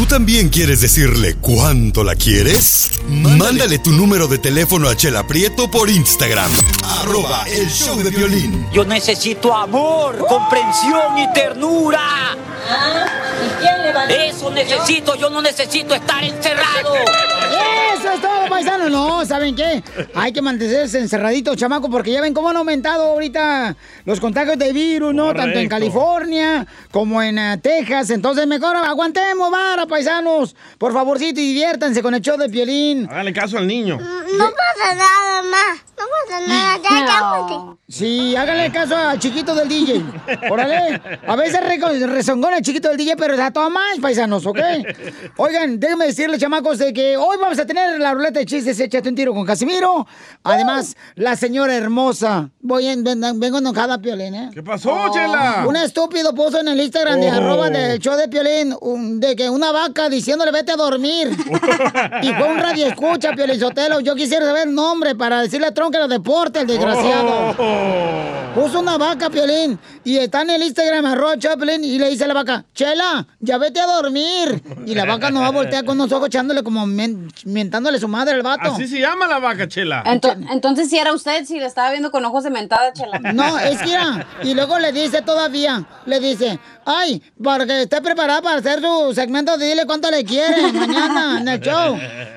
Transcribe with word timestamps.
¿Tú 0.00 0.06
también 0.06 0.48
quieres 0.48 0.80
decirle 0.80 1.36
cuánto 1.42 2.02
la 2.02 2.14
quieres? 2.14 2.90
Mándale, 3.06 3.78
tu 3.80 3.90
número 3.90 4.28
de 4.28 4.38
teléfono 4.38 4.88
a 4.88 4.96
Chela 4.96 5.26
Prieto 5.26 5.70
por 5.70 5.90
Instagram. 5.90 6.50
Arroba 7.02 7.44
el 7.46 7.68
show 7.68 8.02
de 8.02 8.08
violín. 8.08 8.66
Yo 8.72 8.82
necesito 8.86 9.54
amor, 9.54 10.16
comprensión 10.26 11.18
y 11.18 11.30
ternura. 11.34 12.00
¿Y 13.44 13.60
quién 13.60 13.82
le 13.82 13.92
va 13.92 14.00
a 14.00 14.10
Eso 14.10 14.50
necesito, 14.50 15.16
yo 15.16 15.28
no 15.28 15.42
necesito 15.42 15.94
estar 15.94 16.24
encerrado. 16.24 16.94
Eso 18.10 18.14
es 18.14 18.20
todo, 18.22 18.48
paisano. 18.48 18.88
No, 18.90 19.24
¿saben 19.24 19.54
qué? 19.54 19.82
Hay 20.14 20.32
que 20.32 20.42
mantenerse 20.42 20.98
encerraditos, 20.98 21.56
chamaco, 21.56 21.88
porque 21.88 22.10
ya 22.10 22.20
ven 22.20 22.34
cómo 22.34 22.48
han 22.50 22.56
aumentado 22.56 23.04
ahorita 23.04 23.76
los 24.04 24.18
contagios 24.18 24.58
de 24.58 24.72
virus, 24.72 25.14
¿no? 25.14 25.32
Tanto 25.34 25.58
en. 25.58 25.68
California 25.68 26.66
como 26.90 27.22
en 27.22 27.38
eh, 27.38 27.58
Texas. 27.62 28.10
Entonces, 28.10 28.46
mejor 28.48 28.74
aguantemos, 28.76 29.50
vara, 29.50 29.86
paisanos. 29.86 30.56
Por 30.78 30.92
favorcito, 30.92 31.40
y 31.40 31.46
diviértanse 31.48 32.02
con 32.02 32.14
el 32.14 32.20
show 32.20 32.36
de 32.36 32.48
Piolín. 32.48 33.06
Hágale 33.08 33.32
caso 33.32 33.58
al 33.58 33.66
niño. 33.68 33.96
No 33.98 34.50
pasa 34.50 34.94
nada, 34.94 35.42
ma. 35.42 35.76
No 35.96 36.04
pasa 36.26 36.46
nada. 36.48 36.78
Ya, 36.82 37.06
ya, 37.06 37.36
porque- 37.46 37.80
Sí, 37.88 38.34
háganle 38.36 38.70
caso 38.72 38.96
al 38.96 39.18
chiquito 39.18 39.54
del 39.54 39.68
DJ. 39.68 40.02
Órale. 40.50 41.00
A 41.26 41.36
veces 41.36 41.60
re- 41.60 42.06
rezongona 42.06 42.56
el 42.58 42.62
chiquito 42.62 42.88
del 42.88 42.96
DJ, 42.96 43.16
pero 43.16 43.40
a 43.42 43.50
todo 43.52 43.68
más, 43.68 43.98
paisanos, 44.00 44.46
¿ok? 44.46 44.58
Oigan, 45.36 45.78
déjenme 45.78 46.06
decirles, 46.06 46.40
chamacos, 46.40 46.78
de 46.78 46.92
que 46.92 47.16
hoy 47.16 47.36
vamos 47.40 47.58
a 47.58 47.66
tener 47.66 47.99
la 48.00 48.14
ruleta 48.14 48.40
de 48.40 48.46
chistes, 48.46 48.78
échate 48.80 49.08
un 49.08 49.14
tiro 49.14 49.32
con 49.34 49.44
Casimiro. 49.46 50.06
Además, 50.42 50.96
la 51.14 51.36
señora 51.36 51.74
hermosa. 51.74 52.50
Voy 52.60 52.86
en, 52.86 53.04
ven- 53.04 53.20
vengo 53.40 53.58
enojada, 53.58 53.98
Piolín, 54.00 54.34
¿eh? 54.34 54.50
¿Qué 54.52 54.62
pasó, 54.62 54.96
Chela? 55.12 55.64
Un 55.68 55.76
estúpido 55.76 56.34
puso 56.34 56.60
en 56.60 56.68
el 56.68 56.80
Instagram 56.80 57.20
de 57.20 57.30
Oh. 57.30 57.34
arroba 57.34 57.70
del 57.70 57.98
show 57.98 58.16
de 58.16 58.28
Piolín 58.28 58.74
un- 58.80 59.20
de 59.20 59.36
que 59.36 59.48
una 59.50 59.72
vaca 59.72 60.08
diciéndole 60.08 60.50
vete 60.52 60.72
a 60.72 60.76
dormir. 60.76 61.28
y 62.22 62.32
fue 62.32 62.48
un 62.48 62.58
radio 62.58 62.86
escucha, 62.86 63.32
Piolín 63.32 63.58
Sotelo. 63.60 64.00
Yo 64.00 64.14
quisiera 64.14 64.44
saber 64.46 64.68
el 64.68 64.74
nombre 64.74 65.14
para 65.14 65.42
decirle 65.42 65.66
a 65.68 65.74
Tron 65.74 65.90
que 65.92 65.98
lo 65.98 66.08
deporte, 66.08 66.60
el 66.60 66.66
desgraciado. 66.66 67.54
Puso 68.54 68.80
una 68.80 68.98
vaca, 68.98 69.30
Piolín, 69.30 69.78
y 70.02 70.16
está 70.16 70.42
en 70.42 70.50
el 70.50 70.62
Instagram, 70.64 71.06
arroba 71.06 71.38
Chaplin, 71.38 71.84
y 71.84 71.98
le 72.00 72.08
dice 72.10 72.24
a 72.24 72.26
la 72.28 72.34
vaca, 72.34 72.64
Chela, 72.74 73.24
ya 73.38 73.58
vete 73.58 73.78
a 73.78 73.86
dormir. 73.86 74.60
Y 74.86 74.94
la 74.96 75.04
vaca 75.04 75.30
no 75.30 75.40
va 75.40 75.46
a 75.46 75.50
voltear 75.52 75.84
con 75.84 76.00
unos 76.00 76.10
ojos 76.10 76.26
echándole 76.26 76.64
como 76.64 76.84
men- 76.84 77.28
mentándole 77.90 78.00
su 78.00 78.08
madre 78.08 78.34
al 78.34 78.42
vato. 78.42 78.72
Así 78.72 78.86
se 78.86 79.00
llama 79.00 79.26
la 79.26 79.38
vaca, 79.38 79.66
Chela. 79.68 80.02
Ento- 80.04 80.36
entonces, 80.50 80.88
si 80.88 80.98
era 80.98 81.12
usted, 81.12 81.44
si 81.44 81.58
le 81.58 81.66
estaba 81.66 81.90
viendo 81.90 82.10
con 82.10 82.24
ojos 82.24 82.44
de 82.44 82.50
mentada, 82.50 82.92
chela. 82.92 83.18
No, 83.32 83.58
es 83.58 83.80
que 83.82 83.92
era. 83.92 84.26
Y 84.42 84.54
luego 84.54 84.78
le 84.78 84.92
dice 84.92 85.22
todavía, 85.22 85.84
le 86.06 86.20
dice, 86.20 86.58
ay, 86.84 87.22
para 87.42 87.66
que 87.66 87.82
esté 87.82 88.00
preparada 88.00 88.42
para 88.42 88.56
hacer 88.58 88.80
su 88.80 89.12
segmento 89.14 89.56
dile 89.56 89.86
cuánto 89.86 90.10
le 90.10 90.24
quiere 90.24 90.72
mañana 90.72 91.38
en 91.40 91.48
el 91.48 91.60
show. 91.60 91.96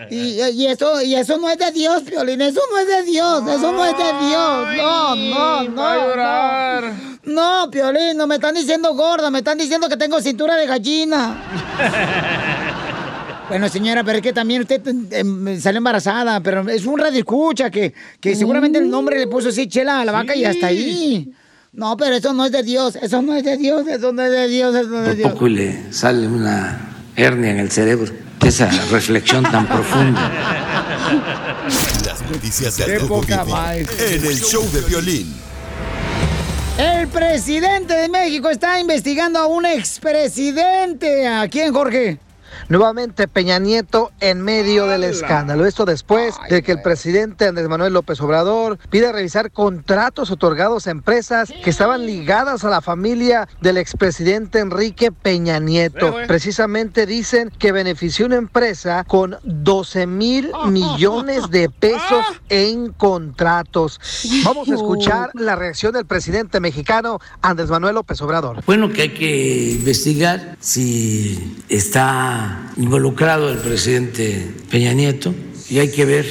Y, 0.10 0.42
y 0.42 0.68
eso, 0.68 1.02
y 1.02 1.16
eso 1.16 1.38
no 1.38 1.50
es 1.50 1.58
de 1.58 1.72
Dios, 1.72 2.04
Piolín, 2.04 2.42
eso 2.42 2.62
no 2.72 2.80
es 2.80 2.88
de 2.88 3.04
Dios, 3.04 3.48
eso 3.48 3.72
no 3.72 3.86
es 3.86 3.98
de 3.98 4.28
Dios. 4.28 4.68
No, 4.78 5.16
no, 5.16 5.64
no. 5.64 5.76
va 5.82 5.94
a 5.94 5.98
llorar. 5.98 6.84
No, 7.24 7.66
no 7.66 7.72
Piolín, 7.72 8.18
no 8.18 8.28
me 8.28 8.36
están 8.36 8.56
diciendo 8.56 8.94
gorda, 8.94 9.30
me 9.30 9.40
están 9.40 9.58
diciendo 9.58 9.88
que 9.90 9.98
tengo 9.98 10.20
cintura 10.22 10.56
de 10.56 10.68
gallina. 10.68 11.36
Bueno, 13.54 13.70
señora, 13.70 14.04
pero 14.04 14.18
es 14.18 14.24
que 14.24 14.34
también 14.34 14.62
usted 14.62 14.82
eh, 15.12 15.60
salió 15.62 15.78
embarazada, 15.78 16.40
pero 16.42 16.68
es 16.68 16.88
un 16.88 16.98
radio 16.98 17.20
escucha 17.20 17.70
que, 17.70 17.94
que 18.20 18.36
seguramente 18.36 18.80
el 18.80 18.90
nombre 18.90 19.20
le 19.20 19.28
puso 19.28 19.50
así 19.50 19.68
chela 19.68 20.02
a 20.02 20.06
la 20.06 20.12
vaca 20.12 20.36
y 20.36 20.44
hasta 20.44 20.66
ahí. 20.66 21.32
No, 21.72 21.96
pero 21.96 22.16
eso 22.16 22.34
no 22.34 22.46
es 22.48 22.52
de 22.52 22.64
Dios, 22.64 22.96
eso 22.96 23.22
no 23.22 23.36
es 23.36 23.44
de 23.44 23.58
Dios, 23.58 23.88
eso 23.88 24.12
no 24.12 24.24
es 24.24 24.32
de 24.32 24.48
Dios, 24.48 24.76
eso 24.76 24.90
no 24.90 25.02
es 25.02 25.04
de 25.04 25.10
Por 25.10 25.18
Dios. 25.18 25.32
poco 25.34 25.48
y 25.50 25.50
le 25.52 25.94
sale 25.94 26.28
una 26.28 26.80
hernia 27.16 27.52
en 27.52 27.60
el 27.60 27.70
cerebro. 27.70 28.12
Esa 28.44 28.72
reflexión 28.90 29.44
tan 29.44 29.68
profunda. 29.68 30.32
Las 32.08 32.22
noticias 32.24 32.80
madre. 33.48 33.86
en 34.16 34.26
el 34.26 34.40
show 34.40 34.68
de 34.72 34.82
violín. 34.82 35.32
El 36.80 37.08
presidente 37.08 37.94
de 37.94 38.10
México 38.10 38.50
está 38.50 38.80
investigando 38.80 39.38
a 39.38 39.46
un 39.46 39.68
expresidente. 39.68 41.28
¿A 41.28 41.48
quién, 41.48 41.72
Jorge? 41.72 42.18
Nuevamente 42.70 43.28
Peña 43.28 43.60
Nieto 43.60 44.12
en 44.20 44.42
medio 44.42 44.88
del 44.88 45.04
escándalo. 45.04 45.66
Esto 45.66 45.86
después 45.86 46.36
de 46.50 46.64
que 46.64 46.72
el 46.72 46.82
presidente 46.82 47.48
Andrés 47.48 47.68
Manuel 47.68 47.94
López 47.94 48.20
Obrador 48.22 48.78
pide 48.90 49.12
revisar 49.12 49.52
contratos 49.52 50.32
otorgados 50.32 50.88
a 50.88 50.92
empresas 50.92 51.52
que 51.64 51.70
estaban 51.70 52.06
ligadas 52.06 52.64
a 52.64 52.70
la 52.70 52.82
familia 52.82 53.48
del 53.62 53.78
expresidente 53.78 54.60
Enrique 54.60 55.12
Peña 55.12 55.60
Nieto. 55.60 56.16
Precisamente 56.28 57.06
dicen 57.06 57.52
que 57.58 57.72
benefició 57.72 58.26
una 58.26 58.38
empresa 58.38 59.04
con 59.08 59.38
12 59.44 60.08
mil 60.08 60.52
millones 60.68 61.50
de 61.50 61.70
pesos 61.70 62.26
en 62.50 62.92
contratos. 62.92 64.00
Vamos 64.44 64.70
a 64.70 64.76
escuchar 64.76 65.32
la 65.34 65.56
reacción 65.56 65.94
del 65.94 66.06
presidente 66.06 66.60
mexicano 66.60 67.20
Andrés 67.42 67.70
Manuel 67.70 67.96
López 67.96 68.22
Obrador. 68.22 68.64
Bueno, 68.66 68.90
que 68.90 69.04
hay 69.04 69.14
que 69.14 69.72
investigar 69.72 70.58
si 70.60 71.64
está 71.70 72.53
involucrado 72.78 73.52
el 73.52 73.58
presidente 73.60 74.48
Peña 74.70 74.94
Nieto 74.94 75.34
y 75.70 75.80
hay 75.80 75.90
que 75.92 76.06
ver 76.06 76.26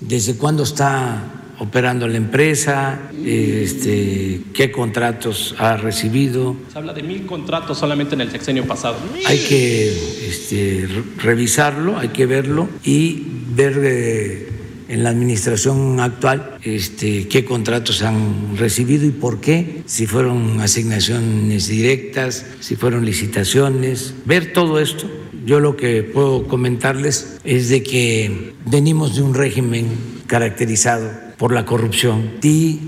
desde 0.00 0.34
cuándo 0.34 0.62
está 0.62 1.34
operando 1.58 2.08
la 2.08 2.16
empresa, 2.16 2.98
este, 3.22 4.40
qué 4.54 4.70
contratos 4.70 5.54
ha 5.58 5.76
recibido. 5.76 6.56
Se 6.72 6.78
habla 6.78 6.94
de 6.94 7.02
mil 7.02 7.26
contratos 7.26 7.76
solamente 7.78 8.14
en 8.14 8.22
el 8.22 8.30
sexenio 8.30 8.66
pasado. 8.66 8.96
Hay 9.26 9.38
que 9.38 9.88
este, 10.28 10.86
re- 10.88 11.02
revisarlo, 11.22 11.98
hay 11.98 12.08
que 12.08 12.24
verlo 12.24 12.68
y 12.82 13.26
ver 13.54 13.78
eh, 13.82 14.48
en 14.88 15.04
la 15.04 15.10
administración 15.10 16.00
actual 16.00 16.56
este, 16.62 17.28
qué 17.28 17.44
contratos 17.44 18.00
han 18.02 18.56
recibido 18.56 19.06
y 19.06 19.10
por 19.10 19.40
qué, 19.42 19.82
si 19.84 20.06
fueron 20.06 20.60
asignaciones 20.60 21.68
directas, 21.68 22.46
si 22.60 22.74
fueron 22.76 23.04
licitaciones, 23.04 24.14
ver 24.24 24.52
todo 24.54 24.80
esto. 24.80 25.08
Yo 25.50 25.58
lo 25.58 25.76
que 25.76 26.04
puedo 26.04 26.46
comentarles 26.46 27.40
es 27.42 27.70
de 27.70 27.82
que 27.82 28.54
venimos 28.66 29.16
de 29.16 29.22
un 29.22 29.34
régimen 29.34 30.22
caracterizado 30.28 31.10
por 31.38 31.50
la 31.50 31.66
corrupción 31.66 32.34
y 32.40 32.78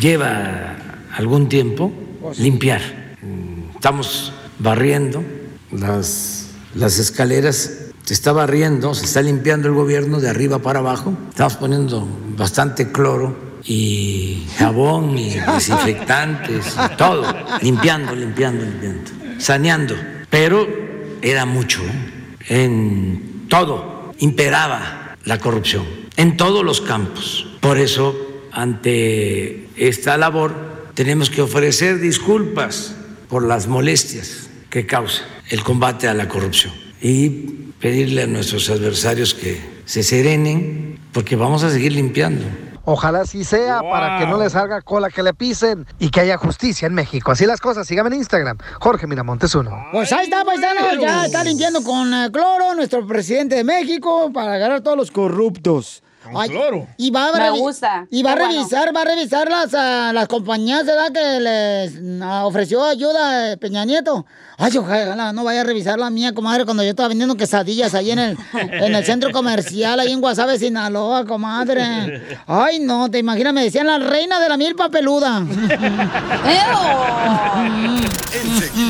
lleva 0.00 1.04
algún 1.14 1.48
tiempo 1.48 1.92
limpiar. 2.36 2.80
Estamos 3.72 4.32
barriendo 4.58 5.22
las, 5.70 6.48
las 6.74 6.98
escaleras, 6.98 7.78
se 8.02 8.12
está 8.12 8.32
barriendo, 8.32 8.92
se 8.92 9.04
está 9.04 9.22
limpiando 9.22 9.68
el 9.68 9.74
gobierno 9.74 10.18
de 10.18 10.30
arriba 10.30 10.58
para 10.58 10.80
abajo. 10.80 11.16
Estamos 11.28 11.58
poniendo 11.58 12.08
bastante 12.36 12.90
cloro 12.90 13.36
y 13.62 14.48
jabón 14.58 15.16
y 15.16 15.34
desinfectantes, 15.54 16.74
y 16.74 16.96
todo, 16.96 17.32
limpiando, 17.62 18.16
limpiando, 18.16 18.64
limpiando, 18.64 19.10
saneando. 19.38 19.94
Pero 20.28 20.89
era 21.22 21.46
mucho, 21.46 21.82
en 22.48 23.46
todo 23.48 24.12
imperaba 24.18 25.16
la 25.24 25.38
corrupción, 25.38 25.84
en 26.16 26.36
todos 26.36 26.64
los 26.64 26.80
campos. 26.80 27.46
Por 27.60 27.78
eso, 27.78 28.16
ante 28.52 29.68
esta 29.76 30.16
labor, 30.16 30.54
tenemos 30.94 31.30
que 31.30 31.42
ofrecer 31.42 32.00
disculpas 32.00 32.94
por 33.28 33.46
las 33.46 33.66
molestias 33.66 34.50
que 34.68 34.86
causa 34.86 35.24
el 35.48 35.62
combate 35.62 36.08
a 36.08 36.14
la 36.14 36.28
corrupción 36.28 36.72
y 37.00 37.28
pedirle 37.80 38.22
a 38.22 38.26
nuestros 38.26 38.68
adversarios 38.70 39.34
que 39.34 39.60
se 39.84 40.02
serenen 40.02 40.98
porque 41.12 41.36
vamos 41.36 41.64
a 41.64 41.70
seguir 41.70 41.92
limpiando. 41.92 42.44
Ojalá 42.84 43.20
así 43.20 43.44
sea 43.44 43.80
para 43.82 44.18
que 44.18 44.26
no 44.26 44.38
le 44.38 44.50
salga 44.50 44.80
cola 44.80 45.10
que 45.10 45.22
le 45.22 45.34
pisen 45.34 45.86
y 45.98 46.10
que 46.10 46.20
haya 46.20 46.36
justicia 46.36 46.86
en 46.86 46.94
México. 46.94 47.30
Así 47.32 47.46
las 47.46 47.60
cosas, 47.60 47.86
síganme 47.86 48.08
en 48.08 48.16
Instagram, 48.16 48.58
Jorge 48.80 49.06
Miramontes 49.06 49.54
uno. 49.54 49.86
Pues 49.92 50.12
ahí 50.12 50.24
está, 50.24 50.44
paisano. 50.44 51.00
Ya 51.00 51.26
está 51.26 51.44
limpiando 51.44 51.82
con 51.82 52.12
eh, 52.12 52.30
cloro 52.32 52.74
nuestro 52.74 53.06
presidente 53.06 53.56
de 53.56 53.64
México 53.64 54.30
para 54.32 54.54
agarrar 54.54 54.78
a 54.78 54.82
todos 54.82 54.96
los 54.96 55.10
corruptos. 55.10 56.02
Ay, 56.34 56.48
cloro. 56.50 56.86
Y 56.98 57.10
va 57.10 57.28
a, 57.28 57.32
Me 57.32 57.38
revi- 57.50 57.58
gusta. 57.58 58.06
Y 58.10 58.22
va 58.22 58.32
a 58.32 58.36
bueno. 58.36 58.52
revisar, 58.52 58.94
va 58.94 59.00
a 59.00 59.04
revisar 59.04 59.50
las, 59.50 59.72
ah, 59.74 60.12
las 60.12 60.28
compañías 60.28 60.84
¿verdad? 60.84 61.10
que 61.12 61.40
les 61.40 62.22
ah, 62.22 62.44
ofreció 62.46 62.84
ayuda 62.84 63.52
eh, 63.52 63.56
Peña 63.56 63.84
Nieto. 63.84 64.26
Ay, 64.58 64.76
ojalá 64.76 65.32
no 65.32 65.44
vaya 65.44 65.62
a 65.62 65.64
revisar 65.64 65.98
la 65.98 66.10
mía, 66.10 66.34
comadre, 66.34 66.66
cuando 66.66 66.82
yo 66.82 66.90
estaba 66.90 67.08
vendiendo 67.08 67.34
quesadillas 67.36 67.94
ahí 67.94 68.10
en 68.10 68.18
el, 68.18 68.38
en 68.52 68.94
el 68.94 69.04
centro 69.06 69.32
comercial, 69.32 69.98
ahí 69.98 70.12
en 70.12 70.20
Guasave, 70.20 70.58
Sinaloa, 70.58 71.24
comadre. 71.24 72.22
Ay, 72.46 72.80
no, 72.80 73.10
te 73.10 73.18
imaginas, 73.18 73.54
me 73.54 73.64
decían 73.64 73.86
la 73.86 73.98
reina 73.98 74.38
de 74.38 74.48
la 74.50 74.58
milpa 74.58 74.90
peluda. 74.90 75.40
Enseguida, 78.32 78.89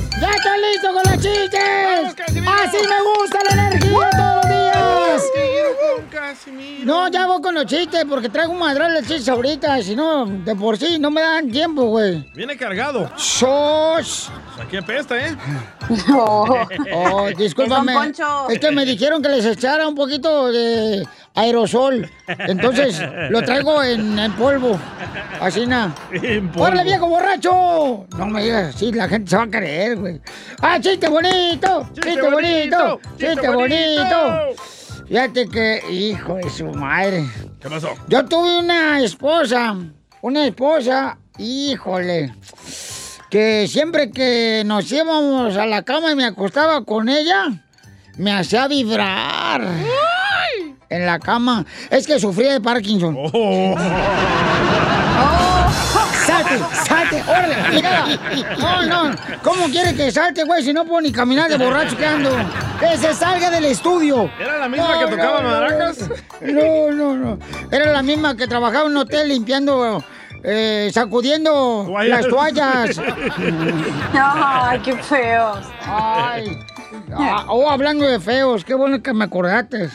¡Ya 0.19 0.29
estoy 0.29 0.59
listo 0.71 0.87
con 0.93 1.03
los 1.11 1.21
chistes! 1.21 2.15
¡Así 2.47 2.77
me 2.87 3.01
gusta 3.01 3.39
la 3.49 3.67
energía 3.67 4.09
todos 4.11 4.35
los 4.35 4.49
días! 4.49 4.71
No, 6.83 7.07
ya 7.09 7.27
voy 7.27 7.41
con 7.41 7.55
los 7.55 7.65
chistes 7.65 8.05
porque 8.09 8.29
traigo 8.29 8.53
un 8.53 8.59
madral 8.59 8.93
de 8.93 9.01
chistes 9.01 9.29
ahorita. 9.29 9.81
Si 9.81 9.95
no, 9.95 10.25
de 10.25 10.55
por 10.55 10.77
sí 10.77 10.97
no 10.99 11.11
me 11.11 11.21
dan 11.21 11.49
tiempo, 11.51 11.85
güey. 11.85 12.25
Viene 12.33 12.57
cargado. 12.57 13.09
¡Sos! 13.17 14.31
Aquí 14.59 14.77
apesta, 14.77 15.17
¿eh? 15.17 15.35
Oh, 16.13 17.27
discúlpame. 17.37 17.93
Don 17.93 18.03
Poncho. 18.03 18.49
Es 18.49 18.59
que 18.59 18.71
me 18.71 18.85
dijeron 18.85 19.21
que 19.21 19.29
les 19.29 19.45
echara 19.45 19.87
un 19.87 19.95
poquito 19.95 20.51
de 20.51 21.07
aerosol. 21.35 22.09
Entonces 22.27 23.01
lo 23.29 23.41
traigo 23.41 23.83
en, 23.83 24.17
en 24.19 24.31
polvo. 24.33 24.79
Así 25.39 25.65
nada. 25.65 25.93
¡Órale, 26.55 26.83
viejo 26.83 27.07
borracho! 27.07 28.05
No 28.17 28.25
me 28.27 28.43
digas 28.43 28.75
así, 28.75 28.91
la 28.91 29.07
gente 29.07 29.29
se 29.29 29.37
va 29.37 29.43
a 29.43 29.49
creer, 29.49 29.97
güey. 29.97 30.21
¡Ah, 30.61 30.79
chiste 30.79 31.07
bonito! 31.07 31.89
¡Chiste, 31.93 32.21
bonito! 32.21 32.99
¡Chiste 33.17 33.49
bonito! 33.49 34.55
Fíjate 35.07 35.47
que, 35.49 35.81
hijo 35.89 36.35
de 36.35 36.49
su 36.49 36.65
madre. 36.67 37.25
¿Qué 37.59 37.69
pasó? 37.69 37.89
Yo 38.07 38.23
tuve 38.25 38.59
una 38.59 39.01
esposa, 39.01 39.75
una 40.21 40.45
esposa, 40.45 41.17
híjole, 41.37 42.33
que 43.29 43.67
siempre 43.67 44.11
que 44.11 44.63
nos 44.65 44.89
íbamos 44.91 45.57
a 45.57 45.65
la 45.65 45.83
cama 45.83 46.11
y 46.11 46.15
me 46.15 46.25
acostaba 46.25 46.85
con 46.85 47.09
ella, 47.09 47.47
me 48.17 48.31
hacía 48.31 48.67
vibrar. 48.67 49.67
En 50.91 51.05
la 51.05 51.19
cama. 51.19 51.65
Es 51.89 52.05
que 52.05 52.19
sufría 52.19 52.51
de 52.51 52.59
Parkinson. 52.59 53.15
¡Salte! 56.25 56.59
¡Salte! 56.85 57.23
¡Órale! 57.29 57.55
mira. 57.71 58.05
No, 58.59 58.85
no. 58.85 59.15
¿Cómo 59.41 59.67
quiere 59.67 59.95
que 59.95 60.11
salte, 60.11 60.43
güey? 60.43 60.61
Si 60.63 60.73
no 60.73 60.83
puedo 60.85 60.99
ni 60.99 61.13
caminar 61.13 61.49
de 61.49 61.57
borracho 61.57 61.95
que 61.95 62.05
ando. 62.05 62.29
¡Que 62.77 62.97
se 62.97 63.13
salga 63.13 63.49
del 63.49 63.65
estudio! 63.65 64.29
¿Era 64.37 64.57
la 64.57 64.67
misma 64.67 64.99
que 64.99 65.07
tocaba 65.15 65.41
maracas? 65.41 66.09
No, 66.41 66.91
no, 66.91 67.15
no. 67.15 67.39
Era 67.71 67.93
la 67.93 68.01
misma 68.03 68.35
que 68.35 68.47
trabajaba 68.47 68.85
en 68.85 68.91
un 68.91 68.97
hotel 68.97 69.29
limpiando, 69.29 70.03
eh, 70.43 70.91
sacudiendo 70.93 71.85
Toallas. 71.87 72.19
las 72.21 72.27
toallas. 72.27 73.01
Ay, 74.13 74.79
qué 74.79 74.97
feos. 74.97 75.59
Ay. 75.85 76.57
Ah, 77.15 77.45
oh, 77.47 77.69
hablando 77.69 78.05
de 78.05 78.19
feos, 78.19 78.65
qué 78.65 78.73
bueno 78.73 79.01
que 79.01 79.13
me 79.13 79.23
acordaste. 79.23 79.89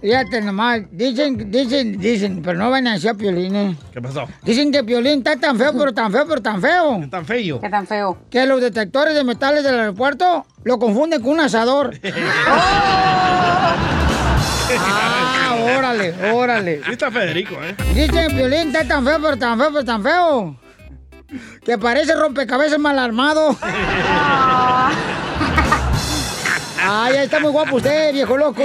Fíjate 0.00 0.40
nomás, 0.42 0.82
dicen, 0.90 1.50
dicen, 1.50 1.98
dicen, 1.98 2.42
pero 2.42 2.58
no 2.58 2.70
van 2.70 2.86
a 2.86 2.92
decir 2.94 3.10
a 3.10 3.14
Piolín, 3.14 3.56
¿eh? 3.56 3.76
¿Qué 3.92 4.00
pasó? 4.02 4.26
Dicen 4.42 4.70
que 4.70 4.84
Piolín 4.84 5.18
está 5.18 5.36
tan 5.36 5.56
feo, 5.56 5.72
pero 5.76 5.92
tan 5.94 6.12
feo, 6.12 6.26
pero 6.28 6.42
tan 6.42 6.60
feo. 6.60 7.00
¿Qué 7.00 7.08
tan 7.08 7.24
feo? 7.24 7.60
¿Qué 7.60 7.70
tan 7.70 7.86
feo? 7.86 8.18
Que 8.30 8.46
los 8.46 8.60
detectores 8.60 9.14
de 9.14 9.24
metales 9.24 9.64
del 9.64 9.78
aeropuerto 9.78 10.44
lo 10.64 10.78
confunden 10.78 11.22
con 11.22 11.32
un 11.32 11.40
asador. 11.40 11.98
ah, 14.78 15.56
órale, 15.78 16.14
órale. 16.32 16.82
Sí 16.84 16.92
está 16.92 17.10
Federico, 17.10 17.54
¿eh? 17.62 17.74
Dicen 17.94 18.28
que 18.28 18.34
Piolín 18.34 18.68
está 18.68 18.86
tan 18.86 19.04
feo, 19.04 19.18
pero 19.20 19.38
tan 19.38 19.58
feo, 19.58 19.68
pero 19.72 19.84
tan 19.84 20.02
feo. 20.02 20.56
Que 21.64 21.78
parece 21.78 22.14
rompecabezas 22.14 22.78
mal 22.78 22.98
armado. 22.98 23.56
Ay, 26.88 27.16
ahí 27.16 27.24
está 27.24 27.40
muy 27.40 27.50
guapo 27.50 27.76
usted, 27.76 28.12
viejo 28.12 28.36
loco. 28.36 28.62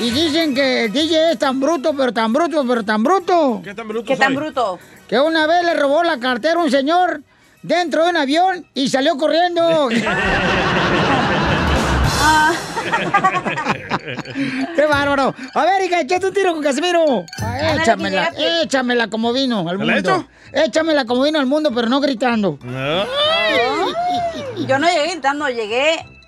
Y 0.00 0.10
dicen 0.10 0.54
que 0.54 0.84
el 0.84 0.92
DJ 0.92 1.32
es 1.32 1.38
tan 1.38 1.60
bruto, 1.60 1.92
pero 1.94 2.12
tan 2.12 2.32
bruto, 2.32 2.64
pero 2.66 2.82
tan 2.84 3.02
bruto. 3.02 3.60
¿Qué 3.62 3.74
tan 3.74 3.86
bruto 3.86 4.06
¿Qué 4.06 4.16
tan 4.16 4.34
bruto? 4.34 4.78
Que 5.06 5.20
una 5.20 5.46
vez 5.46 5.62
le 5.64 5.74
robó 5.74 6.02
la 6.02 6.18
cartera 6.18 6.54
a 6.60 6.64
un 6.64 6.70
señor 6.70 7.20
dentro 7.62 8.04
de 8.04 8.10
un 8.10 8.16
avión 8.16 8.66
y 8.72 8.88
salió 8.88 9.18
corriendo. 9.18 9.90
¡Qué 14.74 14.86
bárbaro! 14.86 15.34
A 15.54 15.64
ver, 15.64 15.84
hija, 15.84 16.00
échate 16.00 16.26
un 16.26 16.32
tiro 16.32 16.52
con 16.54 16.62
Casimiro. 16.62 17.24
Ah, 17.42 17.74
échamela, 17.74 18.32
échamela 18.62 19.08
como 19.08 19.32
vino 19.32 19.68
al 19.68 19.78
¿Te 19.78 19.84
la 19.84 19.94
mundo. 19.94 20.26
Échamela 20.52 21.04
como 21.04 21.22
vino 21.22 21.38
al 21.38 21.46
mundo, 21.46 21.70
pero 21.74 21.88
no 21.88 22.00
gritando. 22.00 22.58
Yo 24.66 24.78
no 24.78 24.86
llegué 24.88 25.10
gritando, 25.12 25.48
llegué 25.48 26.19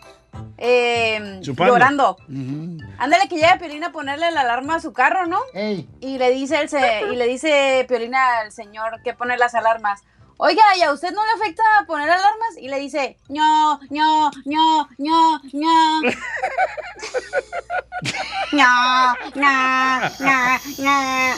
eh, 0.58 1.38
llorando. 1.72 2.16
Ándale 2.98 3.28
que 3.28 3.36
llega 3.36 3.58
Piolina 3.58 3.86
a 3.88 3.92
ponerle 3.92 4.30
la 4.30 4.42
alarma 4.42 4.76
a 4.76 4.80
su 4.80 4.92
carro, 4.92 5.26
¿no? 5.26 5.40
Y 6.00 6.18
le 6.18 6.30
dice 6.30 6.60
el 6.60 6.68
se- 6.68 7.02
y 7.12 7.16
le 7.16 7.26
dice 7.26 7.84
Piolina 7.88 8.38
al 8.40 8.52
señor 8.52 9.02
que 9.02 9.14
pone 9.14 9.36
las 9.38 9.54
alarmas. 9.54 10.02
Oiga, 10.38 10.62
¿y 10.76 10.82
a 10.82 10.92
usted 10.92 11.12
no 11.12 11.24
le 11.24 11.30
afecta 11.32 11.62
poner 11.86 12.10
alarmas? 12.10 12.56
Y 12.60 12.68
le 12.68 12.78
dice, 12.80 13.16
ño, 13.28 13.78
ño, 13.90 14.30
ño, 14.44 14.88
ño, 14.98 15.40
ño. 15.52 16.00
ño, 18.52 18.66
ño, 19.36 19.50
ño, 20.18 20.58
ño. 20.78 21.34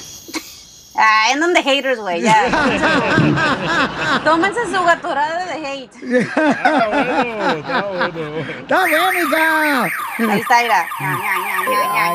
Ah, 0.97 1.31
andan 1.33 1.53
de 1.53 1.61
haters, 1.63 1.99
güey, 1.99 2.23
ya. 2.23 2.37
Tómense 4.25 4.61
su 4.67 4.85
gatorada 4.85 5.45
de 5.47 5.67
hate. 5.67 5.93
¡Está 8.61 8.85
bien, 8.85 9.01
hija! 9.27 9.83
Ahí 10.19 10.41
está, 10.41 10.63
mira. 10.63 10.87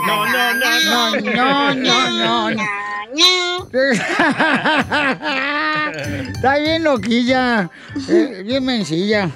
No, 0.08 0.26
no, 0.26 0.54
no, 0.54 0.80
no, 0.86 1.12
no, 1.20 1.74
no, 1.76 2.52
no. 2.52 2.80
Está 6.34 6.56
bien 6.58 6.84
loquilla, 6.84 7.70
eh, 8.08 8.44
bien 8.46 8.64
mencilla. 8.64 9.30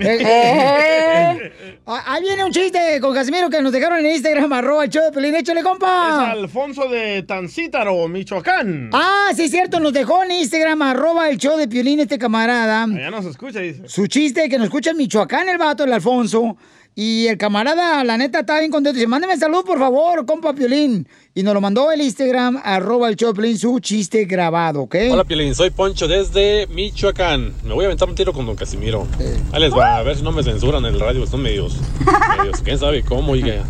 Eh, 0.00 0.18
Eh. 0.20 1.78
ah, 1.86 2.04
Ahí 2.06 2.22
viene 2.22 2.44
un 2.44 2.52
chiste 2.52 3.00
con 3.00 3.14
Casimiro 3.14 3.48
que 3.50 3.60
nos 3.62 3.72
dejaron 3.72 3.98
en 4.00 4.06
Instagram, 4.12 4.52
arroba 4.52 4.84
el 4.84 4.90
show 4.90 5.02
de 5.04 5.12
Pelín, 5.12 5.34
échale, 5.34 5.60
Es 5.60 5.66
compa. 5.66 6.30
Alfonso 6.30 6.88
de 6.88 7.22
Tancítaro, 7.22 8.06
Michoacán. 8.08 8.90
Ah, 8.92 9.28
sí, 9.34 9.44
es 9.44 9.50
cierto, 9.50 9.80
nos 9.80 9.92
dejó 9.92 10.22
en 10.24 10.32
Instagram, 10.32 10.82
arroba 10.82 11.28
el 11.28 11.38
show 11.38 11.56
de 11.56 11.68
Piolín, 11.68 12.00
este 12.00 12.18
camarada. 12.18 12.84
Allá 12.84 13.10
no 13.10 13.22
se 13.22 13.30
escucha, 13.30 13.60
dice. 13.60 13.88
Su 13.88 14.06
chiste, 14.06 14.48
que 14.48 14.56
nos 14.58 14.66
escucha 14.66 14.90
en 14.90 14.96
Michoacán, 14.98 15.48
el 15.48 15.58
vato, 15.58 15.84
el 15.84 15.92
Alfonso. 15.92 16.56
Y 17.00 17.28
el 17.28 17.38
camarada, 17.38 18.02
la 18.02 18.18
neta, 18.18 18.40
está 18.40 18.58
bien 18.58 18.72
contento. 18.72 18.96
Dice, 18.96 19.06
mándeme 19.06 19.36
salud, 19.36 19.64
por 19.64 19.78
favor, 19.78 20.26
compa 20.26 20.52
Piolín. 20.52 21.06
Y 21.32 21.44
nos 21.44 21.54
lo 21.54 21.60
mandó 21.60 21.92
el 21.92 22.00
Instagram, 22.00 22.60
arroba 22.64 23.08
el 23.08 23.14
show 23.14 23.32
Piolín, 23.32 23.56
su 23.56 23.78
chiste 23.78 24.24
grabado, 24.24 24.80
¿ok? 24.80 24.96
Hola 25.12 25.22
Piolín, 25.22 25.54
soy 25.54 25.70
Poncho 25.70 26.08
desde 26.08 26.66
Michoacán. 26.66 27.54
Me 27.62 27.72
voy 27.72 27.84
a 27.84 27.86
aventar 27.86 28.08
un 28.08 28.16
tiro 28.16 28.32
con 28.32 28.46
Don 28.46 28.56
Casimiro. 28.56 29.06
Ahí 29.52 29.60
les 29.60 29.72
va, 29.72 29.98
a 29.98 30.02
ver 30.02 30.16
si 30.16 30.24
no 30.24 30.32
me 30.32 30.42
censuran 30.42 30.84
en 30.86 30.94
el 30.94 30.98
radio, 30.98 31.24
son 31.24 31.40
medios. 31.40 31.76
medios 32.36 32.60
quién 32.64 32.76
sabe 32.80 33.04
cómo, 33.04 33.30
oiga. 33.30 33.62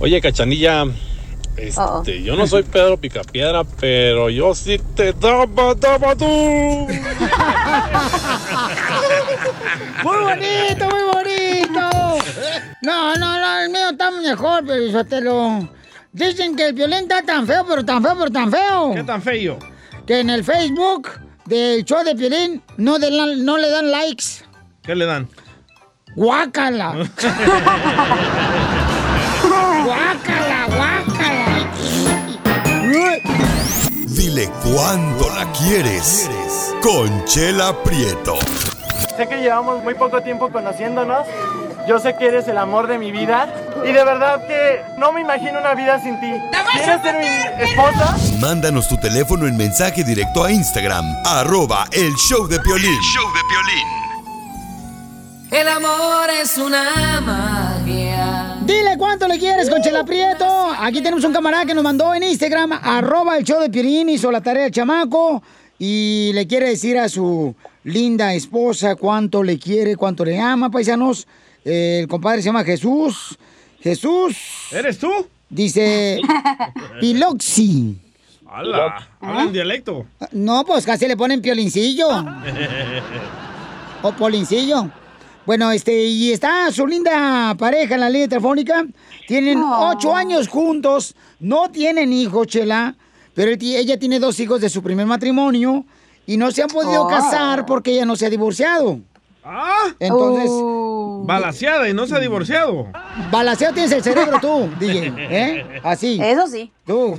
Oye, 0.00 0.20
Cachanilla, 0.20 0.84
este, 1.56 2.24
yo 2.24 2.34
no 2.34 2.48
soy 2.48 2.64
Pedro 2.64 2.96
Picapiedra, 2.96 3.62
pero 3.62 4.30
yo 4.30 4.52
sí 4.56 4.80
te 4.96 5.12
daba, 5.12 5.74
daba 5.76 6.16
tú. 6.16 6.26
Muy 10.02 10.16
bonito, 10.16 10.88
muy 10.88 11.02
bonito. 11.12 11.97
No, 12.82 13.14
no, 13.16 13.40
no, 13.40 13.58
el 13.60 13.70
mío 13.70 13.90
está 13.90 14.10
mejor, 14.10 14.64
pero 14.66 14.90
Sotelo. 14.92 15.68
Dicen 16.12 16.56
que 16.56 16.66
el 16.68 16.72
violín 16.72 17.00
está 17.00 17.22
tan 17.22 17.46
feo, 17.46 17.64
pero 17.68 17.84
tan 17.84 18.02
feo, 18.02 18.16
pero 18.18 18.30
tan 18.30 18.50
feo. 18.50 18.92
¿Qué 18.94 19.04
tan 19.04 19.22
feo? 19.22 19.58
Que 20.06 20.20
en 20.20 20.30
el 20.30 20.42
Facebook 20.44 21.10
del 21.44 21.84
show 21.84 22.02
de 22.04 22.14
Piolín 22.14 22.62
no, 22.78 22.98
de 22.98 23.10
la- 23.10 23.26
no 23.36 23.58
le 23.58 23.68
dan 23.70 23.90
likes. 23.90 24.24
¿Qué 24.82 24.94
le 24.94 25.04
dan? 25.06 25.28
¡Guácala! 26.16 26.94
¡Guácala, 29.84 30.66
guácala! 30.66 31.70
Dile 34.06 34.50
cuándo 34.64 35.28
la 35.30 35.50
quieres. 35.52 36.28
Conchela 36.82 37.74
Prieto. 37.82 38.36
Sé 39.16 39.26
que 39.28 39.36
llevamos 39.40 39.82
muy 39.82 39.94
poco 39.94 40.20
tiempo 40.22 40.50
conociéndonos. 40.50 41.26
Yo 41.88 41.98
sé 41.98 42.14
que 42.16 42.26
eres 42.26 42.46
el 42.48 42.58
amor 42.58 42.86
de 42.86 42.98
mi 42.98 43.10
vida. 43.10 43.48
Y 43.82 43.92
de 43.92 44.04
verdad 44.04 44.46
que 44.46 44.82
no 44.98 45.10
me 45.10 45.22
imagino 45.22 45.58
una 45.58 45.74
vida 45.74 45.98
sin 46.02 46.20
ti. 46.20 46.30
¿Quieres 46.74 47.00
ser 47.00 47.16
mi 47.16 47.64
esposa? 47.64 48.14
Mándanos 48.38 48.88
tu 48.88 48.98
teléfono 48.98 49.46
en 49.46 49.56
mensaje 49.56 50.04
directo 50.04 50.44
a 50.44 50.52
Instagram, 50.52 51.06
arroba 51.24 51.86
el 51.92 52.12
show 52.16 52.46
de 52.46 52.60
Piolín. 52.60 52.98
El 55.50 55.66
amor 55.66 56.28
es 56.42 56.58
una 56.58 57.22
magia. 57.22 58.58
Dile 58.66 58.98
cuánto 58.98 59.26
le 59.26 59.38
quieres, 59.38 59.70
Conchela 59.70 60.04
Prieto. 60.04 60.70
Aquí 60.78 61.00
tenemos 61.00 61.24
un 61.24 61.32
camarada 61.32 61.64
que 61.64 61.72
nos 61.72 61.82
mandó 61.82 62.14
en 62.14 62.22
Instagram, 62.22 62.72
arroba 62.82 63.38
el 63.38 63.44
show 63.44 63.62
de 63.62 63.70
Piolín, 63.70 64.10
hizo 64.10 64.30
la 64.30 64.42
tarea 64.42 64.64
del 64.64 64.72
chamaco 64.72 65.42
y 65.78 66.32
le 66.34 66.46
quiere 66.46 66.68
decir 66.68 66.98
a 66.98 67.08
su 67.08 67.54
linda 67.84 68.34
esposa 68.34 68.94
cuánto 68.94 69.42
le 69.42 69.58
quiere, 69.58 69.96
cuánto 69.96 70.22
le 70.22 70.38
ama, 70.38 70.68
paisanos. 70.68 71.26
Eh, 71.64 72.00
El 72.02 72.08
compadre 72.08 72.40
se 72.42 72.46
llama 72.46 72.64
Jesús 72.64 73.36
Jesús. 73.80 74.36
¿Eres 74.72 74.98
tú? 74.98 75.10
Dice 75.48 76.20
Piloxi. 77.00 77.96
¡Hala! 78.50 79.08
Habla 79.20 79.42
en 79.42 79.52
dialecto. 79.52 80.06
No, 80.32 80.64
pues 80.64 80.84
casi 80.86 81.06
le 81.06 81.16
ponen 81.16 81.40
piolincillo. 81.42 82.08
O 84.02 84.12
polincillo. 84.12 84.88
Bueno, 85.44 85.72
este, 85.72 86.04
y 86.04 86.30
está 86.30 86.70
su 86.70 86.86
linda 86.86 87.54
pareja 87.58 87.94
en 87.96 88.00
la 88.00 88.08
línea 88.10 88.28
telefónica. 88.28 88.86
Tienen 89.26 89.60
ocho 89.62 90.14
años 90.14 90.46
juntos, 90.46 91.16
no 91.40 91.70
tienen 91.70 92.12
hijos, 92.12 92.46
Chela, 92.46 92.94
pero 93.34 93.50
ella 93.50 93.98
tiene 93.98 94.20
dos 94.20 94.38
hijos 94.40 94.60
de 94.60 94.68
su 94.68 94.82
primer 94.82 95.06
matrimonio 95.06 95.84
y 96.26 96.36
no 96.36 96.50
se 96.52 96.62
han 96.62 96.68
podido 96.68 97.04
Oh. 97.04 97.08
casar 97.08 97.66
porque 97.66 97.92
ella 97.92 98.04
no 98.04 98.14
se 98.14 98.26
ha 98.26 98.30
divorciado. 98.30 99.00
¡Ah! 99.42 99.86
Entonces, 99.98 100.50
Balaseada 101.26 101.88
y 101.88 101.94
no 101.94 102.06
se 102.06 102.16
ha 102.16 102.20
divorciado. 102.20 102.88
balaseado 103.30 103.74
tienes 103.74 103.92
el 103.92 104.02
cerebro 104.02 104.38
tú, 104.40 104.70
DJ, 104.80 105.12
¿eh? 105.16 105.80
Así. 105.82 106.18
Eso 106.22 106.46
sí. 106.46 106.72
Tú. 106.86 107.18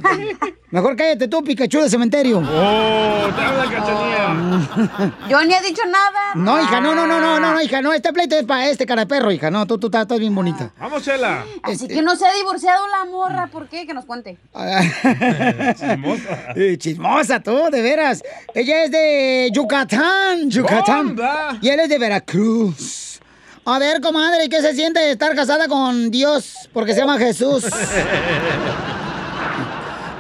Mejor 0.72 0.96
cállate 0.96 1.28
tú, 1.28 1.44
Pikachu 1.44 1.82
de 1.82 1.90
cementerio. 1.90 2.40
¡Oh! 2.40 3.28
¡Te 3.36 3.42
habla 3.42 3.66
cachanilla! 3.66 5.14
Yo 5.30 5.44
ni 5.46 5.54
he 5.54 5.62
dicho 5.62 5.84
nada. 5.86 6.34
No, 6.36 6.62
hija, 6.62 6.82
no, 6.82 6.96
no, 6.96 7.06
no, 7.06 7.20
no, 7.20 7.40
no, 7.40 7.54
no, 7.54 7.62
hija, 7.62 7.82
no, 7.82 7.94
este 7.94 8.12
pleito 8.14 8.36
es 8.36 8.46
para 8.46 8.68
este 8.70 8.86
cara 8.86 9.02
de 9.02 9.08
perro, 9.08 9.32
hija, 9.32 9.52
no, 9.52 9.66
tú, 9.68 9.78
tú 9.78 9.88
estás, 9.88 10.04
estás 10.04 10.20
bien 10.20 10.34
bonita. 10.34 10.72
¡Vamos, 10.80 11.04
Chela! 11.04 11.44
Así 11.64 11.88
que 11.88 12.02
no 12.02 12.16
se 12.16 12.26
ha 12.26 12.34
divorciado 12.34 12.84
la 12.88 13.06
morra. 13.06 13.48
¿Por 13.48 13.68
qué? 13.68 13.86
Que 13.86 13.94
nos 13.94 14.06
cuente. 14.06 14.38
Chismosa. 15.76 16.54
Chismosa 16.78 17.40
tú, 17.42 17.70
de 17.72 17.82
veras. 17.82 18.24
Ella 18.54 18.86
es 18.86 18.92
de 18.92 19.50
Yucatán, 19.54 20.50
Yucatán. 20.50 21.16
Y 21.62 21.70
él 21.70 21.80
es 21.80 21.90
de 21.90 22.00
Veracruz. 22.00 23.09
A 23.66 23.80
ver, 23.80 24.02
comadre, 24.02 24.50
¿qué 24.50 24.62
se 24.62 24.74
siente 24.74 25.12
estar 25.12 25.36
casada 25.36 25.68
con 25.68 26.10
Dios? 26.10 26.70
Porque 26.74 26.94
se 26.94 27.02
llama 27.02 27.18
Jesús. 27.18 27.66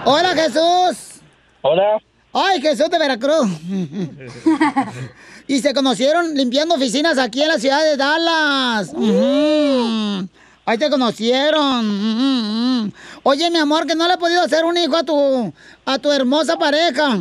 Hola, 0.05 0.29
Jesús. 0.35 1.21
Hola. 1.61 1.97
Ay, 2.33 2.61
Jesús 2.61 2.89
de 2.89 2.99
Veracruz. 2.99 3.49
y 5.47 5.59
se 5.59 5.73
conocieron 5.73 6.35
limpiando 6.35 6.75
oficinas 6.75 7.17
aquí 7.17 7.41
en 7.41 7.47
la 7.47 7.57
ciudad 7.57 7.83
de 7.83 7.97
Dallas. 7.97 8.89
Ujú. 8.93 10.27
Ahí 10.65 10.77
te 10.77 10.89
conocieron. 10.89 12.93
Oye, 13.23 13.49
mi 13.49 13.57
amor, 13.57 13.87
que 13.87 13.95
no 13.95 14.07
le 14.07 14.13
he 14.13 14.17
podido 14.17 14.43
hacer 14.43 14.63
un 14.63 14.77
hijo 14.77 14.95
a 14.95 15.03
tu, 15.03 15.51
a 15.85 15.97
tu 15.97 16.11
hermosa 16.11 16.57
pareja. 16.57 17.17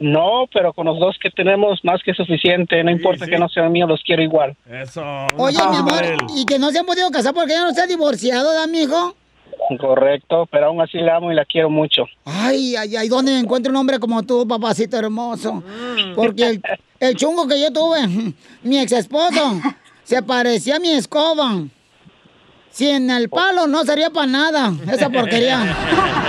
No, 0.00 0.48
pero 0.52 0.72
con 0.72 0.86
los 0.86 0.98
dos 0.98 1.16
que 1.22 1.30
tenemos 1.30 1.80
más 1.84 2.02
que 2.02 2.14
suficiente. 2.14 2.82
No 2.82 2.90
importa 2.90 3.26
que 3.26 3.38
no 3.38 3.48
sean 3.48 3.70
míos, 3.70 3.88
los 3.88 4.02
quiero 4.02 4.22
igual. 4.22 4.56
Eso. 4.68 5.02
Oye, 5.36 5.58
mi 5.70 5.76
amor, 5.76 6.02
y 6.36 6.44
que 6.44 6.58
no 6.58 6.70
se 6.70 6.80
han 6.80 6.86
podido 6.86 7.10
casar 7.10 7.32
porque 7.32 7.52
ella 7.52 7.64
no 7.64 7.72
se 7.72 7.80
ha 7.80 7.86
divorciado, 7.86 8.52
¿da, 8.52 8.66
mi 8.66 8.82
hijo? 8.82 9.14
Correcto, 9.78 10.46
pero 10.50 10.66
aún 10.66 10.80
así 10.80 10.98
la 10.98 11.16
amo 11.16 11.32
y 11.32 11.34
la 11.34 11.44
quiero 11.44 11.70
mucho. 11.70 12.04
Ay, 12.24 12.76
ay, 12.76 12.96
ay, 12.96 13.08
¿dónde 13.08 13.38
encuentro 13.38 13.70
un 13.70 13.76
hombre 13.76 13.98
como 13.98 14.22
tú, 14.22 14.46
papacito 14.46 14.98
hermoso? 14.98 15.62
Porque 16.14 16.50
el, 16.50 16.62
el 17.00 17.16
chungo 17.16 17.46
que 17.46 17.60
yo 17.60 17.72
tuve, 17.72 18.06
mi 18.62 18.78
ex 18.78 18.92
esposo, 18.92 19.60
se 20.02 20.22
parecía 20.22 20.76
a 20.76 20.80
mi 20.80 20.90
escoba. 20.90 21.62
Si 22.70 22.90
en 22.90 23.08
el 23.08 23.28
palo 23.28 23.68
no 23.68 23.84
sería 23.84 24.10
para 24.10 24.26
nada, 24.26 24.72
esa 24.92 25.08
porquería. 25.08 25.60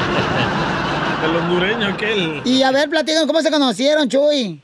El 1.24 1.36
hondureño 1.36 1.88
aquel. 1.88 2.42
Y 2.46 2.64
a 2.64 2.72
ver, 2.72 2.90
platican 2.90 3.28
cómo 3.28 3.42
se 3.42 3.52
conocieron, 3.52 4.10
Chuy. 4.10 4.60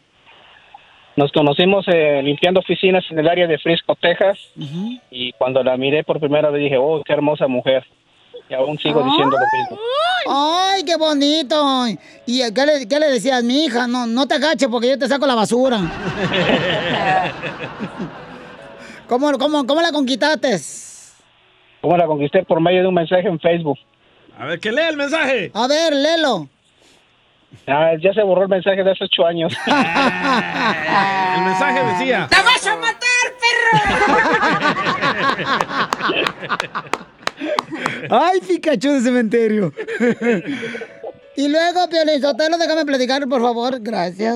Nos 1.15 1.31
conocimos 1.31 1.85
eh, 1.87 2.21
limpiando 2.23 2.59
oficinas 2.59 3.03
en 3.09 3.19
el 3.19 3.27
área 3.27 3.47
de 3.47 3.57
Frisco, 3.57 3.95
Texas. 3.95 4.39
Y 5.09 5.33
cuando 5.33 5.63
la 5.63 5.77
miré 5.77 6.03
por 6.03 6.19
primera 6.19 6.49
vez 6.49 6.63
dije, 6.63 6.77
oh, 6.77 7.01
qué 7.05 7.13
hermosa 7.13 7.47
mujer. 7.47 7.85
Y 8.49 8.53
aún 8.53 8.77
sigo 8.79 9.03
diciendo 9.03 9.37
lo 9.37 9.59
mismo. 9.59 9.77
Ay, 10.29 10.83
qué 10.83 10.95
bonito. 10.97 11.87
¿Y 12.25 12.41
qué 12.53 12.65
le, 12.65 12.87
qué 12.87 12.99
le 12.99 13.07
decías, 13.07 13.43
mi 13.43 13.65
hija? 13.65 13.87
No, 13.87 14.07
no 14.07 14.27
te 14.27 14.35
agaches 14.35 14.67
porque 14.69 14.89
yo 14.89 14.97
te 14.97 15.07
saco 15.07 15.25
la 15.25 15.35
basura. 15.35 15.79
¿Cómo, 19.07 19.31
cómo, 19.37 19.65
cómo 19.67 19.81
la 19.81 19.91
conquistaste? 19.91 20.57
¿Cómo 21.81 21.97
la 21.97 22.05
conquisté? 22.05 22.43
Por 22.43 22.61
medio 22.61 22.81
de 22.81 22.87
un 22.87 22.93
mensaje 22.93 23.27
en 23.27 23.39
Facebook. 23.39 23.77
A 24.41 24.45
ver, 24.45 24.59
que 24.59 24.71
lea 24.71 24.89
el 24.89 24.97
mensaje. 24.97 25.51
A 25.53 25.67
ver, 25.67 25.93
léelo. 25.93 26.49
Ah, 27.67 27.91
ya 28.01 28.11
se 28.11 28.23
borró 28.23 28.41
el 28.41 28.49
mensaje 28.49 28.83
de 28.83 28.89
hace 28.89 29.03
ocho 29.03 29.23
años. 29.23 29.53
El 29.67 31.43
mensaje 31.43 31.83
decía. 31.93 32.27
¡La 32.31 32.41
vas 32.41 32.65
a 32.65 32.75
matar, 32.77 33.07
Ay, 38.09 38.39
Pikachu 38.41 38.93
de 38.93 39.01
cementerio. 39.01 39.71
y 41.41 41.47
luego, 41.47 41.89
Piolizotelo, 41.89 42.57
déjame 42.57 42.85
platicar, 42.85 43.27
por 43.27 43.41
favor. 43.41 43.79
Gracias. 43.79 44.35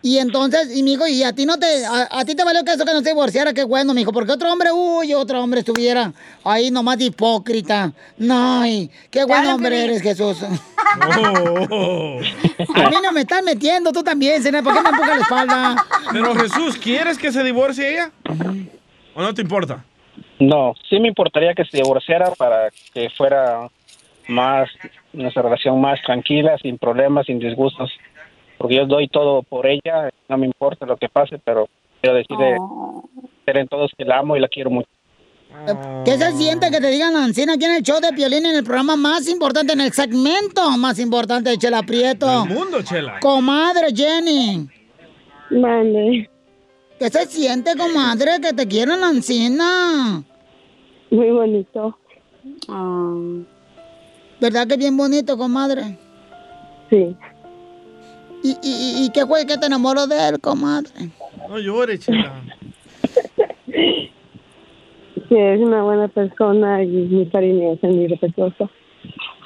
Y 0.00 0.18
entonces, 0.18 0.76
y 0.76 0.82
mijo, 0.82 1.06
y 1.08 1.24
a 1.24 1.32
ti 1.32 1.44
no 1.44 1.58
te, 1.58 1.84
a, 1.84 2.08
a 2.10 2.24
ti 2.24 2.34
te 2.36 2.44
valió 2.44 2.62
que 2.64 2.72
eso 2.72 2.84
que 2.84 2.92
no 2.92 3.00
se 3.00 3.10
divorciara, 3.10 3.52
qué 3.52 3.64
bueno, 3.64 3.94
mijo, 3.94 4.12
porque 4.12 4.32
otro 4.32 4.52
hombre, 4.52 4.70
uy, 4.72 5.12
otro 5.14 5.42
hombre 5.42 5.60
estuviera 5.60 6.12
ahí 6.44 6.70
nomás 6.70 6.98
de 6.98 7.06
hipócrita. 7.06 7.92
No, 8.16 8.64
y 8.64 8.90
qué 9.10 9.24
buen 9.24 9.44
hombre 9.46 9.84
eres, 9.84 10.02
Jesús. 10.02 10.38
Oh. 11.70 12.20
A 12.74 12.90
mí 12.90 12.96
no 13.02 13.12
me 13.12 13.20
estás 13.20 13.42
metiendo, 13.42 13.92
tú 13.92 14.02
también, 14.02 14.42
Sena, 14.42 14.62
¿por 14.62 14.74
qué 14.74 14.80
me 14.80 14.88
empujas 14.90 15.16
la 15.16 15.22
espalda? 15.22 15.86
Pero 16.12 16.34
Jesús, 16.34 16.76
¿quieres 16.76 17.18
que 17.18 17.32
se 17.32 17.42
divorcie 17.42 17.92
ella? 17.92 18.12
¿O 19.14 19.22
no 19.22 19.34
te 19.34 19.42
importa? 19.42 19.84
No, 20.38 20.74
sí 20.88 21.00
me 21.00 21.08
importaría 21.08 21.52
que 21.54 21.64
se 21.64 21.78
divorciara 21.78 22.30
para 22.36 22.70
que 22.94 23.10
fuera 23.10 23.68
más, 24.28 24.68
nuestra 25.12 25.42
relación 25.42 25.80
más 25.80 26.00
tranquila, 26.02 26.56
sin 26.62 26.78
problemas, 26.78 27.26
sin 27.26 27.38
disgustos. 27.38 27.90
Porque 28.58 28.76
yo 28.76 28.86
doy 28.86 29.08
todo 29.08 29.42
por 29.42 29.66
ella, 29.66 30.10
no 30.28 30.38
me 30.38 30.46
importa 30.46 30.86
lo 30.86 30.96
que 30.96 31.08
pase, 31.08 31.38
pero 31.44 31.68
quiero 32.00 32.16
decirle 32.16 32.56
en 33.46 33.68
todos 33.68 33.92
que 33.96 34.04
la 34.04 34.18
amo 34.18 34.36
y 34.36 34.40
la 34.40 34.48
quiero 34.48 34.70
mucho. 34.70 34.88
¿Qué 36.04 36.12
se 36.12 36.32
siente 36.32 36.70
que 36.70 36.80
te 36.80 36.90
digan 36.90 37.16
Ancina 37.16 37.54
aquí 37.54 37.64
en 37.64 37.76
el 37.76 37.82
show 37.82 38.00
de 38.00 38.12
Piolín 38.12 38.44
en 38.44 38.56
el 38.56 38.64
programa 38.64 38.96
más 38.96 39.28
importante, 39.28 39.72
en 39.72 39.80
el 39.80 39.92
segmento 39.92 40.70
más 40.76 40.98
importante 40.98 41.50
de 41.50 41.58
Chela 41.58 41.82
Prieto? 41.82 42.44
El 42.44 42.54
mundo, 42.54 42.82
Chela. 42.82 43.18
Comadre 43.20 43.88
Jenny. 43.94 44.68
Mande. 45.50 46.28
¿Qué 46.98 47.08
se 47.08 47.26
siente, 47.26 47.76
comadre, 47.76 48.40
que 48.42 48.52
te 48.52 48.66
quieran 48.66 49.02
Ancina? 49.02 50.22
Muy 51.10 51.30
bonito. 51.30 51.96
¿Verdad 54.40 54.66
que 54.66 54.74
es 54.74 54.78
bien 54.78 54.96
bonito, 54.96 55.36
comadre? 55.36 55.98
Sí. 56.90 57.16
¿Y, 58.42 58.50
y, 58.62 59.04
y- 59.04 59.10
qué 59.12 59.26
fue 59.26 59.44
que 59.46 59.58
te 59.58 59.66
enamoró 59.66 60.06
de 60.06 60.28
él, 60.28 60.40
comadre? 60.40 60.90
No 61.48 61.58
llores, 61.58 62.00
Chela. 62.00 62.32
Que 65.28 65.54
es 65.54 65.60
una 65.60 65.82
buena 65.82 66.08
persona 66.08 66.82
y 66.82 66.86
muy 66.86 67.28
cariñosa 67.30 67.86
y 67.88 67.94
muy 67.94 68.06
respetuosa. 68.06 68.70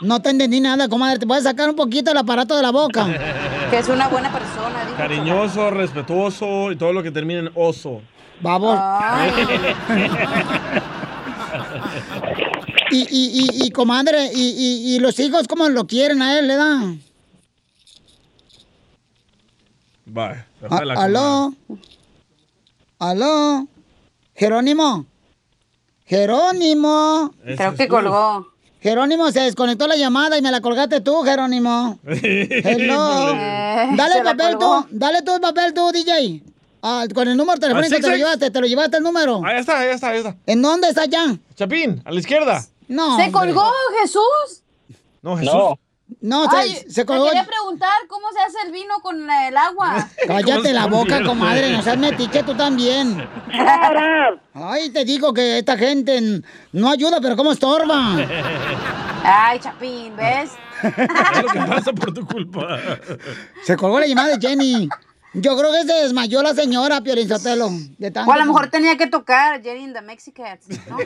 No 0.02 0.20
te 0.20 0.30
entendí 0.30 0.60
nada, 0.60 0.88
comadre. 0.88 1.18
¿Te 1.18 1.26
puedes 1.26 1.44
sacar 1.44 1.70
un 1.70 1.76
poquito 1.76 2.10
el 2.10 2.18
aparato 2.18 2.56
de 2.56 2.62
la 2.62 2.70
boca? 2.70 3.06
Que 3.70 3.78
es 3.78 3.88
una 3.88 4.06
buena 4.08 4.30
persona, 4.30 4.84
dijo. 4.84 4.96
Cariñoso, 4.98 5.70
respetuoso 5.70 6.72
y 6.72 6.76
todo 6.76 6.92
lo 6.92 7.02
que 7.02 7.10
termine 7.10 7.40
en 7.40 7.50
oso. 7.54 8.02
Vamos. 8.42 8.78
Y, 12.92 13.00
y, 13.10 13.40
y, 13.62 13.66
y, 13.66 13.70
comadre, 13.70 14.30
y, 14.34 14.40
y, 14.50 14.94
y 14.94 14.98
los 14.98 15.18
hijos, 15.18 15.48
¿cómo 15.48 15.68
lo 15.68 15.86
quieren 15.86 16.20
a 16.22 16.38
él, 16.38 16.46
le 16.46 16.56
dan? 16.56 17.02
Bye. 20.04 20.44
¿Aló? 20.68 21.54
¿Aló? 22.98 23.66
¿Jerónimo? 24.34 25.06
¡Jerónimo! 26.04 27.34
Creo 27.56 27.74
que 27.74 27.88
colgó. 27.88 28.46
Jerónimo, 28.80 29.30
se 29.30 29.40
desconectó 29.40 29.86
la 29.86 29.96
llamada 29.96 30.36
y 30.36 30.42
me 30.42 30.50
la 30.50 30.60
colgaste 30.60 31.00
tú, 31.00 31.22
Jerónimo. 31.22 31.98
Hello. 32.06 33.30
Eh, 33.34 33.88
Dale 33.96 34.18
el 34.18 34.22
papel 34.24 34.58
tú, 34.58 34.86
dale 34.90 35.22
tú 35.22 35.34
el 35.36 35.40
papel 35.40 35.72
tú, 35.72 35.90
DJ. 35.92 36.42
Ah, 36.82 37.06
con 37.14 37.28
el 37.28 37.36
número 37.36 37.60
telefónico 37.60 37.96
te 38.00 38.10
lo 38.10 38.16
llevaste, 38.16 38.50
te 38.50 38.60
lo 38.60 38.66
llevaste 38.66 38.96
el 38.96 39.04
número. 39.04 39.40
Ahí 39.44 39.60
está, 39.60 39.78
ahí 39.78 39.88
está, 39.90 40.08
ahí 40.08 40.18
está. 40.18 40.36
¿En 40.46 40.60
dónde 40.60 40.88
está 40.88 41.04
ya? 41.06 41.36
Chapín, 41.54 42.02
a 42.04 42.10
la 42.10 42.18
izquierda. 42.18 42.66
No. 42.92 43.16
¿Se 43.16 43.24
hombre. 43.24 43.32
colgó 43.32 43.70
Jesús? 44.00 44.62
No, 45.22 45.36
Jesús. 45.36 45.52
No. 45.52 45.78
No, 46.20 46.50
se, 46.50 46.56
Ay, 46.56 46.74
se 46.88 46.92
te 46.94 47.06
colgó. 47.06 47.24
quería 47.24 47.44
preguntar 47.46 47.90
cómo 48.06 48.26
se 48.32 48.40
hace 48.40 48.66
el 48.66 48.72
vino 48.72 49.00
con 49.02 49.30
el 49.30 49.56
agua. 49.56 50.08
Cállate 50.26 50.72
la 50.74 50.86
boca, 50.86 51.24
comadre, 51.24 51.72
no 51.72 51.82
seas 51.82 51.96
metiche 51.96 52.42
tú 52.42 52.54
también. 52.54 53.26
Ay, 54.54 54.90
te 54.90 55.04
digo 55.06 55.32
que 55.32 55.58
esta 55.58 55.76
gente 55.78 56.42
no 56.72 56.90
ayuda, 56.90 57.18
pero 57.20 57.34
¿cómo 57.34 57.52
estorba? 57.52 58.16
Ay, 59.24 59.58
Chapín, 59.58 60.14
¿ves? 60.16 60.50
Es 60.82 61.42
lo 61.42 61.48
que 61.48 61.58
pasa 61.60 61.92
por 61.92 62.12
tu 62.12 62.26
culpa. 62.26 62.78
Se 63.64 63.76
colgó 63.76 64.00
la 64.00 64.06
llamada 64.06 64.36
de 64.36 64.48
Jenny. 64.48 64.88
Yo 65.34 65.56
creo 65.56 65.72
que 65.72 65.84
se 65.84 65.94
desmayó 66.02 66.42
la 66.42 66.52
señora, 66.54 67.00
Piolín 67.00 67.26
Sotelo. 67.26 67.70
De 67.96 68.10
tanto 68.10 68.30
O 68.30 68.34
a 68.34 68.38
lo 68.38 68.44
mejor 68.44 68.68
tenía 68.68 68.98
que 68.98 69.06
tocar 69.06 69.62
Jenny 69.62 69.84
in 69.84 69.94
the 69.94 70.02
Mexicans, 70.02 70.66
¿no? 70.88 70.98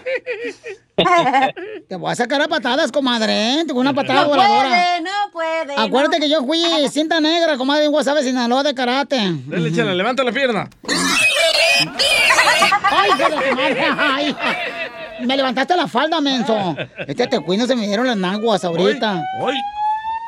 Te 1.88 1.94
voy 1.94 2.10
a 2.10 2.16
sacar 2.16 2.42
a 2.42 2.48
patadas, 2.48 2.90
comadre, 2.90 3.60
¿eh? 3.60 3.64
Tengo 3.66 3.78
una 3.78 3.94
patada 3.94 4.22
no 4.22 4.28
voladora. 4.30 4.68
puede, 4.68 5.00
no 5.02 5.10
puede. 5.32 5.74
Acuérdate 5.76 6.16
no. 6.18 6.22
que 6.24 6.28
yo 6.30 6.44
fui 6.44 6.60
cinta 6.90 7.20
negra, 7.20 7.56
comadre, 7.56 7.84
en 7.84 7.92
Guasave, 7.92 8.24
Sinaloa, 8.24 8.64
de 8.64 8.74
karate. 8.74 9.16
Dale, 9.46 9.72
chela, 9.72 9.94
levanta 9.94 10.24
la 10.24 10.32
pierna. 10.32 10.68
¡Ay, 12.90 13.10
madre! 13.54 13.86
¡Ay! 13.98 14.36
Me 15.20 15.36
levantaste 15.36 15.76
la 15.76 15.86
falda, 15.86 16.20
menso. 16.20 16.76
Este 17.06 17.26
te 17.26 17.38
cuino 17.40 17.66
se 17.66 17.76
me 17.76 17.86
dieron 17.86 18.06
las 18.06 18.16
naguas 18.16 18.64
ahorita. 18.64 19.22
¡Ay! 19.46 19.56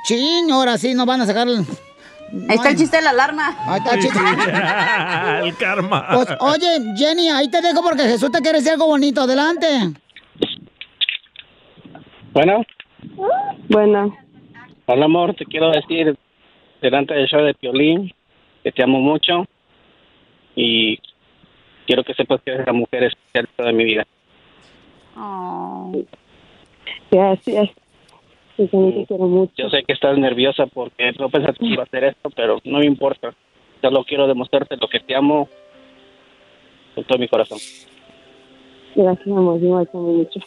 Sí, 0.05 0.47
ahora 0.53 0.79
sí 0.79 0.95
nos 0.95 1.07
van 1.07 1.23
a 1.23 1.27
sacar... 1.27 1.49
el- 1.49 1.67
Ahí 2.49 2.57
está 2.57 2.71
el 2.71 2.77
chiste 2.77 2.97
de 2.99 3.03
la 3.03 3.11
alarma. 3.11 3.57
Ahí 3.67 3.79
está 3.79 3.95
el 3.95 4.01
chiste. 4.01 4.19
el 5.49 5.57
karma. 5.57 6.09
Pues, 6.13 6.29
oye, 6.41 6.95
Jenny, 6.97 7.31
ahí 7.31 7.51
te 7.51 7.63
dejo 7.63 7.83
porque 7.83 8.03
Jesús 8.03 8.31
te 8.31 8.41
quiere 8.41 8.59
decir 8.59 8.73
algo 8.73 8.87
bonito. 8.87 9.23
Adelante. 9.23 9.67
Bueno, 12.33 12.65
Bueno, 13.69 14.17
hola 14.87 15.05
amor, 15.07 15.35
te 15.35 15.45
quiero 15.45 15.71
decir 15.71 16.17
delante 16.81 17.15
del 17.15 17.27
show 17.27 17.43
de 17.43 17.55
Piolín 17.55 18.13
que 18.63 18.73
te 18.73 18.83
amo 18.83 19.01
mucho 19.01 19.47
y 20.55 20.99
quiero 21.87 22.05
que 22.05 22.15
sepas 22.15 22.41
que 22.43 22.53
eres 22.53 22.67
la 22.67 22.73
mujer 22.73 23.05
especial 23.05 23.47
de 23.47 23.51
toda 23.57 23.73
mi 23.73 23.85
vida. 23.85 24.07
gracias. 27.11 27.71
Yo 28.59 28.67
también 28.67 28.95
te 28.95 29.07
quiero 29.07 29.27
mucho. 29.27 29.53
Yo 29.57 29.71
sé 29.71 29.85
que 29.85 29.93
estás 29.93 30.19
nerviosa 30.19 30.67
porque 30.67 31.13
no 31.19 31.31
pensaste 31.31 31.61
que 31.61 31.73
iba 31.73 31.85
a 31.85 31.87
hacer 31.87 32.05
esto, 32.05 32.29
pero 32.35 32.59
no 32.65 32.81
me 32.81 32.87
importa. 32.87 33.33
Solo 33.81 34.05
quiero 34.05 34.27
demostrarte 34.27 34.77
lo 34.77 34.89
que 34.89 34.99
te 34.99 35.15
amo 35.15 35.49
con 36.97 37.05
todo 37.05 37.19
mi 37.19 37.29
corazón. 37.29 37.59
Gracias, 38.97 39.27
amor. 39.29 39.63
Igual 39.63 39.89
te 39.89 39.97
amo 39.97 40.13
mucho. 40.13 40.41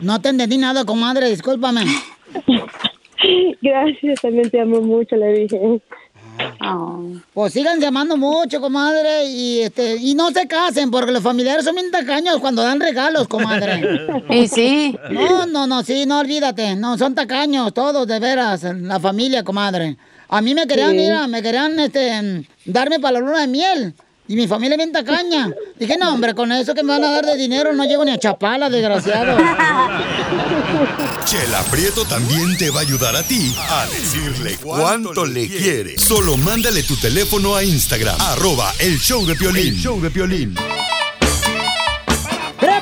No 0.00 0.20
te 0.20 0.30
entendí 0.30 0.58
nada, 0.58 0.84
comadre, 0.84 1.28
discúlpame. 1.28 1.82
Gracias, 3.62 4.20
también 4.20 4.50
te 4.50 4.60
amo 4.60 4.80
mucho, 4.80 5.14
le 5.14 5.32
dije. 5.32 5.80
Pues 7.34 7.52
sigan 7.52 7.80
llamando 7.80 8.16
mucho, 8.16 8.60
comadre, 8.60 9.26
y 9.26 9.60
este, 9.60 9.96
y 9.96 10.14
no 10.14 10.30
se 10.30 10.46
casen, 10.46 10.90
porque 10.90 11.12
los 11.12 11.22
familiares 11.22 11.64
son 11.64 11.74
bien 11.74 11.90
tacaños 11.90 12.38
cuando 12.38 12.62
dan 12.62 12.80
regalos, 12.80 13.28
comadre. 13.28 14.06
Y 14.30 14.46
sí. 14.48 14.96
No, 15.10 15.46
no, 15.46 15.66
no, 15.66 15.82
sí, 15.82 16.06
no 16.06 16.20
olvídate. 16.20 16.76
No, 16.76 16.96
son 16.98 17.14
tacaños, 17.14 17.72
todos, 17.74 18.06
de 18.06 18.18
veras, 18.18 18.62
la 18.62 19.00
familia, 19.00 19.42
comadre. 19.42 19.96
A 20.28 20.40
mí 20.40 20.54
me 20.54 20.66
querían, 20.66 20.90
Sí. 20.90 20.96
mira, 20.96 21.26
me 21.26 21.42
querían, 21.42 21.78
este, 21.80 22.46
darme 22.64 23.00
para 23.00 23.14
la 23.14 23.20
luna 23.20 23.40
de 23.40 23.46
miel. 23.48 23.94
Y 24.30 24.36
mi 24.36 24.46
familia 24.46 24.74
es 24.74 24.78
bien 24.78 24.92
tacaña. 24.92 25.50
Dije, 25.76 25.96
no, 25.98 26.14
hombre, 26.14 26.36
con 26.36 26.52
eso 26.52 26.72
que 26.72 26.84
me 26.84 26.92
van 26.92 27.02
a 27.02 27.10
dar 27.10 27.26
de 27.26 27.36
dinero 27.36 27.72
no 27.72 27.84
llego 27.84 28.04
ni 28.04 28.12
a 28.12 28.16
Chapala, 28.16 28.70
desgraciado. 28.70 29.36
Chela 31.24 31.64
Prieto 31.64 32.04
también 32.04 32.56
te 32.56 32.70
va 32.70 32.78
a 32.78 32.82
ayudar 32.82 33.16
a 33.16 33.24
ti 33.24 33.52
a 33.58 33.86
decirle 33.86 34.56
cuánto 34.62 35.26
le 35.26 35.48
quiere. 35.48 35.98
Solo 35.98 36.36
mándale 36.36 36.84
tu 36.84 36.94
teléfono 36.94 37.56
a 37.56 37.64
Instagram, 37.64 38.20
arroba 38.20 38.72
el 38.78 39.00
show 39.00 39.26
de 39.26 39.34
Piolín. 39.34 39.74
El 39.74 39.80
show 39.80 40.00
de 40.00 40.12
Piolín. 40.12 40.54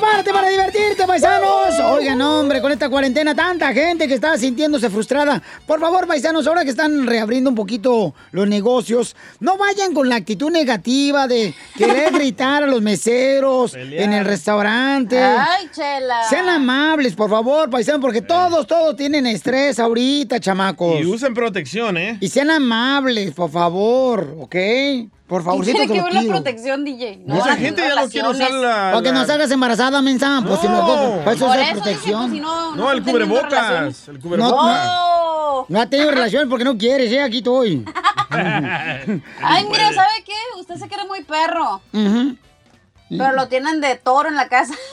¡Prepárate 0.08 0.32
para 0.32 0.48
divertirte, 0.48 1.06
paisanos! 1.06 1.78
Oigan, 1.92 2.20
hombre, 2.22 2.62
con 2.62 2.72
esta 2.72 2.88
cuarentena, 2.88 3.34
tanta 3.34 3.74
gente 3.74 4.08
que 4.08 4.14
está 4.14 4.38
sintiéndose 4.38 4.88
frustrada. 4.88 5.42
Por 5.66 5.80
favor, 5.80 6.06
paisanos, 6.06 6.46
ahora 6.46 6.64
que 6.64 6.70
están 6.70 7.06
reabriendo 7.06 7.50
un 7.50 7.56
poquito 7.56 8.14
los 8.32 8.48
negocios, 8.48 9.14
no 9.38 9.58
vayan 9.58 9.92
con 9.92 10.08
la 10.08 10.16
actitud 10.16 10.50
negativa 10.50 11.28
de 11.28 11.54
querer 11.76 12.14
gritar 12.14 12.62
a 12.62 12.66
los 12.66 12.80
meseros 12.80 13.74
en 13.74 14.14
el 14.14 14.24
restaurante. 14.24 15.22
Ay, 15.22 15.68
chela. 15.74 16.24
Sean 16.30 16.48
amables, 16.48 17.14
por 17.14 17.28
favor, 17.28 17.68
paisanos, 17.68 18.00
porque 18.00 18.22
todos, 18.22 18.66
todos 18.66 18.96
tienen 18.96 19.26
estrés 19.26 19.78
ahorita, 19.78 20.40
chamacos. 20.40 21.00
Y 21.02 21.04
usen 21.04 21.34
protección, 21.34 21.98
¿eh? 21.98 22.16
Y 22.20 22.28
sean 22.28 22.50
amables, 22.50 23.34
por 23.34 23.50
favor, 23.50 24.36
¿ok? 24.40 24.56
Por 25.28 25.42
¿Qué 25.42 25.44
favorcito, 25.44 25.76
tiene 25.76 25.92
que 25.92 26.02
ver 26.02 26.14
la 26.14 26.22
protección, 26.22 26.84
DJ? 26.86 27.22
Mucha 27.26 27.54
gente 27.56 27.82
ya 27.86 28.02
no 28.02 28.08
quiere 28.08 28.28
usar 28.28 28.50
la... 28.50 28.90
Para 28.92 29.02
que 29.02 29.12
no 29.12 29.26
salgas 29.26 29.50
embarazada, 29.50 30.00
mensa. 30.00 30.42
Pues 30.46 30.60
si 30.60 30.68
no, 30.68 31.20
pues 31.22 31.36
eso 31.36 31.46
Por 31.46 31.58
es 31.58 31.70
protección. 31.72 32.20
pues, 32.22 32.32
si 32.32 32.40
no, 32.40 32.74
No, 32.74 32.90
el 32.90 33.02
cubrebocas. 33.02 34.08
El 34.08 34.14
No, 34.14 34.20
cubrebocas. 34.22 34.86
no, 34.86 35.66
no 35.68 35.80
ha 35.80 35.86
tenido 35.86 36.10
relación 36.10 36.48
porque 36.48 36.64
no 36.64 36.78
quieres, 36.78 37.12
¿eh? 37.12 37.20
Aquí 37.20 37.38
estoy. 37.38 37.84
Ay, 38.30 39.66
mira, 39.70 39.92
¿sabe 39.92 40.24
qué? 40.24 40.32
Usted 40.58 40.76
se 40.76 40.88
quiere 40.88 41.04
muy 41.06 41.22
perro. 41.24 41.82
Ujú. 41.92 42.36
Pero 43.10 43.32
lo 43.32 43.48
tienen 43.48 43.82
de 43.82 43.96
toro 43.96 44.30
en 44.30 44.34
la 44.36 44.48
casa. 44.48 44.72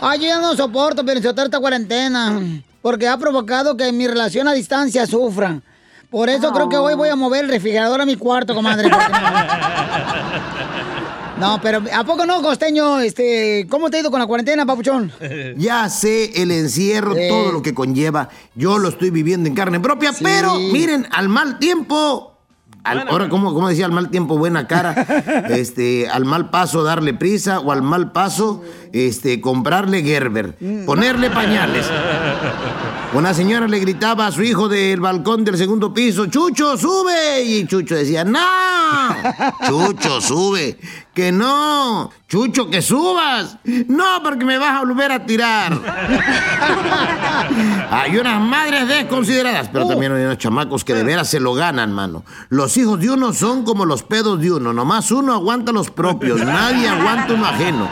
Ay, 0.00 0.18
yo 0.18 0.26
ya 0.26 0.40
no 0.40 0.56
soporto, 0.56 1.04
pero 1.04 1.20
esta 1.20 1.60
cuarentena. 1.60 2.40
Porque 2.82 3.06
ha 3.06 3.16
provocado 3.16 3.76
que 3.76 3.92
mi 3.92 4.08
relación 4.08 4.48
a 4.48 4.52
distancia 4.52 5.06
sufra. 5.06 5.60
Por 6.10 6.28
eso 6.28 6.52
creo 6.52 6.68
que 6.68 6.76
hoy 6.76 6.94
voy 6.94 7.08
a 7.08 7.16
mover 7.16 7.44
el 7.44 7.50
refrigerador 7.50 8.00
a 8.00 8.06
mi 8.06 8.16
cuarto, 8.16 8.54
comadre. 8.54 8.90
No, 11.38 11.60
pero 11.60 11.82
¿a 11.94 12.02
poco 12.04 12.24
no, 12.24 12.40
costeño? 12.40 12.98
Este, 13.00 13.66
¿Cómo 13.68 13.90
te 13.90 13.98
ha 13.98 14.00
ido 14.00 14.10
con 14.10 14.20
la 14.20 14.26
cuarentena, 14.26 14.64
papuchón? 14.64 15.12
Ya 15.58 15.86
sé 15.90 16.42
el 16.42 16.50
encierro, 16.50 17.14
Sí. 17.14 17.28
todo 17.28 17.52
lo 17.52 17.60
que 17.62 17.74
conlleva. 17.74 18.30
Yo 18.54 18.78
lo 18.78 18.88
estoy 18.88 19.10
viviendo 19.10 19.46
en 19.46 19.54
carne 19.54 19.78
propia, 19.78 20.12
pero 20.22 20.54
miren, 20.58 21.06
al 21.12 21.28
mal 21.28 21.58
tiempo. 21.58 22.32
al- 22.84 23.06
ahora, 23.08 23.28
¿cómo, 23.28 23.52
cómo 23.52 23.68
decía 23.68 23.84
al 23.84 23.92
mal 23.92 24.08
tiempo, 24.10 24.38
buena 24.38 24.66
cara? 24.66 24.92
este, 25.50 26.08
al 26.08 26.24
mal 26.24 26.48
paso, 26.48 26.82
darle 26.84 27.12
prisa, 27.12 27.60
o 27.60 27.70
al 27.70 27.82
mal 27.82 28.12
paso, 28.12 28.62
este, 28.92 29.40
comprarle 29.40 30.02
Gerber, 30.02 30.56
ponerle 30.84 31.30
pañales. 31.30 31.90
Una 33.12 33.32
señora 33.32 33.68
le 33.68 33.78
gritaba 33.78 34.26
a 34.26 34.32
su 34.32 34.42
hijo 34.42 34.68
del 34.68 35.00
balcón 35.00 35.44
del 35.44 35.56
segundo 35.56 35.94
piso, 35.94 36.26
Chucho, 36.26 36.76
sube. 36.76 37.42
Y 37.42 37.66
Chucho 37.66 37.94
decía, 37.94 38.24
no, 38.24 38.40
Chucho, 39.66 40.20
sube. 40.20 40.76
Que 41.14 41.32
no, 41.32 42.10
Chucho, 42.28 42.68
que 42.68 42.82
subas. 42.82 43.56
No, 43.64 44.22
porque 44.22 44.44
me 44.44 44.58
vas 44.58 44.76
a 44.76 44.80
volver 44.80 45.12
a 45.12 45.24
tirar. 45.24 45.72
Hay 47.90 48.16
unas 48.18 48.40
madres 48.40 48.86
desconsideradas, 48.86 49.70
pero 49.72 49.86
también 49.86 50.12
hay 50.12 50.24
unos 50.24 50.38
chamacos 50.38 50.84
que 50.84 50.92
de 50.92 51.04
veras 51.04 51.30
se 51.30 51.40
lo 51.40 51.54
ganan, 51.54 51.92
mano. 51.92 52.24
Los 52.48 52.76
hijos 52.76 53.00
de 53.00 53.10
uno 53.10 53.32
son 53.32 53.64
como 53.64 53.86
los 53.86 54.02
pedos 54.02 54.40
de 54.40 54.52
uno, 54.52 54.72
nomás 54.72 55.10
uno 55.10 55.32
aguanta 55.32 55.72
los 55.72 55.90
propios, 55.90 56.40
nadie 56.44 56.88
aguanta 56.88 57.34
uno 57.34 57.46
ajeno. 57.46 57.88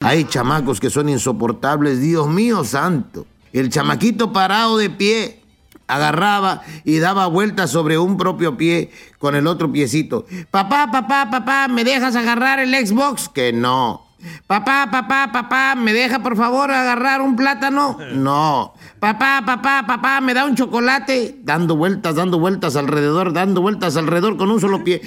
Hay 0.00 0.24
chamacos 0.24 0.80
que 0.80 0.90
son 0.90 1.08
insoportables, 1.08 2.00
Dios 2.00 2.28
mío 2.28 2.64
santo. 2.64 3.26
El 3.52 3.70
chamaquito 3.70 4.32
parado 4.32 4.76
de 4.76 4.90
pie 4.90 5.40
agarraba 5.86 6.62
y 6.84 6.98
daba 6.98 7.26
vueltas 7.26 7.70
sobre 7.70 7.98
un 7.98 8.16
propio 8.16 8.56
pie 8.56 8.90
con 9.18 9.34
el 9.34 9.46
otro 9.46 9.70
piecito. 9.70 10.26
Papá, 10.50 10.90
papá, 10.90 11.28
papá, 11.30 11.68
¿me 11.68 11.84
dejas 11.84 12.16
agarrar 12.16 12.58
el 12.58 12.74
Xbox? 12.86 13.28
Que 13.28 13.52
no. 13.52 14.05
Papá, 14.46 14.88
papá, 14.90 15.30
papá, 15.32 15.74
¿me 15.74 15.92
deja 15.92 16.20
por 16.20 16.36
favor 16.36 16.70
agarrar 16.70 17.20
un 17.20 17.36
plátano? 17.36 17.98
No. 18.12 18.74
Papá, 18.98 19.42
papá, 19.44 19.84
papá, 19.86 20.20
¿me 20.20 20.34
da 20.34 20.44
un 20.44 20.54
chocolate? 20.54 21.36
Dando 21.42 21.76
vueltas, 21.76 22.14
dando 22.14 22.38
vueltas 22.38 22.76
alrededor, 22.76 23.32
dando 23.32 23.60
vueltas 23.60 23.96
alrededor 23.96 24.36
con 24.36 24.50
un 24.50 24.60
solo 24.60 24.82
pie. 24.84 25.00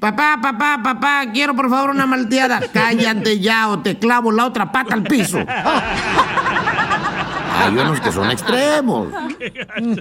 Papá, 0.00 0.38
papá, 0.42 0.80
papá, 0.82 1.24
quiero 1.32 1.54
por 1.54 1.70
favor 1.70 1.90
una 1.90 2.06
malteada. 2.06 2.60
Cállate 2.72 3.40
ya 3.40 3.68
o 3.68 3.80
te 3.80 3.98
clavo 3.98 4.32
la 4.32 4.46
otra 4.46 4.72
pata 4.72 4.94
al 4.94 5.02
piso. 5.04 5.38
Hay 7.56 7.72
unos 7.72 8.00
que 8.00 8.12
son 8.12 8.30
extremos. 8.30 9.08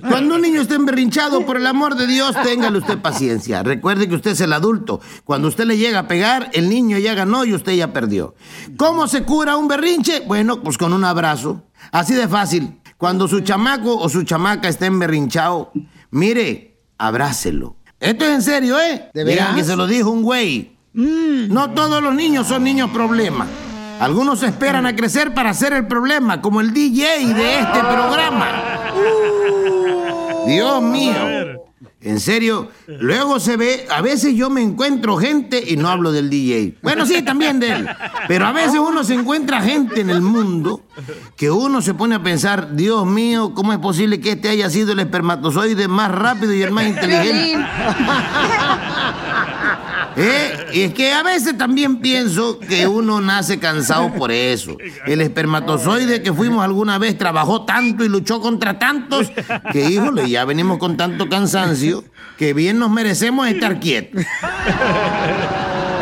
Cuando 0.08 0.36
un 0.36 0.42
niño 0.42 0.62
esté 0.62 0.76
emberrinchado, 0.76 1.46
por 1.46 1.58
el 1.58 1.66
amor 1.68 1.96
de 1.96 2.08
Dios, 2.08 2.36
téngale 2.44 2.78
usted 2.78 3.00
paciencia. 3.00 3.64
Recuerde 3.64 4.08
que 4.08 4.16
usted 4.16 4.32
es 4.32 4.42
el 4.42 4.54
adulto. 4.54 5.00
Cuando 5.24 5.48
usted 5.48 5.66
le 5.66 5.78
llega 5.78 6.00
a 6.00 6.08
pegar, 6.08 6.50
el 6.54 6.70
niño 6.70 6.98
ya 6.98 7.14
ganó 7.14 7.46
y 7.46 7.54
usted 7.54 7.74
ya 7.74 7.94
perdió. 7.94 8.36
¿Cómo 8.78 9.08
se 9.08 9.24
cura 9.24 9.58
un 9.58 9.68
berrinche? 9.68 10.22
Bueno, 10.28 10.62
pues 10.62 10.78
con 10.78 10.94
un 10.94 11.04
abrazo. 11.04 11.64
Así 11.92 12.14
de 12.14 12.28
fácil. 12.28 12.80
Cuando 12.98 13.28
su 13.28 13.42
chamaco 13.42 13.98
o 13.98 14.10
su 14.10 14.24
chamaca 14.24 14.68
esté 14.70 14.86
emberrinchado, 14.86 15.72
mire, 16.12 16.80
abrácelo. 16.98 17.76
Esto 18.00 18.26
es 18.26 18.32
en 18.32 18.42
serio, 18.42 18.80
¿eh? 18.80 19.10
¿De 19.14 19.24
veras? 19.24 19.56
que 19.56 19.64
se 19.64 19.76
lo 19.76 19.88
dijo 19.88 20.10
un 20.10 20.22
güey. 20.22 20.78
No 20.94 21.72
todos 21.72 22.02
los 22.02 22.14
niños 22.14 22.48
son 22.48 22.64
niños 22.64 22.90
problema. 22.92 23.48
Algunos 24.00 24.44
esperan 24.44 24.86
a 24.86 24.96
crecer 24.96 25.34
para 25.34 25.54
ser 25.54 25.74
el 25.74 25.88
problema, 25.88 26.42
como 26.42 26.62
el 26.62 26.74
DJ 26.74 27.34
de 27.34 27.60
este 27.60 27.80
programa. 27.80 28.48
Dios 30.46 30.82
mío. 30.82 31.56
En 32.06 32.20
serio, 32.20 32.70
luego 32.86 33.40
se 33.40 33.58
ve, 33.58 33.88
a 33.90 34.00
veces 34.00 34.36
yo 34.36 34.52
me 34.52 34.62
encuentro 34.62 35.18
gente 35.18 35.64
y 35.68 35.76
no 35.76 35.90
hablo 35.90 36.12
del 36.12 36.30
DJ. 36.30 36.78
Bueno, 36.84 37.04
sí, 37.08 37.24
también 37.24 37.60
de 37.60 37.72
él. 37.72 37.90
Pero 38.28 38.46
a 38.46 38.52
veces 38.52 38.80
uno 38.80 39.04
se 39.04 39.16
encuentra 39.16 39.60
gente 39.62 40.02
en 40.02 40.12
el 40.12 40.22
mundo 40.22 40.84
que 41.36 41.50
uno 41.50 41.82
se 41.82 41.96
pone 41.96 42.14
a 42.14 42.22
pensar, 42.22 42.76
Dios 42.76 43.08
mío, 43.08 43.56
¿cómo 43.56 43.74
es 43.74 43.80
posible 43.80 44.20
que 44.20 44.34
este 44.34 44.50
haya 44.50 44.70
sido 44.70 44.92
el 44.92 45.00
espermatozoide 45.00 45.88
más 45.88 46.12
rápido 46.12 46.54
y 46.54 46.62
el 46.62 46.70
más 46.70 46.86
inteligente? 46.86 47.66
¿Eh? 50.18 50.66
Y 50.74 50.82
es 50.82 50.94
que 50.94 51.12
a 51.12 51.24
veces 51.24 51.58
también 51.58 52.00
pienso 52.00 52.60
que 52.60 52.88
uno 52.88 53.20
nace 53.22 53.60
cansado 53.60 54.14
por 54.14 54.32
eso. 54.32 54.78
El 55.06 55.22
espermatozoide 55.22 56.22
que 56.22 56.32
fuimos 56.34 56.64
alguna 56.64 56.98
vez 56.98 57.18
trabajó 57.18 57.66
tanto 57.66 58.04
y 58.04 58.10
luchó 58.10 58.40
contra 58.40 58.80
tantos 58.80 59.32
que, 59.72 59.90
híjole, 59.90 60.30
ya 60.30 60.46
venimos 60.46 60.78
con 60.78 60.98
tanto 60.98 61.28
cansancio 61.28 62.04
que 62.38 62.54
bien 62.54 62.80
nos 62.80 62.90
merecemos 62.90 63.48
estar 63.48 63.80
quietos. 63.80 64.24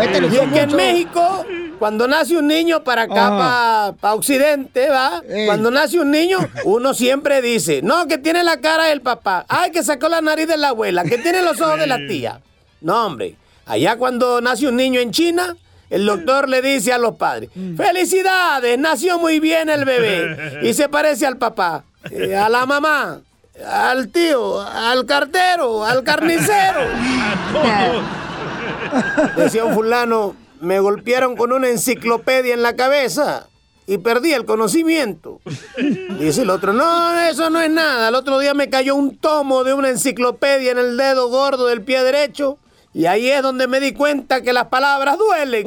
Y 0.01 0.35
es 0.35 0.49
que 0.51 0.61
en 0.61 0.75
México, 0.75 1.45
cuando 1.79 2.07
nace 2.07 2.37
un 2.37 2.47
niño 2.47 2.83
para 2.83 3.03
acá, 3.03 3.93
para 3.99 4.13
Occidente, 4.15 4.89
¿va? 4.89 5.21
Cuando 5.45 5.71
nace 5.71 5.99
un 5.99 6.11
niño, 6.11 6.37
uno 6.65 6.93
siempre 6.93 7.41
dice, 7.41 7.81
no, 7.83 8.07
que 8.07 8.17
tiene 8.17 8.43
la 8.43 8.59
cara 8.59 8.85
del 8.85 9.01
papá, 9.01 9.45
ay, 9.47 9.71
que 9.71 9.83
sacó 9.83 10.09
la 10.09 10.21
nariz 10.21 10.47
de 10.47 10.57
la 10.57 10.69
abuela, 10.69 11.03
que 11.03 11.17
tiene 11.17 11.41
los 11.41 11.59
ojos 11.61 11.79
de 11.79 11.87
la 11.87 11.97
tía. 12.07 12.41
No, 12.81 13.05
hombre, 13.05 13.35
allá 13.65 13.97
cuando 13.97 14.41
nace 14.41 14.67
un 14.67 14.75
niño 14.75 14.99
en 14.99 15.11
China, 15.11 15.55
el 15.89 16.05
doctor 16.05 16.49
le 16.49 16.61
dice 16.61 16.91
a 16.91 16.97
los 16.97 17.15
padres, 17.15 17.49
felicidades, 17.77 18.77
nació 18.79 19.19
muy 19.19 19.39
bien 19.39 19.69
el 19.69 19.85
bebé 19.85 20.59
y 20.63 20.73
se 20.73 20.89
parece 20.89 21.25
al 21.25 21.37
papá, 21.37 21.83
eh, 22.09 22.35
a 22.35 22.49
la 22.49 22.65
mamá, 22.65 23.21
al 23.67 24.09
tío, 24.09 24.61
al 24.61 25.05
cartero, 25.05 25.85
al 25.85 26.03
carnicero. 26.03 26.81
Decía 29.37 29.65
un 29.65 29.73
fulano, 29.73 30.35
me 30.59 30.79
golpearon 30.79 31.35
con 31.35 31.51
una 31.51 31.69
enciclopedia 31.69 32.53
en 32.53 32.63
la 32.63 32.75
cabeza 32.75 33.47
y 33.85 33.97
perdí 33.97 34.33
el 34.33 34.45
conocimiento. 34.45 35.41
Dice 36.19 36.41
el 36.41 36.49
otro, 36.49 36.73
no, 36.73 37.19
eso 37.19 37.49
no 37.49 37.61
es 37.61 37.69
nada. 37.69 38.09
El 38.09 38.15
otro 38.15 38.39
día 38.39 38.53
me 38.53 38.69
cayó 38.69 38.95
un 38.95 39.17
tomo 39.17 39.63
de 39.63 39.73
una 39.73 39.89
enciclopedia 39.89 40.71
en 40.71 40.77
el 40.77 40.97
dedo 40.97 41.29
gordo 41.29 41.67
del 41.67 41.81
pie 41.81 42.03
derecho 42.03 42.57
y 42.93 43.05
ahí 43.07 43.29
es 43.29 43.41
donde 43.41 43.67
me 43.67 43.79
di 43.79 43.93
cuenta 43.93 44.41
que 44.41 44.53
las 44.53 44.67
palabras 44.67 45.17
duelen. 45.17 45.65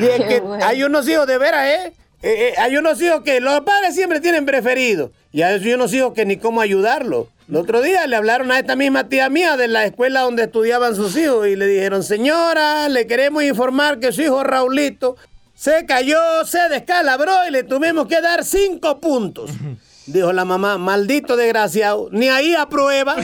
y 0.00 0.04
es 0.04 0.20
que 0.24 0.42
hay 0.62 0.82
unos 0.82 1.08
hijos 1.08 1.26
de 1.26 1.38
veras, 1.38 1.66
¿eh? 1.66 1.92
Eh, 2.22 2.48
eh, 2.48 2.54
hay 2.58 2.76
unos 2.76 3.00
hijos 3.00 3.22
que 3.22 3.40
los 3.40 3.60
padres 3.60 3.94
siempre 3.94 4.20
tienen 4.20 4.44
preferidos 4.44 5.10
y 5.32 5.40
hay 5.40 5.72
unos 5.72 5.94
hijos 5.94 6.12
que 6.12 6.26
ni 6.26 6.36
cómo 6.36 6.60
ayudarlos. 6.60 7.28
El 7.48 7.56
otro 7.56 7.80
día 7.80 8.06
le 8.06 8.14
hablaron 8.14 8.52
a 8.52 8.58
esta 8.58 8.76
misma 8.76 9.08
tía 9.08 9.30
mía 9.30 9.56
de 9.56 9.68
la 9.68 9.86
escuela 9.86 10.20
donde 10.20 10.42
estudiaban 10.42 10.94
sus 10.94 11.16
hijos 11.16 11.46
y 11.46 11.56
le 11.56 11.66
dijeron, 11.66 12.04
señora, 12.04 12.90
le 12.90 13.06
queremos 13.06 13.42
informar 13.42 14.00
que 14.00 14.12
su 14.12 14.20
hijo 14.20 14.44
Raulito 14.44 15.16
se 15.54 15.86
cayó, 15.86 16.44
se 16.44 16.68
descalabró 16.68 17.32
y 17.48 17.52
le 17.52 17.64
tuvimos 17.64 18.06
que 18.06 18.20
dar 18.20 18.44
cinco 18.44 19.00
puntos. 19.00 19.50
Dijo 20.12 20.32
la 20.32 20.44
mamá, 20.44 20.76
maldito 20.76 21.36
desgraciado, 21.36 22.08
ni 22.10 22.28
ahí 22.28 22.56
aprueba. 22.56 23.14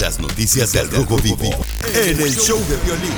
Las 0.00 0.20
noticias 0.20 0.72
del 0.72 0.88
Rojo 0.92 1.16
Vivo 1.16 1.50
en 1.92 2.20
el 2.20 2.36
show 2.36 2.58
de 2.68 2.76
violín. 2.84 3.14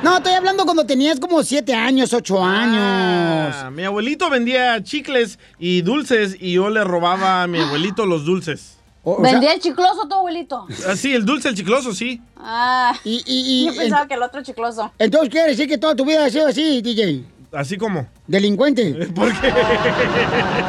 No, 0.02 0.16
estoy 0.16 0.32
hablando 0.32 0.64
cuando 0.64 0.84
tenías 0.84 1.20
como 1.20 1.44
siete 1.44 1.74
años, 1.74 2.12
ocho 2.12 2.42
años. 2.42 3.54
Ah, 3.56 3.70
mi 3.72 3.84
abuelito 3.84 4.28
vendía 4.28 4.82
chicles 4.82 5.38
y 5.60 5.82
dulces 5.82 6.36
y 6.40 6.54
yo 6.54 6.70
le 6.70 6.82
robaba 6.82 7.44
a 7.44 7.46
mi 7.46 7.60
abuelito 7.60 8.04
los 8.04 8.24
dulces. 8.24 8.78
¿Vendía 9.04 9.52
el 9.54 9.60
chicloso 9.60 10.08
tu 10.08 10.14
abuelito? 10.16 10.66
Ah, 10.88 10.96
sí, 10.96 11.14
el 11.14 11.24
dulce, 11.24 11.48
el 11.48 11.54
chicloso, 11.54 11.94
sí. 11.94 12.20
Ah, 12.36 12.94
y, 13.04 13.66
yo 13.66 13.76
pensaba 13.76 14.08
que 14.08 14.14
el 14.14 14.22
otro 14.22 14.42
chicloso. 14.42 14.92
Entonces 14.98 15.28
quiere 15.28 15.50
decir 15.50 15.68
que 15.68 15.78
toda 15.78 15.94
tu 15.94 16.04
vida 16.04 16.24
ha 16.24 16.30
sido 16.30 16.48
así, 16.48 16.82
DJ. 16.82 17.24
¿Así 17.52 17.76
como? 17.76 18.06
Delincuente. 18.26 18.94
¿Por 19.14 19.30
qué? 19.40 19.52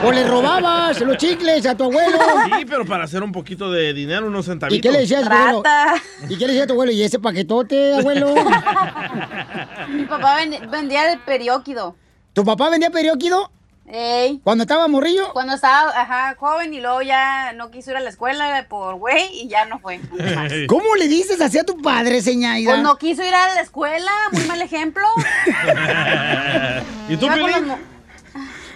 O 0.03 0.11
le 0.11 0.27
robabas 0.27 0.99
los 1.01 1.15
chicles 1.17 1.65
a 1.65 1.75
tu 1.75 1.85
abuelo. 1.85 2.17
Sí, 2.57 2.65
pero 2.69 2.85
para 2.85 3.05
hacer 3.05 3.23
un 3.23 3.31
poquito 3.31 3.71
de 3.71 3.93
dinero, 3.93 4.27
unos 4.27 4.45
centavitos. 4.45 4.77
¿Y 4.77 4.81
qué 4.81 4.91
le 4.91 4.99
decías, 4.99 5.25
abuelo? 5.25 5.63
¿Y 6.27 6.37
qué 6.37 6.45
le 6.45 6.47
decía 6.53 6.63
a 6.65 6.67
tu 6.67 6.73
abuelo? 6.73 6.91
¿Y 6.91 7.01
ese 7.01 7.19
paquetote, 7.19 7.95
abuelo? 7.95 8.35
Mi 9.89 10.03
papá 10.05 10.35
ven- 10.37 10.69
vendía 10.69 11.11
el 11.11 11.19
perióquido. 11.19 11.95
¿Tu 12.33 12.43
papá 12.43 12.69
vendía 12.69 12.89
perióquido? 12.89 13.49
Ey. 13.95 14.41
¿Cuando 14.43 14.63
estaba 14.63 14.87
morrillo? 14.87 15.31
Cuando 15.33 15.53
estaba 15.53 15.91
ajá, 15.91 16.35
joven 16.39 16.73
y 16.73 16.81
luego 16.81 17.03
ya 17.03 17.53
no 17.53 17.69
quiso 17.69 17.91
ir 17.91 17.97
a 17.97 17.99
la 17.99 18.09
escuela 18.09 18.65
por 18.67 18.95
güey 18.95 19.43
y 19.43 19.47
ya 19.47 19.65
no 19.65 19.77
fue. 19.77 20.01
¿Cómo 20.67 20.95
le 20.95 21.07
dices 21.07 21.39
así 21.39 21.59
a 21.59 21.63
tu 21.63 21.79
padre, 21.79 22.19
señaida? 22.23 22.71
Pues 22.71 22.81
no 22.81 22.97
quiso 22.97 23.23
ir 23.23 23.35
a 23.35 23.53
la 23.53 23.61
escuela, 23.61 24.09
muy 24.31 24.45
mal 24.45 24.59
ejemplo. 24.63 25.03
¿Y 27.07 27.17
tú, 27.17 27.29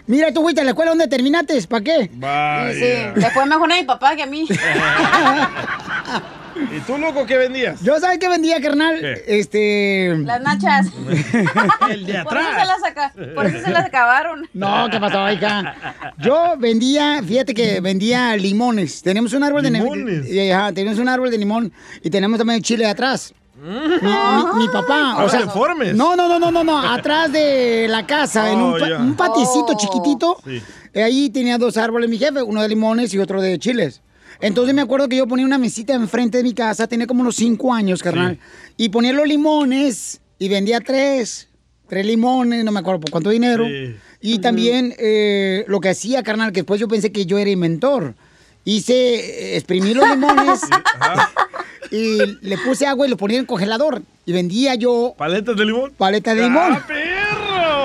Mira, 0.05 0.31
tú 0.31 0.43
fuiste 0.43 0.61
a 0.61 0.63
la 0.63 0.69
escuela 0.69 0.91
donde 0.91 1.07
terminaste, 1.07 1.59
¿para 1.63 1.83
qué? 1.83 2.11
Sí, 2.11 2.79
sí, 2.79 3.19
le 3.19 3.31
fue 3.31 3.43
mejor 3.47 3.71
a 3.71 3.75
mi 3.75 3.83
papá 3.85 4.15
que 4.15 4.21
a 4.21 4.27
mí. 4.27 4.47
¿Y 6.75 6.79
tú, 6.81 6.97
loco, 6.97 7.25
qué 7.25 7.37
vendías? 7.37 7.81
Yo, 7.81 7.99
¿sabes 7.99 8.17
qué 8.19 8.27
vendía, 8.29 8.59
carnal? 8.61 8.99
¿Qué? 8.99 9.23
Este... 9.39 10.15
Las 10.23 10.41
nachas. 10.41 10.87
El 11.89 12.05
de 12.05 12.23
Por 12.23 12.37
eso, 12.37 12.49
se 12.51 12.65
las 12.65 12.83
aca- 12.83 13.13
por 13.35 13.45
eso 13.45 13.59
se 13.65 13.71
las 13.71 13.85
acabaron. 13.85 14.47
No, 14.53 14.87
¿qué 14.91 14.99
pasó, 14.99 15.29
hija? 15.31 15.75
Yo 16.19 16.55
vendía, 16.57 17.21
fíjate 17.25 17.53
que 17.53 17.79
vendía 17.81 18.35
limones. 18.37 19.01
Tenemos 19.01 19.33
un 19.33 19.43
árbol 19.43 19.63
de 19.63 19.71
¿Limones? 19.71 20.29
de 20.29 20.53
Ajá, 20.53 20.71
tenemos 20.73 20.99
un 20.99 21.09
árbol 21.09 21.29
de 21.31 21.37
limón 21.37 21.71
y 22.03 22.09
tenemos 22.09 22.37
también 22.37 22.61
chile 22.61 22.85
atrás. 22.85 23.33
Mi, 23.59 23.69
mi- 23.71 24.65
mi 24.65 24.67
papá, 24.71 25.13
Ahora 25.13 25.25
o 25.25 25.29
sea, 25.29 25.39
deformes. 25.41 25.95
no, 25.95 26.15
no, 26.15 26.27
no, 26.27 26.37
no, 26.39 26.51
no, 26.51 26.63
no, 26.63 26.79
atrás 26.93 27.31
de 27.31 27.87
la 27.89 28.05
casa, 28.05 28.51
en 28.51 28.59
un, 28.61 28.75
Oh, 28.75 28.77
pa- 28.79 28.89
ya. 28.89 28.97
un 28.97 29.15
patiecito 29.15 29.67
Oh. 29.73 29.77
chiquitito. 29.77 30.37
Sí. 30.45 30.61
Ahí 31.01 31.29
tenía 31.31 31.57
dos 31.57 31.75
árboles 31.77 32.09
mi 32.09 32.17
jefe, 32.19 32.41
uno 32.43 32.61
de 32.61 32.69
limones 32.69 33.13
y 33.13 33.19
otro 33.19 33.41
de 33.41 33.57
chiles. 33.59 34.01
Entonces 34.41 34.73
me 34.73 34.81
acuerdo 34.81 35.07
que 35.09 35.17
yo 35.17 35.27
ponía 35.27 35.45
una 35.45 35.57
mesita 35.57 35.93
enfrente 35.93 36.37
de 36.37 36.43
mi 36.43 36.53
casa, 36.53 36.87
tenía 36.87 37.07
como 37.07 37.21
unos 37.21 37.35
cinco 37.35 37.73
años, 37.73 38.03
carnal. 38.03 38.39
Y 38.77 38.89
ponía 38.89 39.13
los 39.13 39.27
limones 39.27 40.21
y 40.39 40.49
vendía 40.49 40.79
tres, 40.81 41.47
tres 41.87 42.05
limones, 42.05 42.63
no 42.63 42.71
me 42.71 42.79
acuerdo 42.79 43.01
por 43.01 43.11
cuánto 43.11 43.29
dinero. 43.29 43.65
Sí. 43.65 43.95
Y 44.21 44.39
también 44.39 44.93
eh, 44.97 45.63
lo 45.67 45.79
que 45.79 45.89
hacía, 45.89 46.23
carnal, 46.23 46.51
que 46.51 46.61
después 46.61 46.79
yo 46.79 46.87
pensé 46.87 47.11
que 47.11 47.25
yo 47.25 47.37
era 47.37 47.49
inventor. 47.49 48.15
Hice, 48.65 48.93
eh, 48.93 49.55
exprimí 49.57 49.93
los 49.93 50.07
limones 50.09 50.61
y 51.91 52.17
le 52.41 52.57
puse 52.57 52.85
agua 52.85 53.07
y 53.07 53.09
lo 53.09 53.17
ponía 53.17 53.37
en 53.37 53.41
el 53.41 53.47
congelador. 53.47 54.01
Y 54.25 54.33
vendía 54.33 54.75
yo 54.75 55.15
¿Paletas 55.17 55.55
de 55.55 55.65
limón? 55.65 55.93
paletas 55.97 56.35
de 56.35 56.43
limón. 56.43 56.73
¡Ah! 56.73 56.85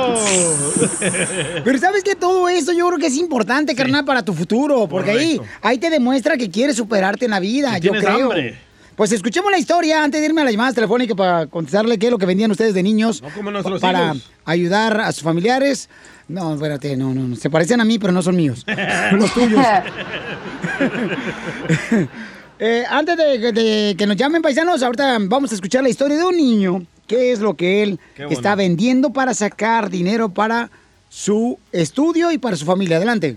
Pero 1.64 1.78
sabes 1.78 2.02
que 2.04 2.14
todo 2.14 2.48
eso 2.48 2.72
yo 2.72 2.86
creo 2.88 2.98
que 2.98 3.06
es 3.06 3.16
importante, 3.16 3.74
carnal, 3.74 4.04
para 4.04 4.24
tu 4.24 4.32
futuro. 4.32 4.86
Porque 4.88 5.10
ahí, 5.10 5.36
Correcto. 5.36 5.58
ahí 5.62 5.78
te 5.78 5.90
demuestra 5.90 6.36
que 6.36 6.50
quieres 6.50 6.76
superarte 6.76 7.24
en 7.26 7.30
la 7.32 7.40
vida, 7.40 7.78
yo 7.78 7.92
creo. 7.92 8.30
hambre. 8.30 8.58
Pues 8.96 9.10
escuchemos 9.12 9.50
la 9.50 9.58
historia 9.58 10.04
antes 10.04 10.20
de 10.20 10.26
irme 10.26 10.42
a 10.42 10.44
las 10.44 10.52
llamadas 10.52 10.74
telefónicas 10.74 11.16
para 11.16 11.46
contestarle 11.46 11.98
qué 11.98 12.06
es 12.06 12.12
lo 12.12 12.18
que 12.18 12.26
vendían 12.26 12.50
ustedes 12.50 12.74
de 12.74 12.82
niños. 12.82 13.22
No 13.22 13.30
como 13.30 13.50
para 13.80 14.08
hijos. 14.14 14.30
ayudar 14.44 15.00
a 15.00 15.10
sus 15.12 15.22
familiares. 15.22 15.88
No, 16.28 16.54
espérate, 16.54 16.96
no, 16.96 17.14
no, 17.14 17.26
no. 17.28 17.36
Se 17.36 17.48
parecen 17.48 17.80
a 17.80 17.84
mí, 17.84 17.98
pero 17.98 18.12
no 18.12 18.22
son 18.22 18.36
míos. 18.36 18.64
Los 19.12 19.32
tuyos. 19.32 19.64
Eh, 22.64 22.84
antes 22.88 23.16
de, 23.16 23.50
de 23.50 23.96
que 23.98 24.06
nos 24.06 24.16
llamen 24.16 24.40
paisanos, 24.40 24.80
ahorita 24.84 25.18
vamos 25.22 25.50
a 25.50 25.56
escuchar 25.56 25.82
la 25.82 25.88
historia 25.88 26.16
de 26.16 26.22
un 26.22 26.36
niño. 26.36 26.86
¿Qué 27.12 27.30
es 27.30 27.40
lo 27.40 27.52
que 27.52 27.82
él 27.82 28.00
está 28.30 28.54
vendiendo 28.54 29.10
para 29.10 29.34
sacar 29.34 29.90
dinero 29.90 30.30
para 30.30 30.70
su 31.10 31.58
estudio 31.70 32.32
y 32.32 32.38
para 32.38 32.56
su 32.56 32.64
familia? 32.64 32.96
Adelante. 32.96 33.36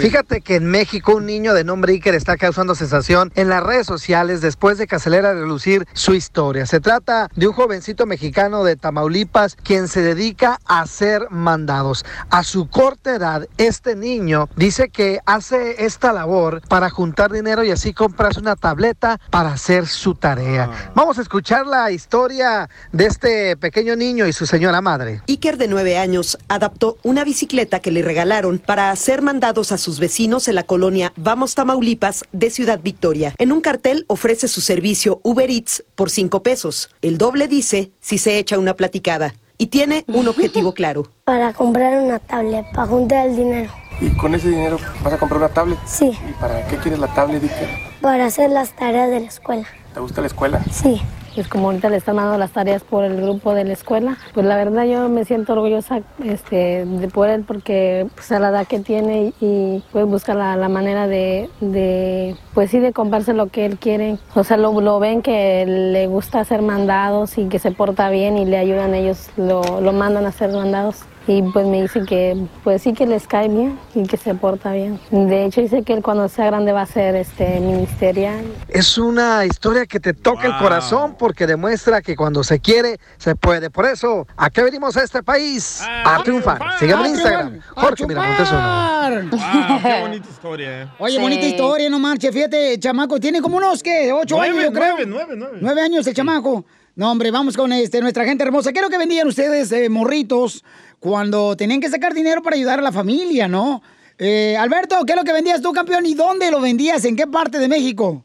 Fíjate 0.00 0.40
que 0.40 0.56
en 0.56 0.66
México 0.66 1.16
un 1.16 1.26
niño 1.26 1.54
de 1.54 1.64
nombre 1.64 1.92
Iker 1.92 2.14
está 2.14 2.36
causando 2.36 2.74
sensación 2.74 3.32
en 3.34 3.48
las 3.48 3.62
redes 3.62 3.86
sociales 3.86 4.40
después 4.40 4.78
de 4.78 4.86
que 4.86 4.96
acelera 4.96 5.30
a 5.30 5.34
relucir 5.34 5.86
su 5.92 6.14
historia. 6.14 6.66
Se 6.66 6.80
trata 6.80 7.28
de 7.34 7.46
un 7.46 7.52
jovencito 7.52 8.06
mexicano 8.06 8.64
de 8.64 8.76
Tamaulipas 8.76 9.56
quien 9.56 9.88
se 9.88 10.02
dedica 10.02 10.58
a 10.66 10.80
hacer 10.80 11.28
mandados. 11.30 12.04
A 12.30 12.44
su 12.44 12.68
corta 12.68 13.14
edad, 13.14 13.46
este 13.58 13.96
niño 13.96 14.48
dice 14.56 14.88
que 14.88 15.20
hace 15.26 15.84
esta 15.84 16.12
labor 16.12 16.62
para 16.68 16.90
juntar 16.90 17.32
dinero 17.32 17.64
y 17.64 17.70
así 17.70 17.92
comprarse 17.92 18.40
una 18.40 18.56
tableta 18.56 19.20
para 19.30 19.52
hacer 19.52 19.86
su 19.86 20.14
tarea. 20.14 20.70
Vamos 20.94 21.18
a 21.18 21.22
escuchar 21.22 21.66
la 21.66 21.90
historia 21.90 22.68
de 22.92 23.06
este 23.06 23.56
pequeño 23.56 23.96
niño 23.96 24.26
y 24.26 24.32
su 24.32 24.46
señora 24.46 24.80
madre. 24.80 25.22
Iker, 25.28 25.58
de 25.58 25.68
nueve 25.68 25.98
años, 25.98 26.38
adaptó 26.48 26.96
una 27.02 27.24
bicicleta 27.24 27.80
que 27.80 27.90
le 27.90 28.02
regalaron 28.02 28.58
para 28.58 28.90
hacer 28.90 29.22
mandados 29.22 29.63
a 29.72 29.78
sus 29.78 29.98
vecinos 30.00 30.48
en 30.48 30.54
la 30.54 30.62
colonia 30.62 31.12
Vamos 31.16 31.54
Tamaulipas 31.54 32.24
de 32.32 32.50
Ciudad 32.50 32.80
Victoria. 32.82 33.34
En 33.38 33.52
un 33.52 33.60
cartel 33.60 34.04
ofrece 34.08 34.48
su 34.48 34.60
servicio 34.60 35.20
Uber 35.22 35.50
Eats 35.50 35.84
por 35.94 36.10
cinco 36.10 36.42
pesos. 36.42 36.90
El 37.02 37.18
doble 37.18 37.48
dice 37.48 37.90
si 38.00 38.18
se 38.18 38.38
echa 38.38 38.58
una 38.58 38.74
platicada. 38.74 39.34
Y 39.56 39.68
tiene 39.68 40.04
un 40.08 40.26
objetivo 40.28 40.74
claro. 40.74 41.08
Para 41.24 41.52
comprar 41.52 42.02
una 42.02 42.18
tablet, 42.18 42.66
para 42.74 42.86
juntar 42.86 43.28
el 43.28 43.36
dinero. 43.36 43.70
¿Y 44.00 44.10
con 44.16 44.34
ese 44.34 44.48
dinero 44.48 44.78
vas 45.02 45.12
a 45.12 45.18
comprar 45.18 45.38
una 45.38 45.48
tablet? 45.48 45.78
Sí. 45.86 46.06
¿Y 46.28 46.32
para 46.40 46.66
qué 46.66 46.76
quieres 46.78 46.98
la 46.98 47.12
tablet, 47.14 47.42
Iker? 47.42 47.68
Para 48.00 48.26
hacer 48.26 48.50
las 48.50 48.74
tareas 48.74 49.10
de 49.10 49.20
la 49.20 49.26
escuela. 49.26 49.66
¿Te 49.92 50.00
gusta 50.00 50.20
la 50.20 50.26
escuela? 50.26 50.64
Sí. 50.72 51.00
Pues 51.34 51.48
como 51.48 51.68
ahorita 51.68 51.90
le 51.90 51.96
están 51.96 52.16
dando 52.16 52.38
las 52.38 52.52
tareas 52.52 52.82
por 52.82 53.04
el 53.04 53.20
grupo 53.20 53.54
de 53.54 53.64
la 53.64 53.72
escuela, 53.72 54.16
pues 54.32 54.46
la 54.46 54.56
verdad 54.56 54.84
yo 54.84 55.08
me 55.08 55.24
siento 55.24 55.54
orgullosa 55.54 56.00
este, 56.22 56.84
de 56.84 57.08
por 57.08 57.28
él 57.28 57.44
porque 57.46 58.06
pues 58.14 58.30
a 58.32 58.38
la 58.38 58.50
edad 58.50 58.66
que 58.66 58.80
tiene 58.80 59.32
y 59.40 59.82
pues 59.92 60.06
busca 60.06 60.34
la, 60.34 60.68
manera 60.68 61.06
de, 61.06 62.36
pues 62.54 62.70
sí, 62.70 62.78
de 62.78 62.92
comprarse 62.92 63.32
lo 63.34 63.48
que 63.48 63.66
él 63.66 63.78
quiere. 63.78 64.18
O 64.34 64.44
sea, 64.44 64.56
lo, 64.56 64.80
lo 64.80 64.98
ven 64.98 65.22
que 65.22 65.64
le 65.66 66.06
gusta 66.06 66.40
hacer 66.40 66.62
mandados 66.62 67.38
y 67.38 67.48
que 67.48 67.58
se 67.58 67.72
porta 67.72 68.10
bien 68.10 68.38
y 68.38 68.44
le 68.44 68.58
ayudan 68.58 68.94
ellos, 68.94 69.30
lo, 69.36 69.80
lo 69.80 69.92
mandan 69.92 70.26
a 70.26 70.28
hacer 70.28 70.52
mandados. 70.52 71.04
Y 71.26 71.40
pues 71.40 71.66
me 71.66 71.80
dice 71.82 72.02
que 72.04 72.36
pues 72.62 72.82
sí 72.82 72.92
que 72.92 73.06
les 73.06 73.26
cae 73.26 73.48
bien 73.48 73.78
y 73.94 74.06
que 74.06 74.18
se 74.18 74.34
porta 74.34 74.72
bien. 74.72 75.00
De 75.10 75.46
hecho 75.46 75.62
dice 75.62 75.82
que 75.82 75.94
él 75.94 76.02
cuando 76.02 76.28
sea 76.28 76.46
grande 76.46 76.72
va 76.72 76.82
a 76.82 76.86
ser 76.86 77.16
este 77.16 77.60
ministerial. 77.60 78.44
Es 78.68 78.98
una 78.98 79.46
historia 79.46 79.86
que 79.86 80.00
te 80.00 80.12
toca 80.12 80.46
el 80.46 80.56
corazón 80.58 81.16
porque 81.18 81.46
demuestra 81.46 82.02
que 82.02 82.14
cuando 82.14 82.44
se 82.44 82.60
quiere, 82.60 82.98
se 83.16 83.36
puede. 83.36 83.70
Por 83.70 83.86
eso, 83.86 84.26
¿a 84.36 84.50
qué 84.50 84.62
venimos 84.62 84.96
a 84.98 85.02
este 85.02 85.22
país? 85.22 85.80
A, 86.04 86.22
triunfar. 86.22 86.60
Sígueme 86.78 87.00
en 87.00 87.06
A 87.06 87.08
Instagram. 87.08 87.48
triunfar. 87.48 87.74
A 87.76 87.80
Jorge 87.80 88.06
Miramontes 88.06 88.48
uno. 88.50 89.30
Wow, 89.30 89.80
qué 89.82 90.00
bonita 90.02 90.28
historia, 90.28 90.82
eh. 90.82 90.88
Oye, 90.98 91.18
bonita 91.18 91.46
historia, 91.46 91.88
no 91.88 91.98
marches. 91.98 92.32
Fíjate, 92.34 92.78
chamaco, 92.78 93.18
tiene 93.18 93.40
como 93.40 93.56
unos, 93.56 93.82
¿qué? 93.82 94.12
Ocho 94.12 94.36
Nueve, 94.36 94.58
años, 94.58 94.64
yo 94.64 94.72
creo. 94.72 94.94
nueve, 94.96 95.04
nueve, 95.06 95.34
nueve. 95.36 95.58
Nueve 95.60 95.80
años 95.80 96.06
el 96.06 96.14
chamaco. 96.14 96.64
No, 96.96 97.10
hombre, 97.10 97.32
vamos 97.32 97.56
con 97.56 97.72
este, 97.72 98.00
nuestra 98.00 98.24
gente 98.24 98.44
hermosa. 98.44 98.72
¿Qué 98.72 98.78
es 98.78 98.84
lo 98.84 98.90
que 98.90 98.98
vendían 98.98 99.26
ustedes, 99.26 99.72
eh, 99.72 99.88
morritos, 99.88 100.64
cuando 101.00 101.56
tenían 101.56 101.80
que 101.80 101.88
sacar 101.88 102.14
dinero 102.14 102.42
para 102.42 102.56
ayudar 102.56 102.78
a 102.78 102.82
la 102.82 102.92
familia, 102.92 103.48
no? 103.48 103.82
Eh, 104.18 104.56
Alberto, 104.56 104.96
¿qué 105.06 105.12
es 105.12 105.18
lo 105.18 105.24
que 105.24 105.32
vendías 105.32 105.60
tú, 105.60 105.72
campeón? 105.72 106.06
¿Y 106.06 106.14
dónde 106.14 106.50
lo 106.50 106.60
vendías? 106.60 107.04
¿En 107.04 107.16
qué 107.16 107.26
parte 107.26 107.58
de 107.58 107.68
México? 107.68 108.24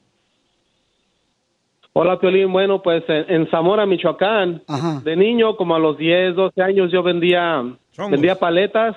Hola, 1.94 2.20
Piolín. 2.20 2.52
Bueno, 2.52 2.82
pues 2.82 3.04
en, 3.08 3.26
en 3.30 3.50
Zamora, 3.50 3.86
Michoacán, 3.86 4.64
de 5.04 5.16
niño, 5.16 5.56
como 5.58 5.76
a 5.76 5.80
los 5.80 5.98
10, 5.98 6.36
12 6.36 6.62
años, 6.62 6.92
yo 6.92 7.04
vendía, 7.04 7.64
vendía 8.10 8.36
paletas. 8.36 8.96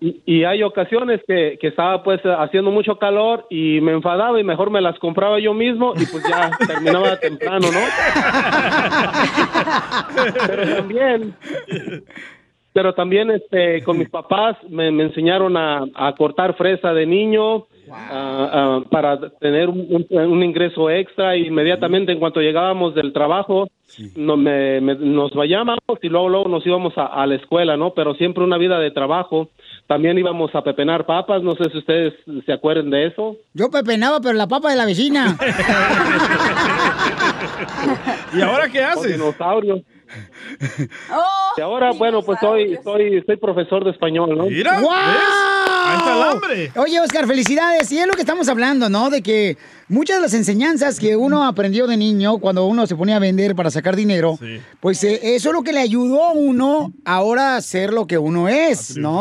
Y, 0.00 0.22
y 0.24 0.44
hay 0.44 0.62
ocasiones 0.62 1.20
que, 1.26 1.58
que 1.60 1.66
estaba 1.66 2.04
pues 2.04 2.20
haciendo 2.22 2.70
mucho 2.70 2.98
calor 2.98 3.48
y 3.50 3.80
me 3.80 3.90
enfadaba 3.92 4.40
y 4.40 4.44
mejor 4.44 4.70
me 4.70 4.80
las 4.80 4.96
compraba 5.00 5.40
yo 5.40 5.52
mismo 5.54 5.92
y 5.96 6.06
pues 6.06 6.22
ya 6.28 6.52
terminaba 6.68 7.16
temprano, 7.16 7.66
¿no? 7.72 7.80
Pero 10.46 10.76
también, 10.76 11.34
pero 12.78 12.94
también 12.94 13.28
este, 13.32 13.82
con 13.82 13.98
mis 13.98 14.08
papás 14.08 14.56
me, 14.68 14.92
me 14.92 15.02
enseñaron 15.02 15.56
a, 15.56 15.84
a 15.96 16.12
cortar 16.14 16.54
fresa 16.54 16.94
de 16.94 17.06
niño 17.06 17.66
para 18.90 19.18
tener 19.40 19.68
un, 19.68 20.06
un- 20.10 20.16
un 20.16 20.42
ingreso 20.44 20.88
extra. 20.88 21.36
Inmediatamente 21.36 22.12
en 22.12 22.20
cuanto 22.20 22.38
llegábamos 22.40 22.94
del 22.94 23.12
trabajo, 23.12 23.66
no, 24.14 24.36
me- 24.36 24.80
me- 24.80 24.94
nos 24.94 25.34
vayábamos 25.34 25.80
y 26.02 26.08
luego, 26.08 26.28
luego 26.28 26.48
nos 26.48 26.64
íbamos 26.64 26.96
a, 26.96 27.06
a 27.06 27.26
la 27.26 27.34
escuela, 27.34 27.76
¿no? 27.76 27.94
Pero 27.94 28.14
siempre 28.14 28.44
una 28.44 28.58
vida 28.58 28.78
de 28.78 28.92
trabajo. 28.92 29.48
También 29.88 30.16
íbamos 30.18 30.54
a 30.54 30.62
pepenar 30.62 31.04
papas, 31.04 31.42
no 31.42 31.56
sé 31.56 31.64
si 31.72 31.78
ustedes 31.78 32.14
se 32.46 32.52
acuerdan 32.52 32.90
de 32.90 33.06
eso. 33.06 33.34
Yo 33.54 33.70
pepenaba, 33.72 34.20
pero 34.20 34.34
la 34.34 34.46
papa 34.46 34.70
de 34.70 34.76
la 34.76 34.86
vecina. 34.86 35.36
¿Y 38.34 38.40
ahora 38.42 38.68
qué 38.70 38.84
haces? 38.84 39.16
Dinosaurio. 39.16 39.82
Y 41.56 41.60
ahora, 41.60 41.92
bueno, 41.92 42.22
pues 42.22 42.38
soy, 42.40 42.78
soy, 42.84 43.22
soy 43.26 43.36
profesor 43.36 43.84
de 43.84 43.90
español, 43.90 44.36
¿no? 44.36 44.44
¡Guau! 44.80 44.92
Ahí 45.00 45.96
está 45.98 46.16
el 46.16 46.22
hambre. 46.22 46.72
Oye, 46.76 47.00
Oscar, 47.00 47.26
felicidades. 47.26 47.90
Y 47.92 47.98
es 47.98 48.06
lo 48.06 48.12
que 48.14 48.20
estamos 48.20 48.48
hablando, 48.48 48.88
¿no? 48.88 49.10
De 49.10 49.22
que 49.22 49.56
muchas 49.88 50.16
de 50.16 50.22
las 50.22 50.34
enseñanzas 50.34 51.00
que 51.00 51.16
uno 51.16 51.44
aprendió 51.44 51.86
de 51.86 51.96
niño 51.96 52.38
cuando 52.38 52.66
uno 52.66 52.86
se 52.86 52.94
ponía 52.94 53.16
a 53.16 53.20
vender 53.20 53.54
para 53.56 53.70
sacar 53.70 53.96
dinero, 53.96 54.38
pues 54.80 55.02
eh, 55.04 55.18
eso 55.34 55.48
es 55.48 55.54
lo 55.54 55.62
que 55.62 55.72
le 55.72 55.80
ayudó 55.80 56.24
a 56.24 56.32
uno 56.32 56.92
ahora 57.04 57.56
a 57.56 57.62
ser 57.62 57.92
lo 57.92 58.06
que 58.06 58.18
uno 58.18 58.48
es, 58.48 58.96
¿no? 58.98 59.20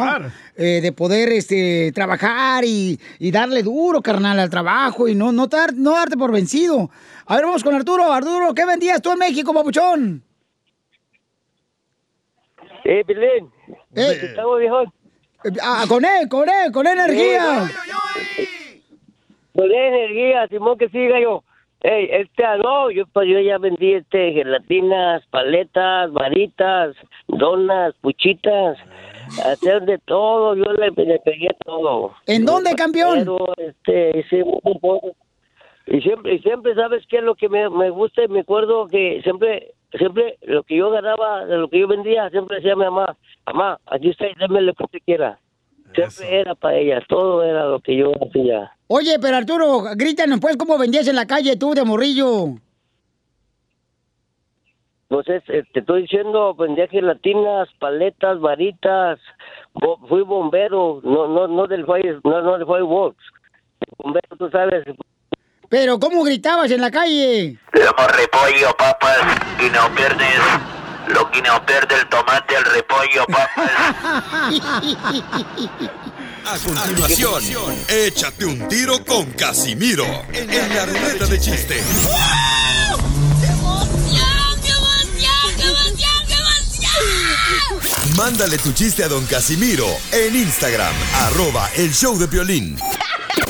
Eh, 0.57 0.81
de 0.81 0.91
poder 0.91 1.29
este, 1.31 1.91
trabajar 1.93 2.65
y, 2.65 2.99
y 3.19 3.31
darle 3.31 3.63
duro, 3.63 4.01
carnal, 4.01 4.39
al 4.39 4.49
trabajo 4.49 5.07
y 5.07 5.15
no, 5.15 5.31
no, 5.31 5.47
dar- 5.47 5.73
no 5.75 5.91
darte 5.91 6.17
por 6.17 6.31
vencido. 6.31 6.89
A 7.27 7.35
ver, 7.35 7.45
vamos 7.45 7.63
con 7.63 7.75
Arturo. 7.75 8.11
Arturo, 8.11 8.53
¿qué 8.53 8.65
vendías 8.65 9.01
tú 9.01 9.11
en 9.11 9.19
México, 9.19 9.53
papuchón? 9.53 10.23
Eh, 12.89 13.03
Pilín. 13.05 13.51
Eh, 13.95 14.17
Estamos 14.29 14.59
viejos. 14.59 14.87
Ah, 15.61 15.83
con 15.89 16.05
él, 16.05 16.29
con 16.29 16.47
él, 16.47 16.71
con 16.71 16.87
energía. 16.87 17.67
Con 19.53 19.69
energía, 19.69 20.47
Simón, 20.47 20.77
que 20.77 20.87
siga 20.87 21.19
yo. 21.19 21.43
Ey, 21.81 22.07
este, 22.11 22.45
ah, 22.45 22.55
no, 22.55 22.89
yo, 22.89 23.05
pues, 23.07 23.27
yo 23.27 23.41
ya 23.41 23.57
vendí 23.57 23.93
este, 23.93 24.31
gelatinas, 24.31 25.21
paletas, 25.31 26.13
varitas, 26.13 26.95
donas, 27.27 27.93
puchitas, 27.99 28.77
hacer 29.45 29.81
de 29.83 29.97
todo, 29.99 30.55
yo 30.55 30.71
le, 30.71 30.89
le 30.91 31.19
pegué 31.19 31.49
todo. 31.65 32.13
¿En 32.25 32.45
dónde, 32.45 32.73
campeón? 32.75 33.19
Pero, 33.19 33.53
este, 33.57 34.19
hice 34.19 34.43
un 34.43 34.79
poco. 34.79 35.11
Y 35.87 35.99
siempre, 36.01 36.35
y 36.35 36.39
siempre, 36.39 36.73
¿sabes 36.73 37.05
qué 37.09 37.17
es 37.17 37.23
lo 37.23 37.35
que 37.35 37.49
me, 37.49 37.69
me 37.69 37.89
gusta? 37.89 38.23
Y 38.23 38.27
Me 38.29 38.39
acuerdo 38.39 38.87
que 38.87 39.19
siempre, 39.23 39.73
siempre, 39.91 40.37
lo 40.43 40.63
que 40.63 40.77
yo 40.77 40.89
ganaba, 40.91 41.45
de 41.45 41.57
lo 41.57 41.69
que 41.69 41.79
yo 41.79 41.87
vendía, 41.87 42.29
siempre 42.29 42.57
decía 42.57 42.73
a 42.73 42.75
mi 42.75 42.83
mamá, 42.85 43.15
mamá, 43.45 43.79
aquí 43.85 44.09
está, 44.09 44.27
y 44.27 44.33
dame 44.39 44.61
lo 44.61 44.73
que 44.73 44.83
usted 44.83 44.99
quiera. 45.05 45.39
Siempre 45.95 46.41
era 46.41 46.53
para 46.55 46.77
ella, 46.77 47.01
todo 47.07 47.43
era 47.43 47.65
lo 47.65 47.79
que 47.79 47.95
yo 47.95 48.11
hacía. 48.21 48.71
Oye, 48.87 49.17
pero 49.21 49.37
Arturo, 49.37 49.83
grítanos 49.95 50.39
pues 50.39 50.57
cómo 50.57 50.77
vendías 50.77 51.07
en 51.07 51.15
la 51.15 51.25
calle 51.25 51.55
tú 51.57 51.73
de 51.73 51.83
morrillo. 51.85 52.55
Entonces, 55.09 55.41
eh, 55.47 55.63
te 55.73 55.79
estoy 55.79 56.01
diciendo, 56.01 56.53
vendía 56.53 56.87
gelatinas, 56.89 57.69
paletas, 57.79 58.41
varitas, 58.41 59.17
bo- 59.73 59.97
fui 60.09 60.21
bombero, 60.23 60.99
no, 61.03 61.27
no, 61.29 61.47
no 61.47 61.65
del 61.67 61.85
fire, 61.85 62.19
no, 62.25 62.41
no 62.41 62.57
del 62.57 62.67
fireworks. 62.67 63.23
Bombero, 63.97 64.35
tú 64.37 64.49
sabes, 64.49 64.83
Pero 65.69 65.99
¿cómo 65.99 66.23
gritabas 66.23 66.71
en 66.71 66.79
la 66.79 66.89
calle? 66.89 67.57
Lomo 67.73 68.07
repollo, 68.07 68.75
papas, 68.77 69.17
y 69.59 69.69
no 69.69 69.93
pierdes 69.93 70.39
lo 71.09 71.29
que 71.29 71.41
no 71.41 71.65
pierde 71.65 71.95
el 71.95 72.07
tomate, 72.07 72.55
el 72.55 72.63
repollo, 72.63 73.25
papas. 73.25 73.71
A 76.45 76.57
continuación, 76.59 77.75
échate 77.89 78.45
un 78.45 78.67
tiro 78.69 79.03
con 79.03 79.25
Casimiro 79.33 80.05
en 80.31 80.75
la 80.75 80.85
ruleta 80.85 81.25
de 81.25 81.39
chiste. 81.39 81.83
Mándale 88.15 88.57
tu 88.57 88.71
chiste 88.71 89.03
a 89.03 89.09
don 89.09 89.25
Casimiro 89.25 89.85
en 90.13 90.35
Instagram, 90.35 90.93
arroba 91.13 91.69
el 91.75 91.93
show 91.93 92.17
de 92.17 92.27
violín. 92.27 92.77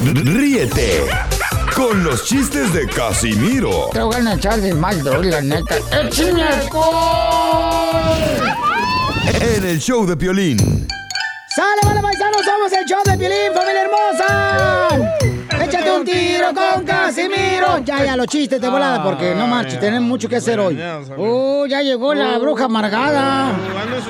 Ríete 0.03 1.37
con 1.77 2.03
los 2.03 2.25
chistes 2.25 2.73
de 2.73 2.87
Casimiro 2.87 3.89
Te 3.93 4.01
voy 4.01 4.15
a 4.15 4.33
echar 4.33 4.59
de 4.59 4.73
mal, 4.73 4.99
la 5.29 5.41
neta. 5.41 5.77
¡Échame 5.91 6.43
en 9.39 9.63
el 9.63 9.79
show 9.79 10.05
de 10.07 10.15
violín. 10.15 10.87
¡Sale, 11.58 11.82
vale, 11.84 12.02
paisanos! 12.04 12.46
¡Somos 12.46 12.72
el 12.72 12.86
show 12.86 13.02
de 13.04 13.17
Piolín, 13.17 13.52
familia 13.52 13.82
hermosa! 13.82 14.89
¡Échate 15.65 15.91
un 15.91 16.06
tiro 16.06 16.54
con 16.54 16.86
Casimiro! 16.86 17.80
Ya, 17.84 18.06
ya, 18.06 18.15
los 18.15 18.28
chistes 18.28 18.62
de 18.62 18.70
volada, 18.70 19.04
porque 19.04 19.34
no 19.34 19.48
marches, 19.48 19.80
tenemos 19.80 20.08
mucho 20.08 20.30
que 20.30 20.36
hacer 20.36 20.60
hoy. 20.60 20.80
¡Uh, 21.17 21.65
ya 21.65 21.82
llegó 21.82 22.13
la 22.13 22.38
bruja 22.38 22.65
amargada! 22.65 23.56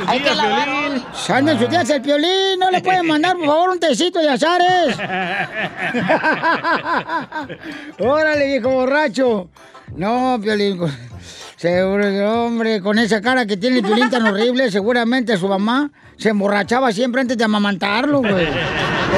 Hay 0.07 0.19
que 0.19 0.25
días, 0.25 0.35
lavarlo. 0.35 0.89
Piolín. 0.89 1.05
¡Anda 1.29 1.53
en 1.53 1.59
sus 1.59 1.69
días 1.69 1.89
el 1.89 2.01
Piolín! 2.01 2.59
¿No 2.59 2.69
le 2.69 2.81
pueden 2.81 3.07
mandar, 3.07 3.37
por 3.37 3.45
favor, 3.45 3.69
un 3.69 3.79
tecito 3.79 4.19
de 4.19 4.29
azares? 4.29 4.97
¡Órale, 7.99 8.45
viejo 8.45 8.71
borracho! 8.71 9.47
No, 9.95 10.37
Piolín... 10.41 10.81
Seguro 11.57 12.45
hombre, 12.45 12.81
con 12.81 12.99
esa 12.99 13.19
cara 13.19 13.45
que 13.47 13.57
tiene 13.57 13.81
Piolín 13.81 14.09
tan 14.11 14.25
horrible, 14.27 14.69
seguramente 14.71 15.35
su 15.37 15.47
mamá 15.47 15.89
se 16.17 16.29
emborrachaba 16.29 16.91
siempre 16.91 17.21
antes 17.21 17.35
de 17.37 17.43
amamantarlo, 17.43 18.19
güey. 18.19 18.47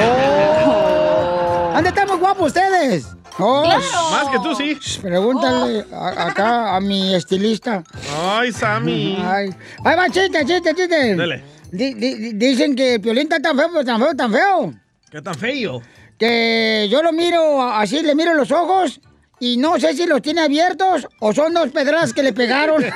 ¡Oh! 0.02 1.70
¿Dónde 1.74 1.90
están 1.90 2.08
muy 2.08 2.16
guapos 2.18 2.48
ustedes? 2.48 3.06
Oh, 3.38 3.64
Más 3.66 4.28
que 4.30 4.38
tú, 4.42 4.54
sí. 4.54 4.76
Pregúntale 5.00 5.84
a- 5.92 6.26
acá 6.28 6.76
a 6.76 6.80
mi 6.80 7.14
estilista. 7.14 7.82
Ay, 8.22 8.52
Sammy. 8.52 9.18
Ay, 9.24 9.50
ahí 9.84 9.96
va, 9.96 10.06
chiste, 10.08 10.44
chiste, 10.44 10.74
chiste. 10.74 11.16
Dale. 11.16 11.42
Di- 11.70 11.94
di- 11.94 12.32
dicen 12.34 12.74
que 12.74 12.94
el 12.94 13.00
Piolín 13.00 13.24
está 13.24 13.40
tan 13.40 13.56
feo, 13.56 13.68
pero 13.72 13.84
tan 13.84 14.00
feo, 14.00 14.14
tan 14.16 14.32
feo. 14.32 14.74
¿Qué 15.10 15.22
tan 15.22 15.34
feo? 15.34 15.80
Que 16.18 16.88
yo 16.90 17.02
lo 17.02 17.12
miro 17.12 17.62
así, 17.62 18.02
le 18.02 18.14
miro 18.14 18.34
los 18.34 18.50
ojos 18.50 19.00
y 19.40 19.56
no 19.56 19.80
sé 19.80 19.94
si 19.94 20.06
los 20.06 20.22
tiene 20.22 20.42
abiertos 20.42 21.08
o 21.18 21.32
son 21.32 21.54
dos 21.54 21.70
pedras 21.70 22.12
que 22.12 22.22
le 22.22 22.32
pegaron. 22.32 22.84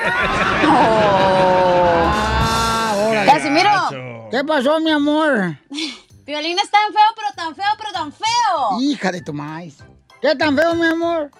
Ah, 2.47 2.95
órale. 3.09 3.33
Casimiro. 3.33 4.29
¿Qué 4.31 4.45
pasó, 4.45 4.79
mi 4.81 4.91
amor? 4.91 5.57
Violín 6.25 6.59
es 6.59 6.71
tan 6.71 6.93
feo, 6.93 7.03
pero 7.17 7.29
tan 7.35 7.55
feo, 7.55 7.65
pero 7.79 7.93
tan 7.93 8.13
feo. 8.13 8.81
Hija 8.81 9.11
de 9.13 9.23
tu 9.23 9.33
maíz. 9.33 9.79
¿Qué 10.21 10.35
tan 10.37 10.55
feo, 10.57 10.75
mi 10.75 10.87
amor? 10.87 11.31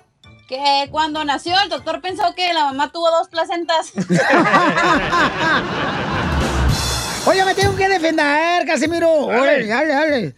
Que 0.49 0.89
cuando 0.91 1.25
nació 1.25 1.59
el 1.61 1.69
doctor 1.69 2.01
pensó 2.01 2.35
que 2.35 2.53
la 2.53 2.65
mamá 2.67 2.91
tuvo 2.93 3.11
dos 3.11 3.29
placentas. 3.29 3.93
Oye, 7.27 7.45
me 7.45 7.55
tengo 7.55 7.75
que 7.77 7.89
defender, 7.89 8.67
Casimiro. 8.67 9.11
Órale, 9.11 9.67
dale, 9.67 9.89
dale. 9.89 10.35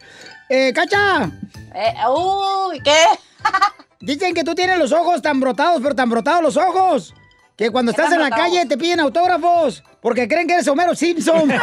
Eh, 0.48 0.72
Cacha. 0.72 1.29
Eh, 1.74 1.94
uy, 2.09 2.81
¿qué? 2.81 3.05
Dicen 4.00 4.35
que 4.35 4.44
tú 4.44 4.54
tienes 4.54 4.78
los 4.78 4.92
ojos 4.92 5.22
tan 5.22 5.40
brotados, 5.40 5.80
pero 5.82 5.94
tan 5.94 6.11
brotados 6.11 6.42
los 6.42 6.56
ojos. 6.56 7.14
Que 7.56 7.70
cuando 7.70 7.92
¿Qué 7.92 8.00
estás 8.02 8.12
en 8.14 8.20
la 8.20 8.26
brotados? 8.28 8.52
calle 8.52 8.66
te 8.66 8.76
piden 8.76 9.00
autógrafos. 9.00 9.82
Porque 10.02 10.28
creen 10.28 10.46
que 10.46 10.54
eres 10.54 10.68
Homero 10.68 10.94
Simpson. 10.94 11.50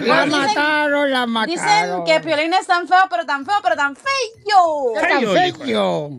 La 0.07 0.25
Dicen- 0.25 0.31
mataron, 0.31 1.11
la 1.13 1.27
mataron. 1.27 1.55
Dicen 1.55 2.05
que 2.05 2.21
Piolín 2.21 2.53
es 2.55 2.67
tan 2.67 2.87
feo, 2.89 2.99
pero 3.11 3.25
tan 3.27 3.45
feo, 3.47 3.55
pero 3.63 3.77
tan 3.77 3.95
feo. 3.97 4.93
¿Qué 5.01 5.07
tan 5.07 5.21
feo? 5.67 6.11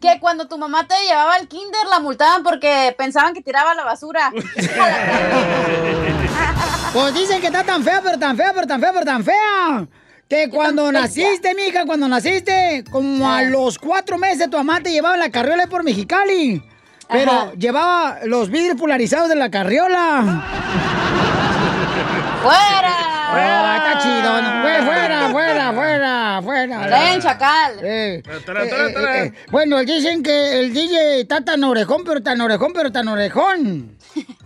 Que 0.00 0.18
cuando 0.18 0.48
tu 0.48 0.58
mamá 0.58 0.86
te 0.88 0.94
llevaba 1.06 1.34
al 1.34 1.46
kinder 1.46 1.86
la 1.88 2.00
multaban 2.00 2.42
porque 2.42 2.92
pensaban 2.98 3.34
que 3.34 3.42
tiraba 3.42 3.74
la 3.74 3.84
basura. 3.84 4.32
Pues 6.92 7.14
dicen 7.14 7.40
que 7.40 7.46
está 7.46 7.64
tan 7.64 7.82
fea, 7.82 8.02
pero 8.04 8.18
tan 8.18 8.36
fea, 8.36 8.52
pero 8.54 8.66
tan 8.66 8.78
fea, 8.78 8.92
pero 8.92 9.06
tan 9.06 9.24
fea. 9.24 9.86
Que 10.32 10.48
cuando 10.48 10.90
naciste, 10.90 11.54
mija, 11.54 11.84
cuando 11.84 12.08
naciste, 12.08 12.84
como 12.90 13.28
a 13.30 13.40
Ah. 13.40 13.42
los 13.42 13.78
cuatro 13.78 14.16
meses 14.16 14.48
tu 14.48 14.56
mamá 14.56 14.80
te 14.82 14.90
llevaba 14.90 15.12
en 15.16 15.20
la 15.20 15.28
carriola 15.30 15.66
por 15.66 15.84
Mexicali. 15.84 16.62
Pero 17.10 17.30
Ajá. 17.30 17.52
llevaba 17.58 18.20
los 18.24 18.48
vidrios 18.48 18.78
polarizados 18.80 19.28
de 19.28 19.34
la 19.34 19.50
carriola. 19.50 20.42
¡Fuera! 22.42 22.96
Ah, 23.34 23.76
está 23.76 23.98
chido. 24.02 24.42
no, 24.42 24.62
fue- 24.62 24.82
fuera, 24.86 25.28
fuera, 25.30 25.72
fuera, 25.72 26.40
fuera. 26.42 26.86
Ven, 26.98 27.20
chacal. 27.20 27.72
Eh, 27.82 28.22
eh, 28.26 28.40
eh, 28.48 28.94
eh, 29.26 29.32
bueno, 29.50 29.80
dicen 29.80 30.22
que 30.22 30.60
el 30.60 30.72
DJ 30.72 31.20
está 31.20 31.42
tan 31.42 31.62
orejón, 31.64 32.04
pero 32.04 32.22
tan 32.22 32.40
orejón, 32.40 32.72
pero 32.74 32.90
tan 32.90 33.08
orejón. 33.08 33.96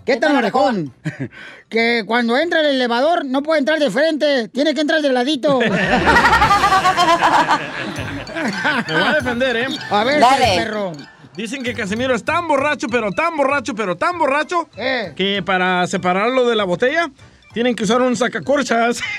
¿Qué 0.05 0.17
tan 0.17 0.37
orejón? 0.37 0.93
que 1.69 2.05
cuando 2.07 2.37
entra 2.37 2.61
el 2.61 2.67
elevador 2.67 3.25
no 3.25 3.43
puede 3.43 3.59
entrar 3.61 3.79
de 3.79 3.91
frente, 3.91 4.49
tiene 4.49 4.75
que 4.75 4.81
entrar 4.83 5.01
de 5.03 5.13
ladito. 5.13 5.59
Me 5.61 5.69
voy 8.95 9.03
a 9.09 9.13
defender, 9.15 9.57
¿eh? 9.57 9.67
A 9.91 10.05
ver, 10.05 10.21
Dale. 10.21 10.47
perro. 10.57 10.93
Dicen 11.37 11.63
que 11.63 11.75
Casimiro 11.75 12.15
es 12.15 12.25
tan 12.25 12.47
borracho, 12.49 12.87
pero 12.89 13.11
tan 13.13 13.37
borracho, 13.37 13.75
pero 13.75 13.97
tan 13.97 14.19
borracho, 14.19 14.69
Eh. 14.77 15.13
que 15.17 15.43
para 15.43 15.87
separarlo 15.87 16.49
de 16.49 16.57
la 16.57 16.65
botella 16.65 17.11
tienen 17.53 17.75
que 17.75 17.85
usar 17.85 18.01
un 18.03 18.17
sacacorchas. 18.17 19.01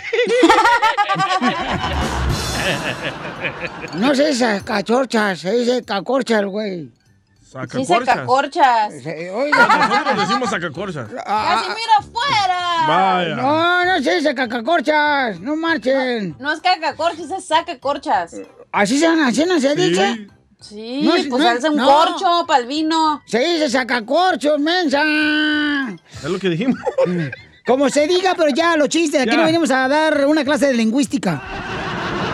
No 3.93 4.13
se 4.13 4.27
dice 4.27 4.61
cachorchas, 4.65 5.39
se 5.39 5.51
dice 5.57 5.83
cacorchas, 5.83 6.43
güey. 6.45 6.89
Sí, 7.71 7.85
se 7.85 7.99
cacorchas. 8.03 8.93
Se- 9.03 9.31
oiga. 9.31 9.67
Nosotros 9.87 10.27
decimos 10.27 10.49
sacacorchas. 10.49 11.07
Ah, 11.25 11.55
¡Casimiro, 11.63 12.11
fuera! 12.13 12.87
Vaya. 12.87 13.35
No, 13.35 13.85
no 13.85 14.03
se 14.03 14.15
dice 14.15 14.35
cacacorchas, 14.35 15.39
no 15.39 15.55
marchen. 15.55 16.35
No 16.39 16.51
es 16.51 16.59
cacacorchas, 16.59 17.31
es 17.31 17.45
sacacorchas. 17.45 18.35
¿Así 18.71 18.99
se, 18.99 19.07
así 19.07 19.45
no 19.45 19.59
se 19.61 19.75
dice? 19.75 20.27
Sí, 20.59 21.01
No 21.03 21.15
es- 21.15 21.27
pues 21.27 21.41
no- 21.43 21.49
hace 21.49 21.69
un 21.69 21.77
no. 21.77 21.85
corcho 21.85 22.45
para 22.47 22.61
el 22.61 22.67
vino. 22.67 23.21
Se 23.25 23.39
dice 23.39 23.69
sacacorchos, 23.69 24.59
mensa. 24.59 25.03
Es 26.23 26.23
lo 26.29 26.37
que 26.39 26.49
dijimos. 26.49 26.77
Como 27.65 27.89
se 27.89 28.07
diga, 28.07 28.33
pero 28.35 28.49
ya, 28.49 28.75
los 28.77 28.89
chistes. 28.89 29.21
Aquí 29.21 29.31
Ya. 29.31 29.37
no 29.37 29.45
venimos 29.45 29.71
a 29.71 29.87
dar 29.87 30.25
una 30.25 30.43
clase 30.43 30.67
de 30.67 30.73
lingüística. 30.73 31.41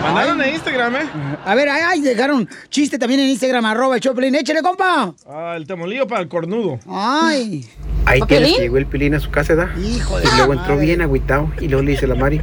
Mandaron 0.04 0.42
en 0.42 0.54
Instagram, 0.54 0.96
¿eh? 0.98 1.00
A 1.46 1.56
ver, 1.56 1.70
ay, 1.70 1.82
ay, 1.86 2.02
dejaron 2.02 2.48
chiste 2.70 3.00
también 3.00 3.22
en 3.22 3.30
Instagram, 3.30 3.64
arroba 3.66 3.96
el 3.96 4.02
Choplin. 4.02 4.36
Échale, 4.36 4.62
compa. 4.62 5.14
Ah, 5.28 5.54
el 5.56 5.66
temolillo 5.66 6.06
para 6.08 6.22
el 6.22 6.28
cornudo. 6.28 6.80
Ay. 6.90 7.66
Ahí 8.06 8.22
que 8.22 8.40
llegó 8.42 8.78
el 8.78 8.86
Pilín 8.86 9.16
a 9.16 9.20
su 9.22 9.32
casa, 9.32 9.56
¿da? 9.56 9.74
Hijo 9.78 10.20
de 10.20 10.26
Y 10.26 10.38
luego 10.38 10.54
entró 10.54 10.74
madre. 10.74 10.86
bien 10.88 11.02
agüitado. 11.02 11.50
Y 11.62 11.70
luego 11.70 11.84
le 11.84 11.92
dice 11.92 12.06
la 12.06 12.16
Mari, 12.16 12.42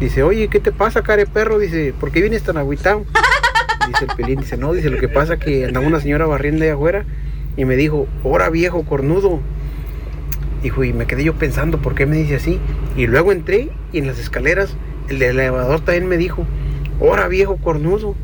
dice, 0.00 0.22
oye, 0.22 0.48
¿qué 0.48 0.60
te 0.60 0.70
pasa, 0.70 1.02
care 1.02 1.24
perro? 1.26 1.58
Dice, 1.58 1.94
¿por 1.98 2.12
qué 2.12 2.20
vienes 2.20 2.42
tan 2.42 2.58
agüitado? 2.58 3.04
Dice 3.88 4.04
el 4.04 4.14
Pilín, 4.16 4.40
dice, 4.40 4.58
no, 4.58 4.74
dice, 4.74 4.90
lo 4.90 4.98
que 4.98 5.08
pasa 5.08 5.38
que 5.38 5.64
andaba 5.64 5.86
una 5.86 5.98
señora 5.98 6.26
barriendo 6.26 6.62
ahí 6.62 6.70
afuera 6.70 7.06
y 7.56 7.64
me 7.64 7.74
dijo, 7.74 8.06
¡hora 8.22 8.50
viejo 8.50 8.84
cornudo! 8.84 9.40
Dijo, 10.62 10.84
y 10.84 10.92
me 10.92 11.06
quedé 11.06 11.24
yo 11.24 11.34
pensando, 11.36 11.78
¿por 11.78 11.94
qué 11.94 12.04
me 12.04 12.16
dice 12.16 12.36
así? 12.36 12.58
Y 12.98 13.06
luego 13.06 13.32
entré 13.32 13.70
y 13.92 13.98
en 13.98 14.06
las 14.06 14.18
escaleras 14.18 14.76
el 15.08 15.18
del 15.18 15.38
elevador 15.38 15.80
también 15.80 16.06
me 16.06 16.18
dijo, 16.18 16.44
¡hora 17.00 17.28
viejo 17.28 17.56
cornudo! 17.56 18.14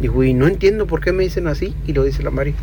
Dijo, 0.00 0.24
y 0.24 0.34
no 0.34 0.46
entiendo 0.48 0.86
por 0.86 1.00
qué 1.00 1.12
me 1.12 1.22
dicen 1.22 1.46
así. 1.46 1.74
Y 1.86 1.92
lo 1.92 2.04
dice 2.04 2.22
la 2.22 2.30
Mari, 2.30 2.54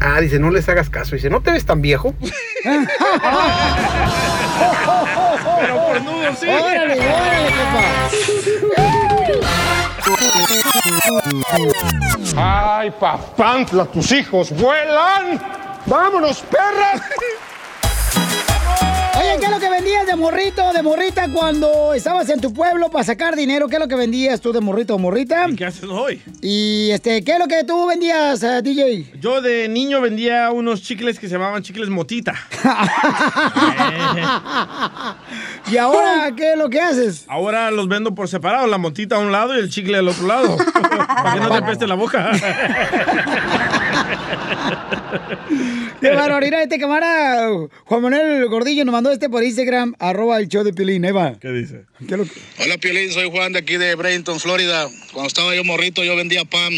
ah, 0.00 0.20
dice, 0.20 0.38
no 0.38 0.50
les 0.50 0.68
hagas 0.68 0.90
caso. 0.90 1.14
Dice, 1.14 1.30
¿no 1.30 1.40
te 1.40 1.50
ves 1.50 1.64
tan 1.64 1.80
viejo? 1.80 2.14
Pero 2.62 2.80
cornudo, 5.86 6.34
sí. 6.38 6.46
Órale, 6.48 6.94
órale, 6.94 7.50
¡Ay, 12.36 12.90
papantla, 12.98 13.84
tus 13.86 14.12
hijos 14.12 14.50
vuelan! 14.50 15.40
¡Vámonos, 15.86 16.42
perras! 16.42 17.02
¿Qué 19.40 19.46
es 19.46 19.52
lo 19.52 19.58
que 19.58 19.70
vendías 19.70 20.06
de 20.06 20.16
morrito, 20.16 20.72
de 20.74 20.82
morrita 20.82 21.28
cuando 21.32 21.94
estabas 21.94 22.28
en 22.28 22.40
tu 22.40 22.52
pueblo 22.52 22.90
para 22.90 23.04
sacar 23.04 23.36
dinero? 23.36 23.68
¿Qué 23.68 23.76
es 23.76 23.80
lo 23.80 23.88
que 23.88 23.94
vendías 23.94 24.38
tú 24.40 24.52
de 24.52 24.60
morrito 24.60 24.94
o 24.94 24.98
morrita? 24.98 25.46
¿Y 25.48 25.56
qué 25.56 25.64
haces 25.64 25.84
hoy? 25.84 26.20
Y 26.42 26.90
este, 26.90 27.24
¿qué 27.24 27.32
es 27.32 27.38
lo 27.38 27.48
que 27.48 27.64
tú 27.64 27.86
vendías, 27.86 28.42
eh, 28.42 28.60
DJ? 28.62 29.14
Yo 29.18 29.40
de 29.40 29.66
niño 29.68 30.02
vendía 30.02 30.50
unos 30.50 30.82
chicles 30.82 31.18
que 31.18 31.26
se 31.26 31.34
llamaban 31.34 31.62
chicles 31.62 31.88
motita. 31.88 32.34
¿Y 35.70 35.78
ahora 35.78 36.30
qué 36.36 36.52
es 36.52 36.58
lo 36.58 36.68
que 36.68 36.80
haces? 36.80 37.24
Ahora 37.26 37.70
los 37.70 37.88
vendo 37.88 38.14
por 38.14 38.28
separado, 38.28 38.66
la 38.66 38.76
motita 38.76 39.16
a 39.16 39.20
un 39.20 39.32
lado 39.32 39.56
y 39.56 39.60
el 39.60 39.70
chicle 39.70 39.96
al 39.96 40.08
otro 40.08 40.26
lado. 40.26 40.58
Para 41.16 41.34
que 41.34 41.40
no 41.40 41.50
te 41.50 41.62
peste 41.62 41.86
la 41.86 41.94
boca. 41.94 42.30
Qué 46.00 46.10
barbaridad, 46.10 46.62
este 46.62 46.78
camarada 46.78 47.48
Juan 47.84 48.02
Manuel 48.02 48.46
Gordillo 48.48 48.84
nos 48.84 48.92
mandó 48.92 49.10
este 49.12 49.28
por 49.28 49.42
Instagram, 49.44 49.94
arroba 49.98 50.38
el 50.38 50.48
show 50.48 50.64
de 50.64 50.72
Piolín, 50.72 51.04
ahí 51.04 51.12
va. 51.12 51.38
¿Qué 51.38 51.48
dice? 51.50 51.84
¿Qué 52.06 52.14
es 52.14 52.18
lo 52.18 52.24
que- 52.24 52.40
Hola 52.64 52.78
Piolín, 52.78 53.12
soy 53.12 53.30
Juan 53.30 53.52
de 53.52 53.58
aquí 53.58 53.76
de 53.76 53.94
Bradenton, 53.94 54.40
Florida. 54.40 54.86
Cuando 55.12 55.28
estaba 55.28 55.54
yo 55.54 55.64
morrito 55.64 56.02
yo 56.04 56.16
vendía 56.16 56.44
pan. 56.44 56.72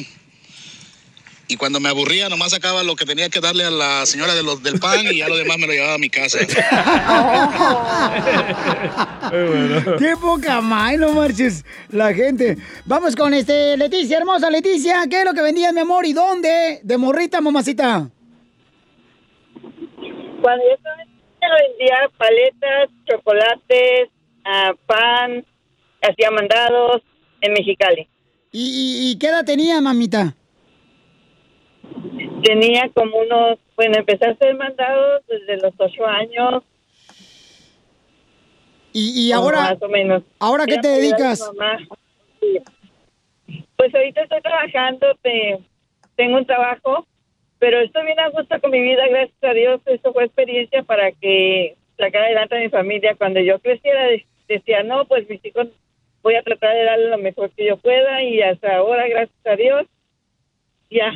Y 1.49 1.57
cuando 1.57 1.81
me 1.81 1.91
aburría 1.91 2.31
nomás 2.31 2.53
sacaba 2.53 2.83
lo 2.83 2.97
que 2.97 3.05
tenía 3.05 3.29
que 3.29 3.41
darle 3.41 3.65
a 3.65 3.71
la 3.71 4.07
señora 4.07 4.35
de 4.35 4.43
los, 4.43 4.63
del 4.63 4.81
pan 4.81 5.01
y 5.11 5.19
ya 5.19 5.29
lo 5.29 5.37
demás 5.37 5.59
me 5.59 5.67
lo 5.67 5.73
llevaba 5.75 5.95
a 5.95 5.99
mi 5.99 6.09
casa. 6.09 6.39
Qué 9.99 10.15
poca 10.21 10.61
más, 10.63 10.97
no 10.99 11.13
marches 11.13 11.65
la 11.91 12.15
gente. 12.15 12.57
Vamos 12.87 13.15
con 13.17 13.35
este 13.35 13.77
Leticia, 13.77 14.17
hermosa 14.19 14.51
Leticia, 14.51 15.03
¿qué 15.11 15.19
es 15.21 15.25
lo 15.27 15.35
que 15.35 15.43
vendías, 15.43 15.75
mi 15.75 15.81
amor? 15.81 16.07
¿Y 16.07 16.13
dónde? 16.15 16.81
De 16.83 16.97
morrita, 16.97 17.41
mamacita. 17.43 18.09
Cuando 20.43 20.65
yo 20.69 20.75
estaba 20.75 20.97
vendía 21.41 22.11
paletas, 22.19 22.91
chocolates, 23.09 24.09
ah, 24.45 24.75
pan, 24.87 25.45
hacía 26.03 26.31
mandados 26.31 27.03
en 27.41 27.53
Mexicali. 27.53 28.09
¿Y, 28.53 29.17
qué 29.19 29.29
edad 29.29 29.45
tenía, 29.45 29.81
mamita? 29.81 30.35
Tenía 32.45 32.91
como 32.95 33.17
unos, 33.19 33.59
bueno, 33.77 33.95
empecé 33.99 34.27
a 34.27 34.33
hacer 34.33 34.55
mandados 34.57 35.23
desde 35.27 35.57
los 35.59 35.73
ocho 35.79 36.07
años. 36.07 36.63
¿Y, 38.93 39.29
y 39.29 39.33
ahora? 39.33 39.61
Más 39.63 39.83
o 39.83 39.89
menos. 39.89 40.23
¿Ahora 40.39 40.67
qué 40.67 40.79
te 40.79 40.89
dedicas? 40.89 41.51
Pues 43.77 43.95
ahorita 43.95 44.23
estoy 44.23 44.43
trabajando, 44.43 45.07
te- 45.23 45.59
tengo 46.17 46.37
un 46.37 46.47
trabajo, 46.47 47.07
pero 47.63 47.79
estoy 47.79 48.07
bien 48.07 48.19
a 48.19 48.29
gusto 48.31 48.61
con 48.61 48.73
mi 48.73 48.81
vida, 48.83 49.07
gracias 49.07 49.39
a 49.41 49.55
Dios. 49.55 49.81
Eso 49.87 50.13
fue 50.13 50.25
experiencia 50.25 50.83
para 50.83 51.13
que 51.13 51.77
sacar 51.97 52.23
adelante 52.25 52.57
a 52.57 52.61
mi 52.61 52.69
familia. 52.69 53.15
Cuando 53.15 53.39
yo 53.39 53.61
creciera, 53.61 54.03
de- 54.07 54.27
decía, 54.49 54.83
no, 54.83 55.05
pues 55.05 55.29
mis 55.29 55.45
hijos 55.45 55.69
voy 56.25 56.35
a 56.35 56.43
tratar 56.43 56.75
de 56.75 56.83
darle 56.83 57.09
lo 57.11 57.19
mejor 57.19 57.53
que 57.53 57.65
yo 57.65 57.77
pueda 57.77 58.21
y 58.25 58.43
hasta 58.43 58.75
ahora, 58.75 59.07
gracias 59.07 59.47
a 59.47 59.55
Dios, 59.55 59.87
ya 60.91 61.13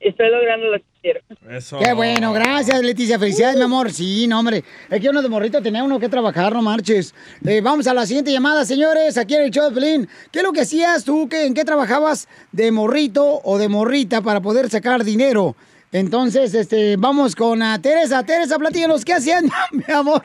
estoy 0.00 0.30
logrando 0.30 0.68
lo 0.68 0.78
que 0.78 0.84
quiero. 1.12 1.80
Qué 1.80 1.92
bueno, 1.92 2.32
gracias 2.32 2.80
Leticia, 2.82 3.18
felicidades 3.18 3.56
mi 3.56 3.62
amor. 3.62 3.90
Sí, 3.90 4.26
no 4.26 4.40
hombre, 4.40 4.64
es 4.90 5.00
que 5.00 5.08
uno 5.08 5.22
de 5.22 5.28
morrito 5.28 5.62
tenía 5.62 5.82
uno 5.82 5.98
que 5.98 6.08
trabajar, 6.08 6.52
no 6.52 6.62
marches. 6.62 7.14
Eh, 7.44 7.60
vamos 7.60 7.86
a 7.86 7.94
la 7.94 8.06
siguiente 8.06 8.32
llamada, 8.32 8.64
señores, 8.64 9.16
aquí 9.16 9.34
en 9.34 9.42
el 9.42 9.50
show 9.50 9.68
de 9.68 9.74
Pelín. 9.74 10.08
¿Qué 10.30 10.40
es 10.40 10.44
lo 10.44 10.52
que 10.52 10.62
hacías 10.62 11.04
tú? 11.04 11.28
¿Qué, 11.28 11.46
¿En 11.46 11.54
qué 11.54 11.64
trabajabas 11.64 12.28
de 12.52 12.70
morrito 12.70 13.40
o 13.44 13.58
de 13.58 13.68
morrita 13.68 14.20
para 14.20 14.40
poder 14.40 14.68
sacar 14.70 15.04
dinero? 15.04 15.56
Entonces, 15.90 16.52
este, 16.54 16.96
vamos 16.96 17.34
con 17.34 17.62
ah, 17.62 17.80
Teresa. 17.80 18.22
Teresa, 18.22 18.58
platícanos, 18.58 19.04
¿qué 19.04 19.14
hacían, 19.14 19.48
mi 19.72 19.84
amor? 19.92 20.22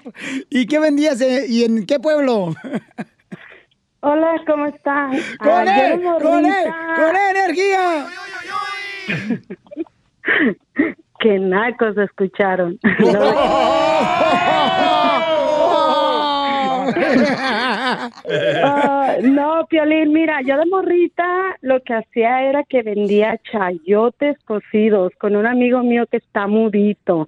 ¿Y 0.49 0.65
qué 0.65 0.79
vendías 0.79 1.21
eh, 1.21 1.45
y 1.47 1.63
en 1.63 1.85
qué 1.85 1.99
pueblo? 1.99 2.53
Hola, 4.01 4.35
¿cómo 4.45 4.65
están? 4.65 5.11
¡Con 5.39 5.65
él! 5.65 6.01
de 6.01 6.03
¡Con 6.21 6.45
él! 6.45 6.51
morrita- 6.51 6.95
¡Con 6.95 7.15
él, 7.15 7.37
energía! 7.37 8.07
Qué 11.19 11.39
nacos 11.39 11.97
escucharon. 11.97 12.79
Ah, 18.63 19.17
no, 19.21 19.65
Piolín, 19.69 20.11
mira, 20.13 20.41
yo 20.41 20.57
de 20.57 20.65
morrita 20.65 21.55
lo 21.61 21.81
que 21.81 21.93
hacía 21.93 22.43
era 22.43 22.63
que 22.63 22.81
vendía 22.81 23.39
chayotes 23.51 24.37
cocidos 24.45 25.13
con 25.19 25.35
un 25.35 25.45
amigo 25.45 25.83
mío 25.83 26.05
que 26.09 26.17
está 26.17 26.47
mudito. 26.47 27.27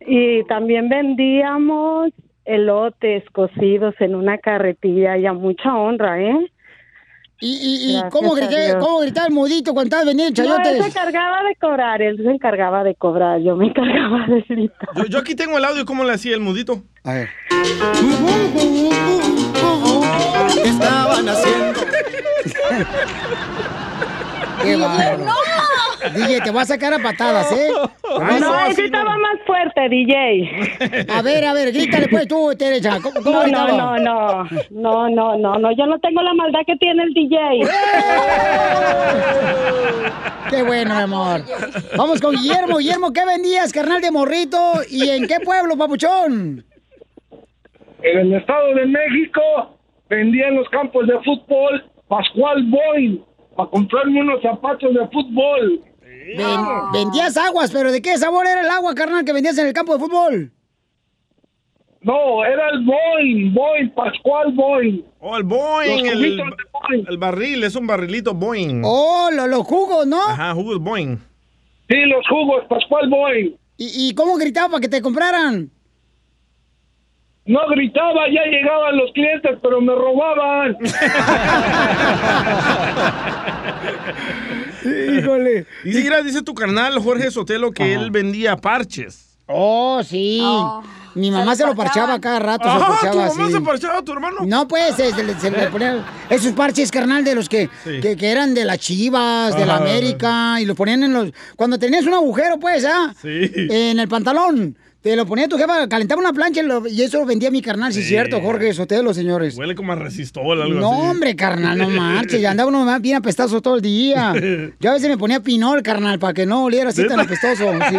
Y 0.00 0.44
también 0.44 0.88
vendíamos 0.88 2.12
elotes 2.44 3.24
cocidos 3.30 3.94
en 4.00 4.14
una 4.14 4.38
carretilla 4.38 5.16
y 5.16 5.26
a 5.26 5.32
mucha 5.32 5.76
honra, 5.76 6.20
¿eh? 6.20 6.50
¿Y, 7.40 7.52
y, 7.52 7.90
y 7.90 7.92
Gracias 7.92 8.12
cómo, 8.12 8.34
grité, 8.34 8.76
cómo 8.80 8.98
gritaba 8.98 9.28
el 9.28 9.32
mudito 9.32 9.72
cuando 9.72 9.86
estabas 9.86 10.06
vendiendo 10.06 10.42
No, 10.42 10.56
él 10.56 10.62
chayotes? 10.62 10.82
se 10.82 10.88
encargaba 10.90 11.42
de 11.44 11.54
cobrar, 11.56 12.02
él 12.02 12.16
se 12.16 12.28
encargaba 12.30 12.82
de 12.84 12.94
cobrar, 12.96 13.40
yo 13.40 13.54
me 13.54 13.66
encargaba 13.68 14.26
de 14.26 14.42
gritar. 14.48 14.88
Yo, 14.96 15.04
yo 15.06 15.18
aquí 15.20 15.36
tengo 15.36 15.56
el 15.56 15.64
audio, 15.64 15.84
¿cómo 15.86 16.02
le 16.02 16.14
hacía 16.14 16.34
el 16.34 16.40
mudito? 16.40 16.82
A 17.04 17.12
ver. 17.14 17.28
¿Qué 20.54 20.68
estaban 20.68 21.28
haciendo? 21.28 21.80
¡Qué 24.62 24.76
bárbaro! 24.76 25.26
DJ, 26.14 26.40
te 26.42 26.50
voy 26.50 26.62
a 26.62 26.64
sacar 26.64 26.92
a 26.94 26.98
patadas, 26.98 27.52
¿eh? 27.52 27.70
no, 28.40 28.66
él 28.66 28.74
gritaba 28.76 29.16
más 29.18 29.40
fuerte, 29.46 29.88
DJ. 29.88 31.06
A 31.12 31.22
ver, 31.22 31.44
a 31.44 31.52
ver, 31.52 31.72
grítale 31.72 32.08
pues 32.08 32.26
tú, 32.28 32.54
Teresa. 32.58 32.98
¿Cómo, 33.02 33.22
cómo 33.22 33.46
No, 33.46 33.68
no, 33.68 33.98
no, 33.98 33.98
no, 33.98 34.44
no, 34.70 35.08
no, 35.08 35.38
no, 35.38 35.58
no, 35.58 35.72
yo 35.72 35.86
no 35.86 35.98
tengo 36.00 36.22
la 36.22 36.34
maldad 36.34 36.60
que 36.66 36.76
tiene 36.76 37.02
el 37.02 37.14
DJ. 37.14 37.38
Qué 40.50 40.62
bueno, 40.62 40.94
mi 40.94 41.02
amor. 41.02 41.42
Vamos 41.96 42.20
con 42.20 42.34
Guillermo. 42.34 42.78
Guillermo, 42.78 43.12
¿qué 43.12 43.24
vendías, 43.24 43.72
carnal 43.72 44.00
de 44.00 44.10
morrito? 44.10 44.58
¿Y 44.88 45.08
en 45.10 45.26
qué 45.26 45.40
pueblo, 45.40 45.76
papuchón? 45.76 46.64
En 48.02 48.18
el 48.18 48.34
Estado 48.34 48.74
de 48.74 48.86
México 48.86 49.42
vendía 50.08 50.48
en 50.48 50.56
los 50.56 50.68
campos 50.70 51.06
de 51.06 51.18
fútbol 51.24 51.84
Pascual 52.08 52.64
Boy 52.64 53.22
para 53.56 53.68
comprarme 53.70 54.20
unos 54.20 54.40
zapatos 54.40 54.94
de 54.94 55.06
fútbol. 55.08 55.82
Ven- 56.36 56.92
vendías 56.92 57.36
aguas, 57.36 57.70
pero 57.72 57.90
¿de 57.92 58.02
qué 58.02 58.16
sabor 58.18 58.46
era 58.46 58.60
el 58.62 58.70
agua, 58.70 58.94
carnal, 58.94 59.24
que 59.24 59.32
vendías 59.32 59.56
en 59.58 59.66
el 59.66 59.72
campo 59.72 59.94
de 59.94 59.98
fútbol? 60.00 60.52
No, 62.00 62.44
era 62.44 62.68
el 62.70 62.84
Boeing, 62.84 63.52
Boeing, 63.54 63.90
Pascual 63.90 64.52
Boeing. 64.52 65.02
Oh, 65.20 65.36
el 65.36 65.42
Boeing, 65.42 66.04
Los 66.04 66.12
el, 66.12 66.18
juguitos 66.18 66.46
de 66.50 66.56
el 67.10 67.18
barril, 67.18 67.64
es 67.64 67.74
un 67.74 67.86
barrilito 67.86 68.34
Boeing. 68.34 68.82
Oh, 68.84 69.30
lo- 69.32 69.46
los 69.48 69.62
jugos, 69.66 70.06
¿no? 70.06 70.22
Ajá, 70.22 70.54
jugos 70.54 70.78
Boeing. 70.78 71.16
Sí, 71.88 71.96
los 72.06 72.26
jugos, 72.28 72.64
Pascual 72.68 73.08
Boeing. 73.08 73.56
¿Y, 73.78 74.08
y 74.10 74.14
cómo 74.14 74.36
gritaba 74.36 74.68
para 74.68 74.80
que 74.80 74.88
te 74.88 75.02
compraran? 75.02 75.70
No 77.46 77.60
gritaba, 77.70 78.26
ya 78.28 78.44
llegaban 78.44 78.96
los 78.96 79.10
clientes, 79.12 79.58
pero 79.62 79.80
me 79.80 79.94
robaban. 79.94 80.76
Híjole. 84.84 85.66
Y 85.84 85.90
mira, 85.94 86.22
dice 86.22 86.42
tu 86.42 86.54
carnal 86.54 86.98
Jorge 87.00 87.30
Sotelo 87.30 87.72
que 87.72 87.94
él 87.94 88.10
vendía 88.10 88.56
parches. 88.56 89.24
Oh, 89.46 90.02
sí. 90.04 90.42
Mi 91.14 91.30
mamá 91.30 91.56
se 91.56 91.64
lo 91.66 91.74
parchaba 91.74 92.20
cada 92.20 92.38
rato. 92.38 92.64
se 92.64 92.70
Ajá, 92.70 92.86
parchaba 92.88 93.12
¿tu 93.30 93.36
mamá 93.38 93.50
se 93.50 93.60
parchaba 93.62 93.98
a 93.98 94.02
tu 94.02 94.12
hermano? 94.12 94.36
No, 94.46 94.68
pues, 94.68 94.94
se, 94.94 95.10
se 95.12 95.24
le, 95.24 95.34
se 95.40 95.50
le 95.50 95.66
ponían 95.70 96.04
esos 96.28 96.52
parches, 96.52 96.90
carnal, 96.90 97.24
de 97.24 97.34
los 97.34 97.48
que, 97.48 97.70
Sí. 97.82 98.00
que, 98.00 98.14
que 98.16 98.30
eran 98.30 98.52
de 98.54 98.64
las 98.66 98.78
chivas, 98.78 99.56
de 99.56 99.64
la. 99.64 99.76
América, 99.76 100.60
y 100.60 100.66
los 100.66 100.76
ponían 100.76 101.02
en 101.02 101.12
los... 101.14 101.32
Cuando 101.56 101.78
tenías 101.78 102.04
un 102.04 102.12
agujero, 102.14 102.58
pues, 102.58 102.84
¿ah? 102.84 103.14
Sí. 103.22 103.50
En 103.54 103.98
el 103.98 104.06
pantalón. 104.08 104.76
Te 105.02 105.14
lo 105.14 105.24
ponía 105.26 105.46
tu 105.46 105.56
jefa, 105.56 105.88
calentaba 105.88 106.20
una 106.20 106.32
plancha 106.32 106.60
y, 106.60 106.64
lo- 106.66 106.86
y 106.88 107.02
eso 107.02 107.18
lo 107.20 107.26
vendía 107.26 107.52
mi 107.52 107.62
carnal, 107.62 107.92
sí 107.92 108.00
es 108.00 108.08
cierto, 108.08 108.40
Jorge 108.40 108.72
Sotelo, 108.74 109.14
señores. 109.14 109.56
Huele 109.56 109.76
como 109.76 109.92
a 109.92 109.94
resistol, 109.96 110.60
algo 110.60 110.80
No, 110.80 110.92
así. 110.92 111.02
hombre, 111.10 111.36
carnal, 111.36 111.78
no 111.78 111.88
marches. 111.88 112.40
Ya 112.40 112.50
andaba 112.50 112.68
uno 112.68 112.84
más 112.84 113.00
bien 113.00 113.16
apestoso 113.16 113.62
todo 113.62 113.76
el 113.76 113.80
día. 113.82 114.32
Yo 114.80 114.90
a 114.90 114.94
veces 114.94 115.08
me 115.08 115.16
ponía 115.16 115.38
pinol, 115.40 115.82
carnal, 115.84 116.18
para 116.18 116.34
que 116.34 116.46
no 116.46 116.64
oliera 116.64 116.90
así 116.90 117.06
tan 117.06 117.20
apestoso. 117.20 117.64
Sí. 117.72 117.96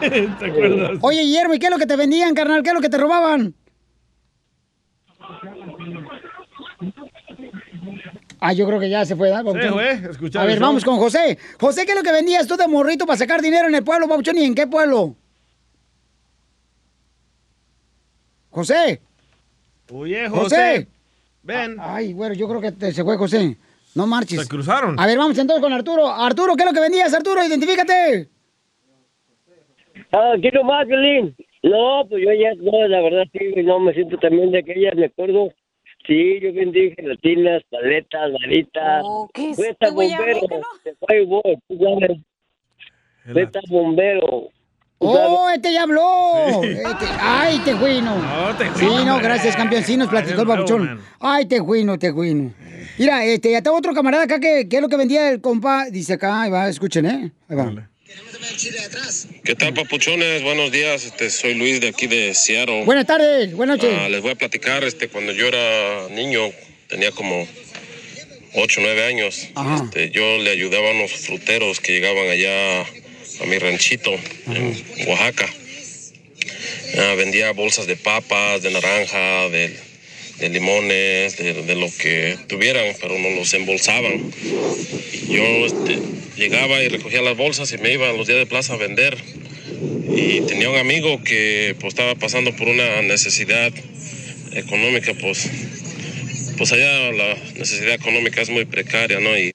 ¿Te 0.38 0.46
acuerdas? 0.46 0.98
Oye, 1.02 1.20
Guillermo, 1.22 1.54
¿y 1.54 1.58
qué 1.58 1.66
es 1.66 1.72
lo 1.72 1.78
que 1.78 1.86
te 1.86 1.96
vendían, 1.96 2.34
carnal? 2.34 2.62
¿Qué 2.62 2.70
es 2.70 2.74
lo 2.74 2.80
que 2.80 2.88
te 2.88 2.96
robaban? 2.98 3.54
Ah, 8.40 8.52
yo 8.52 8.66
creo 8.66 8.78
que 8.78 8.90
ya 8.90 9.04
se 9.04 9.16
fue, 9.16 9.30
¿verdad, 9.30 9.46
A 9.48 10.44
ver, 10.44 10.60
vamos 10.60 10.84
con 10.84 10.98
José. 10.98 11.38
José, 11.58 11.84
¿qué 11.86 11.92
es 11.92 11.96
lo 11.96 12.02
que 12.02 12.12
vendías 12.12 12.46
tú 12.46 12.56
de 12.56 12.68
morrito 12.68 13.06
para 13.06 13.16
sacar 13.16 13.40
dinero 13.40 13.68
en 13.68 13.74
el 13.74 13.82
pueblo, 13.84 14.08
Papuchón? 14.08 14.36
¿Y 14.36 14.44
en 14.44 14.54
qué 14.54 14.66
pueblo? 14.66 15.14
José. 18.50 19.00
Oye, 19.92 20.28
José. 20.28 20.42
José. 20.42 20.88
Ven. 21.42 21.76
Ay, 21.78 22.12
bueno, 22.12 22.34
yo 22.34 22.48
creo 22.48 22.60
que 22.60 22.72
te- 22.72 22.92
se 22.92 23.04
fue 23.04 23.16
José. 23.16 23.56
No 23.94 24.06
marches. 24.06 24.42
Se 24.42 24.48
cruzaron. 24.48 24.98
A 24.98 25.06
ver, 25.06 25.16
vamos 25.16 25.38
entonces 25.38 25.62
con 25.62 25.72
Arturo. 25.72 26.06
Arturo, 26.08 26.54
¿qué 26.56 26.62
es 26.64 26.68
lo 26.68 26.74
que 26.74 26.80
vendías, 26.80 27.14
Arturo? 27.14 27.44
Identifícate. 27.44 28.28
Ah, 30.12 30.32
aquí 30.36 30.50
nomás, 30.52 30.86
Violín. 30.86 31.34
No, 31.62 32.06
pues 32.08 32.22
yo 32.22 32.30
ya, 32.32 32.54
no, 32.58 32.86
la 32.88 33.00
verdad 33.00 33.24
sí, 33.32 33.62
no 33.62 33.80
me 33.80 33.92
siento 33.94 34.18
también 34.18 34.50
de 34.50 34.58
aquella, 34.58 34.92
me 34.94 35.06
acuerdo. 35.06 35.48
Sí, 36.06 36.38
yo 36.40 36.52
vendí 36.52 36.92
gelatinas, 36.94 37.62
paletas, 37.70 38.32
varitas. 38.32 39.02
Oh, 39.04 39.28
¿qué 39.34 39.50
es? 39.50 39.58
¿Este 39.58 39.90
bombero. 39.90 40.40
Se 40.84 40.94
fue 40.94 41.26
tú 41.68 41.78
sabes. 41.78 42.18
Bombero. 43.68 44.50
¡Oh, 44.98 45.50
este 45.54 45.72
ya 45.72 45.82
habló! 45.82 46.62
Este- 46.62 47.06
¡Ay, 47.20 47.58
tejuino! 47.64 48.16
No, 48.16 48.56
te 48.56 48.64
Sí, 48.76 48.86
no, 49.04 49.18
gracias, 49.18 49.54
campeón. 49.54 49.82
Sí, 49.82 49.96
nos 49.96 50.08
platicó 50.08 50.40
el 50.42 50.46
babuchón. 50.46 51.00
Ay, 51.20 51.44
tejuino, 51.46 51.98
tejuino. 51.98 52.54
Mira, 52.98 53.22
este, 53.24 53.50
ya 53.50 53.60
tengo 53.60 53.76
otro 53.76 53.92
camarada 53.92 54.24
acá 54.24 54.40
que, 54.40 54.66
que 54.68 54.76
es 54.76 54.82
lo 54.82 54.88
que 54.88 54.96
vendía 54.96 55.30
el 55.30 55.40
compa. 55.42 55.86
Dice 55.90 56.14
acá, 56.14 56.42
ahí 56.42 56.50
va, 56.50 56.68
escuchen, 56.68 57.04
¿eh? 57.04 57.32
Ahí 57.48 57.56
va. 57.56 57.88
¿Qué 59.44 59.54
tal, 59.54 59.74
papuchones? 59.74 60.42
Buenos 60.42 60.72
días. 60.72 61.04
Este, 61.04 61.30
soy 61.30 61.54
Luis 61.54 61.80
de 61.80 61.88
aquí 61.88 62.06
de 62.06 62.32
Seattle. 62.34 62.84
Buenas 62.84 63.06
tardes, 63.06 63.52
buenas 63.54 63.76
noches. 63.76 63.96
Ah, 63.98 64.08
les 64.08 64.22
voy 64.22 64.30
a 64.30 64.34
platicar, 64.34 64.84
este, 64.84 65.08
cuando 65.08 65.32
yo 65.32 65.46
era 65.46 66.08
niño, 66.08 66.50
tenía 66.88 67.10
como 67.12 67.46
8 68.54 68.80
o 68.80 68.82
9 68.82 69.04
años. 69.04 69.48
Este, 69.84 70.10
yo 70.10 70.38
le 70.38 70.50
ayudaba 70.50 70.88
a 70.88 70.92
unos 70.92 71.12
fruteros 71.12 71.80
que 71.80 71.92
llegaban 71.92 72.28
allá 72.28 72.80
a 72.80 73.46
mi 73.46 73.58
ranchito 73.58 74.12
en 74.46 74.84
Oaxaca. 75.06 75.48
Ah, 76.98 77.14
vendía 77.16 77.52
bolsas 77.52 77.86
de 77.86 77.96
papas, 77.96 78.62
de 78.62 78.70
naranja, 78.70 79.48
de, 79.50 79.78
de 80.38 80.48
limones, 80.50 81.36
de, 81.36 81.74
lo 81.74 81.88
que 81.98 82.36
tuvieran, 82.46 82.94
pero 83.00 83.18
no 83.18 83.30
los 83.30 83.52
embolsaban. 83.54 84.30
Yo 85.28 85.44
este, 85.66 85.98
llegaba 86.36 86.82
y 86.82 86.88
recogía 86.88 87.22
las 87.22 87.36
bolsas 87.36 87.72
y 87.72 87.78
me 87.78 87.92
iba 87.92 88.10
a 88.10 88.12
los 88.12 88.26
días 88.26 88.38
de 88.38 88.46
plaza 88.46 88.74
a 88.74 88.76
vender. 88.76 89.16
y 90.08 90.40
tenía 90.42 90.70
un 90.70 90.78
amigo 90.78 91.22
que 91.22 91.74
pues 91.80 91.94
estaba 91.94 92.14
pasando 92.14 92.54
por 92.56 92.68
una 92.68 93.02
necesidad 93.02 93.72
económica, 94.52 95.12
pues, 95.14 95.50
pues 96.56 96.72
allá 96.72 97.12
la 97.12 97.34
necesidad 97.56 97.94
económica 97.94 98.40
es 98.40 98.50
muy 98.50 98.64
precaria, 98.64 99.20
¿no? 99.20 99.36
Y 99.36 99.52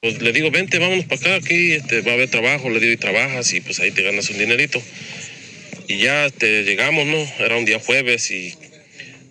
pues 0.00 0.22
le 0.22 0.32
digo, 0.32 0.50
vente, 0.50 0.78
vámonos 0.78 1.04
para 1.06 1.20
acá, 1.20 1.34
aquí 1.36 1.72
este, 1.72 2.02
va 2.02 2.12
a 2.12 2.14
haber 2.14 2.30
trabajo, 2.30 2.70
le 2.70 2.78
digo, 2.78 2.92
y 2.92 2.96
trabajas 2.96 3.52
y 3.54 3.60
pues 3.60 3.80
ahí 3.80 3.90
te 3.90 4.02
ganas 4.02 4.30
un 4.30 4.38
dinerito. 4.38 4.80
Y 5.88 5.98
ya 5.98 6.26
este, 6.26 6.64
llegamos, 6.64 7.06
¿no? 7.06 7.44
Era 7.44 7.56
un 7.56 7.64
día 7.64 7.78
jueves 7.78 8.30
y 8.30 8.54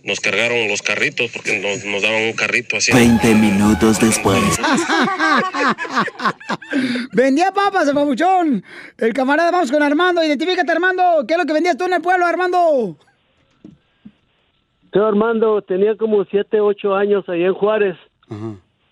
nos 0.06 0.20
cargaron 0.20 0.68
los 0.68 0.82
carritos 0.82 1.32
porque 1.32 1.60
nos, 1.60 1.84
nos 1.84 2.02
daban 2.04 2.24
un 2.24 2.34
carrito 2.34 2.78
así. 2.78 2.94
20 2.94 3.34
minutos 3.36 4.00
después. 4.00 4.40
Vendía 7.12 7.52
papas, 7.52 7.88
el 7.88 7.96
papuchón. 7.96 8.64
El 8.98 9.14
camarada, 9.14 9.52
vamos 9.52 9.72
con 9.72 9.82
Armando. 9.82 10.24
Identifícate, 10.24 10.72
Armando. 10.72 11.26
¿Qué 11.28 11.34
es 11.34 11.40
lo 11.40 11.46
que 11.46 11.54
vendías 11.54 11.76
tú 11.76 11.86
en 11.86 11.94
el 11.94 12.02
pueblo, 12.02 12.26
Armando? 12.26 12.98
Yo, 14.94 15.06
Armando, 15.06 15.62
tenía 15.64 15.98
como 15.98 16.24
7, 16.24 16.62
8 16.62 16.96
años 16.96 17.28
ahí 17.28 17.44
en 17.44 17.54
Juárez. 17.54 17.98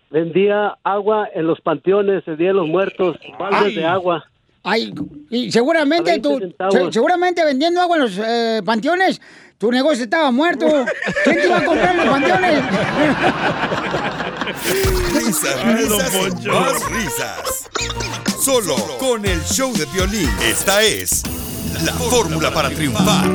Vendía 0.10 0.78
agua 0.84 1.30
en 1.34 1.48
los 1.48 1.62
panteones, 1.62 2.28
el 2.28 2.38
Día 2.38 2.50
de 2.50 2.54
los 2.56 2.68
Muertos, 2.68 3.18
baldes 3.40 3.76
de 3.76 3.86
agua. 3.86 4.26
Ay, 4.64 4.94
y 5.30 5.52
seguramente 5.52 6.10
A 6.12 6.14
20 6.14 6.30
tú, 6.30 6.40
se- 6.72 6.92
seguramente 6.94 7.44
vendiendo 7.44 7.82
agua 7.82 7.98
en 7.98 8.02
los 8.04 8.14
eh, 8.18 8.62
panteones, 8.64 9.20
tu 9.58 9.70
negocio 9.72 10.04
estaba 10.06 10.32
muerto. 10.32 10.66
¿Quién 11.24 11.36
te 11.38 11.46
iba 11.48 11.58
a 11.58 11.66
comprar 11.66 11.92
en 11.92 11.98
los 11.98 12.08
panteones? 12.08 12.64
Risas, 15.14 15.64
risas, 15.66 16.14
más 16.46 16.92
risas. 16.92 17.70
Solo 18.40 18.76
con 19.00 19.26
el 19.26 19.42
show 19.44 19.74
de 19.74 19.86
violín. 19.88 20.30
Esta 20.44 20.82
es 20.82 21.24
la 21.86 21.94
fórmula 21.94 22.52
para 22.54 22.70
triunfar. 22.70 23.26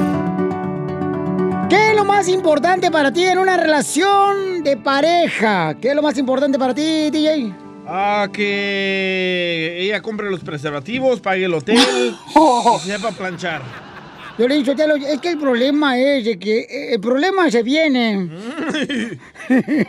¿Qué 1.68 1.90
es 1.90 1.96
lo 1.96 2.04
más 2.04 2.28
importante 2.28 2.90
para 2.90 3.12
ti 3.12 3.24
en 3.24 3.38
una 3.38 3.56
relación 3.56 4.62
de 4.62 4.76
pareja? 4.76 5.74
¿Qué 5.80 5.90
es 5.90 5.94
lo 5.94 6.02
más 6.02 6.16
importante 6.18 6.58
para 6.58 6.74
ti, 6.74 7.10
DJ? 7.10 7.52
Ah, 7.90 8.28
que 8.30 9.78
ella 9.80 10.02
compre 10.02 10.30
los 10.30 10.40
preservativos, 10.40 11.20
pague 11.20 11.46
el 11.46 11.54
hotel 11.54 11.78
y 11.78 12.86
sepa 12.86 13.12
planchar. 13.12 13.62
Yo 14.38 14.46
le 14.46 14.56
dicho, 14.56 14.72
es 14.72 15.20
que 15.20 15.30
el 15.30 15.38
problema 15.38 15.98
es 15.98 16.22
de 16.26 16.38
que 16.38 16.58
eh, 16.60 16.92
el 16.92 17.00
problema 17.00 17.50
se 17.50 17.62
viene. 17.62 18.28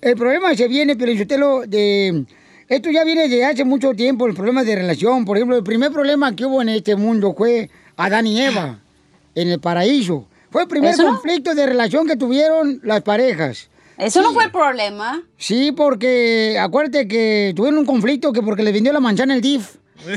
el 0.00 0.16
problema 0.16 0.56
se 0.56 0.66
viene, 0.66 0.96
pero 0.96 1.12
yo 1.12 1.24
de 1.66 2.24
esto 2.68 2.90
ya 2.90 3.04
viene 3.04 3.28
de 3.28 3.44
hace 3.44 3.64
mucho 3.64 3.92
tiempo, 3.94 4.26
el 4.26 4.34
problema 4.34 4.64
de 4.64 4.74
relación. 4.74 5.24
Por 5.24 5.36
ejemplo, 5.36 5.56
el 5.56 5.62
primer 5.62 5.92
problema 5.92 6.34
que 6.34 6.44
hubo 6.44 6.60
en 6.62 6.70
este 6.70 6.96
mundo 6.96 7.32
fue 7.32 7.70
Adán 7.96 8.26
y 8.26 8.42
Eva 8.42 8.80
en 9.36 9.50
el 9.50 9.60
paraíso. 9.60 10.26
Fue 10.50 10.62
el 10.62 10.68
primer 10.68 10.96
conflicto 10.96 11.54
de 11.54 11.64
relación 11.64 12.08
que 12.08 12.16
tuvieron 12.16 12.80
las 12.82 13.02
parejas. 13.02 13.70
Eso 13.98 14.22
no 14.22 14.32
fue 14.32 14.44
el 14.44 14.50
problema. 14.50 15.22
Sí, 15.36 15.72
porque 15.72 16.58
acuérdate 16.60 17.08
que 17.08 17.52
tuvieron 17.56 17.78
un 17.78 17.86
conflicto 17.86 18.32
que 18.32 18.42
porque 18.42 18.62
le 18.62 18.72
vendió 18.72 18.92
la 18.92 19.00
manzana 19.00 19.34
el 19.34 19.40
DIF. 19.40 19.76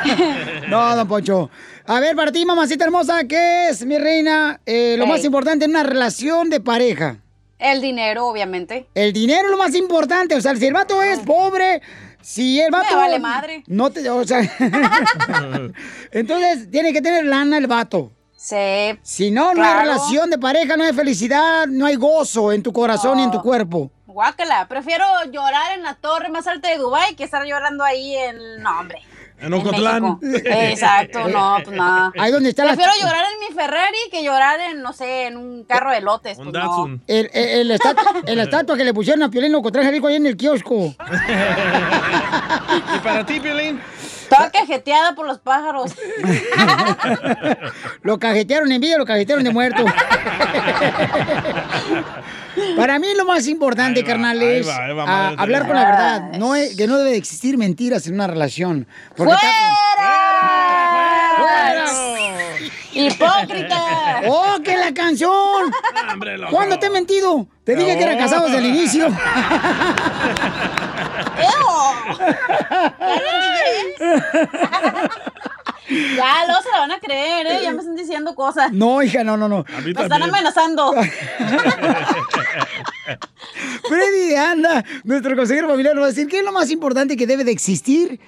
No, 0.68 0.96
don 0.96 1.08
Poncho. 1.08 1.50
A 1.86 1.98
ver, 1.98 2.14
para 2.14 2.30
ti, 2.30 2.44
mamacita 2.44 2.84
hermosa, 2.84 3.24
¿qué 3.24 3.68
es, 3.68 3.84
mi 3.84 3.98
reina, 3.98 4.60
eh, 4.64 4.94
lo 4.96 5.06
más 5.06 5.24
importante 5.24 5.64
en 5.64 5.72
una 5.72 5.82
relación 5.82 6.48
de 6.48 6.60
pareja? 6.60 7.18
El 7.58 7.80
dinero, 7.80 8.26
obviamente. 8.26 8.86
El 8.94 9.12
dinero 9.12 9.46
es 9.46 9.50
lo 9.50 9.58
más 9.58 9.74
importante. 9.74 10.36
O 10.36 10.40
sea, 10.40 10.54
si 10.54 10.66
el 10.66 10.72
vato 10.72 11.02
es 11.02 11.18
pobre, 11.20 11.82
si 12.22 12.60
el 12.60 12.70
vato... 12.70 12.96
vale 12.96 13.18
madre. 13.18 13.64
No 13.66 13.90
te... 13.90 14.08
O 14.08 14.24
sea... 14.24 14.40
Entonces, 16.12 16.70
tiene 16.70 16.92
que 16.92 17.02
tener 17.02 17.24
lana 17.24 17.58
el 17.58 17.66
vato. 17.66 18.12
Sí. 18.42 18.98
Si 19.02 19.30
no, 19.30 19.52
no 19.52 19.62
hay 19.62 19.74
relación 19.82 20.30
de 20.30 20.38
pareja, 20.38 20.74
no 20.78 20.84
hay 20.84 20.94
felicidad, 20.94 21.66
no 21.66 21.84
hay 21.84 21.96
gozo 21.96 22.52
en 22.52 22.62
tu 22.62 22.72
corazón 22.72 23.20
y 23.20 23.24
en 23.24 23.30
tu 23.30 23.42
cuerpo. 23.42 23.90
Guácala, 24.06 24.66
prefiero 24.66 25.04
llorar 25.30 25.72
en 25.76 25.82
la 25.82 25.94
torre 25.94 26.30
más 26.30 26.46
alta 26.46 26.70
de 26.70 26.78
Dubai 26.78 27.14
que 27.16 27.24
estar 27.24 27.44
llorando 27.44 27.84
ahí 27.84 28.16
en... 28.16 28.62
No, 28.62 28.80
hombre. 28.80 28.98
En 29.38 29.52
Ocotlán. 29.54 30.18
Exacto, 30.22 31.28
no, 31.32 31.58
pues 31.64 31.76
nada. 31.76 32.12
Ahí 32.18 32.32
donde 32.32 32.48
está 32.50 32.64
la- 32.64 32.72
Prefiero 32.74 32.92
llorar 33.00 33.24
en 33.30 33.40
mi 33.48 33.54
Ferrari 33.54 33.96
que 34.10 34.24
llorar 34.24 34.58
en, 34.60 34.80
no 34.82 34.92
sé, 34.94 35.26
en 35.26 35.36
un 35.36 35.64
carro 35.64 35.90
de 35.92 36.00
lotes. 36.00 36.36
pues 36.38 36.50
no. 36.50 36.86
El, 37.06 37.30
el, 37.34 37.48
el 37.60 37.70
estatua, 37.72 38.12
el 38.26 38.38
estatua 38.40 38.76
que 38.76 38.84
le 38.84 38.94
pusieron 38.94 39.22
a 39.22 39.28
Piolín 39.30 39.52
Locotrán 39.52 39.84
Jalisco 39.84 40.06
ahí 40.08 40.16
en 40.16 40.26
el 40.26 40.36
kiosco. 40.38 40.76
¿Y 42.96 42.98
para 43.00 43.24
ti, 43.26 43.38
Piolín? 43.38 43.80
Toda 44.30 44.50
cajeteada 44.50 45.14
por 45.14 45.26
los 45.26 45.38
pájaros. 45.38 45.92
Lo 48.02 48.18
cajetearon 48.18 48.70
en 48.72 48.80
vida, 48.80 48.96
lo 48.96 49.04
cajetearon 49.04 49.44
de 49.44 49.50
muerto. 49.50 49.84
Para 52.76 52.98
mí 52.98 53.08
lo 53.16 53.24
más 53.24 53.46
importante, 53.46 54.02
carnal, 54.04 54.40
ahí 54.40 54.46
es 54.58 54.68
va, 54.68 54.84
ahí 54.84 54.92
va, 54.94 55.02
ah, 55.02 55.06
madre 55.06 55.36
hablar 55.38 55.66
con 55.66 55.76
la 55.76 55.84
verdad. 55.84 56.22
No 56.38 56.54
es, 56.54 56.76
que 56.76 56.86
no 56.86 56.96
debe 56.98 57.10
de 57.10 57.16
existir 57.16 57.58
mentiras 57.58 58.06
en 58.06 58.14
una 58.14 58.26
relación. 58.26 58.86
Porque 59.16 59.34
¡Hipócrita! 62.92 64.22
¡Oh, 64.28 64.56
que 64.62 64.76
la 64.76 64.92
canción! 64.92 65.30
¿Cuándo 66.50 66.78
te 66.78 66.86
he 66.86 66.90
mentido? 66.90 67.46
Te 67.64 67.76
dije 67.76 67.96
que 67.96 68.04
era 68.04 68.18
casado 68.18 68.46
desde 68.46 68.58
el 68.58 68.66
inicio. 68.66 69.08
Ya, 75.90 76.44
luego 76.46 76.62
se 76.62 76.70
la 76.70 76.78
van 76.78 76.92
a 76.92 77.00
creer, 77.00 77.48
¿eh? 77.48 77.58
Ya 77.64 77.72
me 77.72 77.78
están 77.80 77.96
diciendo 77.96 78.36
cosas. 78.36 78.70
No, 78.70 79.02
hija, 79.02 79.24
no, 79.24 79.36
no, 79.36 79.48
no. 79.48 79.64
Me 79.82 79.90
están 79.90 80.22
amenazando. 80.22 80.94
Freddy 83.88 84.28
de 84.28 84.38
Anda, 84.38 84.84
nuestro 85.02 85.34
consejero 85.34 85.68
familiar, 85.68 85.96
nos 85.96 86.02
va 86.02 86.06
a 86.06 86.10
decir 86.10 86.28
qué 86.28 86.38
es 86.38 86.44
lo 86.44 86.52
más 86.52 86.70
importante 86.70 87.16
que 87.16 87.26
debe 87.26 87.42
de 87.42 87.50
existir 87.50 88.20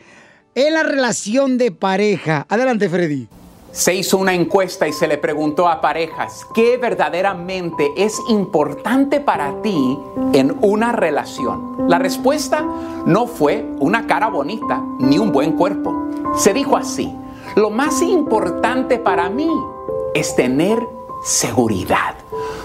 en 0.56 0.74
la 0.74 0.82
relación 0.82 1.56
de 1.56 1.70
pareja. 1.70 2.46
Adelante, 2.48 2.88
Freddy. 2.88 3.28
Se 3.72 3.94
hizo 3.94 4.18
una 4.18 4.34
encuesta 4.34 4.86
y 4.86 4.92
se 4.92 5.08
le 5.08 5.16
preguntó 5.16 5.66
a 5.66 5.80
parejas 5.80 6.46
qué 6.52 6.76
verdaderamente 6.76 7.90
es 7.96 8.20
importante 8.28 9.18
para 9.18 9.62
ti 9.62 9.98
en 10.34 10.54
una 10.60 10.92
relación. 10.92 11.88
La 11.88 11.98
respuesta 11.98 12.66
no 13.06 13.26
fue 13.26 13.66
una 13.80 14.06
cara 14.06 14.28
bonita 14.28 14.84
ni 14.98 15.16
un 15.16 15.32
buen 15.32 15.52
cuerpo. 15.52 16.10
Se 16.36 16.52
dijo 16.52 16.76
así, 16.76 17.16
lo 17.56 17.70
más 17.70 18.02
importante 18.02 18.98
para 18.98 19.30
mí 19.30 19.48
es 20.12 20.36
tener 20.36 20.86
seguridad. 21.24 22.16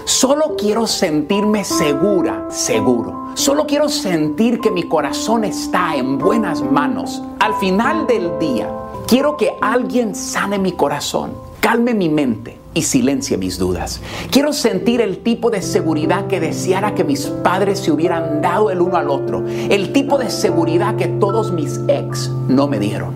Solo 0.04 0.56
quiero 0.58 0.86
sentirme 0.86 1.64
segura, 1.64 2.50
seguro. 2.50 3.30
Solo 3.32 3.66
quiero 3.66 3.88
sentir 3.88 4.60
que 4.60 4.70
mi 4.70 4.82
corazón 4.82 5.44
está 5.44 5.96
en 5.96 6.18
buenas 6.18 6.60
manos. 6.60 7.22
Al 7.40 7.54
final 7.54 8.06
del 8.06 8.38
día, 8.38 8.68
quiero 9.08 9.38
que 9.38 9.56
alguien 9.62 10.14
sane 10.14 10.58
mi 10.58 10.72
corazón, 10.72 11.32
calme 11.60 11.94
mi 11.94 12.10
mente 12.10 12.57
y 12.74 12.82
silencie 12.82 13.36
mis 13.36 13.58
dudas. 13.58 14.00
Quiero 14.30 14.52
sentir 14.52 15.00
el 15.00 15.18
tipo 15.18 15.50
de 15.50 15.62
seguridad 15.62 16.26
que 16.26 16.40
deseara 16.40 16.94
que 16.94 17.04
mis 17.04 17.26
padres 17.26 17.80
se 17.80 17.90
hubieran 17.90 18.40
dado 18.40 18.70
el 18.70 18.80
uno 18.80 18.96
al 18.96 19.10
otro. 19.10 19.44
El 19.46 19.92
tipo 19.92 20.18
de 20.18 20.30
seguridad 20.30 20.96
que 20.96 21.06
todos 21.06 21.52
mis 21.52 21.80
ex 21.88 22.30
no 22.48 22.68
me 22.68 22.78
dieron. 22.78 23.14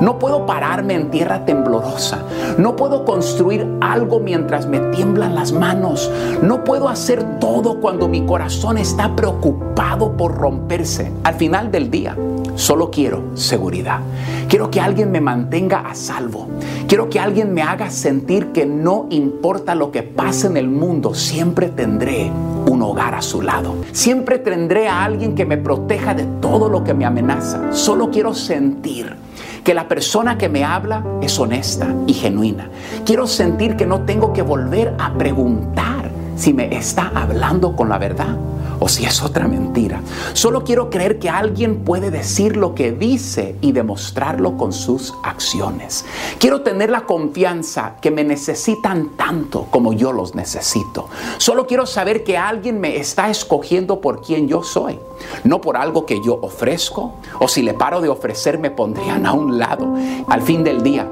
No 0.00 0.18
puedo 0.18 0.46
pararme 0.46 0.94
en 0.94 1.10
tierra 1.10 1.44
temblorosa. 1.44 2.22
No 2.58 2.76
puedo 2.76 3.04
construir 3.04 3.66
algo 3.80 4.20
mientras 4.20 4.66
me 4.66 4.80
tiemblan 4.80 5.34
las 5.34 5.52
manos. 5.52 6.10
No 6.42 6.64
puedo 6.64 6.88
hacer 6.88 7.38
todo 7.38 7.80
cuando 7.80 8.08
mi 8.08 8.24
corazón 8.24 8.78
está 8.78 9.14
preocupado 9.14 10.16
por 10.16 10.34
romperse. 10.34 11.12
Al 11.24 11.34
final 11.34 11.70
del 11.70 11.90
día, 11.90 12.16
solo 12.54 12.90
quiero 12.90 13.22
seguridad. 13.34 14.00
Quiero 14.48 14.70
que 14.70 14.80
alguien 14.80 15.10
me 15.10 15.20
mantenga 15.20 15.80
a 15.80 15.94
salvo. 15.94 16.48
Quiero 16.86 17.08
que 17.08 17.18
alguien 17.18 17.52
me 17.52 17.62
haga 17.62 17.90
sentir 17.90 18.52
que 18.52 18.66
no 18.66 18.93
importa 19.10 19.74
lo 19.74 19.90
que 19.90 20.02
pase 20.02 20.46
en 20.46 20.56
el 20.56 20.68
mundo, 20.68 21.14
siempre 21.14 21.68
tendré 21.68 22.30
un 22.66 22.82
hogar 22.82 23.14
a 23.14 23.22
su 23.22 23.42
lado. 23.42 23.74
Siempre 23.92 24.38
tendré 24.38 24.88
a 24.88 25.04
alguien 25.04 25.34
que 25.34 25.44
me 25.44 25.56
proteja 25.56 26.14
de 26.14 26.24
todo 26.40 26.68
lo 26.68 26.84
que 26.84 26.94
me 26.94 27.04
amenaza. 27.04 27.72
Solo 27.72 28.10
quiero 28.10 28.34
sentir 28.34 29.16
que 29.64 29.74
la 29.74 29.88
persona 29.88 30.38
que 30.38 30.48
me 30.48 30.64
habla 30.64 31.04
es 31.22 31.38
honesta 31.38 31.94
y 32.06 32.12
genuina. 32.14 32.68
Quiero 33.04 33.26
sentir 33.26 33.76
que 33.76 33.86
no 33.86 34.00
tengo 34.02 34.32
que 34.32 34.42
volver 34.42 34.94
a 34.98 35.14
preguntar 35.14 36.10
si 36.36 36.52
me 36.52 36.76
está 36.76 37.10
hablando 37.14 37.74
con 37.74 37.88
la 37.88 37.98
verdad 37.98 38.36
o 38.84 38.88
si 38.88 39.06
es 39.06 39.22
otra 39.22 39.48
mentira. 39.48 40.02
Solo 40.34 40.62
quiero 40.62 40.90
creer 40.90 41.18
que 41.18 41.30
alguien 41.30 41.84
puede 41.86 42.10
decir 42.10 42.54
lo 42.54 42.74
que 42.74 42.92
dice 42.92 43.56
y 43.62 43.72
demostrarlo 43.72 44.58
con 44.58 44.74
sus 44.74 45.14
acciones. 45.22 46.04
Quiero 46.38 46.60
tener 46.60 46.90
la 46.90 47.06
confianza 47.06 47.96
que 48.02 48.10
me 48.10 48.24
necesitan 48.24 49.16
tanto 49.16 49.68
como 49.70 49.94
yo 49.94 50.12
los 50.12 50.34
necesito. 50.34 51.08
Solo 51.38 51.66
quiero 51.66 51.86
saber 51.86 52.24
que 52.24 52.36
alguien 52.36 52.78
me 52.78 52.98
está 52.98 53.30
escogiendo 53.30 54.02
por 54.02 54.20
quien 54.20 54.48
yo 54.48 54.62
soy, 54.62 54.98
no 55.44 55.62
por 55.62 55.78
algo 55.78 56.04
que 56.04 56.20
yo 56.22 56.38
ofrezco 56.42 57.14
o 57.40 57.48
si 57.48 57.62
le 57.62 57.72
paro 57.72 58.02
de 58.02 58.10
ofrecer 58.10 58.58
me 58.58 58.70
pondrían 58.70 59.24
a 59.24 59.32
un 59.32 59.58
lado. 59.58 59.94
Al 60.28 60.42
fin 60.42 60.62
del 60.62 60.82
día, 60.82 61.10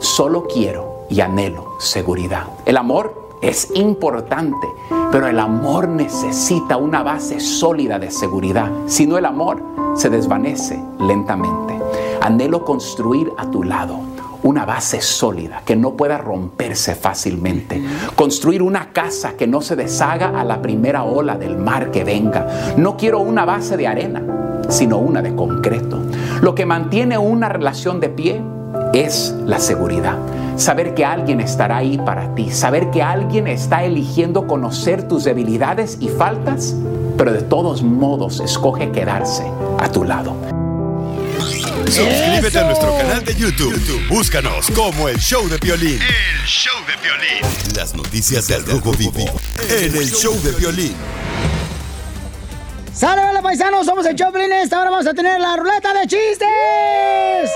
solo 0.00 0.48
quiero 0.52 1.06
y 1.08 1.20
anhelo 1.20 1.76
seguridad. 1.78 2.48
El 2.66 2.76
amor 2.76 3.23
es 3.44 3.68
importante, 3.74 4.66
pero 5.12 5.28
el 5.28 5.38
amor 5.38 5.88
necesita 5.88 6.76
una 6.76 7.02
base 7.02 7.40
sólida 7.40 7.98
de 7.98 8.10
seguridad. 8.10 8.70
Si 8.86 9.06
no, 9.06 9.18
el 9.18 9.26
amor 9.26 9.62
se 9.94 10.08
desvanece 10.10 10.82
lentamente. 10.98 11.78
Anhelo 12.20 12.64
construir 12.64 13.30
a 13.36 13.50
tu 13.50 13.62
lado 13.62 13.98
una 14.44 14.64
base 14.64 15.00
sólida 15.00 15.62
que 15.64 15.76
no 15.76 15.92
pueda 15.92 16.18
romperse 16.18 16.94
fácilmente. 16.94 17.82
Construir 18.14 18.62
una 18.62 18.92
casa 18.92 19.34
que 19.34 19.46
no 19.46 19.60
se 19.60 19.76
deshaga 19.76 20.38
a 20.38 20.44
la 20.44 20.62
primera 20.62 21.04
ola 21.04 21.36
del 21.36 21.56
mar 21.56 21.90
que 21.90 22.04
venga. 22.04 22.74
No 22.76 22.96
quiero 22.96 23.20
una 23.20 23.44
base 23.44 23.76
de 23.76 23.86
arena, 23.86 24.22
sino 24.68 24.98
una 24.98 25.22
de 25.22 25.34
concreto. 25.34 25.98
Lo 26.40 26.54
que 26.54 26.66
mantiene 26.66 27.18
una 27.18 27.48
relación 27.48 28.00
de 28.00 28.08
pie 28.08 28.42
es 28.92 29.34
la 29.46 29.58
seguridad. 29.58 30.16
Saber 30.56 30.94
que 30.94 31.04
alguien 31.04 31.40
estará 31.40 31.78
ahí 31.78 31.98
para 31.98 32.34
ti, 32.34 32.50
saber 32.50 32.90
que 32.90 33.02
alguien 33.02 33.48
está 33.48 33.84
eligiendo 33.84 34.46
conocer 34.46 35.08
tus 35.08 35.24
debilidades 35.24 35.96
y 36.00 36.08
faltas, 36.08 36.74
pero 37.18 37.32
de 37.32 37.42
todos 37.42 37.82
modos 37.82 38.40
escoge 38.40 38.90
quedarse 38.92 39.44
a 39.78 39.90
tu 39.90 40.04
lado. 40.04 40.36
Suscríbete 41.86 42.58
a 42.58 42.64
nuestro 42.64 42.96
canal 42.96 43.24
de 43.24 43.34
YouTube. 43.34 44.08
Búscanos 44.08 44.70
como 44.70 45.08
el 45.08 45.18
Show 45.18 45.48
de 45.48 45.58
Violín. 45.58 46.00
El 46.00 46.46
show 46.46 46.74
de 46.86 46.96
violín. 47.02 47.76
Las 47.76 47.94
noticias 47.94 48.46
del 48.48 48.64
Rojo 48.64 48.92
Vivo 48.92 49.24
en 49.68 49.94
el 49.94 50.10
Show 50.10 50.34
de 50.42 50.52
Violín. 50.52 50.94
¡Sale, 52.92 53.22
hola, 53.24 53.42
paisanos! 53.42 53.86
Somos 53.86 54.06
el 54.06 54.14
Choplin. 54.14 54.52
Esta 54.52 54.80
hora 54.80 54.90
vamos 54.90 55.06
a 55.06 55.14
tener 55.14 55.40
la 55.40 55.56
ruleta 55.56 55.92
de 55.92 56.06
chistes. 56.06 57.50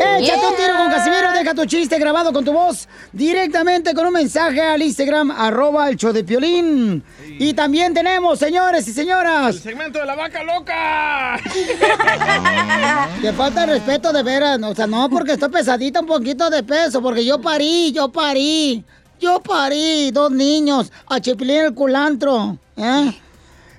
Échate 0.00 0.46
un 0.46 0.56
tiro 0.56 0.76
con 0.76 0.90
Casimiro, 0.90 1.32
deja 1.32 1.54
tu 1.54 1.64
chiste 1.66 1.98
grabado 1.98 2.32
con 2.32 2.44
tu 2.44 2.52
voz 2.52 2.88
directamente 3.12 3.94
con 3.94 4.06
un 4.06 4.12
mensaje 4.12 4.60
al 4.60 4.82
Instagram, 4.82 5.30
arroba 5.30 5.88
el 5.88 5.96
show 5.96 6.12
de 6.12 6.24
Piolín. 6.24 7.02
Y 7.38 7.54
también 7.54 7.94
tenemos, 7.94 8.38
señores 8.38 8.86
y 8.88 8.92
señoras. 8.92 9.56
El 9.56 9.62
segmento 9.62 9.98
de 10.00 10.06
la 10.06 10.14
vaca 10.14 10.42
loca. 10.42 11.40
Te 13.22 13.32
falta 13.32 13.64
el 13.64 13.70
respeto 13.70 14.12
de 14.12 14.22
veras, 14.22 14.60
o 14.62 14.74
sea, 14.74 14.86
no 14.86 15.08
porque 15.08 15.32
estoy 15.32 15.48
pesadita 15.48 16.00
un 16.00 16.06
poquito 16.06 16.50
de 16.50 16.62
peso, 16.62 17.00
porque 17.00 17.24
yo 17.24 17.40
parí, 17.40 17.92
yo 17.92 18.10
parí. 18.10 18.84
Yo 19.20 19.40
parí 19.40 20.10
dos 20.10 20.30
niños, 20.32 20.92
a 21.06 21.20
Chipilín 21.20 21.66
el 21.66 21.74
culantro. 21.74 22.58
¿eh? 22.76 23.12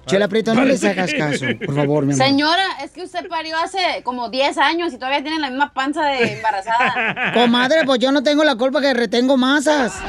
Chela 0.05 0.27
Prieto, 0.27 0.53
no 0.53 0.65
les 0.65 0.83
hagas 0.83 1.11
caso, 1.13 1.45
por 1.65 1.75
favor, 1.75 2.05
mi 2.05 2.13
amor. 2.13 2.25
Señora, 2.25 2.63
es 2.83 2.91
que 2.91 3.03
usted 3.03 3.27
parió 3.27 3.57
hace 3.57 3.79
como 4.03 4.29
10 4.29 4.57
años 4.59 4.93
y 4.93 4.97
todavía 4.97 5.23
tiene 5.23 5.39
la 5.39 5.49
misma 5.49 5.73
panza 5.73 6.05
de 6.05 6.33
embarazada. 6.33 7.31
Comadre, 7.33 7.85
pues 7.85 7.99
yo 7.99 8.11
no 8.11 8.21
tengo 8.21 8.43
la 8.43 8.55
culpa 8.55 8.81
que 8.81 8.93
retengo 8.93 9.37
masas. 9.37 9.93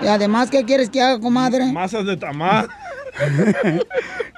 Y 0.00 0.06
además, 0.06 0.48
¿qué 0.50 0.64
quieres 0.64 0.88
que 0.88 1.02
haga, 1.02 1.20
comadre? 1.20 1.70
Masas 1.72 2.06
de 2.06 2.16
tamal. 2.16 2.68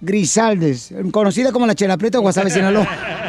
Grisaldes, 0.00 0.92
conocida 1.12 1.50
como 1.52 1.66
la 1.66 1.74
Chela 1.74 1.96
Preta 1.96 2.18
Guasave, 2.18 2.50
Sinaloa. 2.50 2.86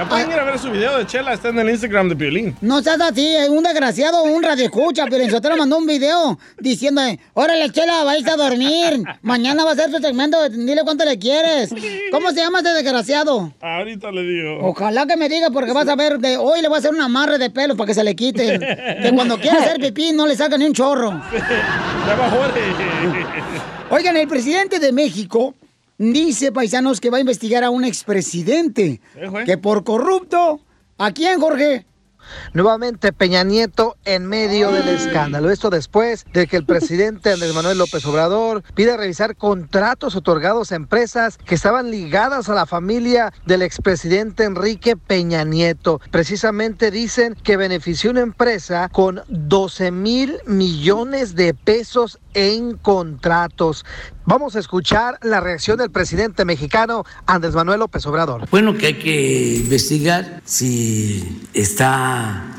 Ya 0.00 0.08
pueden 0.08 0.30
ir 0.30 0.38
a 0.38 0.44
ver 0.44 0.58
su 0.58 0.70
video 0.70 0.96
de 0.96 1.06
Chela, 1.06 1.34
está 1.34 1.50
en 1.50 1.58
el 1.58 1.68
Instagram 1.68 2.08
de 2.08 2.16
Piolín. 2.16 2.56
No 2.62 2.80
seas 2.80 2.98
así, 3.02 3.36
eh, 3.36 3.50
un 3.50 3.62
desgraciado, 3.62 4.22
un 4.22 4.42
radio 4.42 4.64
escucha, 4.64 5.04
pero 5.10 5.22
en 5.22 5.30
Sotelo 5.30 5.58
mandó 5.58 5.76
un 5.76 5.86
video 5.86 6.38
diciendo, 6.58 7.02
órale, 7.34 7.70
Chela, 7.70 8.02
vais 8.04 8.26
a 8.26 8.34
dormir. 8.34 9.04
Mañana 9.20 9.62
va 9.62 9.72
a 9.72 9.74
ser 9.74 9.90
tu 9.90 9.98
segmento, 9.98 10.48
dile 10.48 10.84
cuánto 10.84 11.04
le 11.04 11.18
quieres. 11.18 11.74
¿Cómo 12.10 12.30
se 12.30 12.36
llama 12.36 12.60
este 12.60 12.72
desgraciado? 12.72 13.52
Ahorita 13.60 14.10
le 14.10 14.22
digo. 14.22 14.60
Ojalá 14.62 15.04
que 15.04 15.18
me 15.18 15.28
diga, 15.28 15.50
porque 15.50 15.74
vas 15.74 15.86
a 15.86 15.96
ver, 15.96 16.18
de 16.18 16.38
hoy 16.38 16.62
le 16.62 16.68
voy 16.68 16.76
a 16.76 16.78
hacer 16.78 16.94
un 16.94 17.02
amarre 17.02 17.36
de 17.36 17.50
pelo 17.50 17.76
para 17.76 17.88
que 17.88 17.94
se 17.94 18.02
le 18.02 18.16
quite. 18.16 18.58
Que 19.02 19.12
cuando 19.14 19.38
quiera 19.38 19.58
hacer 19.58 19.78
pipí 19.78 20.12
no 20.12 20.26
le 20.26 20.34
salga 20.34 20.56
ni 20.56 20.64
un 20.64 20.72
chorro. 20.72 21.10
Oigan, 23.90 24.16
el 24.16 24.28
presidente 24.28 24.78
de 24.78 24.92
México 24.92 25.54
dice, 26.00 26.50
paisanos, 26.50 26.98
que 26.98 27.10
va 27.10 27.18
a 27.18 27.20
investigar 27.20 27.62
a 27.62 27.70
un 27.70 27.84
expresidente. 27.84 29.02
Que 29.44 29.58
por 29.58 29.84
corrupto. 29.84 30.60
¿A 30.96 31.12
quién, 31.12 31.38
Jorge? 31.38 31.86
Nuevamente 32.52 33.12
Peña 33.12 33.44
Nieto 33.44 33.96
en 34.04 34.26
medio 34.26 34.70
del 34.70 34.88
escándalo. 34.88 35.50
Esto 35.50 35.70
después 35.70 36.26
de 36.32 36.46
que 36.46 36.56
el 36.56 36.64
presidente 36.64 37.32
Andrés 37.32 37.54
Manuel 37.54 37.78
López 37.78 38.04
Obrador 38.06 38.62
pide 38.74 38.96
revisar 38.96 39.36
contratos 39.36 40.16
otorgados 40.16 40.72
a 40.72 40.76
empresas 40.76 41.38
que 41.38 41.54
estaban 41.54 41.90
ligadas 41.90 42.48
a 42.48 42.54
la 42.54 42.66
familia 42.66 43.32
del 43.46 43.62
expresidente 43.62 44.44
Enrique 44.44 44.96
Peña 44.96 45.44
Nieto. 45.44 46.00
Precisamente 46.10 46.90
dicen 46.90 47.34
que 47.42 47.56
benefició 47.56 48.10
una 48.10 48.20
empresa 48.20 48.88
con 48.90 49.22
12 49.28 49.90
mil 49.90 50.38
millones 50.46 51.34
de 51.34 51.54
pesos 51.54 52.18
en 52.34 52.76
contratos. 52.76 53.84
Vamos 54.26 54.54
a 54.54 54.60
escuchar 54.60 55.18
la 55.22 55.40
reacción 55.40 55.78
del 55.78 55.90
presidente 55.90 56.44
mexicano 56.44 57.04
Andrés 57.26 57.54
Manuel 57.54 57.80
López 57.80 58.06
Obrador. 58.06 58.46
Bueno, 58.50 58.76
que 58.76 58.86
hay 58.86 58.94
que 58.94 59.56
investigar 59.56 60.40
si 60.44 61.48
está 61.52 62.09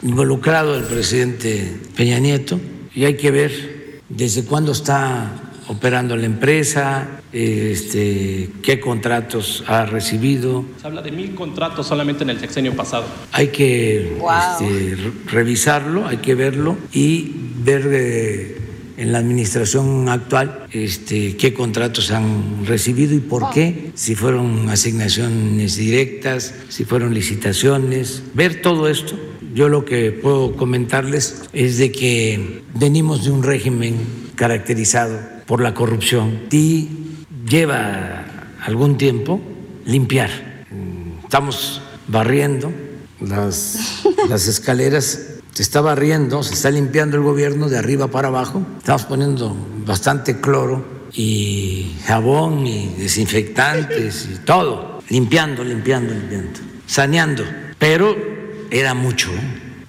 involucrado 0.04 0.76
el 0.76 0.84
presidente 0.84 1.72
Peña 1.96 2.20
Nieto 2.20 2.60
y 2.94 3.06
hay 3.06 3.16
que 3.18 3.32
ver 3.32 4.02
desde 4.10 4.44
cuándo 4.44 4.72
está 4.74 5.38
operando 5.68 6.18
la 6.18 6.26
empresa, 6.26 7.22
este, 7.32 8.50
qué 8.62 8.80
contratos 8.82 9.64
ha 9.68 9.86
recibido. 9.86 10.66
Se 10.82 10.88
habla 10.88 11.02
de 11.02 11.12
mil 11.12 11.34
contratos 11.34 11.88
solamente 11.88 12.24
en 12.24 12.32
el 12.32 12.40
sexenio 12.40 12.76
pasado. 12.76 13.06
Hay 13.32 13.48
que 13.50 14.18
este, 14.18 14.96
re- 14.96 15.12
revisarlo, 15.28 16.08
hay 16.08 16.18
que 16.18 16.36
verlo 16.36 16.78
y 16.92 17.32
ver 17.64 17.88
eh, 17.90 18.58
en 18.98 19.12
la 19.14 19.20
administración 19.20 20.10
actual 20.10 20.66
este, 20.72 21.38
qué 21.38 21.54
contratos 21.54 22.12
han 22.12 22.66
recibido 22.66 23.16
y 23.16 23.20
por 23.20 23.50
qué, 23.52 23.92
si 23.96 24.16
fueron 24.16 24.68
asignaciones 24.70 25.78
directas, 25.78 26.54
si 26.68 26.84
fueron 26.84 27.14
licitaciones, 27.14 28.24
ver 28.34 28.62
todo 28.62 28.90
esto. 28.90 29.18
Yo 29.54 29.68
lo 29.68 29.84
que 29.84 30.12
puedo 30.12 30.56
comentarles 30.56 31.44
es 31.52 31.78
de 31.78 31.92
que 31.92 32.64
venimos 32.74 33.26
de 33.26 33.32
un 33.32 33.44
régimen 33.44 33.98
caracterizado 34.36 35.20
por 35.46 35.62
la 35.62 35.74
corrupción 35.74 36.42
y 36.52 36.88
lleva 37.48 38.26
algún 38.64 38.98
tiempo 38.98 39.42
limpiar. 39.86 40.30
Estamos 41.24 41.82
barriendo 42.08 42.72
las, 43.20 44.04
las 44.30 44.48
escaleras, 44.48 45.28
se 45.52 45.64
está 45.64 45.82
barriendo, 45.82 46.44
se 46.44 46.54
está 46.54 46.72
limpiando 46.72 47.18
el 47.18 47.24
gobierno 47.24 47.68
de 47.68 47.78
arriba 47.78 48.08
para 48.08 48.30
abajo, 48.30 48.66
estamos 48.78 49.04
poniendo 49.04 49.56
bastante 49.86 50.40
cloro 50.40 51.02
y 51.14 51.98
jabón 52.06 52.66
y 52.66 52.96
desinfectantes 52.98 54.30
y 54.32 54.38
todo, 54.46 55.02
limpiando, 55.10 55.64
limpiando, 55.64 56.14
limpiando, 56.14 56.60
saneando, 56.88 57.44
pero 57.78 58.31
era 58.72 58.94
mucho 58.94 59.30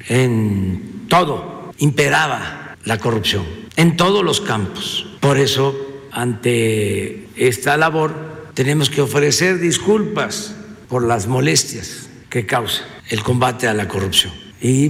en 0.09 1.07
todo 1.09 1.73
imperaba 1.79 2.77
la 2.85 2.99
corrupción 2.99 3.63
en 3.77 3.97
todos 3.97 4.25
los 4.25 4.41
campos. 4.41 5.07
Por 5.21 5.39
eso, 5.39 5.75
ante 6.11 7.29
esta 7.37 7.77
labor, 7.77 8.51
tenemos 8.55 8.91
que 8.91 9.01
ofrecer 9.01 9.59
disculpas 9.59 10.55
por 10.89 11.07
las 11.07 11.27
molestias 11.27 12.09
que 12.29 12.45
causa 12.45 12.85
el 13.09 13.23
combate 13.23 13.69
a 13.69 13.75
la 13.75 13.89
corrupción 13.89 14.33
y 14.63 14.89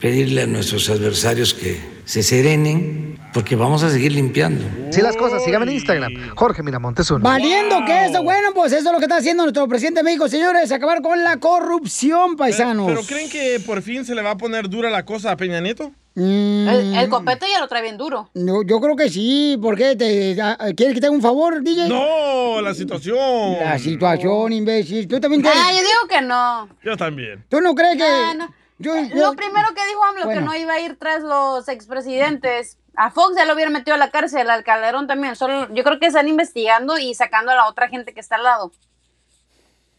pedirle 0.00 0.42
a 0.42 0.46
nuestros 0.46 0.90
adversarios 0.90 1.54
que 1.54 1.80
se 2.04 2.22
serenen 2.22 3.18
porque 3.32 3.56
vamos 3.56 3.82
a 3.82 3.88
seguir 3.90 4.12
limpiando. 4.12 4.62
Si 4.90 5.00
las 5.00 5.16
cosas, 5.16 5.42
síganme 5.44 5.64
en 5.66 5.72
Instagram, 5.72 6.12
Jorge 6.34 6.62
Miramontes 6.62 7.10
uno. 7.10 7.20
Valiendo 7.24 7.76
que 7.86 8.04
eso, 8.06 8.22
bueno, 8.22 8.48
pues 8.54 8.72
eso 8.72 8.88
es 8.88 8.92
lo 8.92 8.98
que 8.98 9.04
está 9.06 9.16
haciendo 9.16 9.44
nuestro 9.44 9.66
presidente 9.68 10.00
de 10.00 10.04
México, 10.04 10.28
señores, 10.28 10.70
acabar 10.70 11.00
con 11.00 11.22
la 11.24 11.38
corrupción, 11.38 12.36
paisanos. 12.36 12.86
¿Pero 12.88 13.02
creen 13.04 13.30
que 13.30 13.58
por 13.64 13.80
fin 13.80 14.04
se 14.04 14.14
le 14.14 14.20
va 14.22 14.32
a 14.32 14.36
poner 14.36 14.68
dura 14.68 14.90
la 14.90 15.04
cosa 15.06 15.30
a 15.30 15.36
Peña 15.36 15.60
Nieto? 15.60 15.92
El, 16.14 16.94
el 16.94 17.08
copete 17.08 17.46
ya 17.50 17.58
lo 17.58 17.68
trae 17.68 17.80
bien 17.80 17.96
duro. 17.96 18.28
No, 18.34 18.62
yo 18.62 18.80
creo 18.80 18.96
que 18.96 19.08
sí, 19.08 19.56
porque 19.62 19.96
te, 19.96 20.38
a- 20.42 20.58
¿quieres 20.76 20.94
que 20.94 21.00
te 21.00 21.06
haga 21.06 21.16
un 21.16 21.22
favor, 21.22 21.62
DJ? 21.62 21.88
No, 21.88 22.60
la 22.60 22.74
situación. 22.74 23.16
La 23.60 23.78
situación, 23.78 24.52
imbécil. 24.52 25.08
¿Tú 25.08 25.18
también 25.20 25.42
Ah, 25.46 25.50
crees? 25.52 25.76
yo 25.78 25.82
digo 25.82 26.08
que 26.10 26.20
no. 26.20 26.68
Yo 26.84 26.96
también. 26.98 27.42
¿Tú 27.48 27.62
no 27.62 27.74
crees 27.74 27.96
que...? 27.96 28.02
Ah, 28.04 28.34
no. 28.36 28.54
Yo- 28.82 28.94
Eh, 28.96 29.08
yo- 29.14 29.16
Lo 29.30 29.34
primero 29.34 29.68
que 29.74 29.86
dijo 29.86 30.04
AMLO, 30.04 30.24
Bueno. 30.24 30.40
que 30.40 30.44
no 30.46 30.54
iba 30.56 30.72
a 30.74 30.80
ir 30.80 30.98
tras 30.98 31.22
los 31.22 31.68
expresidentes. 31.68 32.78
A 32.96 33.10
Fox 33.10 33.36
ya 33.36 33.44
lo 33.44 33.54
hubiera 33.54 33.70
metido 33.70 33.94
a 33.94 33.98
la 33.98 34.10
cárcel, 34.10 34.50
al 34.50 34.64
Calderón 34.64 35.06
también. 35.06 35.36
Solo, 35.36 35.72
yo 35.72 35.84
creo 35.84 35.98
que 36.00 36.06
están 36.06 36.26
investigando 36.28 36.98
y 36.98 37.14
sacando 37.14 37.52
a 37.52 37.54
la 37.54 37.66
otra 37.68 37.88
gente 37.88 38.12
que 38.12 38.20
está 38.20 38.34
al 38.36 38.42
lado. 38.42 38.72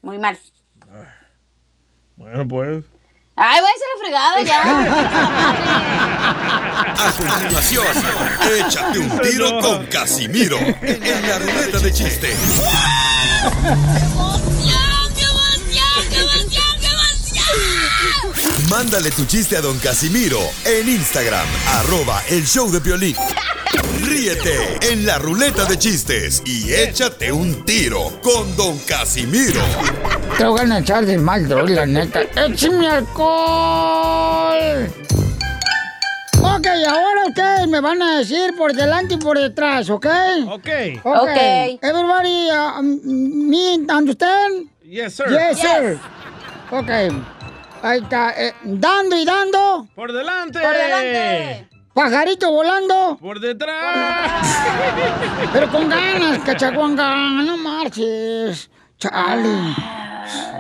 Muy 0.02 0.18
mal. 0.20 0.38
Bueno, 2.18 2.48
pues. 2.48 2.84
Ay, 3.36 3.62
váyase 3.62 3.84
a 3.84 3.88
la 3.96 4.00
fregada 4.04 4.42
ya. 4.42 4.62
A 7.08 7.12
continuación, 7.12 7.86
échate 8.60 9.00
un 9.00 9.20
tiro 9.22 9.60
con 9.60 9.86
Casimiro 9.88 10.58
en 10.60 11.28
la 11.28 11.40
ruleta 11.40 11.80
de 11.80 11.92
chiste. 11.92 12.36
Mándale 18.70 19.12
tu 19.12 19.26
chiste 19.26 19.58
a 19.58 19.62
don 19.62 19.78
Casimiro 19.80 20.40
en 20.66 20.88
Instagram, 20.88 21.46
arroba 21.74 22.22
el 22.30 22.46
show 22.46 22.72
de 22.72 22.80
Piolín. 22.80 23.16
Ríete 24.04 24.78
en 24.92 25.06
la 25.06 25.18
ruleta 25.18 25.66
de 25.66 25.78
chistes 25.78 26.42
y 26.46 26.72
échate 26.74 27.32
un 27.32 27.66
tiro 27.66 28.20
con 28.22 28.56
don 28.56 28.78
Casimiro. 28.80 29.62
Te 30.38 30.46
voy 30.46 30.72
a 30.72 30.80
echar 30.80 31.06
de 31.06 31.18
mal, 31.18 31.48
droga, 31.48 31.74
la 31.74 31.86
neta. 31.86 32.22
¡Échame 32.36 32.88
alcohol! 32.88 34.88
Ok, 36.42 36.68
ahora 36.88 37.26
ustedes 37.28 37.68
me 37.68 37.82
van 37.82 38.02
a 38.02 38.20
decir 38.20 38.56
por 38.56 38.74
delante 38.74 39.16
y 39.16 39.18
por 39.18 39.40
detrás, 39.40 39.90
¿ok? 39.90 40.06
Ok. 40.48 40.70
Ok. 41.04 41.38
Everybody, 41.82 42.50
uh, 42.52 42.82
me 42.82 43.76
understand? 43.94 44.70
Yes, 44.84 45.16
sir. 45.16 45.26
Yes, 45.30 45.60
sir. 45.60 46.00
Ok. 46.72 46.90
Ahí 47.84 48.00
está. 48.00 48.32
eh, 48.42 48.54
dando 48.64 49.16
y 49.18 49.26
dando. 49.26 49.88
Por 49.94 50.12
delante. 50.14 50.60
Por 50.60 50.74
delante. 50.74 51.68
Pajarito 51.94 52.50
volando. 52.52 53.18
Por 53.22 53.40
detrás. 53.40 54.42
Pero 55.54 55.70
con 55.70 55.90
ganas, 55.90 56.40
cachaguanga. 56.40 57.14
No 57.44 57.58
marches. 57.58 58.70
Chale. 58.98 59.76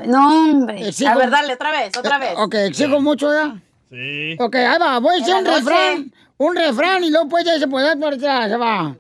No, 0.06 0.28
hombre. 0.50 0.90
Exijo- 0.90 1.12
A 1.12 1.16
ver, 1.16 1.30
dale, 1.30 1.54
otra 1.54 1.72
vez, 1.72 1.98
otra 1.98 2.18
vez. 2.20 2.34
Ok, 2.38 2.54
exijo 2.56 3.00
mucho 3.02 3.34
ya. 3.34 3.56
Sí. 3.90 4.36
Ok, 4.40 4.56
ahí 4.56 4.78
va. 4.80 5.00
Voy 5.00 5.16
a 5.16 5.18
decir 5.20 5.34
un 5.36 5.46
refrán. 5.46 6.14
Un 6.38 6.56
refrán 6.56 7.04
y 7.04 7.10
luego 7.10 7.30
pues 7.30 7.46
ya 7.46 7.58
se 7.58 7.68
puede 7.68 7.88
dar 7.88 7.98
por 8.00 8.14
detrás. 8.16 8.52
Ahí 8.52 8.58
va. 8.60 8.96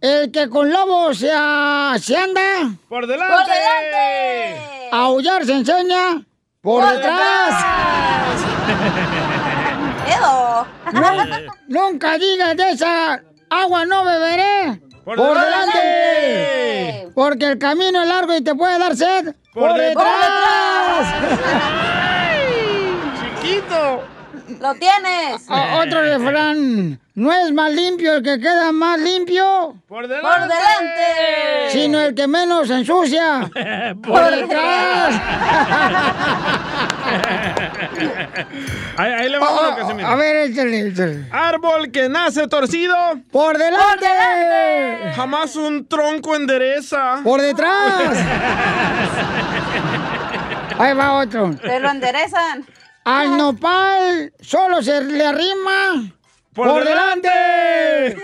El 0.00 0.30
que 0.32 0.48
con 0.48 0.70
lobo 0.72 1.12
se, 1.14 1.30
a- 1.32 1.94
se 2.00 2.16
anda, 2.16 2.70
Por 2.88 3.06
delante. 3.06 3.34
¡Por 3.34 3.44
delante! 3.46 4.88
a 4.92 4.98
aullar 4.98 5.44
se 5.44 5.52
enseña. 5.52 6.24
Por, 6.66 6.82
Por 6.82 6.94
detrás. 6.94 7.64
Edo. 10.18 10.66
Nu- 10.92 11.52
nunca 11.68 12.18
digas 12.18 12.56
de 12.56 12.70
esa 12.72 13.22
agua 13.48 13.86
no 13.86 14.04
beberé. 14.04 14.80
Por 15.04 15.16
delante. 15.16 15.78
delante. 15.78 17.08
Porque 17.14 17.46
el 17.46 17.58
camino 17.58 18.02
es 18.02 18.08
largo 18.08 18.34
y 18.34 18.40
te 18.42 18.56
puede 18.56 18.80
dar 18.80 18.96
sed. 18.96 19.32
Por 19.54 19.74
detrás. 19.74 21.06
Chiquito. 23.40 24.02
Lo 24.60 24.74
tienes. 24.74 25.46
Ah, 25.48 25.82
otro 25.86 26.00
refrán. 26.02 26.98
No 27.16 27.32
es 27.32 27.50
más 27.50 27.72
limpio 27.72 28.12
el 28.16 28.22
que 28.22 28.38
queda 28.38 28.72
más 28.72 29.00
limpio, 29.00 29.74
Por 29.88 30.06
delante. 30.06 30.28
Por 30.28 30.40
delante. 30.42 31.70
sino 31.70 31.98
el 31.98 32.14
que 32.14 32.26
menos 32.26 32.68
se 32.68 32.74
ensucia. 32.74 33.50
Por 34.06 34.30
detrás. 34.30 35.14
ahí, 38.98 39.12
ahí 39.12 39.28
le 39.30 39.38
va 39.38 39.48
Oh, 39.50 39.60
uno, 39.60 39.70
oh, 39.72 39.76
Casimiro. 39.76 40.08
a 40.08 40.14
ver, 40.16 40.36
échale, 40.50 40.88
échale. 40.88 41.26
Árbol 41.32 41.90
que 41.90 42.06
nace 42.10 42.48
torcido. 42.48 42.94
Por 43.32 43.56
delante. 43.56 45.12
Jamás 45.14 45.56
un 45.56 45.88
tronco 45.88 46.36
endereza. 46.36 47.20
Por 47.24 47.40
detrás. 47.40 48.02
Ahí 50.78 50.92
va 50.94 51.14
otro. 51.14 51.54
Te 51.62 51.80
lo 51.80 51.88
enderezan. 51.88 52.66
Al 53.04 53.36
nopal 53.38 54.32
solo 54.40 54.82
se 54.82 55.00
le 55.02 55.24
arrima. 55.24 56.12
Por 56.56 56.84
delante. 56.84 58.16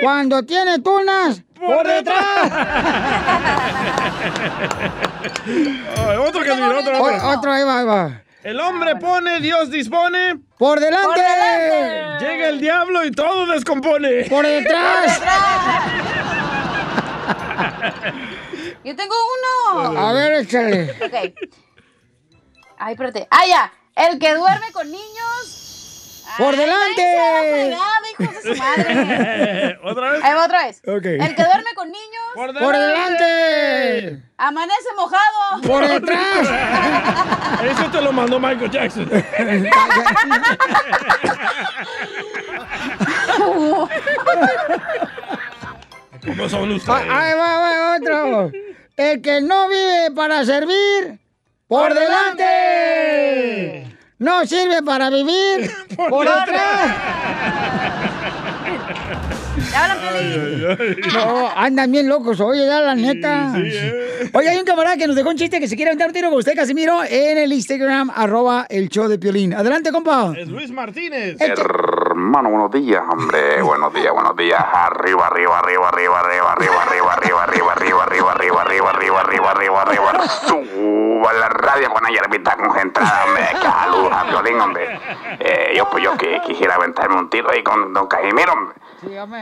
Cuando 0.00 0.42
tiene 0.44 0.78
tunas. 0.78 1.42
Por 1.58 1.86
detrás. 1.86 2.50
Ay, 5.96 6.16
otro 6.18 6.40
Casimiro, 6.44 6.78
otro, 6.80 7.02
otro. 7.02 7.16
O- 7.28 7.30
otro, 7.38 7.52
ahí 7.52 7.64
va, 7.64 7.78
ahí 7.80 7.84
va. 7.86 8.22
El 8.42 8.58
hombre 8.60 8.96
pone, 8.96 9.40
Dios 9.40 9.70
dispone. 9.70 10.40
Por 10.58 10.80
delante. 10.80 11.06
Por 11.08 11.16
delante. 11.16 12.24
Llega 12.24 12.48
el 12.48 12.60
diablo 12.60 13.04
y 13.04 13.10
todo 13.12 13.46
descompone. 13.46 14.24
Por 14.24 14.44
detrás. 14.46 15.20
Yo 18.84 18.96
tengo 18.96 19.14
uno. 19.78 20.00
A 20.00 20.12
ver, 20.12 20.32
échale. 20.32 20.90
Ok. 20.90 21.34
Ay, 22.78 22.92
espérate. 22.94 23.28
Ah, 23.30 23.46
ya. 23.48 23.72
El 23.94 24.18
que 24.18 24.34
duerme 24.34 24.72
con 24.72 24.90
niños. 24.90 25.61
Por 26.38 26.54
Ay, 26.54 26.60
delante. 26.60 27.02
váyanse 27.02 27.18
a 27.18 27.32
la 27.32 27.40
fregada, 27.52 28.00
hijos 28.18 28.34
de 28.34 28.40
su 28.42 28.62
madre. 28.62 29.78
¿Otra 29.84 30.10
vez? 30.12 30.24
Ahí 30.24 30.34
va 30.34 30.44
otra 30.44 30.66
vez. 30.66 30.82
Ok. 30.86 31.04
El 31.04 31.34
que 31.36 31.44
duerme 31.44 31.74
con 31.74 31.88
niños. 31.90 32.22
Por 32.34 32.58
Por 32.58 32.76
delante. 32.76 34.22
Amanece 34.38 34.88
mojado. 34.96 35.60
Por 35.66 35.86
detrás. 35.86 36.48
Eso 37.70 37.90
te 37.90 38.00
lo 38.00 38.12
mandó 38.12 38.38
Michael 38.40 38.70
Jackson. 38.70 39.08
¿Cómo 46.24 46.48
son 46.48 46.70
ustedes? 46.72 47.02
Ah, 47.08 47.24
Ahí 47.26 47.34
va, 47.34 47.68
ahí 47.68 47.78
va 47.78 47.96
otro. 47.96 48.52
El 48.96 49.20
que 49.22 49.40
no 49.40 49.68
vive 49.68 50.10
para 50.14 50.44
servir. 50.44 51.18
Por 51.66 51.88
Por 51.88 51.94
delante. 51.98 53.91
No 54.22 54.46
sirve 54.46 54.84
para 54.84 55.10
vivir. 55.10 55.68
Por 55.96 56.08
Por 56.10 56.24
detrás. 56.26 57.91
¿Te 59.72 59.78
hablan, 59.78 59.98
Piolín? 60.00 61.00
No, 61.14 61.50
andan 61.56 61.90
bien 61.90 62.06
locos, 62.08 62.38
oye, 62.40 62.66
ya 62.66 62.80
la 62.80 62.94
neta. 62.94 63.54
eh. 63.56 64.30
Oye, 64.34 64.50
hay 64.50 64.58
un 64.58 64.64
camarada 64.66 64.96
que 64.98 65.06
nos 65.06 65.16
dejó 65.16 65.30
un 65.30 65.36
chiste 65.36 65.58
que 65.60 65.66
se 65.66 65.76
quiere 65.76 65.90
aventar 65.90 66.08
un 66.08 66.12
tiro 66.12 66.28
con 66.28 66.38
usted, 66.38 66.54
Casimiro, 66.54 67.00
en 67.08 67.38
el 67.38 67.52
Instagram, 67.52 68.10
arroba 68.14 68.66
el 68.68 68.88
show 68.90 69.08
de 69.08 69.18
Piolín. 69.18 69.54
Adelante, 69.54 69.90
compa. 69.90 70.34
Es 70.36 70.48
Luis 70.48 70.70
Martínez. 70.70 71.36
Hermano, 71.40 72.50
buenos 72.50 72.70
días, 72.70 73.02
hombre. 73.10 73.62
Buenos 73.62 73.94
días, 73.94 74.12
buenos 74.12 74.36
días. 74.36 74.60
Arriba, 74.60 75.26
arriba, 75.26 75.58
arriba, 75.58 75.88
arriba, 75.88 76.20
arriba, 76.20 76.52
arriba, 76.52 76.82
arriba, 76.82 77.12
arriba, 77.14 77.42
arriba, 77.42 77.72
arriba, 77.72 78.02
arriba, 78.02 78.32
arriba, 78.32 78.62
arriba, 78.62 78.90
arriba, 78.90 79.50
arriba, 79.50 79.80
arriba, 79.82 79.82
arriba. 80.12 80.28
Suba 80.28 81.32
la 81.32 81.48
radio 81.48 81.88
con 81.90 82.06
hierbita 82.10 82.56
concentrada, 82.56 83.24
hombre. 83.26 83.42
Que 83.52 83.66
saludos 83.66 84.12
a 84.12 84.24
Violín, 84.24 84.60
hombre. 84.60 84.98
Eh, 85.40 85.72
yo, 85.76 85.88
pues 85.90 86.04
yo 86.04 86.16
que 86.18 86.40
quisiera 86.46 86.74
aventarme 86.74 87.16
un 87.16 87.30
tiro 87.30 87.50
ahí 87.50 87.62
con 87.62 87.92
don 87.94 88.06
Casimiro, 88.06 88.52
hombre. 88.52 88.76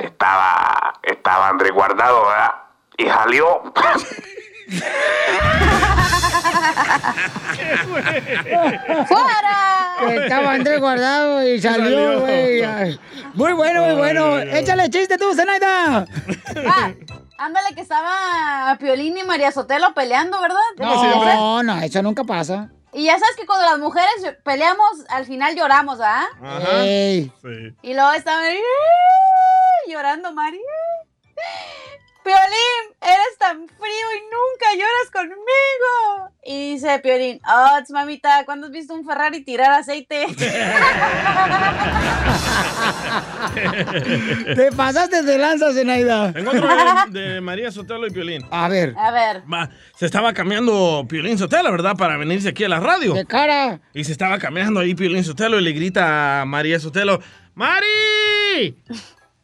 Estaba, 0.03 0.95
estaba 1.03 1.49
Andrés 1.49 1.73
guardado, 1.73 2.27
¿verdad? 2.27 2.53
Y 2.97 3.05
salió. 3.07 3.73
¡Fuera! 9.07 9.97
Estaba 10.09 10.53
Andrés 10.53 10.81
guardado 10.81 11.47
y 11.47 11.61
salió, 11.61 12.21
güey. 12.21 12.63
Muy 13.35 13.53
bueno, 13.53 13.83
muy 13.83 13.95
bueno. 13.97 14.39
Échale 14.39 14.89
chiste 14.89 15.19
tú, 15.19 15.35
Zenaida. 15.35 16.07
Ah, 16.67 16.91
ándale 17.39 17.75
que 17.75 17.83
estaba 17.83 18.77
Piolín 18.79 19.19
y 19.19 19.25
María 19.25 19.53
Sotelo 19.53 19.93
peleando, 19.93 20.41
¿verdad? 20.41 20.57
No, 20.79 21.63
no, 21.63 21.79
eso 21.81 22.03
nunca 22.03 22.25
pasa. 22.25 22.71
Y 22.93 23.05
ya 23.05 23.19
sabes 23.19 23.37
que 23.37 23.47
cuando 23.47 23.67
las 23.67 23.79
mujeres 23.79 24.37
peleamos, 24.45 25.05
al 25.09 25.25
final 25.25 25.55
lloramos, 25.55 26.01
¿ah? 26.01 26.27
Ajá. 26.43 26.83
Sí. 26.83 27.33
Y 27.83 27.95
luego 27.95 28.13
estaban 28.13 28.45
ahí, 28.45 28.61
llorando, 29.89 30.33
Mari. 30.33 30.61
Piolín, 32.23 32.95
eres 33.01 33.39
tan 33.39 33.67
frío 33.67 34.07
y 34.17 34.21
nunca 34.25 34.75
lloras 34.75 35.11
conmigo. 35.13 36.31
Y 36.45 36.73
dice 36.75 36.99
Piolín, 36.99 37.41
oh, 37.49 37.79
mamita, 37.93 38.45
¿cuándo 38.45 38.67
has 38.67 38.73
visto 38.73 38.95
un 38.95 39.05
Ferrari 39.05 39.43
tirar 39.45 39.73
aceite? 39.73 40.27
Te 44.55 44.73
pasaste 44.73 45.23
de 45.23 45.39
lanza, 45.39 45.73
Zenaida. 45.73 46.33
Tengo 46.33 46.51
otro 46.51 46.69
de, 47.11 47.21
de 47.21 47.41
María 47.41 47.71
Sotelo 47.73 48.07
y 48.07 48.11
Piolín. 48.11 48.45
A 48.51 48.69
ver. 48.69 48.95
A 48.99 49.11
ver. 49.11 49.43
Va, 49.51 49.71
se 49.97 50.07
estaba 50.07 50.33
cambiando 50.33 51.07
Piolín 51.09 51.39
Sotelo, 51.39 51.71
¿verdad? 51.73 51.97
Para 51.97 52.17
venirse 52.17 52.49
aquí 52.51 52.65
a 52.65 52.69
la 52.69 52.81
radio. 52.81 53.15
De 53.15 53.25
cara. 53.25 53.81
Y 53.95 54.05
se 54.05 54.13
estaba 54.13 54.39
cambiando 54.39 54.81
ahí 54.81 54.95
Piolín 54.95 55.25
Sotelo 55.25 55.59
y 55.59 55.63
le 55.63 55.73
grita 55.73 56.43
a 56.43 56.45
María 56.45 56.79
Sotelo, 56.79 57.21
¡Mari! 57.55 58.77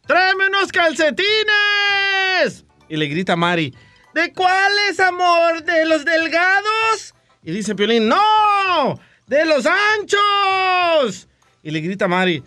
¡Tráeme 0.07 0.47
unos 0.49 0.71
calcetines! 0.71 2.66
Y 2.89 2.97
le 2.97 3.07
grita 3.07 3.35
a 3.35 3.37
Mari, 3.37 3.75
¿de 4.15 4.33
cuáles, 4.33 5.01
amor? 5.01 5.63
¿De 5.65 5.87
los 5.87 6.05
delgados? 6.05 7.15
Y 7.43 7.53
dice 7.53 7.75
Piolín, 7.75 8.09
¡no! 8.09 8.99
¡De 9.27 9.45
los 9.45 9.67
anchos! 9.67 11.29
Y 11.63 11.71
le 11.71 11.81
grita 11.81 12.05
a 12.05 12.09
Mari, 12.09 12.43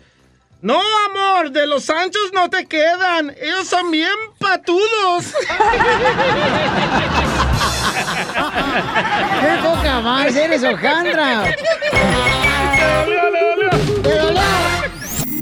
no, 0.62 0.78
amor, 1.06 1.50
de 1.52 1.66
los 1.66 1.88
anchos 1.88 2.32
no 2.34 2.50
te 2.50 2.66
quedan. 2.66 3.34
Ellos 3.40 3.66
son 3.66 3.90
bien 3.90 4.12
patudos. 4.38 5.24
¡Qué 9.40 9.58
poca 9.62 10.00
más! 10.00 10.36
¡Eres 10.36 10.60
dolió! 10.60 11.44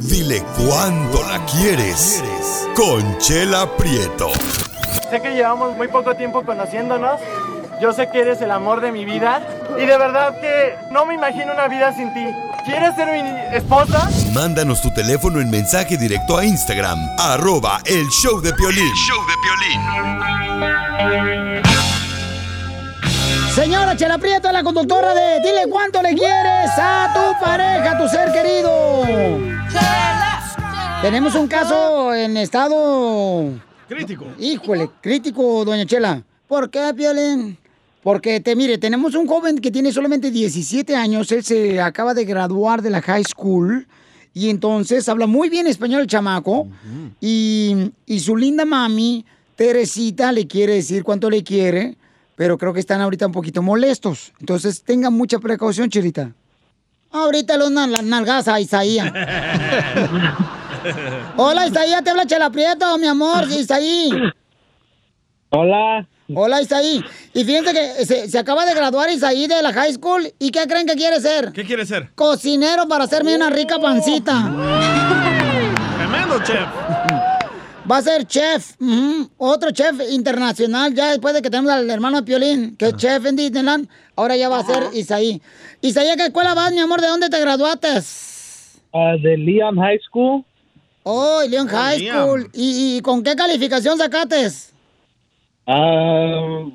Dile 0.02 0.44
cuándo 0.56 1.24
la 1.24 1.44
quieres. 1.46 2.22
Conchela 2.76 3.76
Prieto. 3.76 4.30
Sé 5.10 5.20
que 5.22 5.30
llevamos 5.30 5.76
muy 5.76 5.88
poco 5.88 6.14
tiempo 6.14 6.42
conociéndonos. 6.44 7.20
Yo 7.80 7.92
sé 7.92 8.10
que 8.10 8.20
eres 8.20 8.42
el 8.42 8.50
amor 8.50 8.80
de 8.80 8.92
mi 8.92 9.04
vida. 9.04 9.40
Y 9.78 9.86
de 9.86 9.96
verdad 9.96 10.38
que 10.40 10.74
no 10.90 11.06
me 11.06 11.14
imagino 11.14 11.52
una 11.52 11.68
vida 11.68 11.94
sin 11.94 12.12
ti. 12.12 12.26
¿Quieres 12.64 12.94
ser 12.96 13.10
mi 13.10 13.56
esposa? 13.56 14.10
Mándanos 14.34 14.82
tu 14.82 14.92
teléfono 14.92 15.40
en 15.40 15.48
mensaje 15.50 15.96
directo 15.96 16.36
a 16.36 16.44
Instagram, 16.44 16.98
arroba 17.18 17.80
el 17.86 18.06
show 18.08 18.42
de 18.42 18.52
Piolín. 18.52 18.92
Show 18.94 19.24
de 19.26 19.32
Piolín. 19.42 19.80
Señora 23.54 23.96
Chela 23.96 24.18
Prieto, 24.18 24.52
la 24.52 24.62
conductora 24.62 25.14
de 25.14 25.40
Dile 25.40 25.66
cuánto 25.70 26.02
le 26.02 26.14
quieres 26.14 26.70
a 26.78 27.10
tu 27.14 27.44
pareja, 27.44 27.92
a 27.92 27.98
tu 27.98 28.06
ser 28.08 28.30
querido. 28.32 29.02
Tenemos 31.00 31.34
un 31.34 31.48
caso 31.48 32.12
en 32.12 32.36
estado... 32.36 33.67
Crítico. 33.88 34.26
Híjole, 34.38 34.90
crítico, 35.00 35.64
doña 35.64 35.86
Chela. 35.86 36.22
¿Por 36.46 36.70
qué, 36.70 36.92
Piolín? 36.94 37.56
Porque, 38.02 38.40
te 38.40 38.54
mire, 38.54 38.78
tenemos 38.78 39.14
un 39.14 39.26
joven 39.26 39.58
que 39.58 39.70
tiene 39.70 39.92
solamente 39.92 40.30
17 40.30 40.94
años. 40.94 41.32
Él 41.32 41.42
se 41.42 41.80
acaba 41.80 42.14
de 42.14 42.24
graduar 42.24 42.82
de 42.82 42.90
la 42.90 43.02
high 43.02 43.24
school. 43.24 43.86
Y 44.34 44.50
entonces 44.50 45.08
habla 45.08 45.26
muy 45.26 45.48
bien 45.48 45.66
español 45.66 46.02
el 46.02 46.06
chamaco. 46.06 46.68
y, 47.20 47.92
y 48.06 48.20
su 48.20 48.36
linda 48.36 48.64
mami, 48.64 49.24
Teresita, 49.56 50.32
le 50.32 50.46
quiere 50.46 50.74
decir 50.74 51.02
cuánto 51.02 51.28
le 51.28 51.42
quiere. 51.42 51.96
Pero 52.36 52.56
creo 52.56 52.72
que 52.72 52.80
están 52.80 53.00
ahorita 53.00 53.26
un 53.26 53.32
poquito 53.32 53.62
molestos. 53.62 54.32
Entonces, 54.38 54.82
tengan 54.82 55.12
mucha 55.12 55.38
precaución, 55.40 55.90
Chilita. 55.90 56.32
Ahorita 57.10 57.56
los 57.56 57.72
las 57.72 58.04
nalgas 58.04 58.46
a 58.48 58.60
Isaías. 58.60 59.12
Hola, 61.36 61.66
Isaías, 61.66 62.02
te 62.02 62.10
habla 62.10 62.26
Chela 62.26 62.50
Prieto, 62.50 62.98
mi 62.98 63.06
amor, 63.06 63.44
Isaí. 63.50 64.10
Hola. 65.50 66.06
Hola, 66.34 66.60
Isaí. 66.60 67.02
Y 67.32 67.44
fíjense 67.44 67.72
que 67.72 68.04
se, 68.04 68.28
se 68.28 68.38
acaba 68.38 68.66
de 68.66 68.74
graduar 68.74 69.08
Isaí 69.10 69.46
de 69.46 69.62
la 69.62 69.72
high 69.72 69.94
school. 69.94 70.30
¿Y 70.38 70.50
qué 70.50 70.66
creen 70.66 70.86
que 70.86 70.94
quiere 70.94 71.20
ser? 71.20 71.52
¿Qué 71.52 71.64
quiere 71.64 71.86
ser? 71.86 72.10
Cocinero 72.14 72.86
para 72.86 73.04
hacerme 73.04 73.34
una 73.34 73.48
rica 73.48 73.78
pancita. 73.78 74.34
Tremendo 75.96 76.42
chef. 76.44 76.68
Va 77.90 77.96
a 77.96 78.02
ser 78.02 78.26
chef, 78.26 78.74
otro 79.38 79.70
chef 79.70 79.98
internacional, 80.10 80.92
ya 80.92 81.08
después 81.08 81.32
de 81.32 81.40
que 81.40 81.48
tenemos 81.48 81.72
al 81.72 81.88
hermano 81.88 82.18
de 82.18 82.22
Piolín, 82.22 82.76
que 82.76 82.88
es 82.88 82.96
chef 82.96 83.24
en 83.24 83.34
Disneyland, 83.34 83.88
ahora 84.14 84.36
ya 84.36 84.50
va 84.50 84.58
a 84.58 84.62
ser 84.62 84.90
Isaí. 84.92 85.40
Isaí, 85.80 86.10
¿a 86.10 86.16
qué 86.16 86.26
escuela 86.26 86.52
vas, 86.52 86.70
mi 86.70 86.80
amor? 86.80 87.00
¿De 87.00 87.06
dónde 87.06 87.30
te 87.30 87.40
graduaste? 87.40 87.88
Ah, 88.92 89.14
de 89.22 89.38
Leon 89.38 89.76
High 89.78 90.00
School. 90.06 90.44
Oh, 91.10 91.42
Leon 91.48 91.66
High 91.66 92.00
Liam. 92.00 92.16
School. 92.16 92.50
¿Y, 92.52 92.98
y 92.98 93.00
con 93.00 93.22
qué 93.22 93.34
calificación 93.34 93.96
sacaste? 93.96 94.46
Ah, 95.66 96.66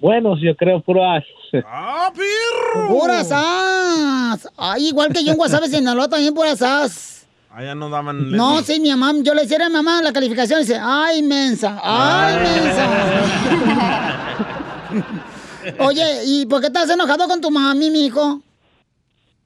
buenos, 0.00 0.38
yo 0.40 0.54
creo, 0.56 0.80
puras. 0.80 1.24
¡Ah, 1.66 2.12
perro! 2.14 2.86
Puras 2.88 3.32
as. 3.32 4.48
Ay, 4.56 4.86
igual 4.88 5.12
que 5.12 5.24
yo 5.24 5.32
en 5.32 5.36
Guasave, 5.38 5.66
Sinaloa, 5.66 6.08
también 6.08 6.34
puras 6.34 6.62
as. 6.62 7.26
Allá 7.50 7.74
no 7.74 7.90
daban... 7.90 8.30
No, 8.30 8.62
sí, 8.62 8.78
mi 8.78 8.90
mamá, 8.90 9.12
yo 9.22 9.34
le 9.34 9.42
decía 9.42 9.56
a 9.56 9.68
mi 9.68 9.74
mamá 9.74 10.02
la 10.02 10.12
calificación 10.12 10.60
y 10.60 10.62
dice, 10.62 10.78
ay, 10.80 11.22
mensa, 11.22 11.80
ay, 11.82 12.36
mensa. 12.36 12.86
Oye, 15.84 16.24
¿y 16.26 16.46
por 16.46 16.60
qué 16.60 16.68
estás 16.68 16.88
enojado 16.90 17.26
con 17.26 17.40
tu 17.40 17.50
mami, 17.50 17.90
mi 17.90 18.06
hijo? 18.06 18.40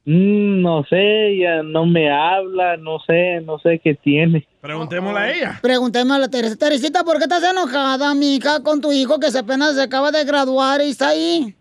Mm, 0.04 0.62
no 0.62 0.82
sé, 0.84 1.36
ya 1.38 1.62
no 1.62 1.86
me 1.86 2.10
habla, 2.10 2.76
no 2.76 2.98
sé, 3.06 3.40
no 3.42 3.58
sé 3.60 3.78
qué 3.78 3.94
tiene. 3.94 4.46
Preguntémosle 4.60 5.18
a 5.18 5.32
ella. 5.32 5.58
Preguntémosle 5.62 6.16
a 6.16 6.26
la 6.26 6.28
Teresa. 6.28 6.56
Teresita, 6.56 7.04
¿por 7.04 7.18
qué 7.18 7.24
estás 7.24 7.44
enojada, 7.44 8.12
mija, 8.14 8.62
con 8.62 8.80
tu 8.80 8.90
hijo 8.92 9.20
que 9.20 9.30
se 9.30 9.38
apenas 9.38 9.76
se 9.76 9.82
acaba 9.82 10.10
de 10.10 10.24
graduar 10.24 10.80
y 10.80 10.90
está 10.90 11.10
ahí? 11.10 11.54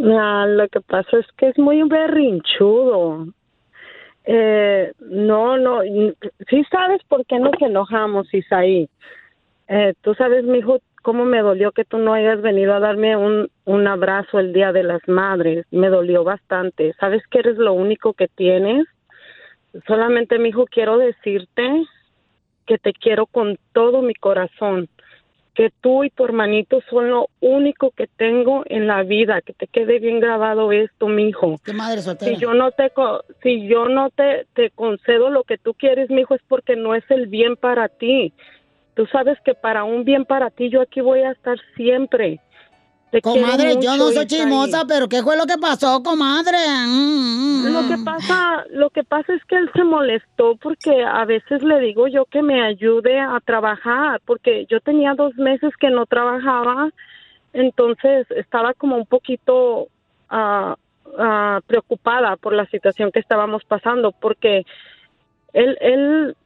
Ah, 0.00 0.46
lo 0.48 0.68
que 0.68 0.80
pasa 0.80 1.18
es 1.18 1.26
que 1.36 1.48
es 1.48 1.58
muy 1.58 1.82
berrinchudo. 1.82 3.26
Eh, 4.24 4.92
no, 5.00 5.56
no, 5.56 5.80
sí 6.48 6.62
sabes 6.70 7.00
por 7.08 7.24
qué 7.26 7.38
nos 7.38 7.54
enojamos, 7.60 8.32
Isaí. 8.32 8.88
Eh, 9.68 9.94
tú 10.02 10.14
sabes, 10.14 10.44
mijo, 10.44 10.78
cómo 11.08 11.24
me 11.24 11.40
dolió 11.40 11.72
que 11.72 11.86
tú 11.86 11.96
no 11.96 12.12
hayas 12.12 12.42
venido 12.42 12.74
a 12.74 12.80
darme 12.80 13.16
un, 13.16 13.48
un 13.64 13.86
abrazo 13.86 14.40
el 14.40 14.52
Día 14.52 14.72
de 14.72 14.82
las 14.82 15.00
Madres. 15.08 15.64
Me 15.70 15.88
dolió 15.88 16.22
bastante. 16.22 16.92
¿Sabes 17.00 17.22
que 17.30 17.38
eres 17.38 17.56
lo 17.56 17.72
único 17.72 18.12
que 18.12 18.28
tienes? 18.28 18.86
Solamente, 19.86 20.38
mijo, 20.38 20.66
quiero 20.66 20.98
decirte 20.98 21.86
que 22.66 22.76
te 22.76 22.92
quiero 22.92 23.24
con 23.24 23.56
todo 23.72 24.02
mi 24.02 24.12
corazón 24.12 24.90
que 25.54 25.72
tú 25.80 26.04
y 26.04 26.10
tu 26.10 26.26
hermanito 26.26 26.80
son 26.90 27.10
lo 27.10 27.30
único 27.40 27.90
que 27.90 28.06
tengo 28.06 28.62
en 28.66 28.86
la 28.86 29.02
vida, 29.02 29.40
que 29.40 29.54
te 29.54 29.66
quede 29.66 29.98
bien 30.00 30.20
grabado 30.20 30.70
esto, 30.72 31.08
mijo. 31.08 31.58
Qué 31.64 31.72
madre 31.72 32.02
soltera. 32.02 32.32
Si 32.32 32.40
yo 32.40 32.52
no 32.52 32.70
te 32.70 32.92
si 33.42 33.66
yo 33.66 33.88
no 33.88 34.10
te, 34.10 34.46
te 34.54 34.70
concedo 34.70 35.30
lo 35.30 35.42
que 35.42 35.56
tú 35.56 35.72
quieres, 35.72 36.10
mijo, 36.10 36.34
es 36.36 36.42
porque 36.46 36.76
no 36.76 36.94
es 36.94 37.02
el 37.10 37.26
bien 37.26 37.56
para 37.56 37.88
ti. 37.88 38.34
Tú 38.98 39.06
sabes 39.12 39.38
que 39.44 39.54
para 39.54 39.84
un 39.84 40.02
bien 40.02 40.24
para 40.24 40.50
ti 40.50 40.70
yo 40.70 40.80
aquí 40.80 41.00
voy 41.00 41.20
a 41.20 41.30
estar 41.30 41.56
siempre. 41.76 42.40
Te 43.12 43.22
Comadre, 43.22 43.76
yo 43.80 43.96
no 43.96 44.10
soy 44.10 44.26
chismosa, 44.26 44.86
pero 44.88 45.08
¿qué 45.08 45.22
fue 45.22 45.36
lo 45.36 45.46
que 45.46 45.56
pasó, 45.56 46.02
comadre? 46.02 46.58
Mm, 46.84 47.62
mm, 47.62 47.72
Lo 47.72 47.82
mm. 47.82 47.88
que 47.88 47.98
pasa, 47.98 48.64
lo 48.70 48.90
que 48.90 49.04
pasa 49.04 49.34
es 49.34 49.44
que 49.44 49.54
él 49.54 49.70
se 49.72 49.84
molestó 49.84 50.56
porque 50.56 51.04
a 51.04 51.24
veces 51.26 51.62
le 51.62 51.78
digo 51.78 52.08
yo 52.08 52.24
que 52.24 52.42
me 52.42 52.60
ayude 52.60 53.20
a 53.20 53.38
trabajar, 53.38 54.20
porque 54.26 54.66
yo 54.68 54.80
tenía 54.80 55.14
dos 55.14 55.32
meses 55.36 55.70
que 55.78 55.90
no 55.90 56.04
trabajaba, 56.04 56.90
entonces 57.52 58.26
estaba 58.32 58.74
como 58.74 58.96
un 58.96 59.06
poquito 59.06 59.86
ah, 60.28 60.74
preocupada 61.68 62.34
por 62.34 62.52
la 62.52 62.66
situación 62.66 63.12
que 63.12 63.20
estábamos 63.20 63.62
pasando, 63.62 64.10
porque 64.10 64.66
él, 65.52 65.78
él 65.80 66.36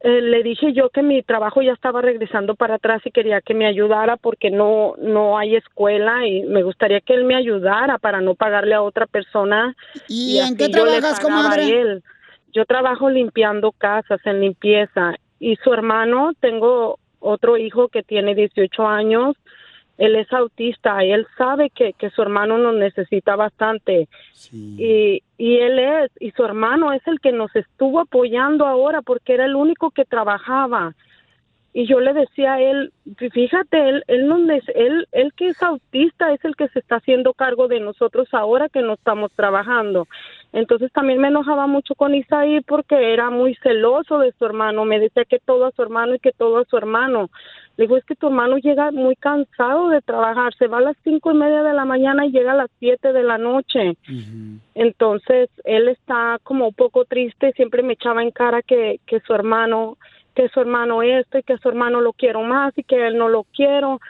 eh, 0.00 0.20
le 0.20 0.44
dije 0.44 0.72
yo 0.72 0.90
que 0.90 1.02
mi 1.02 1.22
trabajo 1.22 1.60
ya 1.60 1.72
estaba 1.72 2.00
regresando 2.00 2.54
para 2.54 2.76
atrás 2.76 3.02
y 3.04 3.10
quería 3.10 3.40
que 3.40 3.54
me 3.54 3.66
ayudara 3.66 4.16
porque 4.16 4.48
no 4.48 4.94
no 4.98 5.36
hay 5.36 5.56
escuela 5.56 6.24
y 6.24 6.44
me 6.44 6.62
gustaría 6.62 7.00
que 7.00 7.14
él 7.14 7.24
me 7.24 7.34
ayudara 7.34 7.98
para 7.98 8.20
no 8.20 8.36
pagarle 8.36 8.74
a 8.74 8.82
otra 8.82 9.06
persona. 9.06 9.74
¿Y 10.06 10.38
en 10.38 10.44
así 10.44 10.56
qué 10.56 10.68
yo 10.70 10.84
le 10.84 10.98
trabajas, 10.98 11.20
pagaba 11.20 11.40
a 11.40 11.42
comadre? 11.44 11.80
él. 11.80 12.02
Yo 12.52 12.64
trabajo 12.64 13.10
limpiando 13.10 13.72
casas, 13.72 14.20
en 14.24 14.40
limpieza. 14.40 15.14
Y 15.40 15.56
su 15.56 15.72
hermano, 15.72 16.32
tengo 16.40 16.98
otro 17.18 17.56
hijo 17.56 17.88
que 17.88 18.02
tiene 18.02 18.34
18 18.34 18.86
años. 18.86 19.36
Él 19.98 20.14
es 20.14 20.32
autista 20.32 21.04
y 21.04 21.12
él 21.12 21.26
sabe 21.36 21.70
que, 21.70 21.92
que 21.92 22.10
su 22.10 22.22
hermano 22.22 22.56
nos 22.56 22.76
necesita 22.76 23.36
bastante. 23.36 24.08
Y, 24.52 25.22
y 25.36 25.56
él 25.58 25.78
es, 25.78 26.10
y 26.20 26.30
su 26.30 26.44
hermano 26.44 26.92
es 26.92 27.06
el 27.06 27.20
que 27.20 27.32
nos 27.32 27.54
estuvo 27.54 28.00
apoyando 28.00 28.66
ahora 28.66 29.02
porque 29.02 29.34
era 29.34 29.44
el 29.44 29.56
único 29.56 29.90
que 29.90 30.04
trabajaba. 30.04 30.94
Y 31.74 31.86
yo 31.86 32.00
le 32.00 32.14
decía 32.14 32.54
a 32.54 32.60
él, 32.60 32.92
fíjate, 33.32 33.88
él, 33.88 34.04
él, 34.06 34.26
no 34.26 34.36
él, 34.74 35.06
él 35.12 35.32
que 35.36 35.48
es 35.48 35.62
autista 35.62 36.32
es 36.32 36.44
el 36.44 36.56
que 36.56 36.68
se 36.68 36.78
está 36.78 36.96
haciendo 36.96 37.34
cargo 37.34 37.68
de 37.68 37.78
nosotros 37.78 38.28
ahora 38.32 38.68
que 38.68 38.82
no 38.82 38.94
estamos 38.94 39.30
trabajando. 39.32 40.08
Entonces 40.52 40.90
también 40.92 41.20
me 41.20 41.28
enojaba 41.28 41.66
mucho 41.66 41.94
con 41.94 42.14
Isaí 42.14 42.62
porque 42.62 43.12
era 43.12 43.28
muy 43.30 43.54
celoso 43.56 44.18
de 44.18 44.32
su 44.38 44.46
hermano, 44.46 44.86
me 44.86 44.98
decía 44.98 45.24
que 45.26 45.38
todo 45.38 45.66
a 45.66 45.72
su 45.72 45.82
hermano 45.82 46.14
y 46.14 46.18
que 46.18 46.32
todo 46.32 46.58
a 46.58 46.64
su 46.64 46.76
hermano. 46.76 47.28
Le 47.76 47.84
digo, 47.84 47.96
es 47.96 48.04
que 48.04 48.16
tu 48.16 48.26
hermano 48.26 48.56
llega 48.56 48.90
muy 48.90 49.14
cansado 49.14 49.90
de 49.90 50.00
trabajar, 50.00 50.52
se 50.54 50.66
va 50.66 50.78
a 50.78 50.80
las 50.80 50.96
cinco 51.04 51.30
y 51.30 51.36
media 51.36 51.62
de 51.62 51.74
la 51.74 51.84
mañana 51.84 52.26
y 52.26 52.32
llega 52.32 52.52
a 52.52 52.56
las 52.56 52.70
siete 52.80 53.12
de 53.12 53.22
la 53.22 53.38
noche. 53.38 53.96
Entonces 54.74 55.48
él 55.64 55.88
está 55.88 56.40
como 56.42 56.68
un 56.68 56.74
poco 56.74 57.04
triste, 57.04 57.52
siempre 57.52 57.82
me 57.82 57.92
echaba 57.92 58.22
en 58.22 58.32
cara 58.32 58.62
que, 58.62 58.98
que 59.06 59.20
su 59.20 59.32
hermano, 59.32 59.96
que 60.38 60.48
su 60.50 60.60
hermano 60.60 61.02
esto 61.02 61.38
y 61.38 61.42
que 61.42 61.58
su 61.58 61.68
hermano 61.68 62.00
lo 62.00 62.12
quiero 62.12 62.42
más 62.44 62.72
y 62.78 62.84
que 62.84 63.08
él 63.08 63.18
no 63.18 63.28
lo 63.28 63.42
quiero. 63.42 64.00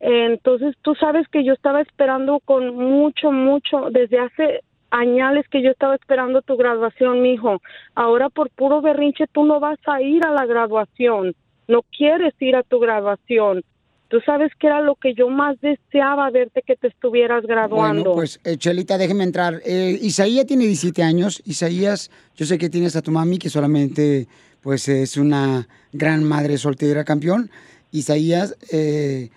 Entonces 0.00 0.74
tú 0.82 0.96
sabes 0.96 1.28
que 1.28 1.44
yo 1.44 1.52
estaba 1.52 1.80
esperando 1.80 2.40
con 2.44 2.74
mucho, 2.74 3.30
mucho, 3.30 3.86
desde 3.92 4.18
hace 4.18 4.64
añales 4.90 5.46
que 5.48 5.62
yo 5.62 5.70
estaba 5.70 5.94
esperando 5.94 6.42
tu 6.42 6.56
graduación, 6.56 7.22
mijo. 7.22 7.62
Ahora 7.94 8.28
por 8.28 8.50
puro 8.50 8.82
berrinche 8.82 9.26
tú 9.30 9.44
no 9.44 9.60
vas 9.60 9.78
a 9.86 10.02
ir 10.02 10.26
a 10.26 10.32
la 10.32 10.46
graduación, 10.46 11.36
no 11.68 11.82
quieres 11.96 12.34
ir 12.40 12.56
a 12.56 12.64
tu 12.64 12.80
graduación. 12.80 13.62
Tú 14.08 14.18
sabes 14.26 14.50
que 14.58 14.66
era 14.66 14.80
lo 14.80 14.96
que 14.96 15.14
yo 15.14 15.28
más 15.28 15.60
deseaba 15.60 16.28
verte 16.30 16.62
que 16.66 16.74
te 16.74 16.88
estuvieras 16.88 17.46
graduando. 17.46 18.02
Bueno, 18.02 18.14
pues, 18.16 18.40
eh, 18.44 18.56
Chelita, 18.58 18.98
déjeme 18.98 19.22
entrar. 19.22 19.62
Eh, 19.64 19.96
Isaías 20.02 20.44
tiene 20.44 20.66
17 20.66 21.04
años. 21.04 21.40
Isaías, 21.46 22.10
yo 22.34 22.44
sé 22.46 22.58
que 22.58 22.68
tienes 22.68 22.96
a 22.96 23.00
tu 23.00 23.12
mami, 23.12 23.38
que 23.38 23.48
solamente, 23.48 24.26
pues, 24.62 24.88
es 24.88 25.16
una 25.16 25.68
gran 25.92 26.24
madre 26.24 26.56
soltera, 26.56 27.04
campeón. 27.04 27.50
Isaías, 27.90 28.56
eh, 28.70 29.30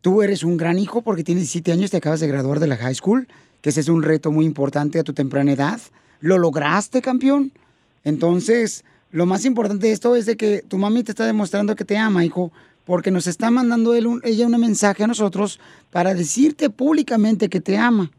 tú 0.00 0.22
eres 0.22 0.44
un 0.44 0.56
gran 0.56 0.78
hijo 0.78 1.02
porque 1.02 1.24
tienes 1.24 1.44
17 1.44 1.72
años, 1.72 1.90
te 1.90 1.96
acabas 1.96 2.20
de 2.20 2.28
graduar 2.28 2.60
de 2.60 2.68
la 2.68 2.76
high 2.76 2.94
school, 2.94 3.26
que 3.60 3.70
ese 3.70 3.80
es 3.80 3.88
un 3.88 4.02
reto 4.02 4.30
muy 4.30 4.44
importante 4.44 4.98
a 5.00 5.04
tu 5.04 5.12
temprana 5.12 5.52
edad. 5.52 5.80
¿Lo 6.20 6.38
lograste, 6.38 7.02
campeón? 7.02 7.52
Entonces, 8.04 8.84
lo 9.10 9.26
más 9.26 9.44
importante 9.44 9.88
de 9.88 9.92
esto 9.92 10.14
es 10.14 10.26
de 10.26 10.36
que 10.36 10.62
tu 10.62 10.78
mami 10.78 11.02
te 11.02 11.12
está 11.12 11.26
demostrando 11.26 11.74
que 11.74 11.84
te 11.84 11.96
ama, 11.96 12.24
hijo, 12.24 12.52
porque 12.84 13.10
nos 13.10 13.26
está 13.26 13.50
mandando 13.50 13.94
él 13.94 14.06
ella 14.22 14.46
un 14.46 14.60
mensaje 14.60 15.02
a 15.02 15.06
nosotros 15.08 15.58
para 15.90 16.14
decirte 16.14 16.70
públicamente 16.70 17.48
que 17.48 17.60
te 17.60 17.76
ama. 17.76 18.12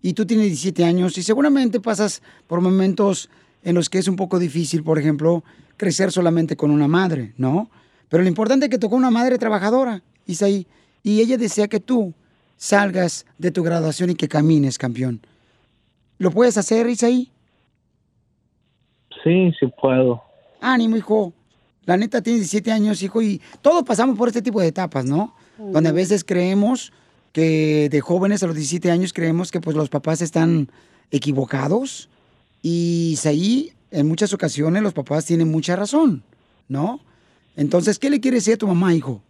Y 0.00 0.14
tú 0.14 0.24
tienes 0.24 0.46
17 0.46 0.84
años 0.84 1.18
y 1.18 1.22
seguramente 1.22 1.80
pasas 1.80 2.22
por 2.46 2.60
momentos 2.60 3.28
en 3.62 3.74
los 3.74 3.90
que 3.90 3.98
es 3.98 4.08
un 4.08 4.16
poco 4.16 4.38
difícil, 4.38 4.82
por 4.82 4.98
ejemplo, 4.98 5.44
crecer 5.76 6.12
solamente 6.12 6.56
con 6.56 6.70
una 6.70 6.88
madre, 6.88 7.32
¿no? 7.36 7.70
Pero 8.08 8.22
lo 8.22 8.28
importante 8.28 8.66
es 8.66 8.70
que 8.70 8.78
tocó 8.78 8.96
una 8.96 9.10
madre 9.10 9.38
trabajadora, 9.38 10.02
Isaí, 10.26 10.66
y 11.02 11.20
ella 11.20 11.36
desea 11.36 11.68
que 11.68 11.80
tú 11.80 12.14
salgas 12.56 13.26
de 13.38 13.50
tu 13.50 13.62
graduación 13.62 14.10
y 14.10 14.14
que 14.14 14.28
camines, 14.28 14.78
campeón. 14.78 15.20
¿Lo 16.18 16.30
puedes 16.30 16.56
hacer, 16.56 16.88
Isaí? 16.88 17.30
Sí, 19.22 19.52
sí 19.58 19.66
puedo. 19.80 20.22
Ánimo, 20.60 20.96
hijo. 20.96 21.32
La 21.84 21.96
neta 21.96 22.22
tiene 22.22 22.38
17 22.38 22.72
años, 22.72 23.02
hijo, 23.02 23.22
y 23.22 23.40
todos 23.62 23.84
pasamos 23.84 24.16
por 24.16 24.28
este 24.28 24.42
tipo 24.42 24.60
de 24.60 24.68
etapas, 24.68 25.04
¿no? 25.04 25.34
Donde 25.58 25.88
a 25.88 25.92
veces 25.92 26.24
creemos 26.24 26.92
que 27.32 27.88
de 27.90 28.00
jóvenes 28.00 28.42
a 28.42 28.46
los 28.46 28.56
17 28.56 28.90
años 28.90 29.12
creemos 29.12 29.50
que 29.52 29.60
pues 29.60 29.76
los 29.76 29.88
papás 29.88 30.22
están 30.22 30.68
equivocados 31.10 32.08
y 32.62 33.16
ahí 33.24 33.72
en 33.90 34.08
muchas 34.08 34.32
ocasiones 34.32 34.82
los 34.82 34.92
papás 34.92 35.24
tienen 35.26 35.50
mucha 35.50 35.76
razón, 35.76 36.22
¿no? 36.68 37.00
Entonces, 37.56 37.98
¿qué 37.98 38.10
le 38.10 38.20
quieres 38.20 38.44
decir 38.44 38.54
a 38.54 38.58
tu 38.58 38.66
mamá, 38.66 38.94
hijo? 38.94 39.22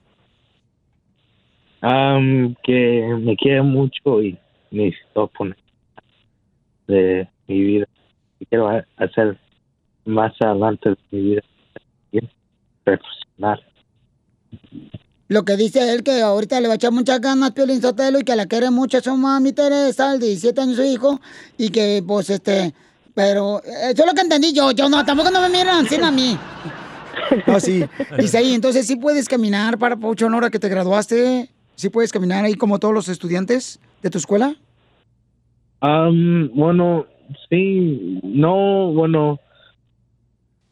Am, 1.83 2.55
que 2.65 3.07
me 3.21 3.37
quiere 3.37 3.63
mucho 3.63 4.23
y 4.23 4.39
necesito 4.71 5.29
poner 5.29 5.57
de 6.89 7.29
mi 7.47 7.63
vida. 7.63 7.87
Quiero 8.49 8.69
ha- 8.69 8.85
hacer 8.97 9.39
más 10.05 10.33
adelante 10.41 10.91
de 10.91 10.97
mi 11.11 11.21
vida 11.31 11.43
profesional. 12.85 13.63
Lo 15.29 15.45
que 15.45 15.57
dice 15.57 15.93
él 15.93 16.03
que 16.05 16.21
ahorita 16.23 16.61
le 16.61 16.69
va 16.69 16.75
a 16.75 16.77
echar 16.77 16.93
muchas 16.93 17.21
ganas 17.21 17.51
Piolín 17.51 17.83
Sotelo 17.83 18.21
y 18.21 18.25
que 18.25 18.37
la 18.37 18.47
quiere 18.47 18.71
mucho 18.71 18.99
a 18.99 19.01
su 19.01 19.17
mami 19.17 19.53
Teresa, 19.53 20.15
el 20.15 20.21
de 20.21 20.27
17 20.29 20.61
años 20.61 20.77
su 20.77 20.85
hijo, 20.85 21.21
y 21.59 21.71
que 21.71 22.03
pues 22.07 22.31
este, 22.31 22.73
pero 23.17 23.59
eh, 23.64 23.91
eso 23.93 24.03
es 24.03 24.07
lo 24.07 24.12
que 24.14 24.21
entendí 24.21 24.53
yo, 24.53 24.71
yo 24.73 24.89
no, 24.91 25.03
tampoco 25.05 25.31
no 25.31 25.41
me 25.41 25.49
miran 25.49 25.87
así 25.87 25.97
a 25.97 26.11
mí. 26.12 26.37
No, 27.47 27.59
sí. 27.61 27.83
Isaí, 28.19 28.53
entonces 28.55 28.87
sí 28.87 28.97
puedes 28.97 29.27
caminar 29.27 29.79
para 29.79 29.97
Pauchón 29.97 30.35
ahora 30.35 30.51
que 30.51 30.59
te 30.59 30.69
graduaste, 30.69 31.49
sí 31.77 31.89
puedes 31.89 32.12
caminar 32.12 32.45
ahí 32.45 32.55
como 32.55 32.79
todos 32.79 32.93
los 32.93 33.09
estudiantes 33.09 33.81
de 34.03 34.11
tu 34.11 34.19
escuela. 34.19 34.55
Bueno, 35.81 37.07
sí, 37.49 38.21
no, 38.23 38.93
bueno, 38.93 39.41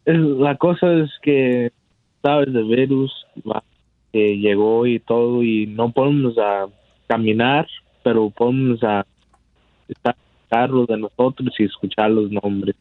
es- 0.04 0.18
la 0.18 0.56
cosa 0.56 0.92
es 0.92 1.10
que 1.22 1.72
sabes 2.22 2.52
de 2.52 2.62
virus 2.62 3.10
que 4.12 4.36
llegó 4.38 4.86
y 4.86 5.00
todo 5.00 5.42
y 5.42 5.66
no 5.66 5.92
podemos 5.92 6.36
a 6.38 6.66
caminar, 7.06 7.66
pero 8.02 8.28
podemos 8.30 8.82
a 8.82 9.06
estar 9.88 10.14
en 10.50 10.58
el 10.60 10.66
carro 10.68 10.86
de 10.86 10.96
nosotros 10.98 11.54
y 11.58 11.64
escuchar 11.64 12.10
los 12.10 12.30
nombres. 12.30 12.76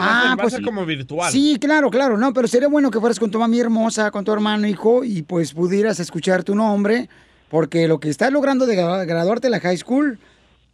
Ah, 0.00 0.24
va 0.28 0.32
a 0.32 0.36
pues 0.36 0.54
ser 0.54 0.62
como 0.62 0.84
virtual. 0.84 1.30
Sí, 1.32 1.56
claro, 1.60 1.90
claro, 1.90 2.16
no, 2.16 2.32
pero 2.32 2.48
sería 2.48 2.68
bueno 2.68 2.90
que 2.90 3.00
fueras 3.00 3.18
con 3.18 3.30
tu 3.30 3.38
mami 3.38 3.60
hermosa, 3.60 4.10
con 4.10 4.24
tu 4.24 4.32
hermano, 4.32 4.66
hijo, 4.66 5.04
y 5.04 5.22
pues 5.22 5.52
pudieras 5.54 6.00
escuchar 6.00 6.44
tu 6.44 6.54
nombre, 6.54 7.08
porque 7.50 7.88
lo 7.88 7.98
que 8.00 8.08
estás 8.10 8.32
logrando 8.32 8.66
de 8.66 8.76
gra- 8.76 9.06
graduarte 9.06 9.46
de 9.46 9.50
la 9.52 9.60
high 9.60 9.76
school, 9.76 10.18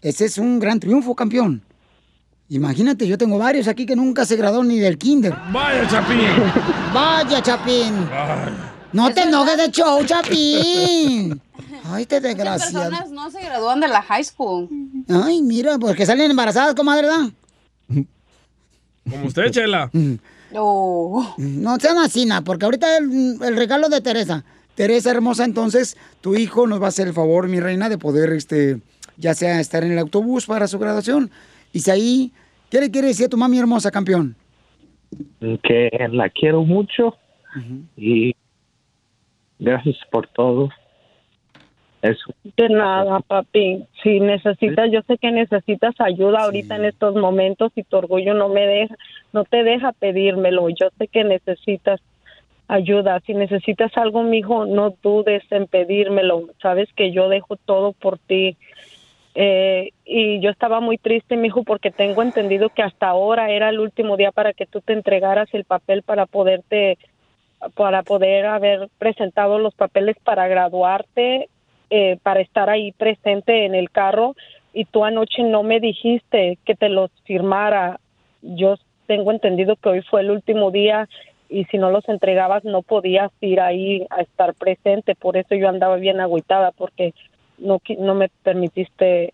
ese 0.03 0.25
es 0.27 0.39
un 0.39 0.59
gran 0.59 0.81
triunfo, 0.81 1.15
campeón. 1.15 1.63
Imagínate, 2.49 3.07
yo 3.07 3.17
tengo 3.17 3.39
varios 3.39 3.69
aquí 3.69 3.87
que 3.87 3.97
nunca 3.97 4.25
se 4.25 4.37
graduaron 4.37 4.69
ni 4.69 4.79
del 4.79 4.99
kinder. 4.99 5.35
Vaya, 5.53 5.87
Chapín. 5.89 6.19
Vaya, 6.95 7.43
Chapín. 7.43 7.95
No 8.93 9.13
te 9.13 9.23
enojes 9.23 9.57
de 9.57 9.71
show, 9.71 10.05
Chapín. 10.05 11.41
Ay, 11.85 12.07
te 12.07 12.17
Muchas 12.21 12.37
desgraciado. 12.37 12.91
personas 12.91 13.11
no 13.11 13.31
se 13.31 13.43
gradúan 13.43 13.81
de 13.81 13.89
la 13.89 14.03
high 14.03 14.25
school. 14.25 14.69
Ay, 15.09 15.43
mira, 15.43 15.79
porque 15.79 16.07
salen 16.07 16.31
embarazadas, 16.31 16.75
comadre, 16.75 17.03
¿verdad? 17.09 17.31
Como 19.11 19.27
usted, 19.27 19.51
Chela. 19.51 19.91
No 20.53 21.77
sean 21.81 21.99
así, 21.99 22.27
na, 22.27 22.43
porque 22.43 22.65
ahorita 22.65 22.99
el, 22.99 23.39
el 23.43 23.57
regalo 23.57 23.89
de 23.89 24.01
Teresa. 24.01 24.45
Teresa 24.77 25.11
hermosa, 25.11 25.45
entonces 25.45 25.97
tu 26.21 26.37
hijo 26.37 26.69
nos 26.69 26.81
va 26.81 26.87
a 26.87 26.89
hacer 26.91 27.09
el 27.09 27.13
favor, 27.15 27.49
mi 27.49 27.59
reina, 27.59 27.89
de 27.89 27.99
poder, 27.99 28.33
este, 28.33 28.79
ya 29.17 29.35
sea 29.35 29.59
estar 29.61 29.83
en 29.83 29.91
el 29.93 29.99
autobús 29.99 30.47
para 30.47 30.69
su 30.69 30.79
graduación. 30.79 31.31
Y 31.73 31.81
si 31.81 31.91
ahí, 31.91 32.33
¿qué 32.71 32.81
le 32.81 32.91
quiere 32.93 33.09
decir 33.09 33.27
a 33.27 33.29
tu 33.29 33.37
mami 33.37 33.59
hermosa, 33.59 33.91
campeón? 33.91 34.37
Que 35.41 35.91
la 36.13 36.31
quiero 36.31 36.63
mucho 36.65 37.17
y 37.97 38.37
gracias 39.59 39.97
por 40.13 40.29
todo. 40.29 40.69
Eso. 42.05 42.35
De 42.59 42.69
nada, 42.69 43.21
papi. 43.21 43.83
Si 44.03 44.21
necesitas, 44.21 44.91
yo 44.91 45.01
sé 45.07 45.17
que 45.17 45.31
necesitas 45.31 45.95
ayuda 45.99 46.45
ahorita 46.45 46.77
en 46.77 46.85
estos 46.85 47.15
momentos 47.15 47.73
y 47.77 47.83
tu 47.83 47.97
orgullo 47.97 48.35
no 48.35 48.51
me 48.51 48.67
deja, 48.67 48.95
no 49.33 49.45
te 49.45 49.65
deja 49.65 49.93
pedírmelo. 49.93 50.69
Yo 50.69 50.91
sé 50.99 51.09
que 51.09 51.25
necesitas 51.25 52.03
ayuda. 52.69 53.21
Si 53.21 53.33
necesitas 53.33 53.91
algo, 53.97 54.23
mijo, 54.23 54.67
no 54.67 54.95
dudes 55.03 55.45
en 55.51 55.67
pedírmelo. 55.67 56.51
Sabes 56.61 56.93
que 56.95 57.11
yo 57.11 57.31
dejo 57.31 57.57
todo 57.57 57.93
por 57.93 58.19
ti. 58.19 58.59
Eh, 59.35 59.93
y 60.05 60.41
yo 60.41 60.51
estaba 60.51 60.81
muy 60.81 60.99
triste, 60.99 61.39
mijo, 61.39 61.65
porque 61.65 61.91
tengo 61.91 62.23
entendido 62.23 62.69
que 62.69 62.83
hasta 62.83 63.09
ahora 63.09 63.51
era 63.51 63.71
el 63.71 63.81
último 63.81 64.19
día 64.19 64.31
para 64.31 64.53
que 64.53 64.67
tú 64.67 64.83
te 64.83 64.93
entregaras 64.93 65.49
el 65.55 65.65
papel 65.65 66.03
para 66.03 66.27
poderte, 66.27 66.99
para 67.75 68.03
poder 68.03 68.45
haber 68.45 68.91
presentado 68.99 69.59
los 69.59 69.75
papeles 69.75 70.17
para 70.23 70.47
graduarte, 70.49 71.49
eh, 71.91 72.19
para 72.23 72.41
estar 72.41 72.71
ahí 72.71 72.93
presente 72.93 73.67
en 73.67 73.75
el 73.75 73.91
carro. 73.91 74.35
Y 74.73 74.87
tú 74.87 75.05
anoche 75.05 75.43
no 75.43 75.63
me 75.63 75.81
dijiste 75.81 76.59
que 76.65 76.75
te 76.75 76.89
los 76.89 77.11
firmara. 77.25 78.01
Yo 78.43 78.77
tengo 79.07 79.31
entendido 79.31 79.77
que 79.77 79.89
hoy 79.89 80.03
fue 80.03 80.23
el 80.23 80.31
último 80.31 80.71
día 80.71 81.09
y 81.49 81.65
si 81.67 81.79
no 81.79 81.91
los 81.91 82.09
entregabas 82.09 82.65
no 82.65 82.83
podías 82.83 83.31
ir 83.41 83.61
ahí 83.61 84.07
a 84.11 84.23
estar 84.23 84.55
presente. 84.55 85.15
Por 85.15 85.37
eso 85.37 85.55
yo 85.55 85.69
andaba 85.69 85.97
bien 85.97 86.21
agüitada 86.21 86.73
porque 86.73 87.15
no, 87.59 87.81
no 87.99 88.15
me 88.15 88.29
permitiste 88.43 89.33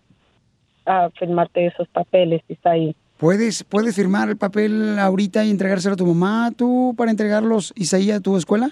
ah, 0.85 1.09
firmarte 1.17 1.65
esos 1.65 1.87
papeles, 1.87 2.41
Isaí. 2.47 2.95
¿Puedes, 3.17 3.63
¿Puedes 3.63 3.95
firmar 3.95 4.29
el 4.29 4.37
papel 4.37 4.97
ahorita 4.97 5.45
y 5.45 5.51
entregárselo 5.51 5.93
a 5.93 5.97
tu 5.97 6.07
mamá, 6.07 6.51
tú, 6.57 6.95
para 6.97 7.11
entregarlos, 7.11 7.71
Isaí, 7.75 8.09
a 8.09 8.19
tu 8.19 8.35
escuela? 8.35 8.71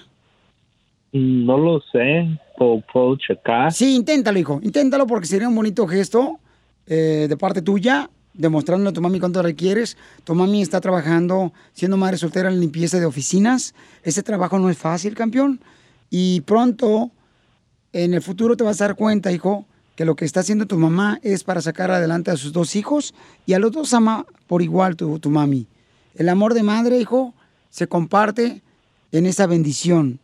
No 1.12 1.58
lo 1.58 1.82
sé, 1.92 2.28
Sí, 3.72 3.96
inténtalo, 3.96 4.38
hijo. 4.38 4.60
Inténtalo 4.62 5.08
porque 5.08 5.28
sería 5.28 5.48
un 5.48 5.56
bonito 5.56 5.88
gesto 5.88 6.40
eh, 6.86 7.28
de 7.30 7.38
parte 7.38 7.62
tuya, 7.62 8.10
demostrándole 8.34 8.90
a 8.90 8.94
tu 8.94 9.02
mami 9.02 9.20
cuánto 9.20 9.42
requieres. 9.42 9.98
Tu 10.24 10.36
mami 10.36 10.62
está 10.62 10.82
trabajando, 10.82 11.54
siendo 11.74 11.98
madre 11.98 12.18
soltera 12.18 12.50
en 12.50 12.60
limpieza 12.60 13.00
de 13.00 13.06
oficinas. 13.06 13.74
Ese 14.04 14.24
trabajo 14.24 14.60
no 14.60 14.70
es 14.70 14.78
fácil, 14.78 15.16
campeón. 15.16 15.60
Y 16.10 16.42
pronto, 16.42 17.12
en 17.94 18.14
el 18.14 18.22
futuro 18.22 18.58
te 18.58 18.64
vas 18.64 18.82
a 18.82 18.88
dar 18.88 18.96
cuenta, 18.96 19.32
hijo, 19.32 19.66
que 19.96 20.06
lo 20.06 20.16
que 20.16 20.26
está 20.26 20.40
haciendo 20.40 20.66
tu 20.66 20.78
mamá 20.78 21.20
es 21.24 21.44
para 21.44 21.62
sacar 21.62 21.92
adelante 21.92 22.32
a 22.32 22.38
sus 22.38 22.54
dos 22.54 22.76
hijos 22.76 23.14
y 23.46 23.54
a 23.54 23.60
los 23.60 23.72
dos 23.72 23.94
ama 23.94 24.26
por 24.48 24.62
igual 24.62 24.96
tu, 24.96 25.20
tu 25.20 25.30
mami. 25.30 25.68
El 26.16 26.30
amor 26.30 26.54
de 26.54 26.64
madre, 26.64 27.00
hijo, 27.00 27.34
se 27.70 27.88
comparte 27.88 28.62
en 29.12 29.26
esa 29.26 29.48
bendición, 29.48 30.20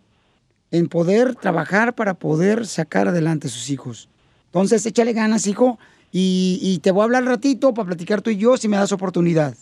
en 0.77 0.87
poder 0.87 1.35
trabajar 1.35 1.95
para 1.95 2.13
poder 2.13 2.65
sacar 2.67 3.07
adelante 3.07 3.47
a 3.47 3.49
sus 3.49 3.69
hijos. 3.69 4.09
Entonces, 4.47 4.85
échale 4.85 5.13
ganas, 5.13 5.47
hijo, 5.47 5.79
y, 6.11 6.59
y 6.61 6.79
te 6.79 6.91
voy 6.91 7.01
a 7.01 7.03
hablar 7.05 7.25
ratito 7.25 7.73
para 7.73 7.87
platicar 7.87 8.21
tú 8.21 8.29
y 8.29 8.37
yo 8.37 8.57
si 8.57 8.67
me 8.67 8.77
das 8.77 8.91
oportunidad. 8.91 9.55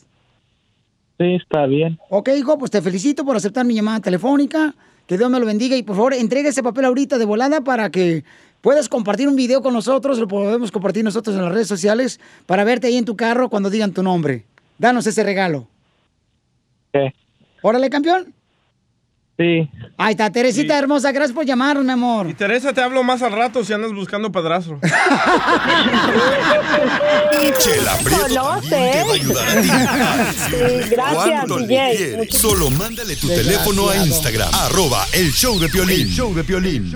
Sí, 1.18 1.36
está 1.36 1.66
bien. 1.66 2.00
Ok, 2.10 2.30
hijo, 2.36 2.58
pues 2.58 2.72
te 2.72 2.82
felicito 2.82 3.24
por 3.26 3.36
aceptar 3.36 3.66
mi 3.66 3.76
llamada 3.76 4.00
telefónica. 4.00 4.76
Que 5.08 5.18
Dios 5.18 5.30
me 5.30 5.40
lo 5.40 5.46
bendiga 5.46 5.76
y 5.76 5.84
por 5.84 5.96
favor 5.96 6.14
entregue 6.14 6.50
ese 6.50 6.64
papel 6.64 6.86
ahorita 6.86 7.18
de 7.18 7.26
volada 7.26 7.62
para 7.62 7.90
que 7.90 8.24
puedas 8.62 8.88
compartir 8.88 9.28
un 9.28 9.36
video 9.36 9.62
con 9.62 9.74
nosotros, 9.74 10.18
lo 10.18 10.28
podemos 10.28 10.72
compartir 10.72 11.04
nosotros 11.04 11.36
en 11.36 11.44
las 11.44 11.52
redes 11.52 11.68
sociales 11.68 12.22
para 12.46 12.64
verte 12.64 12.88
ahí 12.88 12.98
en 12.98 13.06
tu 13.06 13.18
carro 13.18 13.50
cuando 13.50 13.70
digan 13.70 13.92
tu 13.92 14.02
nombre. 14.02 14.46
Danos 14.78 15.06
ese 15.06 15.24
regalo. 15.24 15.68
¿Qué? 16.94 17.14
Órale, 17.62 17.90
campeón. 17.90 18.34
Sí. 19.44 19.70
Ahí 19.98 20.12
está, 20.12 20.32
Teresita 20.32 20.80
hermosa, 20.80 21.12
gracias 21.12 21.36
por 21.36 21.46
llamarnos, 21.46 21.84
mi 21.84 21.92
amor. 21.92 22.30
Y 22.30 22.34
Teresa, 22.34 22.72
te 22.72 22.82
hablo 22.82 23.04
más 23.04 23.22
al 23.22 23.34
rato 23.34 23.62
si 23.66 23.74
andas 23.74 23.92
buscando 23.92 24.32
padrastro. 24.32 24.80
Chela 27.60 27.98
Prieto 28.04 28.62
te 28.70 29.04
va 29.04 29.12
a 29.12 29.14
ayudar 29.14 29.50
a 29.50 29.62
ti 29.62 29.70
a 29.70 30.34
Sí, 30.50 30.56
gracias, 30.90 31.46
DJ. 31.58 32.30
Solo 32.32 32.70
mándale 32.70 33.18
tu 33.18 33.28
teléfono 33.28 33.90
a 33.90 33.98
Instagram, 33.98 34.50
arroba 34.54 35.06
el 35.12 35.34
show 35.34 35.60
de 35.60 35.68
Piolín. 35.68 36.08
El 36.08 36.10
show 36.10 36.34
de 36.34 36.44
Piolín. 36.46 36.90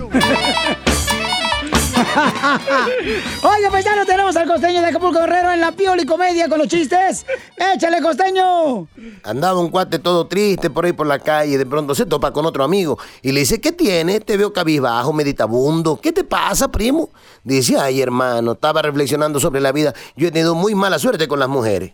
Oye, 3.42 3.70
paisano, 3.70 4.06
tenemos 4.06 4.36
al 4.36 4.46
costeño 4.46 4.80
de 4.80 4.88
Acapulco 4.88 5.20
Guerrero 5.20 5.50
en 5.50 5.60
la 5.60 5.72
Pioli 5.72 6.06
Comedia 6.06 6.48
con 6.48 6.58
los 6.58 6.68
chistes. 6.68 7.26
¡Échale, 7.56 8.00
costeño! 8.00 8.86
Andaba 9.24 9.58
un 9.58 9.70
cuate 9.70 9.98
todo 9.98 10.26
triste 10.26 10.70
por 10.70 10.84
ahí 10.84 10.92
por 10.92 11.06
la 11.06 11.18
calle, 11.18 11.58
de 11.58 11.66
pronto 11.66 11.94
se 11.94 12.06
topa 12.06 12.32
con 12.32 12.46
otro 12.46 12.62
amigo 12.62 12.98
y 13.22 13.32
le 13.32 13.40
dice, 13.40 13.60
¿qué 13.60 13.72
tiene? 13.72 14.20
Te 14.20 14.36
veo 14.36 14.52
cabizbajo, 14.52 15.12
meditabundo. 15.12 15.98
¿Qué 16.00 16.12
te 16.12 16.24
pasa, 16.24 16.68
primo? 16.68 17.10
Dice, 17.42 17.76
ay, 17.78 18.00
hermano, 18.00 18.52
estaba 18.52 18.82
reflexionando 18.82 19.40
sobre 19.40 19.60
la 19.60 19.72
vida. 19.72 19.92
Yo 20.16 20.28
he 20.28 20.30
tenido 20.30 20.54
muy 20.54 20.74
mala 20.74 20.98
suerte 20.98 21.26
con 21.26 21.40
las 21.40 21.48
mujeres. 21.48 21.92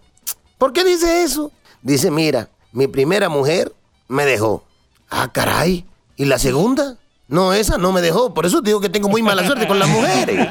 ¿Por 0.58 0.72
qué 0.72 0.84
dice 0.84 1.22
eso? 1.22 1.50
Dice, 1.82 2.10
mira, 2.10 2.48
mi 2.72 2.88
primera 2.88 3.28
mujer 3.28 3.72
me 4.08 4.26
dejó. 4.26 4.64
Ah, 5.10 5.30
caray. 5.32 5.86
¿Y 6.16 6.26
la 6.26 6.38
segunda? 6.38 6.98
No, 7.28 7.52
esa 7.52 7.78
no 7.78 7.92
me 7.92 8.00
dejó. 8.00 8.34
Por 8.34 8.46
eso 8.46 8.60
digo 8.60 8.80
que 8.80 8.88
tengo 8.88 9.08
muy 9.08 9.22
mala 9.22 9.46
suerte 9.46 9.66
con 9.66 9.78
las 9.78 9.88
mujeres. 9.88 10.48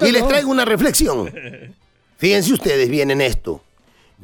Y 0.00 0.12
les 0.12 0.26
traigo 0.26 0.50
una 0.50 0.64
reflexión. 0.64 1.30
Fíjense 2.16 2.52
ustedes 2.52 2.88
bien 2.88 3.10
en 3.10 3.20
esto. 3.20 3.62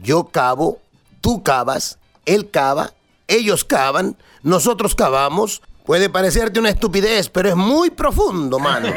Yo 0.02 0.24
cavo, 0.24 0.78
tú 1.20 1.42
cavas, 1.42 1.98
él 2.24 2.50
cava, 2.50 2.92
ellos 3.26 3.64
cavan, 3.64 4.16
nosotros 4.42 4.94
cavamos. 4.94 5.62
Puede 5.84 6.10
parecerte 6.10 6.58
una 6.58 6.70
estupidez, 6.70 7.28
pero 7.28 7.48
es 7.48 7.56
muy 7.56 7.90
profundo, 7.90 8.58
mano. 8.58 8.88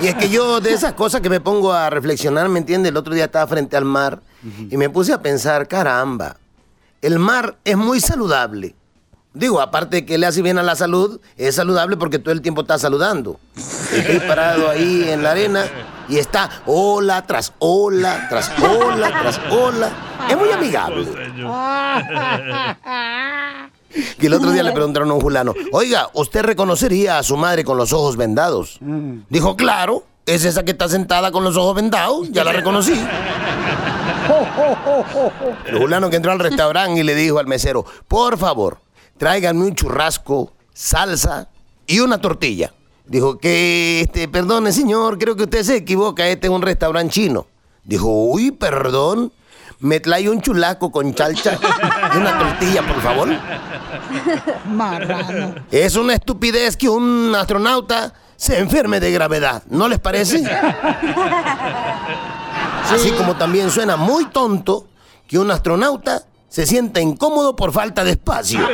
Y 0.00 0.06
es 0.06 0.14
que 0.14 0.30
yo 0.30 0.60
de 0.60 0.72
esas 0.72 0.94
cosas 0.94 1.20
que 1.20 1.28
me 1.28 1.40
pongo 1.40 1.72
a 1.72 1.90
reflexionar, 1.90 2.48
¿me 2.48 2.58
entiendes? 2.58 2.90
El 2.90 2.96
otro 2.96 3.14
día 3.14 3.26
estaba 3.26 3.46
frente 3.46 3.76
al 3.76 3.84
mar 3.84 4.22
y 4.70 4.76
me 4.76 4.88
puse 4.88 5.12
a 5.12 5.20
pensar, 5.20 5.68
caramba, 5.68 6.36
el 7.02 7.18
mar 7.18 7.58
es 7.64 7.76
muy 7.76 8.00
saludable. 8.00 8.74
Digo, 9.34 9.60
aparte 9.60 9.96
de 9.96 10.06
que 10.06 10.16
le 10.16 10.26
hace 10.26 10.42
bien 10.42 10.58
a 10.58 10.62
la 10.62 10.76
salud, 10.76 11.20
es 11.36 11.56
saludable 11.56 11.96
porque 11.96 12.20
todo 12.20 12.32
el 12.32 12.40
tiempo 12.40 12.60
está 12.60 12.78
saludando. 12.78 13.40
Estoy 13.92 14.20
parado 14.20 14.70
ahí 14.70 15.08
en 15.08 15.24
la 15.24 15.32
arena 15.32 15.64
y 16.08 16.18
está 16.18 16.48
ola 16.66 17.26
tras 17.26 17.52
ola, 17.58 18.28
tras 18.28 18.52
ola, 18.62 19.08
tras 19.08 19.40
ola. 19.50 19.90
Es 20.30 20.36
muy 20.36 20.50
amigable. 20.50 21.08
Que 24.18 24.26
el 24.26 24.34
otro 24.34 24.50
día 24.50 24.64
le 24.64 24.72
preguntaron 24.72 25.08
a 25.12 25.14
un 25.14 25.20
fulano, 25.20 25.54
oiga, 25.70 26.08
¿usted 26.14 26.42
reconocería 26.42 27.18
a 27.18 27.22
su 27.22 27.36
madre 27.36 27.62
con 27.62 27.76
los 27.76 27.92
ojos 27.92 28.16
vendados? 28.16 28.80
Dijo, 29.28 29.54
claro, 29.54 30.04
es 30.26 30.44
esa 30.44 30.64
que 30.64 30.72
está 30.72 30.88
sentada 30.88 31.30
con 31.30 31.44
los 31.44 31.56
ojos 31.56 31.76
vendados, 31.76 32.28
ya 32.32 32.42
la 32.42 32.50
reconocí. 32.50 32.92
El 35.66 35.78
fulano 35.78 36.10
que 36.10 36.16
entró 36.16 36.32
al 36.32 36.40
restaurante 36.40 36.98
y 36.98 37.04
le 37.04 37.14
dijo 37.14 37.38
al 37.38 37.46
mesero, 37.46 37.84
por 38.08 38.36
favor, 38.36 38.78
tráiganme 39.16 39.64
un 39.64 39.74
churrasco, 39.74 40.52
salsa 40.72 41.48
y 41.86 42.00
una 42.00 42.18
tortilla. 42.20 42.72
Dijo 43.06 43.38
que, 43.38 44.00
este, 44.00 44.28
perdone 44.28 44.72
señor, 44.72 45.18
creo 45.18 45.36
que 45.36 45.44
usted 45.44 45.62
se 45.62 45.76
equivoca, 45.76 46.26
este 46.26 46.46
es 46.46 46.52
un 46.52 46.62
restaurante 46.62 47.12
chino. 47.12 47.46
Dijo, 47.84 48.08
uy, 48.08 48.50
perdón, 48.50 49.30
me 49.80 50.00
trae 50.00 50.28
un 50.30 50.40
chulaco 50.40 50.90
con 50.90 51.14
chalcha 51.14 51.58
y 52.14 52.16
una 52.16 52.38
tortilla, 52.38 52.86
por 52.86 53.02
favor. 53.02 53.28
Marrano. 54.70 55.54
Es 55.70 55.96
una 55.96 56.14
estupidez 56.14 56.76
que 56.76 56.88
un 56.88 57.34
astronauta 57.34 58.14
se 58.36 58.58
enferme 58.58 59.00
de 59.00 59.12
gravedad, 59.12 59.62
¿no 59.68 59.86
les 59.88 59.98
parece? 59.98 60.42
Así 62.90 63.10
como 63.12 63.36
también 63.36 63.70
suena 63.70 63.96
muy 63.96 64.24
tonto 64.26 64.88
que 65.26 65.38
un 65.38 65.50
astronauta 65.50 66.22
se 66.54 66.66
sienta 66.66 67.00
incómodo 67.00 67.56
por 67.56 67.72
falta 67.72 68.04
de 68.04 68.12
espacio. 68.12 68.60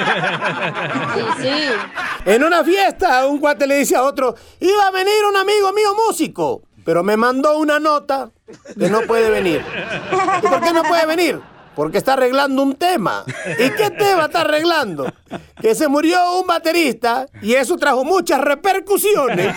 En 2.26 2.44
una 2.44 2.62
fiesta, 2.62 3.26
un 3.26 3.38
cuate 3.38 3.66
le 3.66 3.76
dice 3.78 3.96
a 3.96 4.02
otro, 4.02 4.34
iba 4.60 4.86
a 4.86 4.90
venir 4.90 5.14
un 5.26 5.36
amigo 5.38 5.72
mío 5.72 5.94
músico, 6.06 6.60
pero 6.84 7.02
me 7.02 7.16
mandó 7.16 7.56
una 7.56 7.80
nota 7.80 8.28
que 8.78 8.90
no 8.90 9.00
puede 9.02 9.30
venir. 9.30 9.64
¿Y 10.42 10.46
por 10.46 10.60
qué 10.60 10.74
no 10.74 10.82
puede 10.82 11.06
venir? 11.06 11.40
Porque 11.80 11.96
está 11.96 12.12
arreglando 12.12 12.62
un 12.62 12.74
tema. 12.74 13.24
¿Y 13.58 13.70
qué 13.70 13.88
tema 13.88 14.26
está 14.26 14.42
arreglando? 14.42 15.10
Que 15.62 15.74
se 15.74 15.88
murió 15.88 16.38
un 16.38 16.46
baterista 16.46 17.24
y 17.40 17.54
eso 17.54 17.78
trajo 17.78 18.04
muchas 18.04 18.38
repercusiones. 18.42 19.56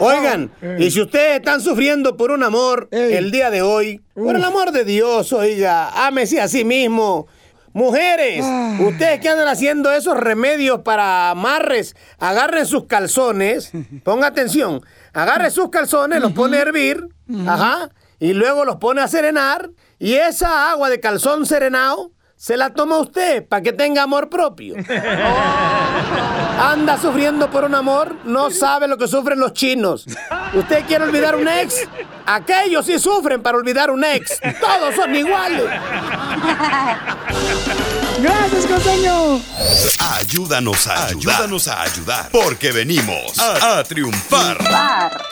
Oigan, 0.00 0.50
y 0.76 0.90
si 0.90 1.00
ustedes 1.00 1.36
están 1.36 1.60
sufriendo 1.60 2.16
por 2.16 2.32
un 2.32 2.42
amor 2.42 2.88
el 2.90 3.30
día 3.30 3.50
de 3.50 3.62
hoy, 3.62 4.00
por 4.12 4.34
el 4.34 4.42
amor 4.42 4.72
de 4.72 4.84
Dios, 4.84 5.32
oiga, 5.32 6.06
ámese 6.08 6.40
a 6.40 6.48
sí 6.48 6.64
mismo. 6.64 7.28
Mujeres, 7.72 8.44
ustedes 8.80 9.20
que 9.20 9.28
andan 9.28 9.46
haciendo 9.46 9.92
esos 9.92 10.16
remedios 10.16 10.80
para 10.80 11.30
amarres, 11.30 11.94
agarren 12.18 12.66
sus 12.66 12.86
calzones, 12.86 13.70
ponga 14.02 14.26
atención, 14.26 14.82
agarre 15.12 15.52
sus 15.52 15.70
calzones, 15.70 16.20
los 16.20 16.32
pone 16.32 16.56
a 16.56 16.62
hervir, 16.62 17.06
ajá, 17.46 17.90
y 18.18 18.32
luego 18.32 18.64
los 18.64 18.76
pone 18.76 19.00
a 19.00 19.08
serenar, 19.08 19.70
y 19.98 20.14
esa 20.14 20.70
agua 20.70 20.90
de 20.90 21.00
calzón 21.00 21.46
serenado 21.46 22.12
se 22.38 22.56
la 22.56 22.70
toma 22.70 22.98
usted 22.98 23.44
para 23.44 23.62
que 23.62 23.72
tenga 23.72 24.04
amor 24.04 24.28
propio. 24.30 24.76
Anda 26.60 26.96
sufriendo 26.96 27.50
por 27.50 27.64
un 27.64 27.74
amor, 27.74 28.14
no 28.24 28.52
sabe 28.52 28.86
lo 28.86 28.96
que 28.96 29.08
sufren 29.08 29.40
los 29.40 29.52
chinos. 29.52 30.06
¿Usted 30.54 30.84
quiere 30.86 31.02
olvidar 31.04 31.34
un 31.34 31.48
ex? 31.48 31.88
Aquellos 32.26 32.86
sí 32.86 33.00
sufren 33.00 33.42
para 33.42 33.58
olvidar 33.58 33.90
un 33.90 34.04
ex. 34.04 34.38
Todos 34.60 34.94
son 34.94 35.16
iguales. 35.16 35.64
Gracias, 38.20 38.66
costeño. 38.66 39.40
Ayúdanos 40.16 40.86
a 40.86 41.06
ayudar. 41.06 41.34
Ayúdanos 41.34 41.68
a 41.68 41.82
ayudar. 41.82 42.28
Porque 42.30 42.70
venimos 42.70 43.36
a, 43.38 43.78
a 43.78 43.84
triunfar. 43.84 44.58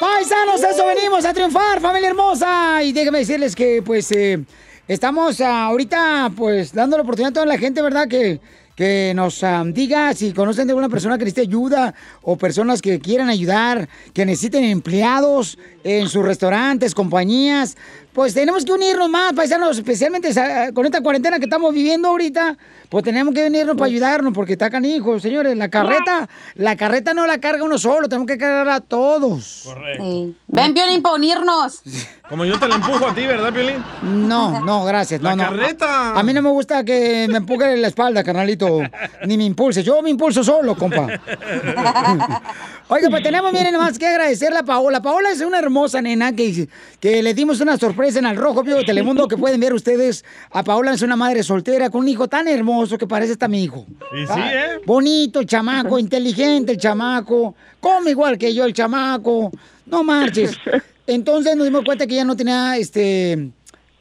Paisanos, 0.01 0.61
eso 0.61 0.85
venimos 0.87 1.25
a 1.25 1.33
triunfar, 1.33 1.81
familia 1.81 2.09
hermosa. 2.09 2.83
Y 2.83 2.93
déjenme 2.93 3.19
decirles 3.21 3.55
que, 3.55 3.81
pues, 3.85 4.11
eh, 4.13 4.45
estamos 4.89 5.41
ah, 5.41 5.67
ahorita, 5.67 6.33
pues, 6.37 6.73
dando 6.73 6.97
la 6.97 7.03
oportunidad 7.03 7.31
a 7.31 7.35
toda 7.35 7.47
la 7.47 7.59
gente, 7.59 7.83
¿verdad? 7.83 8.09
Que, 8.09 8.41
que 8.77 9.13
nos 9.17 9.43
ah, 9.43 9.65
diga 9.67 10.13
si 10.15 10.33
conocen 10.33 10.67
de 10.67 10.73
alguna 10.73 10.91
persona 10.91 11.17
que 11.17 11.25
necesite 11.25 11.49
ayuda 11.49 11.95
o 12.23 12.37
personas 12.37 12.83
que 12.83 13.01
quieran 13.01 13.31
ayudar, 13.31 13.89
que 14.13 14.27
necesiten 14.27 14.65
empleados 14.65 15.59
en 15.83 16.09
sus 16.09 16.25
restaurantes, 16.25 16.95
compañías. 16.95 17.77
Pues 18.17 18.33
tenemos 18.33 18.65
que 18.65 18.73
unirnos 18.73 19.11
más, 19.11 19.35
paisanos, 19.35 19.77
especialmente 19.77 20.31
con 20.73 20.87
esta 20.87 21.03
cuarentena 21.03 21.39
que 21.39 21.45
estamos 21.45 21.75
viviendo 21.75 22.09
ahorita. 22.09 22.57
Pues 22.89 23.05
tenemos 23.05 23.35
que 23.35 23.47
unirnos 23.47 23.77
para 23.77 23.89
ayudarnos, 23.89 24.33
porque 24.33 24.53
está 24.55 24.71
canijo, 24.71 25.21
señores. 25.21 25.55
La 25.55 25.69
carreta, 25.69 26.27
la 26.55 26.77
carreta 26.77 27.13
no 27.13 27.27
la 27.27 27.39
carga 27.41 27.63
uno 27.63 27.77
solo, 27.77 28.09
tenemos 28.09 28.27
que 28.27 28.39
cargarla 28.39 28.77
a 28.77 28.81
todos. 28.81 29.65
Correcto. 29.67 30.35
Ven, 30.47 30.73
Piolín, 30.73 31.03
para 31.03 31.17
unirnos. 31.17 31.83
Como 32.27 32.47
yo 32.47 32.59
te 32.59 32.67
la 32.67 32.77
empujo 32.77 33.07
a 33.07 33.15
ti, 33.15 33.27
¿verdad, 33.27 33.53
Piolín? 33.53 33.85
No, 34.03 34.65
no, 34.65 34.87
gracias. 34.87 35.21
La 35.21 35.37
no, 35.37 35.45
no. 35.45 35.51
carreta. 35.51 36.19
A 36.19 36.23
mí 36.23 36.33
no 36.33 36.41
me 36.41 36.49
gusta 36.49 36.85
que 36.85 37.27
me 37.29 37.37
empuje 37.37 37.77
la 37.77 37.89
espalda, 37.89 38.25
carnalito. 38.25 38.81
Ni 39.27 39.37
me 39.37 39.45
impulses. 39.45 39.85
Yo 39.85 40.01
me 40.01 40.09
impulso 40.09 40.43
solo, 40.43 40.75
compa. 40.75 41.07
Oiga, 42.89 43.11
pues 43.11 43.23
tenemos, 43.23 43.53
miren, 43.53 43.75
nomás 43.75 43.99
que 43.99 44.07
agradecerle 44.07 44.61
a 44.61 44.63
Paola. 44.63 45.03
Paola 45.03 45.31
es 45.33 45.41
una 45.43 45.59
hermosa 45.59 46.01
nena 46.01 46.33
que, 46.35 46.69
que 46.99 47.23
le 47.23 47.35
dimos 47.35 47.61
una 47.61 47.77
sorpresa 47.77 48.06
en 48.15 48.27
el 48.27 48.37
Rojo 48.37 48.63
Vivo 48.63 48.79
de 48.79 48.85
Telemundo 48.85 49.27
que 49.27 49.37
pueden 49.37 49.59
ver 49.59 49.75
ustedes. 49.75 50.25
A 50.53 50.63
Paola 50.63 50.93
es 50.93 51.03
una 51.03 51.17
madre 51.17 51.43
soltera 51.43 51.91
con 51.91 52.03
un 52.03 52.09
hijo 52.09 52.29
tan 52.29 52.47
hermoso 52.47 52.97
que 52.97 53.07
parece 53.09 53.33
hasta 53.33 53.49
mi 53.49 53.65
hijo. 53.65 53.85
Y 54.13 54.25
sí, 54.27 54.41
¿eh? 54.41 54.81
Bonito, 54.87 55.41
el 55.41 55.47
chamaco, 55.47 55.99
inteligente 55.99 56.73
el 56.73 56.79
chamaco, 56.79 57.57
come 57.81 58.13
igual 58.13 58.39
que 58.39 58.55
yo 58.55 58.65
el 58.65 58.73
chamaco. 58.73 59.51
No 59.87 60.05
marches. 60.05 60.57
Entonces 61.09 61.57
nos 61.57 61.65
dimos 61.67 61.85
cuenta 61.85 62.07
que 62.07 62.15
ya 62.15 62.25
no 62.25 62.37
tenía 62.37 62.77
este 62.77 63.51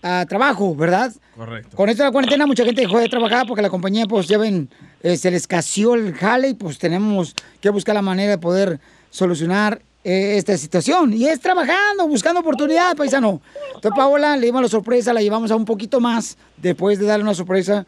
ah, 0.04 0.26
trabajo, 0.30 0.76
¿verdad? 0.76 1.12
Correcto. 1.36 1.76
Con 1.76 1.90
esto 1.90 2.04
de 2.04 2.10
la 2.10 2.12
cuarentena 2.12 2.46
mucha 2.46 2.64
gente 2.64 2.82
dejó 2.82 3.00
de 3.00 3.10
trabajar 3.10 3.48
porque 3.48 3.64
la 3.64 3.72
compañía, 3.72 4.06
pues 4.06 4.28
ya 4.28 4.38
ven, 4.38 4.70
eh, 5.02 5.18
se 5.18 5.32
les 5.32 5.48
casió 5.48 5.96
el 5.96 6.14
jale 6.14 6.50
y 6.50 6.54
pues 6.54 6.78
tenemos 6.78 7.34
que 7.60 7.70
buscar 7.70 7.96
la 7.96 8.04
manera 8.04 8.32
de 8.32 8.38
poder 8.38 8.80
solucionar 9.10 9.82
eh, 10.06 10.38
esta 10.38 10.58
situación. 10.58 11.12
Y 11.12 11.28
es 11.28 11.42
trabajando, 11.42 12.08
buscando 12.08 12.40
oportunidad, 12.40 12.96
paisano. 12.96 13.42
Entonces, 13.76 13.92
Paola, 13.96 14.38
le 14.38 14.46
dimos 14.46 14.62
la 14.62 14.70
sorpresa, 14.70 15.12
la 15.12 15.22
llevamos 15.22 15.52
a 15.52 15.56
un 15.56 15.66
poquito 15.66 16.00
más 16.00 16.38
después 16.56 17.00
de 17.00 17.06
darle 17.06 17.24
una 17.24 17.34
sorpresa. 17.34 17.86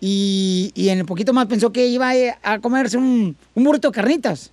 Y, 0.00 0.72
y 0.74 0.88
en 0.88 0.98
el 1.00 1.04
poquito 1.04 1.32
más 1.32 1.46
pensó 1.46 1.70
que 1.70 1.86
iba 1.86 2.10
a, 2.10 2.54
a 2.54 2.58
comerse 2.60 2.96
un, 2.96 3.36
un 3.54 3.64
burrito 3.64 3.90
de 3.90 3.94
carnitas. 3.94 4.50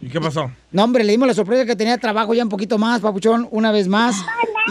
¿Y 0.00 0.08
qué 0.08 0.20
pasó? 0.20 0.50
No, 0.70 0.84
hombre, 0.84 1.04
le 1.04 1.12
dimos 1.12 1.28
la 1.28 1.34
sorpresa 1.34 1.64
que 1.64 1.76
tenía 1.76 1.96
trabajo 1.98 2.34
ya 2.34 2.42
un 2.42 2.48
poquito 2.48 2.78
más, 2.78 3.00
papuchón, 3.00 3.48
una 3.50 3.72
vez 3.72 3.88
más. 3.88 4.16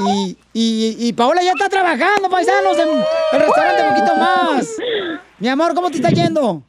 Y, 0.07 0.37
y, 0.53 0.95
y 0.99 1.13
Paola 1.13 1.41
ya 1.43 1.51
está 1.51 1.69
trabajando, 1.69 2.29
paisanos, 2.29 2.77
en 2.77 2.89
el 2.89 3.39
restaurante 3.39 3.83
un 3.83 3.95
poquito 3.95 4.15
más. 4.15 4.67
Mi 5.39 5.47
amor, 5.47 5.73
¿cómo 5.73 5.89
te 5.89 5.97
está 5.97 6.09
yendo? 6.09 6.63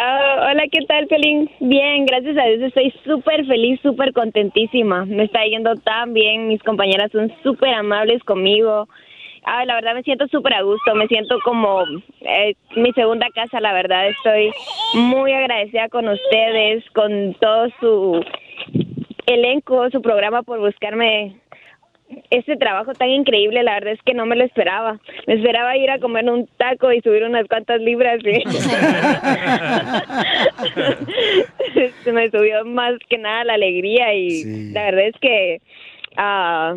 Ah, 0.00 0.50
hola, 0.52 0.62
¿qué 0.70 0.78
tal, 0.86 1.08
Pelín? 1.08 1.50
Bien, 1.58 2.06
gracias 2.06 2.38
a 2.38 2.44
Dios 2.44 2.62
estoy 2.62 2.94
súper 3.04 3.44
feliz, 3.46 3.80
súper 3.82 4.12
contentísima. 4.12 5.04
Me 5.06 5.24
está 5.24 5.44
yendo 5.44 5.74
tan 5.74 6.14
bien, 6.14 6.46
mis 6.46 6.62
compañeras 6.62 7.10
son 7.10 7.32
súper 7.42 7.74
amables 7.74 8.22
conmigo. 8.22 8.88
Ah, 9.42 9.64
la 9.64 9.74
verdad 9.74 9.94
me 9.96 10.04
siento 10.04 10.28
súper 10.28 10.54
a 10.54 10.62
gusto, 10.62 10.94
me 10.94 11.08
siento 11.08 11.40
como 11.42 11.82
eh, 12.20 12.54
mi 12.76 12.92
segunda 12.92 13.26
casa, 13.34 13.58
la 13.58 13.72
verdad. 13.72 14.06
Estoy 14.06 14.52
muy 14.94 15.32
agradecida 15.32 15.88
con 15.88 16.06
ustedes, 16.06 16.84
con 16.94 17.34
todo 17.40 17.66
su 17.80 18.24
elenco, 19.26 19.90
su 19.90 20.00
programa 20.00 20.44
por 20.44 20.60
buscarme 20.60 21.34
este 22.30 22.56
trabajo 22.56 22.92
tan 22.94 23.08
increíble, 23.10 23.62
la 23.62 23.74
verdad 23.74 23.92
es 23.94 24.02
que 24.02 24.14
no 24.14 24.26
me 24.26 24.36
lo 24.36 24.44
esperaba. 24.44 24.98
Me 25.26 25.34
esperaba 25.34 25.76
ir 25.76 25.90
a 25.90 25.98
comer 25.98 26.24
un 26.30 26.46
taco 26.56 26.92
y 26.92 27.00
subir 27.00 27.24
unas 27.24 27.46
cuantas 27.48 27.80
libras. 27.80 28.20
y- 28.24 28.42
Se 32.04 32.12
me 32.12 32.30
subió 32.30 32.64
más 32.64 32.94
que 33.08 33.18
nada 33.18 33.44
la 33.44 33.54
alegría 33.54 34.14
y 34.14 34.44
la 34.72 34.84
verdad 34.84 35.06
es 35.06 35.16
que, 35.20 35.60
ah, 36.16 36.74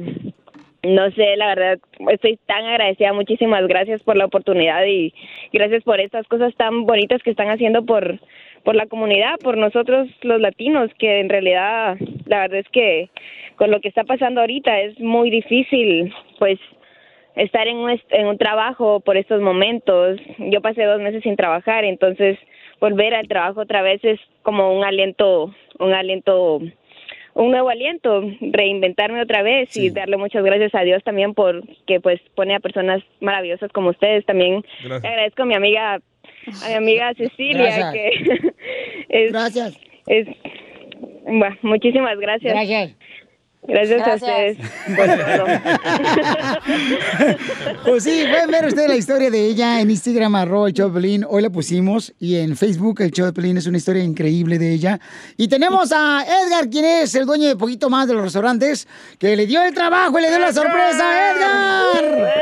no 0.84 1.12
sé, 1.12 1.36
la 1.38 1.48
verdad 1.56 1.80
estoy 2.10 2.38
tan 2.48 2.66
agradecida. 2.66 3.14
Muchísimas 3.14 3.68
gracias 3.68 4.02
por 4.04 4.18
la 4.18 4.26
oportunidad 4.26 4.84
y 4.86 5.14
gracias 5.54 5.84
por 5.84 6.00
estas 6.00 6.28
cosas 6.28 6.54
tan 6.56 6.86
bonitas 6.86 7.22
que 7.24 7.32
están 7.32 7.50
haciendo 7.50 7.86
por 7.86 8.20
por 8.64 8.76
la 8.76 8.86
comunidad, 8.86 9.40
por 9.42 9.58
nosotros 9.58 10.08
los 10.22 10.40
latinos, 10.40 10.92
que 11.00 11.20
en 11.20 11.30
realidad 11.30 11.98
la 12.28 12.42
verdad 12.42 12.60
es 12.60 12.70
que 12.70 13.10
con 13.62 13.70
lo 13.70 13.80
que 13.80 13.90
está 13.90 14.06
pasando 14.06 14.42
ahorita 14.42 14.82
es 14.82 15.00
muy 15.00 15.30
difícil, 15.30 16.12
pues 16.40 16.58
estar 17.36 17.68
en 17.68 17.78
un, 17.78 18.02
en 18.10 18.26
un 18.26 18.40
trabajo 18.40 19.02
por 19.02 19.18
estos 19.18 19.40
momentos. 19.40 20.20
Yo 20.40 20.62
pasé 20.62 20.84
dos 20.84 21.00
meses 21.00 21.22
sin 21.22 21.36
trabajar, 21.36 21.86
entonces 21.86 22.40
volver 22.80 23.14
al 23.14 23.28
trabajo 23.28 23.62
otra 23.62 23.84
vez 23.84 24.04
es 24.04 24.20
como 24.42 24.76
un 24.76 24.84
aliento, 24.84 25.54
un 25.78 25.94
aliento, 25.94 26.60
un 27.36 27.52
nuevo 27.52 27.70
aliento, 27.70 28.24
reinventarme 28.42 29.22
otra 29.22 29.44
vez 29.44 29.78
y 29.78 29.92
darle 29.92 30.18
muchas 30.18 30.44
gracias 30.44 30.74
a 30.74 30.82
Dios 30.82 31.04
también 31.04 31.36
por 31.36 31.62
que 31.86 32.00
pues 32.00 32.20
pone 32.34 32.56
a 32.56 32.60
personas 32.60 33.04
maravillosas 33.20 33.72
como 33.72 33.92
ustedes. 33.92 34.26
También 34.26 34.64
Gracias. 34.84 35.04
le 35.04 35.08
agradezco 35.08 35.44
a 35.44 35.46
mi 35.46 35.54
amiga, 35.54 35.94
a 36.64 36.68
mi 36.68 36.74
amiga 36.74 37.14
Cecilia 37.16 37.78
Gracias. 37.78 37.94
que 37.94 38.54
es, 39.10 39.32
gracias. 39.32 39.80
Es, 40.08 40.28
bueno, 41.26 41.56
muchísimas 41.62 42.18
gracias. 42.18 42.56
Gracias. 42.56 42.96
Gracias, 43.64 44.02
a 44.02 44.06
Gracias. 44.06 44.30
ustedes. 44.30 44.58
por 44.98 45.06
todo. 45.38 45.46
Pues 47.86 48.04
sí, 48.04 48.24
pueden 48.30 48.52
ver 48.52 48.66
ustedes 48.66 48.90
la 48.90 48.96
historia 48.96 49.30
de 49.30 49.48
ella 49.48 49.82
en 49.82 49.90
Instagram, 49.90 50.36
arroba 50.36 50.70
el 50.70 50.92
Pelín. 50.92 51.26
Hoy 51.28 51.42
la 51.42 51.50
pusimos. 51.50 52.14
Y 52.20 52.38
en 52.38 52.56
Facebook, 52.56 53.02
el 53.02 53.12
Pelín 53.34 53.58
es 53.58 53.68
una 53.68 53.78
historia 53.78 54.04
increíble 54.04 54.58
de 54.58 54.74
ella. 54.74 55.00
Y 55.38 55.48
tenemos 55.48 55.92
a 55.92 56.24
Edgar, 56.24 56.70
quien 56.70 56.86
es 56.86 57.14
el 57.16 57.26
dueño 57.26 57.48
de 57.48 57.56
poquito 57.56 57.90
más 57.90 58.08
de 58.08 58.14
los 58.14 58.24
restaurantes, 58.24 58.88
que 59.20 59.36
le 59.36 59.46
dio 59.46 59.62
el 59.64 59.74
trabajo 59.74 60.18
y 60.20 60.22
le 60.22 60.30
dio 60.30 60.40
la 60.40 60.54
sorpresa 60.54 61.04
a 61.04 61.32
Edgar. 61.32 62.34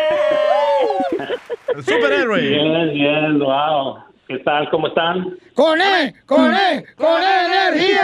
El 1.76 1.84
superhéroe. 1.86 2.41
Bien, 2.41 2.94
bien, 2.94 3.40
wow. 3.40 3.98
¿Qué 4.30 4.38
tal? 4.39 4.69
¿Cómo 4.69 4.85
están? 4.89 5.38
¡Con 5.56 5.81
E! 5.81 6.14
¡Con 6.27 6.53
E! 6.53 6.85
¡Con 6.95 7.19
energía! 7.19 8.01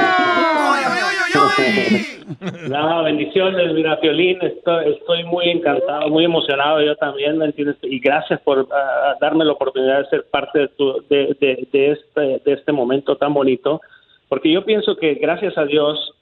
No, 2.68 3.04
bendiciones, 3.04 3.74
mira, 3.74 4.00
Piolín, 4.00 4.40
estoy, 4.42 4.94
estoy 4.94 5.24
muy 5.26 5.50
encantado, 5.50 6.10
muy 6.10 6.26
emocionado, 6.26 6.82
yo 6.82 6.96
también, 6.96 7.38
¿me 7.38 7.46
entiendes? 7.46 7.78
Y 7.84 8.00
gracias 8.00 8.40
por 8.42 8.68
ah, 8.72 9.14
darme 9.22 9.46
la 9.46 9.52
oportunidad 9.52 10.00
de 10.00 10.10
ser 10.10 10.26
parte 10.32 10.60
de, 10.60 10.68
tu- 10.70 11.04
de, 11.10 11.38
de- 11.40 11.68
de 11.72 11.92
este, 11.92 12.22
de 12.44 12.54
este 12.54 12.72
momento 12.72 13.16
tan 13.18 13.32
bonito, 13.34 13.80
porque 14.28 14.52
yo 14.52 14.66
pienso 14.66 14.96
que 14.98 15.14
gracias 15.16 15.56
a 15.60 15.66
Dios, 15.66 16.14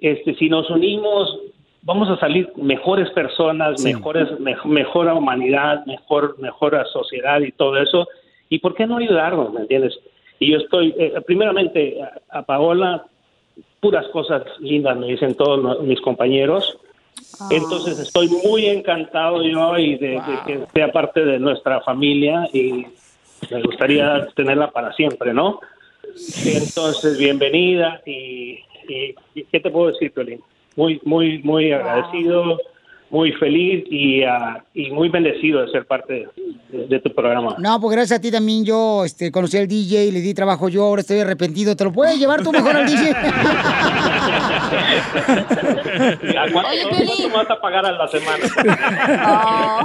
este, 0.00 0.34
si 0.34 0.48
nos 0.48 0.68
unimos, 0.70 1.38
vamos 1.82 2.10
a 2.10 2.18
salir 2.18 2.50
mejores 2.56 3.08
personas, 3.10 3.80
mejores, 3.94 4.28
mej- 4.40 4.64
mejor 4.64 5.06
humanidad, 5.12 5.86
mejor, 5.86 6.36
mejor 6.40 6.84
sociedad 6.92 7.40
y 7.40 7.52
todo 7.52 7.76
eso. 7.76 8.08
¿Y 8.48 8.58
por 8.58 8.74
qué 8.74 8.86
no 8.86 8.98
ayudarnos, 8.98 9.52
me 9.52 9.60
entiendes? 9.60 9.98
Y 10.38 10.52
yo 10.52 10.58
estoy, 10.58 10.94
eh, 10.98 11.14
primeramente, 11.26 11.98
a, 12.02 12.38
a 12.38 12.42
Paola, 12.42 13.06
puras 13.80 14.06
cosas 14.08 14.42
lindas 14.60 14.96
me 14.98 15.06
dicen 15.08 15.34
todos 15.34 15.62
no- 15.62 15.78
mis 15.80 16.00
compañeros. 16.00 16.78
Entonces 17.50 17.98
estoy 17.98 18.28
muy 18.28 18.66
encantado 18.66 19.42
yo 19.42 19.78
y 19.78 19.96
de, 19.96 20.08
de 20.20 20.42
que 20.44 20.66
sea 20.74 20.90
parte 20.92 21.24
de 21.24 21.38
nuestra 21.38 21.80
familia 21.82 22.48
y 22.52 22.86
me 23.50 23.62
gustaría 23.62 24.26
tenerla 24.34 24.70
para 24.70 24.92
siempre, 24.94 25.32
¿no? 25.32 25.60
Entonces, 26.44 27.18
bienvenida 27.18 28.00
y, 28.04 28.58
y- 28.88 29.14
y 29.34 29.44
¿qué 29.44 29.60
te 29.60 29.70
puedo 29.70 29.92
decir, 29.92 30.12
Piolín? 30.12 30.40
Muy, 30.76 31.00
muy, 31.04 31.38
muy 31.42 31.72
agradecido, 31.72 32.58
muy 33.10 33.32
feliz 33.32 33.84
y, 33.90 34.22
ah, 34.24 34.64
y 34.74 34.90
muy 34.90 35.08
bendecido 35.08 35.64
de 35.64 35.70
ser 35.70 35.86
parte 35.86 36.28
de, 36.70 36.86
de 36.86 37.00
tu 37.00 37.14
programa. 37.14 37.54
No, 37.58 37.80
pues 37.80 37.96
gracias 37.96 38.18
a 38.18 38.22
ti 38.22 38.30
también 38.30 38.64
yo 38.64 39.04
este, 39.04 39.30
conocí 39.30 39.56
al 39.56 39.68
DJ, 39.68 40.10
le 40.12 40.20
di 40.20 40.34
trabajo 40.34 40.68
yo, 40.68 40.84
ahora 40.84 41.00
estoy 41.00 41.20
arrepentido. 41.20 41.76
¿Te 41.76 41.84
lo 41.84 41.92
puedes 41.92 42.18
llevar 42.18 42.42
tú 42.42 42.52
mejor 42.52 42.76
al 42.76 42.86
DJ? 42.86 43.10
¿A 45.96 46.52
cuánto, 46.52 46.88
cuánto 46.88 47.28
me 47.28 47.34
vas 47.34 47.50
a 47.50 47.60
pagar 47.60 47.86
a 47.86 47.92
la 47.92 48.08
semana? 48.08 48.44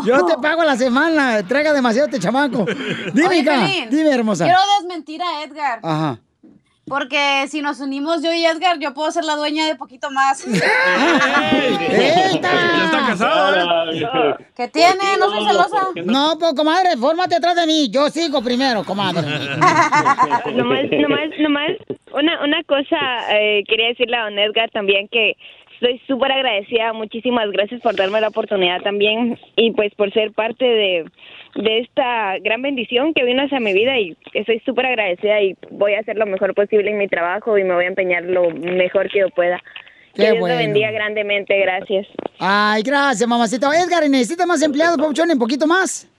Yo 0.05 0.25
te 0.25 0.37
pago 0.41 0.61
a 0.61 0.65
la 0.65 0.75
semana, 0.75 1.43
traiga 1.47 1.73
demasiado 1.73 2.07
este 2.07 2.19
chamaco. 2.19 2.65
Dime, 3.13 3.27
Oye, 3.27 3.39
hija, 3.39 3.67
dime, 3.89 4.11
hermosa. 4.11 4.45
Quiero 4.45 4.59
desmentir 4.79 5.21
a 5.21 5.43
Edgar. 5.43 5.79
Ajá. 5.83 6.19
Porque 6.91 7.47
si 7.47 7.61
nos 7.61 7.79
unimos 7.79 8.21
yo 8.21 8.33
y 8.33 8.43
Edgar, 8.43 8.77
yo 8.77 8.93
puedo 8.93 9.09
ser 9.11 9.23
la 9.23 9.37
dueña 9.37 9.65
de 9.65 9.77
poquito 9.77 10.11
más. 10.11 10.45
Ya 12.01 12.85
está 12.85 13.07
casado, 13.07 13.91
¿eh? 13.91 14.35
¿Qué 14.55 14.67
tiene? 14.67 15.17
No 15.17 15.29
soy 15.29 15.45
celosa. 15.45 15.87
No, 16.03 16.37
pues, 16.37 16.53
comadre, 16.53 16.97
fórmate 16.97 17.35
atrás 17.35 17.55
de 17.55 17.65
mí. 17.65 17.89
Yo 17.89 18.09
sigo 18.09 18.41
primero, 18.41 18.83
comadre. 18.83 19.21
nomás, 20.53 20.85
nomás, 20.91 21.29
nomás, 21.39 21.71
una, 22.13 22.43
una 22.43 22.63
cosa 22.63 22.97
eh, 23.39 23.63
quería 23.67 23.87
decirle 23.87 24.17
a 24.17 24.23
Don 24.25 24.37
Edgar 24.37 24.69
también 24.71 25.07
que 25.07 25.37
estoy 25.81 25.99
súper 26.07 26.31
agradecida, 26.31 26.93
muchísimas 26.93 27.49
gracias 27.51 27.81
por 27.81 27.95
darme 27.95 28.21
la 28.21 28.27
oportunidad 28.27 28.81
también 28.81 29.39
y 29.55 29.71
pues 29.71 29.93
por 29.95 30.13
ser 30.13 30.31
parte 30.31 30.63
de, 30.63 31.05
de 31.55 31.79
esta 31.79 32.37
gran 32.39 32.61
bendición 32.61 33.15
que 33.15 33.23
vino 33.23 33.41
hacia 33.41 33.59
mi 33.59 33.73
vida 33.73 33.97
y 33.97 34.15
estoy 34.33 34.59
súper 34.59 34.85
agradecida 34.85 35.41
y 35.41 35.55
voy 35.71 35.95
a 35.95 36.01
hacer 36.01 36.17
lo 36.17 36.27
mejor 36.27 36.53
posible 36.53 36.91
en 36.91 36.99
mi 36.99 37.07
trabajo 37.07 37.57
y 37.57 37.63
me 37.63 37.73
voy 37.73 37.85
a 37.85 37.87
empeñar 37.87 38.23
lo 38.25 38.51
mejor 38.51 39.09
que 39.09 39.19
yo 39.19 39.29
pueda. 39.29 39.59
Qué 40.13 40.23
que 40.23 40.31
Dios 40.31 40.39
bueno. 40.39 40.55
lo 40.55 40.61
bendiga 40.61 40.91
grandemente, 40.91 41.57
gracias. 41.59 42.05
Ay, 42.37 42.83
gracias, 42.83 43.27
mamacita. 43.27 43.67
Edgar, 43.73 44.07
¿necesita 44.07 44.45
más 44.45 44.61
empleados, 44.61 44.97
Pauchón, 44.97 45.31
un 45.31 45.39
poquito 45.39 45.65
más? 45.65 46.10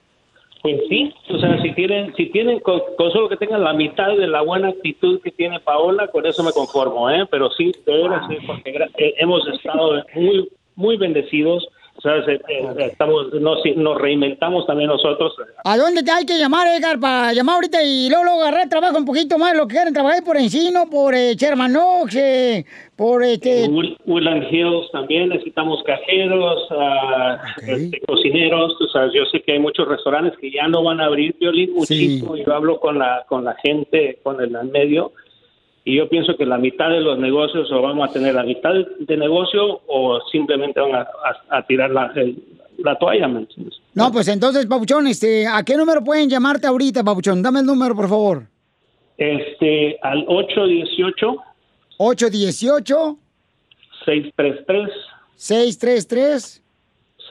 Pues 0.63 0.81
sí, 0.89 1.13
o 1.29 1.39
sea, 1.39 1.61
si 1.61 1.73
tienen, 1.73 2.15
si 2.15 2.27
tienen 2.27 2.61
con, 2.61 2.81
con 2.97 3.11
solo 3.11 3.29
que 3.29 3.37
tengan 3.37 3.65
la 3.65 3.73
mitad 3.73 4.17
de 4.17 4.29
la 4.29 4.43
buena 4.43 4.69
actitud 4.69 5.21
que 5.21 5.33
tiene 5.33 5.59
Paola, 5.59 6.07
con 6.07 6.25
eso 6.25 6.45
me 6.45 6.53
conformo, 6.53 7.11
¿eh? 7.11 7.27
Pero 7.29 7.51
sí, 7.51 7.73
de 7.85 7.93
veras, 7.93 8.25
sí, 8.29 8.37
porque 8.47 8.71
eh, 8.71 9.15
hemos 9.19 9.47
estado 9.49 10.05
muy, 10.15 10.49
muy 10.77 10.97
bendecidos. 10.97 11.67
¿Sabes? 12.03 12.27
Eh, 12.27 12.41
eh, 12.49 12.87
estamos, 12.91 13.33
nos, 13.35 13.59
nos 13.77 14.01
reinventamos 14.01 14.67
también 14.67 14.89
nosotros. 14.89 15.35
¿A 15.65 15.77
dónde 15.77 16.03
te 16.03 16.11
hay 16.11 16.27
que 16.27 16.37
llamar, 16.37 16.67
Edgar, 16.67 16.99
para 16.99 17.33
llamar 17.33 17.55
ahorita 17.57 17.81
y 17.83 18.09
luego, 18.09 18.25
luego 18.25 18.43
agarrar 18.43 18.69
trabajo 18.69 18.99
un 18.99 19.05
poquito 19.05 19.39
más, 19.39 19.57
lo 19.57 19.69
que 19.69 19.75
quieren 19.77 19.95
trabajar 19.95 20.25
por 20.25 20.37
Encino, 20.37 20.91
por 20.91 21.15
eh, 21.15 21.35
Sherman 21.37 21.77
Oaks, 21.77 22.17
eh, 22.17 22.65
por 22.97 23.23
este... 23.23 23.69
Wood- 23.69 23.97
Woodland 24.05 24.53
Hills 24.53 24.91
también 24.91 25.29
necesitamos 25.29 25.81
cajeros, 25.85 26.67
ah, 26.73 27.39
este, 27.69 28.01
cocineros. 28.01 28.77
Tú 28.79 28.87
sabes, 28.89 29.13
yo 29.15 29.25
sé 29.31 29.41
que 29.43 29.53
hay 29.53 29.59
muchos 29.61 29.87
restaurantes 29.87 30.37
que 30.41 30.51
ya 30.51 30.67
no 30.67 30.83
van 30.83 31.01
a 31.01 31.05
abrir 31.05 31.37
violín 31.39 31.73
muchísimo. 31.73 32.37
Yo 32.37 32.53
hablo 32.53 32.81
con 32.81 32.99
la 32.99 33.25
con 33.29 33.45
la 33.45 33.55
gente, 33.63 34.19
con 34.25 34.41
el 34.41 34.51
medio, 34.71 35.13
y 35.85 35.97
yo 35.97 36.09
pienso 36.09 36.37
que 36.37 36.47
la 36.47 36.59
mitad 36.59 36.91
de 36.91 37.01
los 37.01 37.19
negocios 37.19 37.71
o 37.73 37.83
vamos 37.83 38.09
a 38.09 38.13
tener 38.13 38.35
la 38.35 38.45
mitad 38.45 38.71
de, 39.01 39.17
negocio 39.17 39.81
o 39.89 40.21
simplemente 40.31 40.79
van 40.81 40.95
a, 40.95 41.01
a- 41.01 41.59
a 41.59 41.67
tirar 41.67 41.91
la, 41.91 42.13
el- 42.17 42.43
la 42.79 42.97
toalla. 42.99 43.29
¿me 43.29 43.41
entiendes? 43.41 43.81
No, 43.95 44.11
pues 44.13 44.29
entonces, 44.29 44.67
Papuchón, 44.67 45.07
este, 45.07 45.47
¿a 45.47 45.63
qué 45.65 45.77
número 45.77 46.03
pueden 46.03 46.29
llamarte 46.29 46.67
ahorita, 46.67 47.03
Papuchón? 47.05 47.43
Dame 47.43 47.61
el 47.61 47.67
número, 47.67 47.95
por 47.95 48.09
favor. 48.09 48.47
Este, 49.19 49.99
al 50.03 50.25
818 50.27 51.37
818 51.99 53.17
633 54.05 54.91
633 55.37 56.62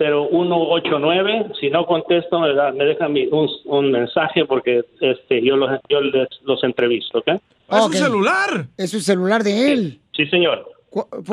0189. 0.02 1.52
Si 1.60 1.69
no 1.69 1.86
contesto, 1.86 2.40
me, 2.40 2.53
da- 2.53 2.72
me 2.72 2.86
dejan 2.86 3.14
mi- 3.14 3.28
un, 3.32 3.49
un 3.65 3.91
mensaje 3.91 4.45
porque 4.45 4.84
este 4.99 5.41
yo 5.44 5.56
los, 5.56 5.69
yo 5.90 6.02
les, 6.02 6.28
los 6.44 6.64
entrevisto, 6.64 7.19
¿ok? 7.19 7.28
¿Es 7.30 7.84
su 7.86 7.94
celular? 7.94 8.65
Es 8.78 8.91
su 8.91 8.99
celular 8.99 9.44
de 9.44 9.72
él. 9.73 9.99
Sí, 10.15 10.26
señor. 10.28 10.68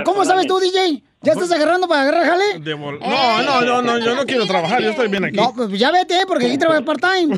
¿Cómo 0.05 0.25
sabes 0.25 0.47
tú, 0.47 0.61
DJ? 0.61 1.03
¿Ya 1.23 1.33
estás 1.33 1.51
agarrando 1.51 1.89
para 1.89 2.03
agarrar 2.03 2.27
jale? 2.27 2.61
No, 2.61 3.43
no, 3.43 3.61
no, 3.63 3.83
no, 3.83 3.99
yo 3.99 4.15
no 4.15 4.25
quiero 4.25 4.47
trabajar, 4.47 4.81
yo 4.81 4.91
estoy 4.91 5.09
bien 5.09 5.25
aquí. 5.25 5.37
No, 5.37 5.53
pues 5.53 5.69
ya 5.77 5.91
vete, 5.91 6.25
porque 6.29 6.47
aquí 6.47 6.59
trabajas 6.59 6.85
part-time. 6.85 7.37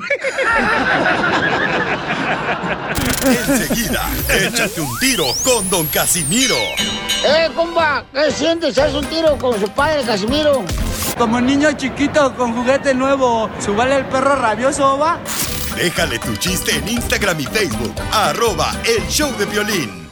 Enseguida, 3.26 4.06
échate 4.28 4.82
un 4.82 4.98
tiro 4.98 5.24
con 5.42 5.70
Don 5.70 5.86
Casimiro. 5.86 6.56
¡Eh, 7.24 7.48
compa! 7.55 8.05
¿Qué 8.12 8.30
sientes? 8.30 8.76
¿Haz 8.76 8.92
un 8.92 9.06
tiro 9.06 9.38
con 9.38 9.59
su 9.59 9.68
padre, 9.70 10.02
Casimiro? 10.02 10.62
Como 11.16 11.40
niño 11.40 11.72
chiquito 11.72 12.34
con 12.36 12.55
juguete 12.55 12.92
nuevo, 12.94 13.48
¿subale 13.60 13.97
el 13.97 14.05
perro 14.06 14.36
rabioso, 14.36 14.98
va? 14.98 15.18
Déjale 15.74 16.18
tu 16.18 16.36
chiste 16.36 16.76
en 16.76 16.86
Instagram 16.86 17.40
y 17.40 17.44
Facebook, 17.44 17.94
arroba 18.12 18.72
el 18.84 19.06
show 19.09 19.34
de 19.38 19.47
violín. 19.47 20.10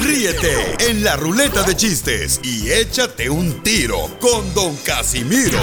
Ríete 0.00 0.76
en 0.90 1.02
la 1.04 1.16
ruleta 1.16 1.62
de 1.62 1.76
chistes 1.76 2.40
y 2.42 2.70
échate 2.70 3.28
un 3.30 3.62
tiro 3.62 4.08
con 4.20 4.52
Don 4.54 4.74
Casimiro. 4.78 5.58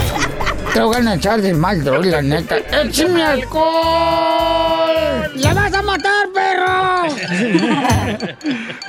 Te 0.72 0.80
voy 0.80 1.06
a 1.06 1.14
echar 1.14 1.40
de 1.42 1.52
mal, 1.54 1.82
droga, 1.84 2.10
la 2.10 2.22
neta. 2.22 2.56
¡Échame 2.58 3.22
alcohol! 3.22 3.70
¡La 5.36 5.54
vas 5.54 5.72
a 5.74 5.82
matar, 5.82 6.28
perro! 6.32 7.02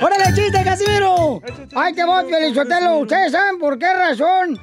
¡Órale, 0.00 0.24
chiste, 0.34 0.64
Casimiro! 0.64 1.42
¡Ay, 1.74 1.92
te 1.94 2.04
voy, 2.04 2.24
Felizotelo! 2.30 2.98
¿Ustedes 2.98 3.32
saben 3.32 3.58
por 3.58 3.78
qué 3.78 3.92
razón 3.92 4.58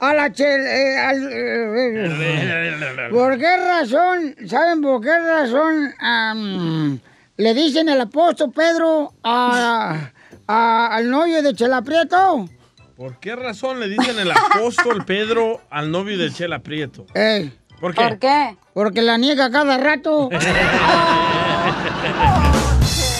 a 0.00 0.12
la 0.14 0.32
chel... 0.32 0.60
eh, 0.66 0.98
al- 0.98 1.28
eh, 1.32 3.08
¿Por 3.10 3.38
qué 3.38 3.56
razón? 3.56 4.34
¿Saben 4.48 4.80
por 4.82 5.00
qué 5.00 5.18
razón 5.18 5.94
le 7.36 7.54
dicen 7.54 7.88
el 7.88 8.00
apóstol 8.00 8.52
Pedro 8.52 9.12
a, 9.22 10.10
a- 10.46 10.86
al 10.94 11.10
novio 11.10 11.42
de 11.42 11.54
Chela 11.54 11.82
Prieto? 11.82 12.48
¿Por 12.96 13.18
qué 13.18 13.34
razón 13.34 13.80
le 13.80 13.88
dicen 13.88 14.18
el 14.18 14.30
apóstol 14.30 15.04
Pedro 15.04 15.60
al 15.70 15.90
novio 15.90 16.16
de 16.16 16.32
Chela 16.32 16.60
Prieto? 16.60 17.06
Ey. 17.14 17.52
¿Por 17.80 17.92
qué? 17.94 18.02
¿Por 18.08 18.18
qué? 18.20 18.56
Porque 18.72 19.02
la 19.02 19.18
niega 19.18 19.50
cada 19.50 19.76
rato. 19.78 20.30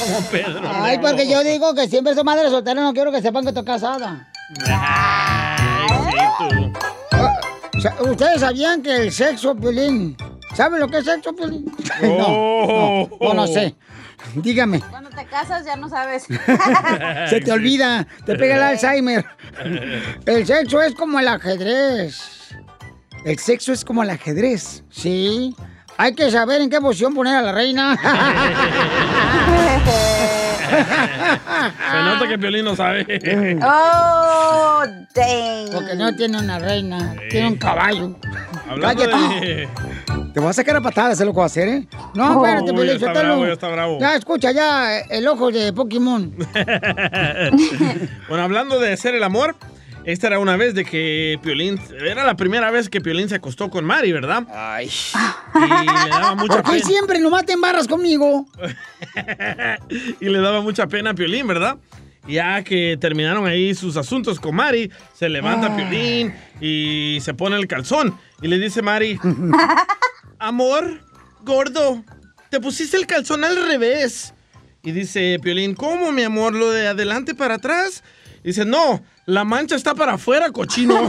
Como 0.04 0.20
Pedro. 0.30 0.60
Ay, 0.72 0.98
porque 0.98 1.28
yo 1.28 1.42
digo 1.42 1.74
que 1.74 1.88
siempre 1.88 2.14
soy 2.14 2.22
madre 2.24 2.48
soltera, 2.50 2.80
no 2.82 2.92
quiero 2.92 3.10
que 3.10 3.20
sepan 3.22 3.42
que 3.42 3.48
estoy 3.48 3.64
casada. 3.64 4.28
Ah, 4.70 5.56
sa- 7.82 7.94
¿Ustedes 8.02 8.40
sabían 8.40 8.82
que 8.82 8.94
el 8.96 9.12
sexo, 9.12 9.54
Piolín? 9.56 10.16
¿Saben 10.54 10.78
lo 10.80 10.88
que 10.88 10.98
es 10.98 11.04
sexo, 11.04 11.34
Piolín? 11.34 11.64
No, 12.02 12.18
no, 12.18 13.08
no, 13.20 13.34
no 13.34 13.46
sé. 13.46 13.74
Dígame. 14.34 14.80
Cuando 14.80 15.10
te 15.10 15.24
casas 15.26 15.64
ya 15.64 15.76
no 15.76 15.88
sabes. 15.88 16.24
Se 17.28 17.40
te 17.40 17.52
olvida, 17.52 18.06
te 18.24 18.36
pega 18.36 18.56
el 18.56 18.62
Alzheimer. 18.62 19.24
El 20.26 20.46
sexo 20.46 20.82
es 20.82 20.94
como 20.94 21.18
el 21.20 21.28
ajedrez. 21.28 22.20
El 23.24 23.38
sexo 23.38 23.72
es 23.72 23.84
como 23.84 24.02
el 24.02 24.10
ajedrez, 24.10 24.84
¿sí? 24.90 25.54
Hay 25.96 26.14
que 26.14 26.30
saber 26.30 26.60
en 26.60 26.70
qué 26.70 26.80
posición 26.80 27.14
poner 27.14 27.36
a 27.36 27.42
la 27.42 27.52
reina. 27.52 27.96
Se 31.90 32.02
nota 32.02 32.28
que 32.28 32.38
Piolín 32.38 32.64
no 32.64 32.74
sabe. 32.74 33.06
Oh, 33.62 34.82
dang. 35.14 35.70
Porque 35.72 35.94
no 35.94 36.14
tiene 36.16 36.38
una 36.38 36.58
reina, 36.58 37.14
tiene 37.30 37.48
un 37.48 37.56
caballo. 37.56 38.16
Hablando 38.68 39.04
Cállate. 39.04 39.46
de... 39.46 39.68
Te 40.34 40.40
voy 40.40 40.48
a 40.50 40.52
sacar 40.52 40.74
a 40.76 40.80
patadas, 40.80 41.20
es 41.20 41.24
lo 41.24 41.32
que 41.32 41.36
voy 41.36 41.42
a 41.44 41.46
hacer, 41.46 41.68
¿eh? 41.68 41.86
No, 42.14 42.38
Oh, 42.40 42.44
espérate, 42.44 42.66
ya 42.66 42.74
Piolín, 42.74 42.96
está 42.96 43.12
bravo, 43.12 43.46
ya 43.46 43.52
está 43.52 43.68
bravo. 43.68 44.00
Ya, 44.00 44.16
escucha, 44.16 44.50
ya, 44.50 44.98
el 44.98 45.28
ojo 45.28 45.52
de 45.52 45.72
Pokémon. 45.72 46.34
bueno, 48.28 48.42
hablando 48.42 48.80
de 48.80 48.92
hacer 48.92 49.14
el 49.14 49.22
amor, 49.22 49.54
esta 50.04 50.26
era 50.26 50.40
una 50.40 50.56
vez 50.56 50.74
de 50.74 50.84
que 50.84 51.38
Piolín, 51.40 51.80
era 52.04 52.24
la 52.24 52.34
primera 52.34 52.70
vez 52.72 52.88
que 52.88 53.00
Piolín 53.00 53.28
se 53.28 53.36
acostó 53.36 53.70
con 53.70 53.84
Mari, 53.84 54.10
¿verdad? 54.12 54.42
Ay. 54.52 54.90
Y 55.54 55.60
le 56.04 56.10
daba 56.10 56.34
mucha 56.36 56.54
¿Por 56.56 56.64
qué 56.64 56.72
pena. 56.78 56.84
siempre 56.84 57.18
no 57.20 57.30
maten 57.30 57.60
barras 57.60 57.86
conmigo? 57.86 58.44
y 60.20 60.24
le 60.28 60.38
daba 60.40 60.60
mucha 60.62 60.88
pena 60.88 61.10
a 61.10 61.14
Piolín, 61.14 61.46
¿verdad? 61.46 61.76
Ya 62.26 62.64
que 62.64 62.96
terminaron 63.00 63.46
ahí 63.46 63.74
sus 63.74 63.96
asuntos 63.96 64.40
con 64.40 64.56
Mari, 64.56 64.90
se 65.12 65.28
levanta 65.28 65.68
Ah. 65.70 65.76
Piolín 65.76 66.34
y 66.60 67.18
se 67.20 67.34
pone 67.34 67.54
el 67.56 67.68
calzón. 67.68 68.18
Y 68.42 68.48
le 68.48 68.58
dice 68.58 68.82
Mari, 68.82 69.18
amor, 70.38 71.00
gordo, 71.42 72.04
te 72.50 72.60
pusiste 72.60 72.96
el 72.96 73.06
calzón 73.06 73.44
al 73.44 73.56
revés. 73.66 74.34
Y 74.82 74.92
dice 74.92 75.38
Piolín, 75.42 75.74
¿cómo, 75.74 76.12
mi 76.12 76.22
amor? 76.22 76.54
¿Lo 76.54 76.70
de 76.70 76.88
adelante 76.88 77.34
para 77.34 77.54
atrás? 77.54 78.02
Dice, 78.42 78.64
no, 78.66 79.02
la 79.24 79.44
mancha 79.44 79.74
está 79.74 79.94
para 79.94 80.12
afuera, 80.14 80.50
cochino. 80.50 81.08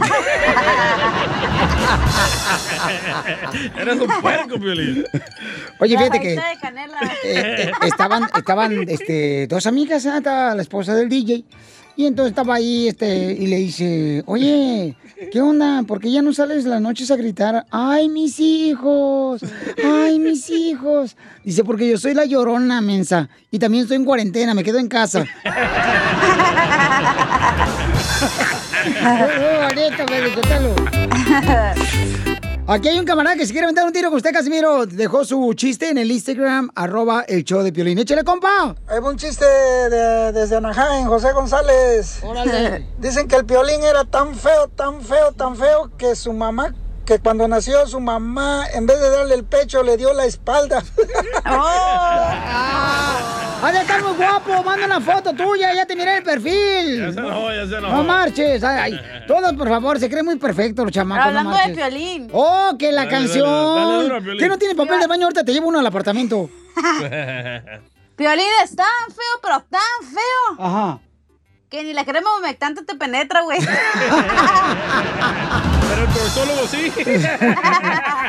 Eres 3.78 4.00
un 4.00 4.20
puerco, 4.22 4.58
Piolín. 4.58 5.04
Oye, 5.78 5.98
fíjate 5.98 6.20
que 6.20 6.32
eh, 6.32 6.40
eh, 7.24 7.70
estaban, 7.82 8.26
estaban 8.34 8.88
este, 8.88 9.46
dos 9.46 9.66
amigas, 9.66 10.06
¿eh? 10.06 10.16
Estaba 10.16 10.54
la 10.54 10.62
esposa 10.62 10.94
del 10.94 11.10
DJ. 11.10 11.44
Y 11.96 12.06
entonces 12.06 12.30
estaba 12.30 12.54
ahí 12.54 12.88
este, 12.88 13.32
y 13.32 13.46
le 13.46 13.56
dice, 13.56 14.22
oye, 14.26 14.96
¿qué 15.30 15.40
onda? 15.40 15.82
¿Por 15.86 16.00
qué 16.00 16.10
ya 16.10 16.22
no 16.22 16.32
sales 16.32 16.64
las 16.64 16.80
noches 16.80 17.10
a 17.10 17.16
gritar? 17.16 17.66
¡Ay, 17.70 18.08
mis 18.08 18.40
hijos! 18.40 19.42
¡Ay, 19.84 20.18
mis 20.18 20.48
hijos! 20.50 21.16
Dice, 21.44 21.64
porque 21.64 21.88
yo 21.88 21.98
soy 21.98 22.14
la 22.14 22.24
llorona, 22.24 22.80
mensa. 22.80 23.28
Y 23.50 23.58
también 23.58 23.82
estoy 23.82 23.96
en 23.96 24.04
cuarentena, 24.04 24.54
me 24.54 24.64
quedo 24.64 24.78
en 24.78 24.88
casa. 24.88 25.24
Aquí 32.68 32.88
hay 32.88 32.98
un 32.98 33.04
camarada 33.04 33.36
que 33.36 33.46
se 33.46 33.52
quiere 33.52 33.66
aventar 33.66 33.84
un 33.84 33.92
tiro 33.92 34.08
con 34.08 34.16
usted, 34.16 34.32
Casimiro. 34.32 34.86
Dejó 34.86 35.24
su 35.24 35.52
chiste 35.54 35.88
en 35.88 35.98
el 35.98 36.10
Instagram, 36.10 36.70
arroba 36.74 37.22
el 37.28 37.44
show 37.44 37.62
de 37.62 37.72
Piolín. 37.72 37.96
Échale, 37.98 38.24
compa. 38.24 38.74
Hay 38.88 38.98
un 38.98 39.16
chiste 39.16 39.44
de- 39.44 40.32
desde 40.32 40.56
Anaheim, 40.56 41.06
José 41.06 41.30
González. 41.32 42.18
Órale. 42.24 42.84
Dicen 42.98 43.28
que 43.28 43.36
el 43.36 43.44
piolín 43.46 43.84
era 43.84 44.04
tan 44.04 44.34
feo, 44.34 44.66
tan 44.74 45.00
feo, 45.00 45.30
tan 45.32 45.54
feo 45.56 45.92
que 45.96 46.16
su 46.16 46.32
mamá, 46.32 46.74
que 47.06 47.18
cuando 47.20 47.46
nació 47.48 47.86
su 47.86 48.00
mamá, 48.00 48.66
en 48.74 48.84
vez 48.86 49.00
de 49.00 49.08
darle 49.10 49.34
el 49.36 49.44
pecho, 49.44 49.82
le 49.82 49.96
dio 49.96 50.12
la 50.12 50.24
espalda. 50.26 50.82
Ha 53.62 53.72
de 53.72 53.78
estar 53.78 54.02
muy 54.02 54.12
guapo. 54.12 54.62
Manda 54.62 54.84
una 54.84 55.00
foto 55.00 55.32
tuya, 55.32 55.72
ya 55.74 55.86
te 55.86 55.96
miré 55.96 56.18
el 56.18 56.22
perfil. 56.22 57.00
Ya 57.00 57.12
se 57.12 57.18
enojó, 57.18 57.52
ya 57.52 57.66
se 57.66 57.76
enojó. 57.76 57.96
No 57.96 58.04
marches. 58.04 58.62
Ay, 58.62 58.92
ay, 58.92 59.24
todos, 59.26 59.54
por 59.54 59.68
favor, 59.68 59.98
se 59.98 60.10
creen 60.10 60.26
muy 60.26 60.36
perfectos 60.36 60.84
los 60.84 60.92
chamacos. 60.92 61.24
Pero 61.26 61.42
no 61.42 61.50
hablando 61.50 61.68
de. 61.68 61.74
Piolín. 61.74 62.28
Oh, 62.32 62.72
que 62.78 62.92
la 62.92 63.06
Dale, 63.06 63.10
canción. 63.16 63.46
dale, 63.48 64.08
dale. 64.26 64.38
¿Qué 64.38 64.48
no 64.48 64.58
tiene 64.58 64.74
papel 64.74 65.00
de 65.00 65.06
baño? 65.06 65.24
Ahorita 65.24 65.42
te 65.42 65.52
llevo 65.54 65.68
uno 65.68 65.78
al 65.78 65.86
apartamento. 65.86 66.50
Piolín 68.16 68.46
es 68.62 68.76
tan 68.76 68.86
feo, 69.08 69.40
pero 69.42 69.64
tan 69.70 70.10
feo, 70.10 70.64
Ajá. 70.64 70.98
Que 71.68 71.82
ni 71.82 71.92
la 71.92 72.04
crema 72.04 72.36
humectante 72.38 72.82
te 72.84 72.94
penetra, 72.94 73.42
güey. 73.42 73.58
Pero 75.88 76.02
el 76.02 76.08
proctólogo 76.08 76.66
sí. 76.68 76.92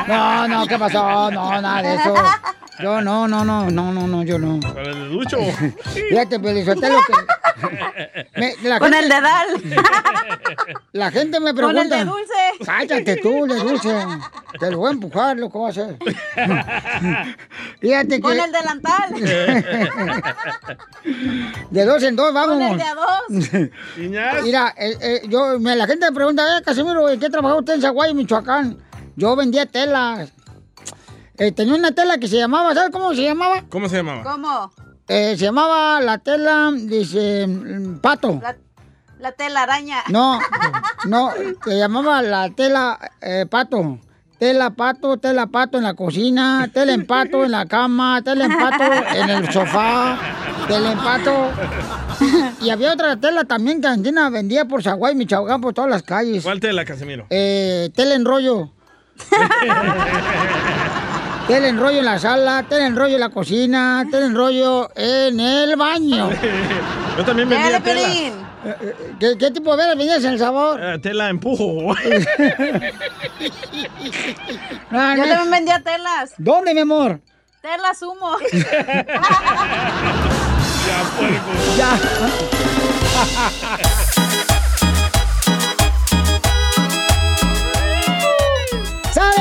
No, 0.07 0.47
no, 0.47 0.65
¿qué 0.67 0.79
pasó? 0.79 1.29
No, 1.31 1.61
nada 1.61 1.81
de 1.81 1.95
eso. 1.95 2.15
Yo 2.79 3.01
no, 3.01 3.27
no, 3.27 3.43
no, 3.43 3.69
no, 3.71 3.91
no, 3.91 4.07
no, 4.07 4.23
yo 4.23 4.37
no. 4.37 4.59
¿Con 4.59 4.77
el 4.85 4.93
de 4.93 5.07
Ducho? 5.07 5.37
Fíjate, 6.09 6.39
Pelizotelo, 6.39 6.99
que... 7.07 7.13
me- 8.39 8.55
la 8.69 8.79
Con 8.79 8.93
gente- 8.93 9.03
el 9.05 9.09
dedal. 9.09 9.47
La 10.93 11.11
gente 11.11 11.39
me 11.39 11.47
Con 11.53 11.55
pregunta... 11.55 11.81
el 11.81 11.89
de 11.89 12.05
dulce. 12.05 12.33
Cállate 12.65 13.17
tú, 13.17 13.45
de 13.47 13.55
dulce. 13.55 13.95
Te 14.59 14.71
lo 14.71 14.77
voy 14.79 14.89
a 14.89 14.93
empujar, 14.93 15.37
lo 15.37 15.49
que 15.51 15.57
va 15.59 15.67
a 15.67 15.69
hacer. 15.69 15.97
Fíjate 17.79 18.15
que... 18.15 18.21
Con 18.21 18.39
el 18.39 18.51
delantal. 18.51 19.13
De 21.69 21.85
dos 21.85 22.01
en 22.03 22.15
dos, 22.15 22.33
vamos. 22.33 22.57
Con 22.57 22.61
el 22.63 22.77
de 22.77 22.83
a 22.83 22.95
dos. 22.95 24.43
Mira, 24.43 24.73
eh, 24.77 24.97
eh, 25.01 25.21
yo, 25.27 25.57
la 25.59 25.85
gente 25.87 26.05
me 26.07 26.11
pregunta, 26.15 26.57
eh, 26.57 26.61
Casimiro, 26.63 27.09
¿en 27.09 27.19
qué 27.19 27.29
trabajó 27.29 27.59
usted 27.59 27.73
en 27.75 27.81
Zaguay, 27.81 28.13
Michoacán? 28.13 28.77
Yo 29.15 29.35
vendía 29.35 29.65
telas. 29.65 30.31
Eh, 31.37 31.51
tenía 31.51 31.75
una 31.75 31.91
tela 31.91 32.17
que 32.17 32.27
se 32.27 32.37
llamaba, 32.37 32.73
¿sabes 32.73 32.89
cómo 32.91 33.13
se 33.13 33.23
llamaba? 33.23 33.63
¿Cómo 33.69 33.87
se 33.87 33.97
llamaba? 33.97 34.23
¿Cómo? 34.23 34.71
Eh, 35.07 35.35
se 35.37 35.45
llamaba 35.45 36.01
la 36.01 36.17
tela, 36.17 36.71
dice, 36.75 37.45
mm, 37.47 37.99
pato. 37.99 38.39
La, 38.41 38.55
la 39.19 39.31
telaraña. 39.33 40.03
No, 40.09 40.39
no, 41.05 41.31
se 41.63 41.77
llamaba 41.77 42.21
la 42.21 42.49
tela 42.49 42.99
eh, 43.21 43.45
pato. 43.49 43.99
Tela 44.39 44.69
pato, 44.71 45.17
tela 45.17 45.47
pato 45.47 45.77
en 45.77 45.83
la 45.83 45.95
cocina, 45.95 46.69
tela 46.71 46.93
en 46.93 47.07
pato 47.07 47.43
en 47.43 47.51
la 47.51 47.65
cama, 47.65 48.21
tela 48.23 48.45
en 48.45 48.55
pato 48.55 48.83
en 49.15 49.29
el 49.31 49.51
sofá, 49.51 50.17
tela 50.67 50.91
en 50.91 50.99
pato. 50.99 51.51
Y 52.61 52.71
había 52.71 52.93
otra 52.93 53.15
tela 53.17 53.43
también 53.43 53.79
que 53.79 53.87
Andina 53.87 54.31
vendía 54.31 54.65
por 54.65 54.81
Zaguay, 54.81 55.13
Michoacán, 55.13 55.61
por 55.61 55.73
todas 55.75 55.89
las 55.89 56.01
calles. 56.01 56.43
¿Cuál 56.43 56.59
tela, 56.59 56.83
Casimiro? 56.83 57.27
Eh, 57.29 57.91
tela 57.95 58.15
en 58.15 58.25
rollo. 58.25 58.71
Tela 61.47 61.67
en 61.69 61.79
rollo 61.79 61.99
en 61.99 62.05
la 62.05 62.19
sala, 62.19 62.63
tela 62.67 62.87
en 62.87 62.95
rollo 62.95 63.13
en 63.15 63.21
la 63.21 63.29
cocina, 63.29 64.05
tela 64.11 64.25
en 64.25 64.35
rollo 64.35 64.89
en 64.95 65.39
el 65.39 65.75
baño. 65.77 66.29
Yo 67.17 67.23
también 67.25 67.47
vendía 67.47 67.71
Dale, 67.71 67.79
tela. 67.81 68.01
Pelín. 68.07 68.33
¿Qué, 69.19 69.37
qué 69.37 69.51
tipo 69.51 69.71
de 69.71 69.77
velas 69.83 69.97
vendías 69.97 70.23
en 70.25 70.33
el 70.33 70.39
sabor? 70.39 70.79
Eh, 70.83 70.99
tela 70.99 71.29
empujo. 71.29 71.95
No, 74.89 75.15
Yo 75.15 75.23
no. 75.23 75.27
también 75.29 75.51
vendía 75.51 75.81
telas. 75.83 76.33
¿Dónde, 76.37 76.73
mi 76.73 76.79
amor? 76.81 77.19
Telas 77.61 78.01
humo. 78.01 78.35
Ya. 81.77 81.97
¡Sale, 83.17 84.06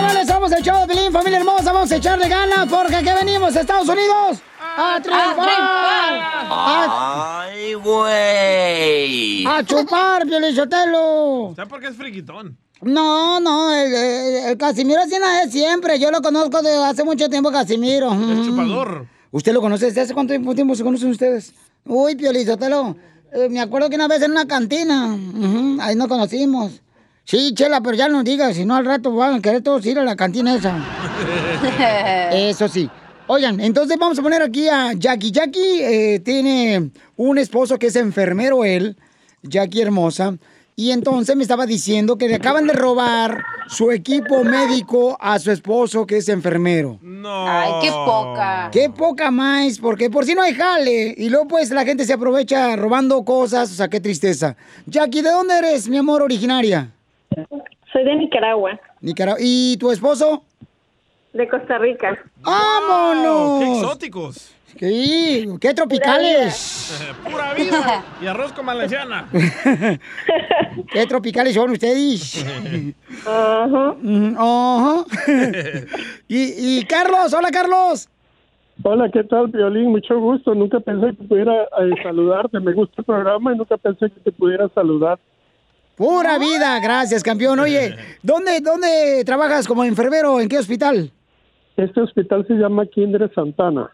vale! 0.01 0.27
Somos 0.27 0.53
el 0.53 0.63
show 0.63 0.81
de 0.81 0.87
Pelín, 0.95 1.13
familia 1.13 1.39
hermosa. 1.39 1.73
Vamos 1.73 1.91
a 1.93 1.97
echarle 1.97 2.29
ganas 2.29 2.67
porque 2.69 2.97
aquí 2.97 3.09
venimos 3.19 3.55
Estados 3.57 3.89
Unidos 3.89 4.39
a 4.61 5.01
triunfar. 5.03 5.49
A, 6.49 7.43
¡Ay, 7.43 7.75
güey! 7.75 9.47
a 9.47 9.65
chupar, 9.65 10.27
Piolichotelo. 10.27 11.53
¿Sabes 11.57 11.69
por 11.71 11.81
qué 11.81 11.89
es 11.89 11.97
friquitón? 11.97 12.57
No, 12.83 13.41
no, 13.41 13.73
el, 13.75 13.93
el- 13.95 14.45
el 14.51 14.57
Casimiro 14.59 15.01
así 15.01 15.15
es 15.45 15.53
siempre. 15.53 15.99
Yo 15.99 16.11
lo 16.11 16.21
conozco 16.21 16.61
de 16.63 16.77
hace 16.85 17.05
mucho 17.05 17.29
tiempo, 17.29 17.51
Casimiro. 17.51 18.13
Es 18.13 18.47
chupador. 18.47 19.07
¿Usted 19.31 19.53
lo 19.53 19.61
conoce? 19.61 19.87
¿Desde 19.87 20.03
hace 20.03 20.15
cuánto 20.15 20.33
tiempo, 20.33 20.55
tiempo 20.55 20.75
se 20.75 20.85
conocen 20.85 21.11
ustedes? 21.11 21.53
Uy, 21.87 22.15
Piolizotelo. 22.17 22.97
eh, 23.33 23.49
me 23.49 23.61
acuerdo 23.61 23.89
que 23.89 23.97
una 23.97 24.09
vez 24.09 24.23
en 24.23 24.31
una 24.33 24.47
cantina, 24.47 25.07
ujú, 25.15 25.79
ahí 25.81 25.95
nos 25.97 26.07
conocimos. 26.09 26.81
Sí, 27.27 27.53
Chela, 27.55 27.81
pero 27.81 27.97
ya 27.97 28.09
no 28.09 28.23
digas, 28.23 28.55
si 28.55 28.65
no 28.65 28.77
al 28.77 28.85
rato 28.85 29.13
van 29.13 29.35
a 29.35 29.43
querer 29.43 29.61
todos 29.61 29.85
ir 29.85 29.99
a 29.99 30.05
la 30.05 30.15
cantina 30.15 30.55
esa. 30.55 30.79
Eso 32.33 32.69
sí. 32.69 32.89
Oigan, 33.27 33.59
entonces 33.59 33.99
vamos 33.99 34.17
a 34.17 34.23
poner 34.23 34.43
aquí 34.43 34.69
a 34.69 34.93
Jackie. 34.93 35.33
Jackie 35.33 35.83
eh, 35.83 36.21
tiene 36.21 36.93
un 37.17 37.39
esposo 37.39 37.81
que 37.81 37.89
es 37.89 37.97
enfermero 37.97 38.65
él, 38.65 38.97
Jackie 39.43 39.83
hermosa. 39.83 40.37
Y 40.77 40.93
entonces 40.93 41.35
me 41.35 41.43
estaba 41.43 41.67
diciendo 41.67 42.17
que 42.17 42.29
le 42.29 42.37
acaban 42.37 42.69
de 42.69 42.75
robar 42.75 43.43
su 43.67 43.91
equipo 43.91 44.45
médico 44.45 45.17
a 45.19 45.41
su 45.41 45.51
esposo 45.51 46.07
que 46.07 46.19
es 46.19 46.29
enfermero. 46.29 47.01
No. 47.03 47.49
Ay, 47.49 47.73
qué 47.83 47.91
poca. 47.91 48.69
Qué 48.71 48.91
poca 48.91 49.31
más, 49.33 49.81
porque 49.81 50.11
por 50.11 50.27
si 50.27 50.37
no 50.37 50.43
hay 50.43 50.55
jale. 50.55 51.13
Y 51.17 51.29
luego 51.29 51.49
pues 51.49 51.71
la 51.71 51.85
gente 51.85 52.05
se 52.05 52.13
aprovecha 52.13 52.77
robando 52.77 53.25
cosas, 53.25 53.73
o 53.73 53.75
sea, 53.75 53.89
qué 53.89 53.99
tristeza. 53.99 54.57
Jackie, 54.87 55.23
¿de 55.23 55.31
dónde 55.33 55.59
eres, 55.59 55.89
mi 55.89 55.97
amor, 55.97 56.23
originaria? 56.23 56.93
Soy 57.93 58.05
de 58.05 58.15
Nicaragua, 58.17 58.79
Nicaragua. 59.01 59.39
¿Y 59.41 59.77
tu 59.79 59.91
esposo? 59.91 60.43
de 61.37 61.49
Costa 61.49 61.79
Rica. 61.79 62.19
¡Vámonos! 62.41 63.61
¡Qué 63.61 63.73
exóticos! 63.73 64.55
Sí, 64.79 65.47
qué 65.61 65.75
tropicales. 65.75 67.15
¡Pura 67.31 67.55
vida! 67.55 68.05
Y 68.21 68.27
arroz 68.27 68.53
con 68.53 68.67
valenciana. 68.67 69.29
qué 70.93 71.07
tropicales 71.07 71.55
son 71.55 71.71
ustedes. 71.71 72.45
Ajá. 73.27 73.97
Ajá. 74.39 75.05
y, 76.29 76.79
y 76.79 76.85
Carlos, 76.85 77.33
hola 77.33 77.51
Carlos. 77.51 78.09
Hola, 78.83 79.11
¿qué 79.11 79.25
tal, 79.25 79.47
Violín? 79.49 79.91
Mucho 79.91 80.19
gusto. 80.21 80.55
Nunca 80.55 80.81
pensé 80.81 81.17
que 81.17 81.25
pudiera 81.25 81.63
eh, 81.63 81.95
saludarte. 82.03 82.61
Me 82.61 82.75
gusta 82.75 82.95
el 82.99 83.05
programa 83.05 83.55
y 83.55 83.57
nunca 83.57 83.79
pensé 83.79 84.11
que 84.11 84.21
te 84.21 84.33
pudiera 84.33 84.69
saludar. 84.75 85.19
Pura 85.97 86.39
vida, 86.39 86.79
gracias, 86.81 87.23
campeón. 87.23 87.59
Oye, 87.59 87.97
¿dónde, 88.23 88.61
¿dónde 88.61 89.25
trabajas 89.25 89.67
como 89.67 89.85
enfermero? 89.85 90.39
¿En 90.41 90.49
qué 90.49 90.59
hospital? 90.59 91.11
Este 91.77 92.01
hospital 92.01 92.47
se 92.47 92.55
llama 92.55 92.87
Kindred 92.87 93.31
Santana. 93.35 93.91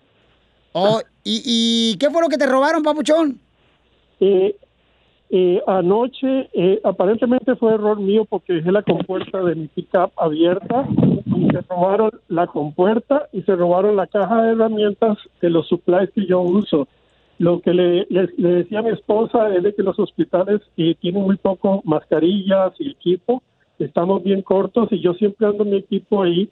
Oh, 0.73 1.01
¿y, 1.23 1.43
¿Y 1.95 1.99
qué 1.99 2.11
fue 2.11 2.23
lo 2.23 2.29
que 2.29 2.39
te 2.39 2.47
robaron, 2.47 2.83
papuchón? 2.83 3.39
Eh, 4.21 4.57
eh, 5.31 5.63
anoche, 5.67 6.49
eh, 6.53 6.81
aparentemente 6.85 7.57
fue 7.57 7.75
error 7.75 7.99
mío 7.99 8.27
porque 8.29 8.53
dejé 8.53 8.71
la 8.71 8.83
compuerta 8.83 9.43
de 9.43 9.55
mi 9.55 9.67
pickup 9.69 10.13
abierta 10.17 10.87
y 11.25 11.49
se 11.51 11.61
robaron 11.63 12.11
la 12.29 12.47
compuerta 12.47 13.29
y 13.33 13.43
se 13.43 13.57
robaron 13.57 13.97
la 13.97 14.07
caja 14.07 14.43
de 14.43 14.53
herramientas 14.53 15.19
de 15.41 15.51
los 15.51 15.67
supplies 15.69 16.11
que 16.15 16.27
yo 16.27 16.41
uso. 16.41 16.87
Lo 17.43 17.61
que 17.61 17.75
le, 17.75 18.07
le- 18.09 18.29
le 18.37 18.49
decía 18.61 18.79
a 18.79 18.83
mi 18.83 18.91
esposa 18.91 19.53
es 19.53 19.63
de 19.65 19.75
que 19.75 19.83
los 19.83 19.99
hospitales 19.99 20.61
eh, 20.77 20.95
tienen 21.01 21.23
muy 21.25 21.37
poco 21.37 21.83
mascarillas 21.85 22.73
y 22.79 22.91
equipo, 22.91 23.43
estamos 23.81 24.23
bien 24.23 24.43
cortos 24.43 24.87
y 24.93 25.01
yo 25.01 25.13
siempre 25.15 25.49
ando 25.49 25.65
mi 25.65 25.77
equipo 25.79 26.23
ahí 26.23 26.49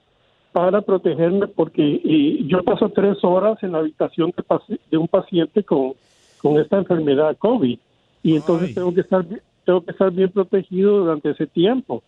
para 0.51 0.81
protegerme 0.83 1.47
porque 1.47 2.01
eh, 2.05 2.43
yo 2.49 2.65
paso 2.65 2.89
tres 2.89 3.19
horas 3.23 3.57
en 3.63 3.71
la 3.71 3.79
habitación 3.79 4.33
de, 4.37 4.43
paci- 4.43 4.81
de 4.91 4.97
un 4.97 5.07
paciente 5.07 5.63
con, 5.63 5.93
con 6.39 6.59
esta 6.59 6.79
enfermedad 6.79 7.37
COVID 7.39 7.79
y 8.25 8.35
entonces 8.35 8.71
tengo 8.75 8.93
que 8.93 9.03
estar 9.03 9.25
tengo 9.65 9.81
que 9.85 9.93
estar 9.93 10.11
bien 10.11 10.31
protegido 10.31 10.99
durante 10.99 11.31
ese 11.31 11.47
tiempo. 11.47 12.03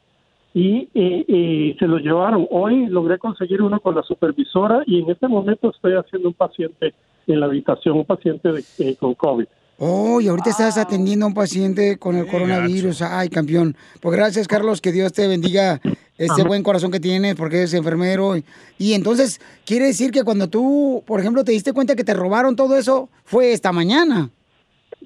Y 0.54 0.88
eh, 0.94 1.24
eh, 1.28 1.76
se 1.78 1.86
lo 1.86 1.98
llevaron. 1.98 2.48
Hoy 2.50 2.86
logré 2.86 3.16
conseguir 3.18 3.62
uno 3.62 3.78
con 3.78 3.94
la 3.94 4.02
supervisora 4.02 4.82
y 4.86 4.98
en 5.00 5.08
este 5.10 5.28
momento 5.28 5.70
estoy 5.70 5.92
haciendo 5.92 6.28
un 6.30 6.34
paciente 6.34 6.92
en 7.26 7.40
la 7.40 7.46
habitación 7.46 7.96
un 7.98 8.04
paciente 8.04 8.50
de, 8.52 8.64
eh, 8.78 8.96
con 8.98 9.14
COVID 9.14 9.46
Oh, 9.84 10.20
y 10.20 10.28
ahorita 10.28 10.50
estás 10.50 10.78
atendiendo 10.78 11.24
a 11.24 11.28
un 11.28 11.34
paciente 11.34 11.96
con 11.98 12.14
el 12.16 12.28
coronavirus. 12.28 13.02
Ay, 13.02 13.28
campeón. 13.28 13.74
Pues 14.00 14.14
gracias, 14.14 14.46
Carlos, 14.46 14.80
que 14.80 14.92
Dios 14.92 15.12
te 15.12 15.26
bendiga 15.26 15.80
ese 16.16 16.32
Ajá. 16.32 16.44
buen 16.44 16.62
corazón 16.62 16.92
que 16.92 17.00
tienes 17.00 17.34
porque 17.34 17.56
eres 17.56 17.74
enfermero. 17.74 18.36
Y, 18.36 18.44
y 18.78 18.92
entonces, 18.92 19.40
quiere 19.66 19.86
decir 19.86 20.12
que 20.12 20.22
cuando 20.22 20.46
tú, 20.48 21.02
por 21.04 21.18
ejemplo, 21.18 21.42
te 21.42 21.50
diste 21.50 21.72
cuenta 21.72 21.96
que 21.96 22.04
te 22.04 22.14
robaron 22.14 22.54
todo 22.54 22.76
eso, 22.76 23.08
fue 23.24 23.52
esta 23.52 23.72
mañana. 23.72 24.30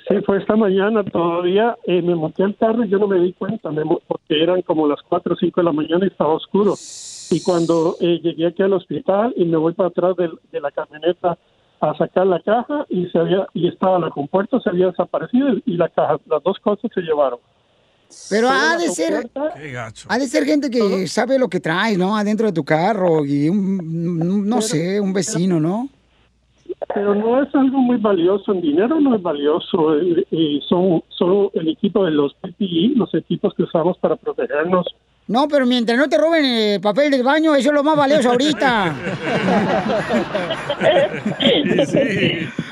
Sí, 0.09 0.16
fue 0.26 0.38
esta 0.38 0.56
mañana 0.56 1.02
todavía. 1.05 1.74
eh, 1.86 2.02
me 2.02 2.14
monté 2.14 2.43
al 2.43 2.55
carro 2.56 2.84
y 2.84 2.88
yo 2.90 2.98
no 2.98 3.06
me 3.06 3.18
di 3.18 3.32
cuenta, 3.32 3.70
me 3.70 3.82
porque 4.06 4.43
eran 4.43 4.60
como 4.60 4.86
las 4.86 5.01
4 5.09 5.32
o 5.32 5.36
5 5.38 5.60
de 5.60 5.64
la 5.64 5.72
mañana 5.72 6.05
y 6.05 6.09
estaba 6.09 6.34
oscuro. 6.34 6.74
Y 7.30 7.40
cuando 7.43 7.97
eh, 8.01 8.20
llegué 8.22 8.47
aquí 8.48 8.62
al 8.62 8.74
hospital 8.74 9.32
y 9.38 9.47
me 9.47 9.56
voy 9.56 9.72
para 9.72 9.88
atrás 9.88 10.16
del- 10.16 10.38
de, 10.52 10.60
la 10.60 10.70
camioneta 10.70 11.38
a 11.80 11.94
sacar 11.96 12.26
la 12.26 12.40
caja 12.40 12.86
y 12.88 13.06
se 13.06 13.18
había 13.18 13.46
y 13.54 13.68
estaba 13.68 13.98
la 13.98 14.10
compuerta, 14.10 14.60
se 14.60 14.70
había 14.70 14.86
desaparecido 14.86 15.48
y 15.64 15.76
la 15.76 15.88
caja, 15.88 16.18
las 16.26 16.42
dos 16.42 16.58
cosas 16.60 16.90
se 16.94 17.00
llevaron. 17.00 17.38
Pero 18.30 18.48
ha 18.48 18.76
de 18.76 18.88
ser, 18.88 19.28
Qué 19.56 19.72
gacho. 19.72 20.06
ha 20.08 20.18
de 20.18 20.28
ser 20.28 20.44
gente 20.44 20.70
que 20.70 21.06
sabe 21.08 21.38
lo 21.38 21.48
que 21.48 21.58
traes, 21.58 21.98
¿no? 21.98 22.16
Adentro 22.16 22.46
de 22.46 22.52
tu 22.52 22.64
carro 22.64 23.24
y 23.24 23.48
un, 23.48 24.48
no 24.48 24.62
sé, 24.62 25.00
un 25.00 25.12
vecino, 25.12 25.58
¿no? 25.58 25.88
Pero 26.94 27.14
no 27.14 27.42
es 27.42 27.52
algo 27.54 27.78
muy 27.78 27.96
valioso, 27.96 28.52
en 28.52 28.60
dinero 28.60 29.00
no 29.00 29.16
es 29.16 29.22
valioso, 29.22 29.98
eh, 29.98 30.26
eh, 30.30 30.60
son, 30.68 31.02
son 31.08 31.48
el 31.54 31.68
equipo 31.68 32.04
de 32.04 32.10
los 32.12 32.34
PPE, 32.34 32.92
los 32.96 33.12
equipos 33.14 33.54
que 33.54 33.64
usamos 33.64 33.98
para 33.98 34.16
protegernos 34.16 34.86
No, 35.28 35.48
pero 35.48 35.66
mientras 35.66 35.98
no 35.98 36.08
te 36.08 36.18
roben 36.18 36.44
el 36.44 36.80
papel 36.80 37.10
del 37.10 37.24
baño, 37.24 37.54
eso 37.56 37.70
es 37.70 37.74
lo 37.74 37.82
más 37.82 37.96
valioso 37.96 38.30
ahorita. 38.30 38.94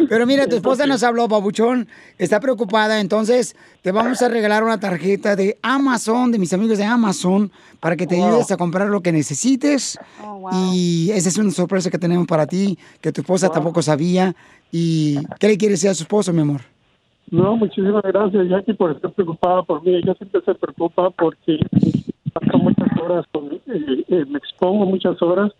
Pero 0.09 0.27
mira, 0.27 0.47
tu 0.47 0.57
esposa 0.57 0.87
nos 0.87 1.03
habló, 1.03 1.29
Pabuchón, 1.29 1.89
está 2.19 2.39
preocupada, 2.41 3.01
entonces 3.01 3.57
te 3.83 3.91
vamos 3.91 4.23
a 4.23 4.29
regalar 4.29 4.63
una 4.63 4.79
tarjeta 4.79 5.35
de 5.35 5.59
Amazon, 5.63 6.31
de 6.31 6.39
mis 6.39 6.53
amigos 6.53 6.79
de 6.79 6.85
Amazon, 6.85 7.51
para 7.81 7.97
que 7.97 8.07
te 8.07 8.15
Wow. 8.17 8.27
ayudes 8.29 8.51
a 8.53 8.57
comprar 8.57 8.89
lo 8.89 9.01
que 9.01 9.11
necesites. 9.13 9.99
Y 10.53 11.11
esa 11.13 11.29
es 11.29 11.39
una 11.39 11.51
sorpresa 11.51 11.91
que 11.91 11.99
tenemos 11.99 12.27
para 12.27 12.47
ti, 12.47 12.79
que 13.01 13.11
tu 13.13 13.23
esposa 13.23 13.49
tampoco 13.49 13.83
sabía. 13.83 14.35
¿Y 14.71 15.19
qué 15.41 15.49
le 15.49 15.59
quieres 15.59 15.81
decir 15.81 15.91
a 15.91 15.95
su 15.95 16.05
esposo, 16.05 16.33
mi 16.33 16.43
amor? 16.43 16.61
No, 17.31 17.57
muchísimas 17.57 18.03
gracias, 18.05 18.49
Jackie, 18.49 18.75
por 18.75 18.93
estar 18.93 19.11
preocupada 19.13 19.63
por 19.63 19.83
mí. 19.83 19.97
Ella 19.97 20.15
siempre 20.15 20.41
se 20.45 20.55
preocupa 20.55 21.11
porque 21.11 21.59
paso 22.35 22.59
muchas 22.59 22.89
horas, 23.01 23.25
con, 23.33 23.53
eh, 23.53 24.05
eh, 24.09 24.25
me 24.29 24.39
expongo 24.39 24.85
muchas 24.85 25.21
horas 25.23 25.53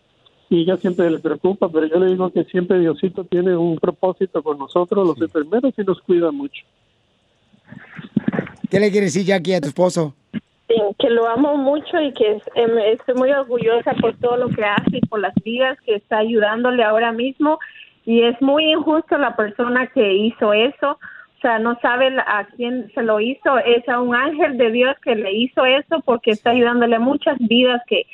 y 0.51 0.63
ella 0.63 0.77
siempre 0.77 1.11
le 1.11 1.19
preocupa, 1.19 1.69
pero 1.69 1.87
yo 1.87 1.99
le 1.99 2.07
digo 2.07 2.31
que 2.31 2.45
siempre 2.45 2.79
Diosito 2.79 3.25
tiene 3.25 3.57
un 3.57 3.77
propósito 3.77 4.43
con 4.43 4.59
nosotros, 4.59 5.07
los 5.07 5.21
enfermeros, 5.21 5.73
y 5.77 5.83
nos 5.83 6.01
cuida 6.03 6.31
mucho. 6.31 6.65
¿Qué 8.71 8.81
le 8.81 8.91
quieres 8.91 9.15
decir, 9.15 9.27
Jackie, 9.27 9.55
a 9.55 9.61
tu 9.61 9.69
esposo? 9.69 10.15
Sí, 10.69 10.75
que 10.99 11.11
lo 11.11 11.29
amo 11.29 11.57
mucho 11.57 12.01
y 12.01 12.13
que 12.13 12.41
em, 12.55 12.79
estoy 12.79 13.15
muy 13.15 13.31
orgullosa 13.31 13.93
por 14.01 14.17
todo 14.17 14.37
lo 14.37 14.49
que 14.49 14.65
hace 14.65 14.99
y 14.99 15.07
por 15.07 15.21
las 15.21 15.35
vidas 15.45 15.79
que 15.83 15.95
está 15.95 16.19
ayudándole 16.19 16.83
ahora 16.83 17.13
mismo. 17.13 17.59
Y 18.05 18.23
es 18.23 18.41
muy 18.43 18.73
injusto 18.73 19.17
la 19.17 19.37
persona 19.37 19.87
que 19.89 20.15
hizo 20.15 20.53
eso. 20.53 20.99
Sea, 21.45 21.59
no 21.59 21.79
sabe 21.83 22.09
a 22.27 22.47
quién 22.57 22.91
se 22.95 23.03
lo 23.03 23.21
hizo. 23.21 23.59
Es 23.59 23.87
a 23.87 24.01
un 24.01 24.15
ángel 24.15 24.57
de 24.57 24.71
Dios 24.71 24.97
que 25.03 25.15
le 25.15 25.31
hizo 25.31 25.67
eso 25.67 26.01
porque 26.03 26.31
está 26.31 26.53
ayudándole 26.53 26.97
a 26.97 27.01
muchas 27.01 27.37
vidas 27.39 27.83
que, 27.87 28.07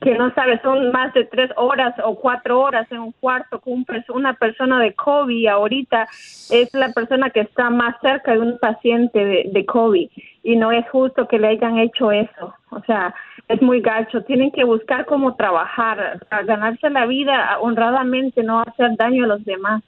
que 0.00 0.14
no 0.14 0.32
sabe, 0.34 0.60
son 0.62 0.92
más 0.92 1.12
de 1.12 1.24
tres 1.24 1.50
horas 1.56 1.96
o 2.04 2.14
cuatro 2.14 2.60
horas 2.60 2.86
en 2.92 3.00
un 3.00 3.10
cuarto 3.10 3.60
con 3.60 3.84
una 4.14 4.34
persona 4.34 4.78
de 4.78 4.94
COVID 4.94 5.48
ahorita 5.48 6.04
es 6.50 6.72
la 6.74 6.92
persona 6.92 7.30
que 7.30 7.40
está 7.40 7.70
más 7.70 7.96
cerca 8.00 8.34
de 8.34 8.38
un 8.38 8.56
paciente 8.60 9.24
de, 9.24 9.50
de 9.52 9.66
COVID 9.66 10.08
y 10.44 10.54
no 10.54 10.70
es 10.70 10.88
justo 10.90 11.26
que 11.26 11.40
le 11.40 11.48
hayan 11.48 11.78
hecho 11.78 12.12
eso. 12.12 12.54
O 12.70 12.80
sea, 12.84 13.12
es 13.48 13.60
muy 13.60 13.80
gacho. 13.80 14.22
Tienen 14.22 14.52
que 14.52 14.62
buscar 14.62 15.06
cómo 15.06 15.34
trabajar, 15.34 16.24
ganarse 16.44 16.88
la 16.88 17.04
vida 17.06 17.58
honradamente, 17.60 18.44
no 18.44 18.60
hacer 18.60 18.96
daño 18.96 19.24
a 19.24 19.26
los 19.26 19.44
demás. 19.44 19.82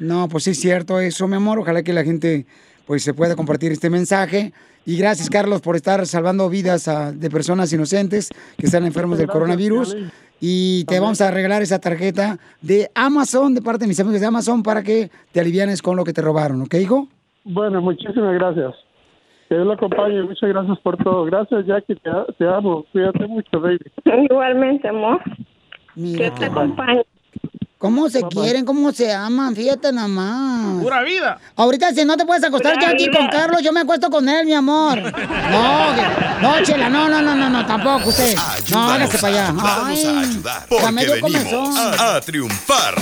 No, 0.00 0.28
pues 0.28 0.44
sí 0.44 0.50
es 0.50 0.60
cierto 0.60 1.00
eso, 1.00 1.26
mi 1.28 1.36
amor. 1.36 1.58
Ojalá 1.58 1.82
que 1.82 1.92
la 1.92 2.04
gente 2.04 2.46
pues 2.86 3.02
se 3.02 3.14
pueda 3.14 3.36
compartir 3.36 3.72
este 3.72 3.90
mensaje. 3.90 4.52
Y 4.84 4.96
gracias, 4.96 5.28
Carlos, 5.28 5.60
por 5.60 5.74
estar 5.74 6.06
salvando 6.06 6.48
vidas 6.48 6.86
ah, 6.86 7.12
de 7.12 7.28
personas 7.28 7.72
inocentes 7.72 8.30
que 8.56 8.66
están 8.66 8.84
enfermos 8.84 9.18
del 9.18 9.26
coronavirus. 9.26 9.96
Y 10.40 10.84
te 10.84 11.00
vamos 11.00 11.20
a 11.20 11.30
regalar 11.30 11.62
esa 11.62 11.80
tarjeta 11.80 12.38
de 12.60 12.90
Amazon, 12.94 13.54
de 13.54 13.62
parte 13.62 13.84
de 13.84 13.88
mis 13.88 13.98
amigos 13.98 14.20
de 14.20 14.26
Amazon, 14.26 14.62
para 14.62 14.82
que 14.82 15.10
te 15.32 15.40
alivianes 15.40 15.82
con 15.82 15.96
lo 15.96 16.04
que 16.04 16.12
te 16.12 16.22
robaron, 16.22 16.62
¿ok, 16.62 16.74
hijo? 16.74 17.08
Bueno, 17.44 17.80
muchísimas 17.80 18.34
gracias. 18.34 18.74
Que 19.48 19.54
Dios 19.54 19.66
lo 19.66 19.72
acompañe. 19.72 20.22
Muchas 20.22 20.48
gracias 20.48 20.78
por 20.80 20.96
todo. 20.98 21.24
Gracias, 21.24 21.66
Jackie. 21.66 21.94
Te, 21.94 22.10
te 22.38 22.48
amo. 22.48 22.84
Cuídate 22.92 23.26
mucho, 23.26 23.60
baby. 23.60 23.78
Igualmente, 24.28 24.88
amor. 24.88 25.20
Mira. 25.94 26.24
Que 26.24 26.30
te 26.32 26.44
acompañe. 26.46 27.02
¿Cómo 27.78 28.08
se 28.08 28.22
quieren? 28.22 28.64
¿Cómo 28.64 28.90
se 28.90 29.12
aman? 29.12 29.54
Fíjate 29.54 29.92
nada 29.92 30.08
más. 30.08 30.82
Pura 30.82 31.02
vida. 31.02 31.38
Ahorita 31.56 31.92
si 31.92 32.06
no 32.06 32.16
te 32.16 32.24
puedes 32.24 32.42
acostar 32.42 32.80
ya 32.80 32.88
aquí 32.90 33.06
vida. 33.08 33.18
con 33.18 33.28
Carlos, 33.28 33.60
yo 33.62 33.70
me 33.70 33.80
acuesto 33.80 34.08
con 34.10 34.26
él, 34.28 34.46
mi 34.46 34.54
amor. 34.54 34.98
No, 35.46 35.94
que- 35.94 36.42
no, 36.42 36.62
Chela, 36.64 36.88
no, 36.88 37.08
no, 37.08 37.20
no, 37.22 37.34
no, 37.34 37.48
no, 37.50 37.66
tampoco 37.66 38.08
usted. 38.08 38.34
No, 38.70 38.90
hágase 38.90 39.18
para 39.18 39.32
allá. 39.32 39.52
Vamos 39.52 39.64
a 39.70 39.86
Ay, 39.86 40.06
ayudar. 40.30 40.66
Porque 40.68 40.92
medio 40.92 41.12
venimos 41.12 41.42
comezón. 41.52 41.76
a, 42.00 42.16
a 42.16 42.20
triunfar. 42.22 42.94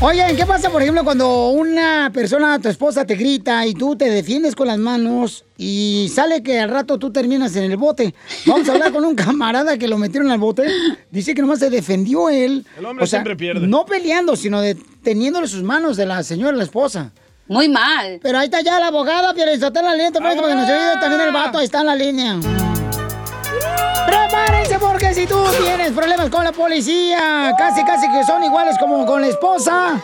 Oigan, 0.00 0.36
¿qué 0.36 0.44
pasa, 0.44 0.70
por 0.70 0.82
ejemplo, 0.82 1.02
cuando 1.02 1.48
una 1.48 2.10
persona, 2.12 2.58
tu 2.58 2.68
esposa, 2.68 3.06
te 3.06 3.14
grita 3.14 3.66
y 3.66 3.74
tú 3.74 3.96
te 3.96 4.10
defiendes 4.10 4.54
con 4.54 4.66
las 4.66 4.76
manos 4.76 5.44
y 5.56 6.10
sale 6.12 6.42
que 6.42 6.60
al 6.60 6.68
rato 6.68 6.98
tú 6.98 7.10
terminas 7.10 7.56
en 7.56 7.70
el 7.70 7.76
bote? 7.76 8.14
Vamos 8.44 8.68
a 8.68 8.72
hablar 8.72 8.92
con 8.92 9.04
un 9.04 9.14
camarada 9.16 9.78
que 9.78 9.88
lo 9.88 9.96
metieron 9.96 10.30
al 10.30 10.38
bote. 10.38 10.66
Dice 11.10 11.34
que 11.34 11.40
nomás 11.40 11.60
se 11.60 11.70
defendió 11.70 12.28
él. 12.28 12.66
El 12.76 12.84
hombre 12.84 13.04
O 13.04 13.06
sea, 13.06 13.20
siempre 13.20 13.36
pierde. 13.36 13.66
No 13.66 13.86
peleando, 13.86 14.36
sino 14.36 14.60
deteniéndole 14.60 15.46
sus 15.46 15.62
manos 15.62 15.96
de 15.96 16.06
la 16.06 16.22
señora, 16.22 16.56
la 16.56 16.64
esposa. 16.64 17.12
Muy 17.46 17.68
mal. 17.68 18.20
Pero 18.22 18.38
ahí 18.38 18.46
está 18.46 18.60
ya 18.60 18.78
la 18.80 18.88
abogada, 18.88 19.32
Pierre, 19.32 19.54
está 19.54 19.68
en 19.68 19.84
la 19.84 19.92
línea, 19.92 20.12
te 20.12 20.18
para 20.18 20.34
que 20.34 20.40
nos 20.54 20.68
ayude 20.68 21.00
también 21.00 21.20
el 21.22 21.32
vato, 21.32 21.58
ahí 21.58 21.64
está 21.64 21.80
en 21.80 21.86
la 21.86 21.96
línea. 21.96 22.73
Prepárense 24.06 24.78
porque 24.78 25.14
si 25.14 25.26
tú 25.26 25.44
tienes 25.62 25.92
problemas 25.92 26.30
con 26.30 26.44
la 26.44 26.52
policía, 26.52 27.54
casi 27.58 27.84
casi 27.84 28.10
que 28.10 28.24
son 28.24 28.42
iguales 28.44 28.76
como 28.78 29.04
con 29.06 29.20
la 29.20 29.28
esposa, 29.28 30.00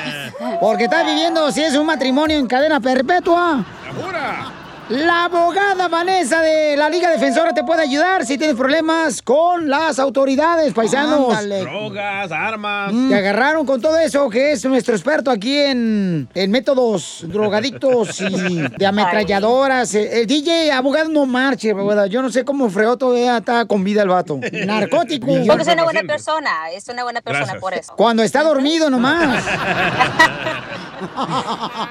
porque 0.60 0.84
estás 0.84 1.04
viviendo 1.04 1.50
si 1.52 1.62
es 1.62 1.74
un 1.76 1.86
matrimonio 1.86 2.38
en 2.38 2.46
cadena 2.46 2.80
perpetua. 2.80 3.64
La 3.86 4.61
abogada 5.00 5.88
Vanessa 5.88 6.42
de 6.42 6.76
la 6.76 6.90
Liga 6.90 7.10
Defensora 7.10 7.54
te 7.54 7.64
puede 7.64 7.82
ayudar 7.82 8.26
si 8.26 8.36
tienes 8.36 8.56
problemas 8.56 9.22
con 9.22 9.70
las 9.70 9.98
autoridades, 9.98 10.74
paisanos. 10.74 11.48
Drogas, 11.48 12.30
armas. 12.30 12.92
Te 13.08 13.14
agarraron 13.14 13.64
con 13.64 13.80
todo 13.80 13.96
eso, 13.98 14.28
que 14.28 14.52
es 14.52 14.64
nuestro 14.66 14.94
experto 14.94 15.30
aquí 15.30 15.58
en, 15.58 16.28
en 16.34 16.50
métodos 16.50 17.24
drogadictos 17.26 18.20
y 18.20 18.60
de 18.78 18.86
ametralladoras. 18.86 19.94
El, 19.94 20.06
el 20.08 20.26
DJ 20.26 20.72
abogado 20.72 21.08
no 21.08 21.24
marche, 21.26 21.70
abogada. 21.70 22.06
Yo 22.06 22.20
no 22.20 22.30
sé 22.30 22.44
cómo 22.44 22.68
fregó 22.68 22.98
todavía 22.98 23.38
está 23.38 23.64
con 23.64 23.82
vida 23.84 24.02
el 24.02 24.08
vato. 24.08 24.38
Narcótico. 24.66 25.26
Porque 25.26 25.62
es 25.62 25.68
una 25.68 25.84
buena 25.84 26.02
persona, 26.02 26.70
es 26.70 26.86
una 26.88 27.04
buena 27.04 27.20
persona 27.22 27.46
Gracias. 27.46 27.62
por 27.62 27.74
eso. 27.74 27.94
Cuando 27.96 28.22
está 28.22 28.42
dormido 28.42 28.90
nomás. 28.90 29.42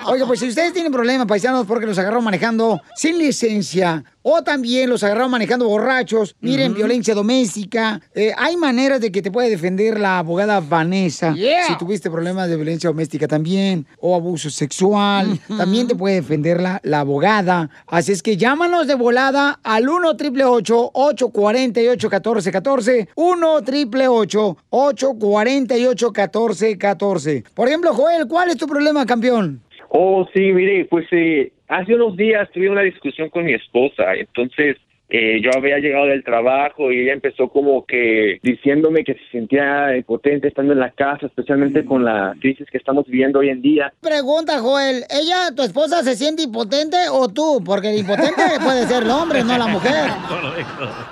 Oiga, 0.06 0.26
pues 0.26 0.40
si 0.40 0.48
ustedes 0.48 0.74
tienen 0.74 0.92
problemas, 0.92 1.28
paisanos, 1.28 1.66
porque 1.66 1.86
los 1.86 1.98
agarraron 1.98 2.24
manejando 2.24 2.82
sin 2.96 3.18
licencia 3.18 4.04
o 4.24 4.44
también 4.44 4.90
los 4.90 5.04
agarraron 5.04 5.32
manejando 5.32 5.68
borrachos, 5.68 6.36
miren, 6.42 6.74
violencia 6.74 7.16
doméstica, 7.16 8.00
eh, 8.14 8.32
hay 8.38 8.56
maneras 8.56 9.02
de 9.02 9.12
que 9.12 9.22
te 9.22 9.32
puede 9.32 9.50
defender 9.50 10.00
la 10.00 10.20
abogada 10.20 10.60
Vanessa. 10.60 11.34
Yeah. 11.34 11.66
Si 11.66 11.78
tuviste 11.78 12.12
problemas 12.12 12.50
de 12.50 12.56
violencia 12.56 12.90
doméstica 12.90 13.28
también 13.28 13.86
o 14.00 14.16
abuso 14.16 14.50
sexual, 14.50 15.40
también 15.58 15.88
te 15.88 15.96
puede 15.96 16.16
defender 16.16 16.62
la, 16.62 16.80
la 16.84 17.00
abogada. 17.00 17.70
Así 17.88 18.12
es 18.12 18.22
que 18.22 18.38
llámanos 18.38 18.88
de 18.88 18.96
volada 18.96 19.60
al 19.64 19.90
1 19.90 20.10
888 20.10 20.92
848 20.94 22.08
1414 22.10 23.10
1 23.16 23.54
888 23.54 24.58
848 24.70 26.08
1414 26.08 27.44
Por 27.56 27.68
ejemplo, 27.68 27.94
Joel, 27.94 28.28
¿cuál 28.28 28.50
es 28.50 28.58
tu 28.58 28.68
problema, 28.68 29.06
campeón? 29.06 29.62
Oh, 29.94 30.26
sí, 30.34 30.54
mire, 30.54 30.86
pues 30.86 31.06
eh, 31.12 31.52
hace 31.72 31.96
unos 31.96 32.18
días 32.18 32.52
tuve 32.52 32.70
una 32.70 32.82
discusión 32.82 33.30
con 33.30 33.46
mi 33.46 33.54
esposa, 33.54 34.14
entonces 34.16 34.76
eh, 35.14 35.42
yo 35.44 35.52
había 35.54 35.78
llegado 35.80 36.06
del 36.06 36.24
trabajo 36.24 36.90
y 36.90 37.02
ella 37.02 37.12
empezó 37.12 37.50
como 37.50 37.86
que 37.86 38.40
diciéndome 38.42 39.04
que 39.04 39.16
se 39.16 39.30
sentía 39.32 39.98
impotente 39.98 40.48
estando 40.48 40.72
en 40.72 40.80
la 40.80 40.92
casa, 40.92 41.26
especialmente 41.26 41.84
con 41.84 42.06
la 42.06 42.34
crisis 42.40 42.66
que 42.72 42.78
estamos 42.78 43.06
viviendo 43.08 43.40
hoy 43.40 43.50
en 43.50 43.62
día. 43.62 43.92
Pregunta, 44.00 44.60
Joel, 44.60 45.04
¿ella, 45.10 45.54
tu 45.54 45.64
esposa, 45.64 46.02
se 46.02 46.16
siente 46.16 46.44
impotente 46.44 46.96
o 47.12 47.28
tú? 47.28 47.62
Porque 47.66 47.90
el 47.90 48.00
impotente 48.00 48.42
puede 48.64 48.88
ser 48.88 49.04
el 49.04 49.10
hombre, 49.10 49.44
no 49.44 49.58
la 49.58 49.68
mujer. 49.68 50.10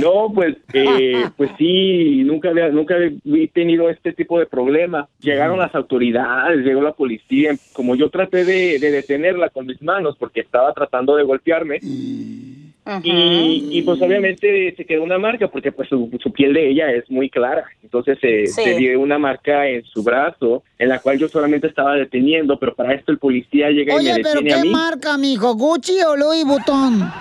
No, 0.00 0.32
pues, 0.34 0.56
eh, 0.72 1.26
pues 1.36 1.50
sí, 1.58 2.22
nunca 2.24 2.48
había, 2.48 2.68
nunca 2.70 2.96
había 2.96 3.48
tenido 3.52 3.88
este 3.88 4.12
tipo 4.12 4.38
de 4.38 4.46
problema. 4.46 5.08
Llegaron 5.20 5.58
las 5.58 5.74
autoridades, 5.74 6.64
llegó 6.64 6.82
la 6.82 6.92
policía. 6.92 7.54
Como 7.72 7.94
yo 7.94 8.10
traté 8.10 8.44
de, 8.44 8.78
de 8.78 8.90
detenerla 8.90 9.50
con 9.50 9.66
mis 9.66 9.80
manos 9.80 10.16
porque 10.18 10.40
estaba 10.40 10.72
tratando 10.72 11.14
de 11.14 11.22
golpearme. 11.22 11.78
Y, 13.02 13.66
y, 13.70 13.82
pues 13.82 14.00
obviamente 14.00 14.72
se 14.76 14.84
quedó 14.84 15.02
una 15.02 15.18
marca 15.18 15.48
porque 15.48 15.72
pues 15.72 15.88
su, 15.88 16.08
su 16.22 16.32
piel 16.32 16.52
de 16.54 16.68
ella 16.70 16.90
es 16.92 17.10
muy 17.10 17.28
clara. 17.28 17.64
Entonces 17.82 18.16
se, 18.20 18.46
Sí. 18.46 18.62
se 18.62 18.74
dio 18.76 19.00
una 19.00 19.18
marca 19.18 19.66
en 19.68 19.82
su 19.84 20.02
brazo 20.04 20.62
en 20.78 20.90
la 20.90 21.00
cual 21.00 21.18
yo 21.18 21.28
solamente 21.28 21.66
estaba 21.66 21.94
deteniendo, 21.94 22.58
pero 22.60 22.74
para 22.74 22.94
esto 22.94 23.10
el 23.10 23.18
policía 23.18 23.70
llega 23.70 24.00
y 24.00 24.04
me 24.06 24.14
pero 24.22 24.40
detiene 24.40 24.52
a 24.52 24.56
¿qué 24.58 24.62
mí. 24.62 24.70
marca, 24.70 25.18
mijo? 25.18 25.54
¿Gucci 25.54 26.00
o 26.02 26.14
Louis 26.16 26.44
Vuitton? 26.44 27.10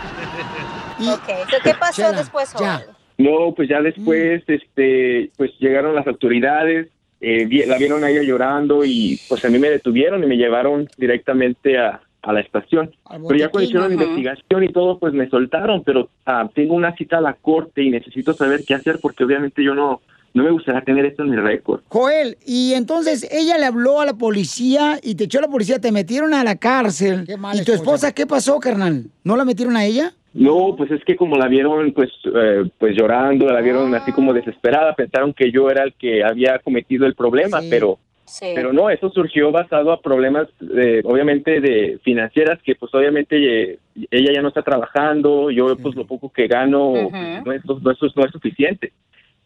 Ok, 0.98 1.28
so, 1.50 1.58
¿qué 1.62 1.74
pasó 1.78 2.04
Chela, 2.04 2.18
después, 2.18 2.54
Joel? 2.54 2.80
No, 3.18 3.54
pues 3.54 3.68
ya 3.68 3.82
después, 3.82 4.44
este, 4.48 5.30
pues 5.36 5.52
llegaron 5.60 5.94
las 5.94 6.08
autoridades, 6.08 6.88
eh, 7.20 7.66
la 7.68 7.78
vieron 7.78 8.04
a 8.06 8.10
ella 8.10 8.24
llorando 8.24 8.86
y 8.86 9.20
pues 9.28 9.44
a 9.44 9.50
mí 9.50 9.58
me 9.60 9.70
detuvieron 9.70 10.24
y 10.24 10.28
me 10.28 10.38
llevaron 10.38 10.88
directamente 10.98 11.78
a, 11.78 12.00
a 12.26 12.34
la 12.34 12.42
estación. 12.42 12.92
Pero 13.10 13.40
ya 13.40 13.50
cuando 13.50 13.70
hicieron 13.70 13.90
la 13.90 13.94
investigación 13.94 14.64
y 14.64 14.70
todo, 14.70 14.98
pues 15.00 15.14
me 15.14 15.30
soltaron, 15.30 15.84
pero 15.84 16.10
ah, 16.26 16.50
tengo 16.54 16.74
una 16.74 16.96
cita 16.96 17.20
a 17.20 17.22
la 17.22 17.34
corte 17.34 17.84
y 17.84 17.92
necesito 17.92 18.34
saber 18.34 18.64
qué 18.68 18.74
hacer 18.74 19.00
porque 19.02 19.24
obviamente 19.24 19.64
yo 19.64 19.76
no, 19.76 20.02
no 20.34 20.44
me 20.44 20.52
gustaría 20.52 20.82
tener 20.82 21.06
esto 21.06 21.24
en 21.24 21.30
mi 21.30 21.38
récord. 21.38 21.82
Joel, 21.88 22.38
y 22.46 22.74
entonces 22.74 23.28
ella 23.32 23.58
le 23.58 23.66
habló 23.66 24.02
a 24.02 24.06
la 24.06 24.16
policía 24.16 25.00
y 25.02 25.16
te 25.16 25.26
echó 25.26 25.40
a 25.40 25.44
la 25.44 25.48
policía, 25.48 25.80
te 25.80 25.92
metieron 25.92 26.34
a 26.34 26.44
la 26.44 26.56
cárcel. 26.58 27.26
¿Y 27.54 27.64
tu 27.64 27.74
esposa 27.74 28.12
qué 28.12 28.26
pasó, 28.26 28.60
carnal? 28.60 29.06
¿No 29.24 29.38
la 29.38 29.46
metieron 29.46 29.78
a 29.78 29.86
ella? 29.86 30.14
No, 30.34 30.76
pues 30.76 30.92
es 30.92 31.02
que 31.06 31.16
como 31.16 31.38
la 31.38 31.48
vieron 31.48 31.94
pues 31.94 32.10
eh, 32.26 32.70
pues 32.78 32.94
llorando, 32.98 33.46
la 33.46 33.62
vieron 33.62 33.96
así 33.96 34.12
como 34.12 34.34
desesperada, 34.34 34.94
pensaron 34.94 35.34
que 35.34 35.50
yo 35.50 35.70
era 35.70 35.84
el 35.84 35.94
que 35.94 36.26
había 36.26 36.60
cometido 36.60 37.06
el 37.06 37.16
problema, 37.16 37.62
pero 37.70 38.00
pero 38.40 38.74
no, 38.74 38.90
eso 38.90 39.10
surgió 39.10 39.52
basado 39.52 39.92
a 39.92 40.02
problemas 40.02 40.48
eh, 40.76 41.02
obviamente 41.04 41.62
de 41.62 42.00
financieras 42.04 42.62
que 42.64 42.76
pues 42.76 42.94
obviamente 42.94 43.72
eh, 43.72 43.80
ella 44.12 44.34
ya 44.34 44.42
no 44.42 44.50
está 44.50 44.64
trabajando, 44.64 45.52
yo 45.52 45.76
pues 45.78 45.96
lo 45.96 46.06
poco 46.06 46.32
que 46.32 46.48
gano 46.48 46.94
no, 47.46 47.52
es, 47.52 47.66
no, 47.66 47.92
es, 47.92 48.16
no 48.16 48.26
es 48.26 48.32
suficiente. 48.32 48.94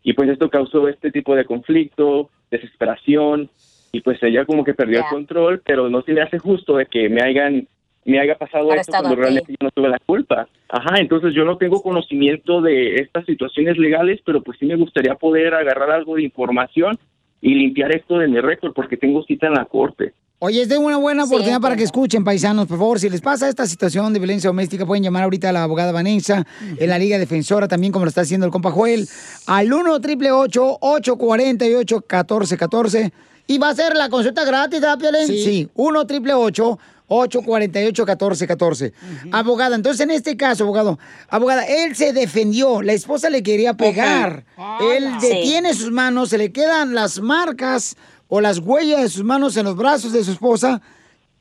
Y 0.01 0.13
pues 0.13 0.29
esto 0.29 0.49
causó 0.49 0.87
este 0.87 1.11
tipo 1.11 1.35
de 1.35 1.45
conflicto, 1.45 2.29
desesperación 2.49 3.49
y 3.91 4.01
pues 4.01 4.21
ella 4.23 4.45
como 4.45 4.63
que 4.63 4.73
perdió 4.73 4.99
el 4.99 5.05
control, 5.05 5.61
pero 5.65 5.89
no 5.89 6.01
se 6.03 6.13
me 6.13 6.21
hace 6.21 6.39
justo 6.39 6.77
de 6.77 6.85
que 6.85 7.09
me 7.09 7.21
hayan 7.21 7.67
me 8.05 8.19
haya 8.19 8.37
pasado 8.37 8.63
esto 8.63 8.73
Arrestado 8.73 9.03
cuando 9.03 9.21
realmente 9.21 9.51
yo 9.51 9.57
no 9.61 9.71
tuve 9.71 9.89
la 9.89 9.99
culpa. 9.99 10.47
Ajá, 10.69 10.99
entonces 10.99 11.33
yo 11.33 11.43
no 11.43 11.57
tengo 11.57 11.81
conocimiento 11.81 12.61
de 12.61 12.95
estas 12.95 13.25
situaciones 13.25 13.77
legales, 13.77 14.21
pero 14.25 14.41
pues 14.41 14.57
sí 14.57 14.65
me 14.65 14.77
gustaría 14.77 15.15
poder 15.15 15.53
agarrar 15.53 15.91
algo 15.91 16.15
de 16.15 16.23
información 16.23 16.97
y 17.41 17.53
limpiar 17.53 17.95
esto 17.95 18.17
de 18.17 18.27
mi 18.27 18.39
récord 18.39 18.73
porque 18.73 18.97
tengo 18.97 19.23
cita 19.23 19.47
en 19.47 19.53
la 19.53 19.65
corte. 19.65 20.13
Oye, 20.41 20.61
es 20.61 20.69
de 20.69 20.77
una 20.77 20.95
buena 20.95 21.25
oportunidad 21.25 21.59
para 21.59 21.75
que 21.75 21.83
escuchen, 21.83 22.23
paisanos, 22.23 22.65
por 22.65 22.77
favor. 22.77 22.97
Si 22.97 23.09
les 23.09 23.19
pasa 23.19 23.49
esta 23.49 23.65
situación 23.65 24.13
de 24.13 24.19
violencia 24.19 24.49
doméstica, 24.49 24.85
pueden 24.85 25.03
llamar 25.03 25.23
ahorita 25.23 25.49
a 25.49 25.51
la 25.51 25.63
abogada 25.63 25.91
Vanessa, 25.91 26.47
en 26.77 26.89
la 26.89 26.97
Liga 26.97 27.17
Defensora, 27.17 27.67
también 27.67 27.91
como 27.91 28.05
lo 28.05 28.09
está 28.09 28.21
haciendo 28.21 28.45
el 28.45 28.51
compa 28.51 28.71
Joel, 28.71 29.05
al 29.47 29.73
1 29.73 29.93
888 29.95 30.77
848 30.79 31.95
1414 31.97 33.11
Y 33.47 33.57
va 33.57 33.69
a 33.69 33.75
ser 33.75 33.97
la 33.97 34.07
consulta 34.07 34.45
gratis, 34.45 34.79
¿verdad, 34.79 34.97
Piolín? 34.97 35.27
Sí. 35.27 35.69
1 35.75 35.99
888 35.99 36.79
848 37.09 38.03
1414 38.05 38.93
Abogada, 39.31 39.75
entonces 39.75 40.01
en 40.01 40.11
este 40.11 40.37
caso, 40.37 40.63
abogado, 40.63 40.97
abogada, 41.27 41.65
él 41.65 41.95
se 41.95 42.13
defendió, 42.13 42.81
la 42.81 42.93
esposa 42.93 43.29
le 43.29 43.43
quería 43.43 43.73
pegar. 43.73 44.45
Él 44.81 45.09
Sí. 45.19 45.27
detiene 45.27 45.73
sus 45.73 45.91
manos, 45.91 46.29
se 46.29 46.37
le 46.37 46.51
quedan 46.51 46.95
las 46.95 47.19
marcas 47.19 47.95
o 48.27 48.41
las 48.41 48.59
huellas 48.59 49.01
de 49.01 49.09
sus 49.09 49.23
manos 49.23 49.57
en 49.57 49.65
los 49.65 49.75
brazos 49.75 50.13
de 50.13 50.23
su 50.23 50.31
esposa 50.31 50.81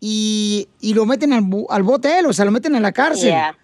y, 0.01 0.69
y 0.81 0.95
lo 0.95 1.05
meten 1.07 1.33
al, 1.33 1.45
al 1.69 1.83
bote 1.83 2.19
él, 2.19 2.27
o 2.27 2.33
sea, 2.33 2.45
lo 2.45 2.51
meten 2.51 2.75
a 2.77 2.81
la 2.81 2.93
cárcel. 2.93 3.29
Yeah. 3.31 3.57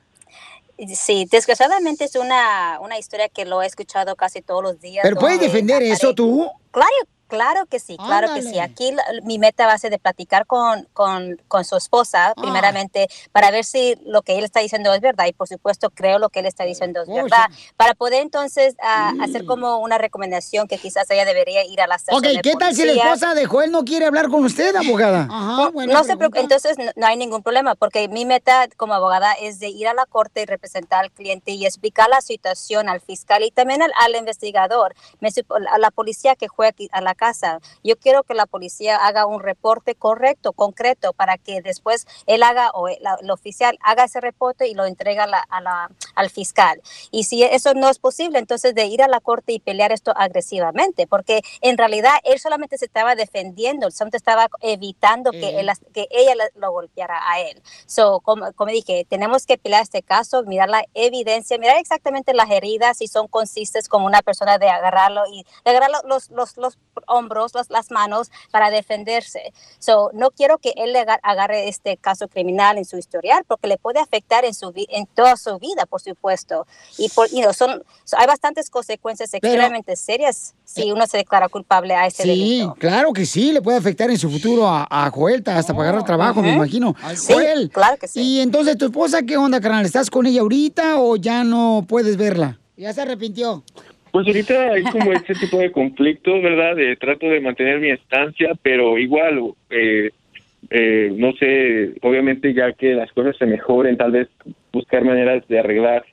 Sí, 0.97 1.27
desgraciadamente 1.31 2.05
es 2.05 2.17
una, 2.17 2.79
una 2.81 2.99
historia 2.99 3.29
que 3.29 3.45
lo 3.45 3.63
he 3.63 3.67
escuchado 3.67 4.17
casi 4.17 4.43
todos 4.43 4.63
los 4.63 4.81
días. 4.81 5.03
Pero 5.05 5.17
puedes 5.17 5.39
defender 5.41 5.83
eso 5.85 6.15
tú. 6.15 6.51
Claro, 6.73 6.89
claro 7.35 7.67
que 7.67 7.79
sí, 7.81 7.97
claro 7.97 8.33
que 8.35 8.43
sí. 8.43 8.49
Ándale. 8.59 8.63
Aquí 8.63 8.93
la- 8.93 9.05
mi 9.23 9.39
meta 9.39 9.67
va 9.67 9.73
a 9.73 9.79
ser 9.79 9.91
de 9.91 9.99
platicar 9.99 10.47
con, 10.47 10.89
con, 10.93 11.41
con 11.49 11.65
su 11.65 11.77
esposa, 11.77 12.29
Ah. 12.29 12.35
primeramente, 12.41 13.09
para 13.33 13.51
ver 13.51 13.65
si 13.65 13.97
lo 14.05 14.23
que 14.23 14.39
él 14.39 14.45
está 14.45 14.61
diciendo 14.61 14.93
es 14.95 15.01
verdad. 15.01 15.27
Y 15.27 15.33
por 15.33 15.49
supuesto, 15.49 15.91
creo 15.91 16.19
lo 16.19 16.29
que 16.31 16.41
él 16.41 16.47
está 16.47 16.65
diciendo 16.65 17.03
es 17.03 17.09
verdad. 17.09 17.47
Para 17.77 17.95
poder 17.95 18.23
entonces 18.23 18.75
ah, 18.83 19.13
hacer 19.21 19.45
como 19.45 19.79
una 19.79 19.99
recomendación 19.99 20.69
que 20.69 20.79
quizás 20.79 21.11
ella 21.11 21.25
debería 21.25 21.65
ir 21.65 21.81
a 21.81 21.87
la 21.87 21.97
estación 21.97 22.19
Ok, 22.25 22.33
de 22.37 22.41
¿qué 22.43 22.55
tal 22.57 22.75
si 22.75 22.83
la 22.83 22.93
policía. 22.93 23.13
esposa 23.13 23.35
de 23.35 23.47
Joel 23.47 23.71
no 23.71 23.85
quiere 23.85 24.07
hablar 24.07 24.29
con 24.29 24.45
usted, 24.45 24.75
abogada? 24.77 25.27
No, 25.27 25.71
no 25.71 26.05
se 26.05 26.17
preocupe, 26.17 26.41
entonces 26.41 26.79
no, 26.79 26.91
no 26.97 27.07
hay 27.07 27.17
ningún 27.17 27.43
problema, 27.43 27.75
porque 27.75 28.09
mi 28.09 28.25
meta 28.25 28.67
como 28.77 28.95
abogada 28.95 29.33
es 29.35 29.59
de 29.61 29.69
ir 29.69 29.89
a 29.89 29.95
la 29.95 30.07
corte 30.07 30.43
y 30.43 30.47
representar 30.47 31.01
al 31.05 31.11
cliente 31.11 31.53
y 31.53 31.67
explicar 31.67 32.09
la 32.09 32.21
situación 32.21 32.89
al 32.89 33.01
fiscal 33.01 33.43
y 33.43 33.51
también 33.51 33.83
al, 33.83 33.93
al 34.01 34.15
investigador, 34.17 34.95
me 35.21 35.31
a 35.71 35.79
la 35.79 35.91
policía 35.91 36.37
que 36.37 36.47
aquí 36.67 36.89
a 36.93 37.01
la 37.01 37.15
casa. 37.25 37.61
Yo 37.83 37.97
quiero 37.99 38.23
que 38.23 38.35
la 38.35 38.45
policía 38.47 38.97
haga 39.07 39.25
un 39.27 39.41
reporte 39.41 39.95
correcto, 39.95 40.53
concreto, 40.53 41.13
para 41.15 41.39
que 41.39 41.63
después 41.63 42.07
él 42.27 42.43
haga 42.43 42.71
o 42.73 42.89
el, 42.89 42.99
el 43.23 43.31
oficial 43.31 43.79
haga 43.83 44.05
ese 44.05 44.21
reporte 44.21 44.69
y 44.69 44.75
lo 44.75 44.85
entrega 44.85 45.25
a 45.25 45.27
la- 45.27 45.47
a 45.49 45.61
la- 45.63 45.91
al 46.15 46.29
fiscal. 46.31 46.81
Y 47.11 47.25
si 47.25 47.43
eso 47.43 47.73
no 47.75 47.89
es 47.89 47.99
posible, 47.99 48.39
entonces 48.39 48.75
de 48.75 48.85
ir 48.87 49.03
a 49.03 49.09
la 49.09 49.21
corte 49.21 49.53
y 49.53 49.59
pelear 49.59 49.91
esto 49.93 50.13
agresivamente, 50.15 51.07
porque 51.07 51.41
en 51.63 51.79
realidad 51.79 52.13
él 52.25 52.39
solamente 52.39 52.77
se 52.79 52.85
estaba 52.85 53.15
defendiendo, 53.15 53.91
solamente 53.91 54.19
estaba 54.19 54.49
evitando 54.61 55.31
que, 55.33 55.61
él, 55.61 55.71
que 55.95 56.07
ella 56.11 56.35
lo 56.57 56.71
golpeara 56.73 57.19
a 57.31 57.41
él. 57.41 57.63
So, 57.87 58.21
como, 58.21 58.53
como 58.53 58.71
dije, 58.71 59.07
tenemos 59.09 59.47
que 59.47 59.57
pelear 59.57 59.83
este 59.83 60.03
caso, 60.03 60.43
mirar 60.45 60.69
la 60.69 60.85
evidencia, 60.95 61.59
mirar 61.59 61.79
exactamente 61.79 62.35
las 62.35 62.51
heridas, 62.51 62.99
si 62.99 63.07
son 63.09 63.29
consistentes 63.29 63.89
como 63.89 64.07
una 64.07 64.21
persona 64.23 64.59
de 64.59 64.69
agarrarlo 64.69 65.23
y 65.33 65.45
de 65.65 65.71
agarrar 65.71 65.91
lo- 65.91 66.03
los, 66.09 66.31
los, 66.31 66.57
los 66.59 66.79
hombros, 67.15 67.55
los- 67.55 67.71
las 67.71 67.91
manos 67.91 68.31
para 68.51 68.71
defenderse. 68.71 69.53
So, 69.79 70.11
no 70.15 70.31
quiero 70.31 70.59
que 70.59 70.73
él 70.77 70.93
le 70.93 71.01
aga- 71.01 71.21
agarre 71.23 71.69
este 71.69 71.97
caso 71.97 72.29
criminal 72.29 72.79
en 72.79 72.85
su 72.85 72.97
historial 72.99 73.45
porque 73.47 73.69
le 73.69 73.79
puede 73.79 74.01
afectar 74.01 74.45
en, 74.45 74.55
su 74.55 74.73
en 74.77 75.07
toda 75.07 75.37
su 75.37 75.59
vida, 75.59 75.87
por 75.87 76.01
supuesto. 76.01 76.67
Y 76.99 77.09
por, 77.11 77.29
you 77.31 77.41
know, 77.41 77.53
son, 77.53 77.83
so, 78.05 78.17
hay 78.19 78.27
bastantes 78.27 78.71
consecuencias 78.71 79.31
Pero- 79.31 79.47
extremadamente 79.47 79.97
serias 79.97 80.55
si 80.65 80.91
uno 80.91 81.07
se 81.07 81.19
declara 81.19 81.49
culpable 81.49 81.95
a 81.95 82.07
este 82.07 82.23
Sí, 82.25 82.29
delito. 82.29 82.75
claro 82.79 83.13
que 83.13 83.27
sí, 83.27 83.53
le 83.53 83.63
puede 83.63 83.79
afectar 83.79 84.11
en 84.11 84.19
su 84.19 84.31
futuro 84.31 84.67
a, 84.67 84.87
a 84.91 85.11
Joel 85.11 85.43
hasta 85.47 85.75
pagar 85.75 85.95
el 85.95 86.05
trabajo, 86.05 86.41
me 86.43 86.49
Ujú. 86.49 86.57
imagino. 86.57 86.95
Sí, 87.15 87.33
Joel, 87.33 87.71
claro 87.71 87.97
que 87.99 88.09
sí. 88.09 88.21
Y 88.21 88.41
entonces, 88.41 88.77
¿tu 88.79 88.87
esposa 88.87 89.23
qué 89.23 89.37
onda, 89.37 89.61
carnal? 89.61 89.85
¿Estás 89.87 90.11
con 90.11 90.27
ella 90.27 90.41
ahorita 90.41 90.99
o 91.01 91.17
ya 91.17 91.45
no 91.45 91.85
puedes 91.89 92.17
verla? 92.17 92.59
Ya 92.77 92.93
se 92.93 93.03
arrepintió. 93.03 93.63
Pues 94.15 94.29
ahorita 94.29 94.75
hay 94.75 94.85
como 94.85 95.13
este 95.13 95.35
tipo 95.35 95.59
de 95.59 95.73
conflicto, 95.73 96.41
¿verdad? 96.41 96.77
De, 96.77 96.95
trato 96.95 97.27
de 97.27 97.41
mantener 97.41 97.81
mi 97.81 97.91
estancia, 97.91 98.53
pero 98.63 98.97
igual, 98.97 99.41
eh, 99.71 100.13
eh, 100.71 101.13
no 101.17 101.33
sé, 101.33 101.95
obviamente 102.01 102.55
ya 102.55 102.73
que 102.75 102.95
las 102.95 103.11
cosas 103.11 103.37
se 103.37 103.45
mejoren, 103.45 103.97
tal 103.97 104.13
vez 104.13 104.29
buscar 104.73 105.05
maneras 105.05 105.43
de 105.49 105.59
arreglar. 105.59 106.05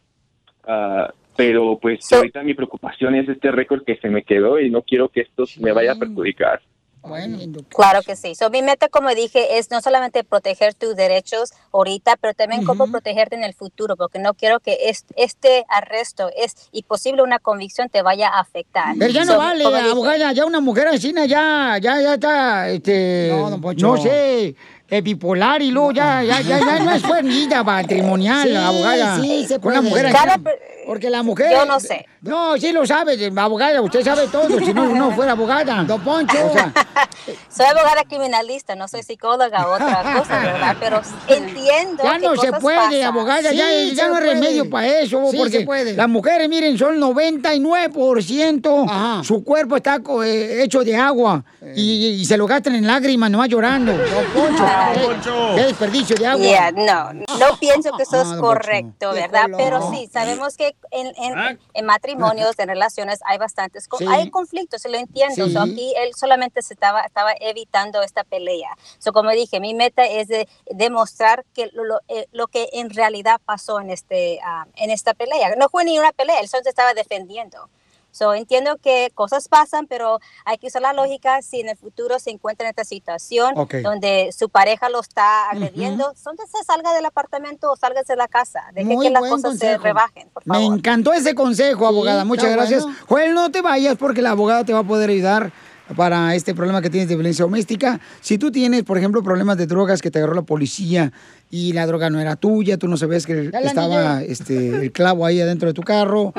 ah, 0.63 1.13
pero 1.37 1.77
pues 1.79 2.11
ahorita 2.11 2.41
mi 2.41 2.55
preocupación 2.55 3.13
es 3.13 3.29
este 3.29 3.51
récord 3.51 3.83
que 3.83 3.97
se 3.97 4.09
me 4.09 4.23
quedó 4.23 4.59
y 4.59 4.71
no 4.71 4.81
quiero 4.81 5.09
que 5.09 5.21
esto 5.21 5.43
me 5.59 5.71
vaya 5.71 5.91
a 5.91 5.99
perjudicar. 5.99 6.59
Claro 7.75 8.01
que 8.03 8.15
sí. 8.15 8.35
So, 8.35 8.49
mi 8.49 8.61
meta, 8.61 8.87
como 8.89 9.09
dije, 9.09 9.57
es 9.57 9.71
no 9.71 9.81
solamente 9.81 10.23
proteger 10.23 10.73
tus 10.73 10.95
derechos 10.95 11.51
ahorita, 11.73 12.15
pero 12.17 12.33
también 12.33 12.63
cómo 12.63 12.85
protegerte 12.91 13.35
en 13.35 13.43
el 13.43 13.53
futuro, 13.53 13.95
porque 13.97 14.19
no 14.19 14.33
quiero 14.33 14.59
que 14.59 14.77
es- 14.89 15.05
este 15.15 15.65
arresto 15.69 16.29
es 16.35 16.55
y 16.71 16.83
posible 16.83 17.23
una 17.23 17.39
convicción 17.39 17.89
te 17.89 18.01
vaya 18.01 18.29
a 18.29 18.39
afectar. 18.39 18.95
Pero 18.99 19.11
ya 19.11 19.25
no 19.25 19.33
So, 19.33 19.37
vale, 19.37 19.63
abogada, 19.91 20.31
ya 20.33 20.45
una 20.45 20.59
mujer 20.59 20.87
así, 20.89 21.13
ya, 21.13 21.77
ya, 21.81 22.01
ya 22.01 22.13
está, 22.13 22.69
este, 22.69 23.29
no, 23.77 23.97
sé, 23.97 24.55
eh, 24.91 25.01
bipolar 25.01 25.61
y 25.61 25.71
luego 25.71 25.91
ya, 25.93 26.21
ya, 26.21 26.41
ya, 26.41 26.59
ya 26.59 26.79
no 26.79 26.91
es 26.91 27.01
buena 27.01 27.63
matrimonial, 27.63 28.47
Sí, 28.47 28.55
abogada. 28.55 29.19
sí, 29.21 29.45
se 29.47 29.59
Con 29.59 29.71
una 29.71 29.81
puede. 29.81 30.03
mujer. 30.03 30.11
Cada 30.13 30.39
Porque 30.85 31.09
la 31.09 31.23
mujer... 31.23 31.51
Yo 31.51 31.65
no 31.65 31.79
sé. 31.79 32.05
No, 32.21 32.55
sí 32.57 32.71
lo 32.71 32.85
sabe, 32.85 33.31
abogada, 33.35 33.81
usted 33.81 34.03
sabe 34.03 34.27
todo, 34.27 34.59
si 34.59 34.73
no, 34.73 34.93
no 34.93 35.11
fuera 35.11 35.31
abogada. 35.31 35.83
Don 35.85 36.01
Poncho. 36.01 36.37
O 36.45 36.53
sea, 36.53 36.71
Soy 37.49 37.65
abogada 37.67 38.03
criminalista, 38.07 38.75
no 38.75 38.87
soy 38.87 39.01
psicóloga 39.03 39.67
otra 39.67 40.01
cosa, 40.17 40.39
¿verdad? 40.39 40.75
Pero 40.79 41.01
entiendo 41.27 42.03
Ya 42.03 42.17
que 42.19 42.25
no 42.27 42.31
se 42.35 42.47
cosas 42.47 42.61
puede, 42.61 42.77
pasan. 42.77 43.03
abogada, 43.03 43.51
ya, 43.53 43.67
Sí, 43.69 43.93
ya 43.95 44.07
no 44.07 44.15
hay 44.15 44.21
puede. 44.21 44.33
remedio 44.33 44.69
para 44.69 44.87
eso, 44.99 45.21
Sí, 45.31 45.37
porque 45.37 45.59
se 45.59 45.65
puede. 45.65 45.93
las 45.93 46.09
mujeres, 46.09 46.49
miren, 46.49 46.77
son 46.77 46.99
99%, 46.99 49.23
su 49.23 49.43
cuerpo 49.43 49.77
está 49.77 49.99
eh, 50.25 50.63
hecho 50.63 50.83
de 50.83 50.95
agua 50.95 51.43
y, 51.75 52.07
y 52.21 52.25
se 52.25 52.37
lo 52.37 52.45
gastan 52.47 52.75
en 52.75 52.85
lágrimas, 52.87 53.29
nomás 53.31 53.49
llorando. 53.49 53.91
Don 53.93 54.25
Poncho, 54.33 54.63
Qué- 55.55 55.61
desperdicio 55.63 56.15
de 56.15 56.27
agua. 56.27 56.43
Yeah, 56.45 56.71
no, 56.71 57.13
no 57.13 57.57
pienso 57.59 57.91
que 57.97 58.03
eso 58.03 58.17
Ah, 58.17 58.21
es 58.23 58.39
correcto. 58.39 59.11
¿verdad? 59.13 59.45
Pero 59.57 59.91
sí, 59.91 60.07
sabemos 60.11 60.57
que 60.57 60.75
en, 60.91 61.07
en- 61.17 61.59
en 61.73 61.85
matrimonios, 61.85 62.57
en 62.59 62.67
relaciones, 62.67 63.19
hay 63.25 63.37
bastantes, 63.37 63.87
Sí. 63.97 64.05
hay 64.09 64.29
conflictos, 64.29 64.83
lo 64.85 64.97
entiendo. 64.97 65.45
Sí. 65.47 65.53
So, 65.53 65.61
aquí 65.61 65.93
él 65.97 66.11
solamente 66.15 66.61
se 66.61 66.73
estaba, 66.73 67.01
estaba 67.01 67.33
evitando 67.39 68.01
esta 68.01 68.23
pelea. 68.23 68.69
So, 68.99 69.11
como 69.13 69.31
dije, 69.31 69.59
mi 69.59 69.73
meta 69.73 70.05
es 70.05 70.27
de 70.27 70.47
demostrar 70.71 71.45
que 71.53 71.67
lo, 71.73 71.83
lo, 71.83 71.99
eh, 72.07 72.27
lo 72.31 72.47
que 72.47 72.69
en 72.73 72.89
realidad 72.89 73.39
pasó 73.45 73.79
en, 73.79 73.89
este, 73.89 74.39
ah, 74.43 74.65
en 74.75 74.89
esta 74.91 75.13
pelea. 75.13 75.55
No 75.57 75.69
fue 75.69 75.83
ni 75.85 75.97
una 75.99 76.11
pelea, 76.11 76.39
él 76.39 76.47
solo 76.47 76.63
se 76.63 76.69
estaba 76.69 76.93
defendiendo. 76.93 77.69
So, 78.11 78.33
entiendo 78.33 78.77
que 78.77 79.09
cosas 79.15 79.47
pasan, 79.47 79.87
pero 79.87 80.19
hay 80.45 80.57
que 80.57 80.67
usar 80.67 80.81
la 80.81 80.93
lógica 80.93 81.41
si 81.41 81.61
en 81.61 81.69
el 81.69 81.77
futuro 81.77 82.19
se 82.19 82.29
encuentra 82.29 82.65
en 82.67 82.71
esta 82.71 82.83
situación 82.83 83.53
Ok. 83.57 83.75
donde 83.83 84.31
su 84.37 84.49
pareja 84.49 84.89
lo 84.89 84.99
está 84.99 85.49
agrediendo, 85.49 86.13
entonces 86.15 86.65
salga 86.65 86.93
del 86.93 87.05
apartamento 87.05 87.71
o 87.71 87.75
salga 87.75 88.01
de 88.07 88.15
la 88.15 88.27
casa, 88.27 88.63
deje 88.73 88.85
Muy 88.93 89.05
que 89.07 89.11
las 89.11 89.21
cosas 89.21 89.41
se 89.41 89.47
consejo. 89.67 89.83
rebajen. 89.83 90.29
por 90.29 90.45
Me 90.45 90.55
favor. 90.59 90.77
encantó 90.77 91.13
ese 91.13 91.33
consejo, 91.35 91.87
abogada. 91.87 92.25
Muchas 92.25 92.45
está 92.45 92.55
gracias. 92.57 92.83
bueno. 92.83 92.97
Joel, 93.07 93.33
no 93.33 93.51
te 93.51 93.61
vayas 93.61 93.95
porque 93.97 94.21
la 94.21 94.31
abogada 94.31 94.65
te 94.65 94.73
va 94.73 94.79
a 94.79 94.83
poder 94.83 95.09
ayudar 95.09 95.51
para 95.95 96.35
este 96.35 96.53
problema 96.53 96.81
que 96.81 96.89
tienes 96.89 97.09
de 97.09 97.15
violencia 97.15 97.43
doméstica. 97.43 97.99
Si 98.21 98.37
tú 98.37 98.51
tienes, 98.51 98.83
por 98.83 98.97
ejemplo, 98.97 99.23
problemas 99.23 99.57
de 99.57 99.67
drogas 99.67 100.01
que 100.01 100.11
te 100.11 100.19
agarró 100.19 100.33
la 100.35 100.41
policía 100.43 101.11
y 101.49 101.73
la 101.73 101.85
droga 101.85 102.09
no 102.09 102.19
era 102.19 102.35
tuya, 102.35 102.77
tú 102.77 102.87
no 102.87 102.97
sabes 102.97 103.25
que 103.25 103.49
Dale, 103.49 103.67
estaba 103.67 104.21
este, 104.23 104.69
el 104.85 104.91
clavo 104.91 105.25
ahí 105.25 105.41
adentro 105.41 105.67
de 105.67 105.73
tu 105.73 105.81
carro. 105.81 106.33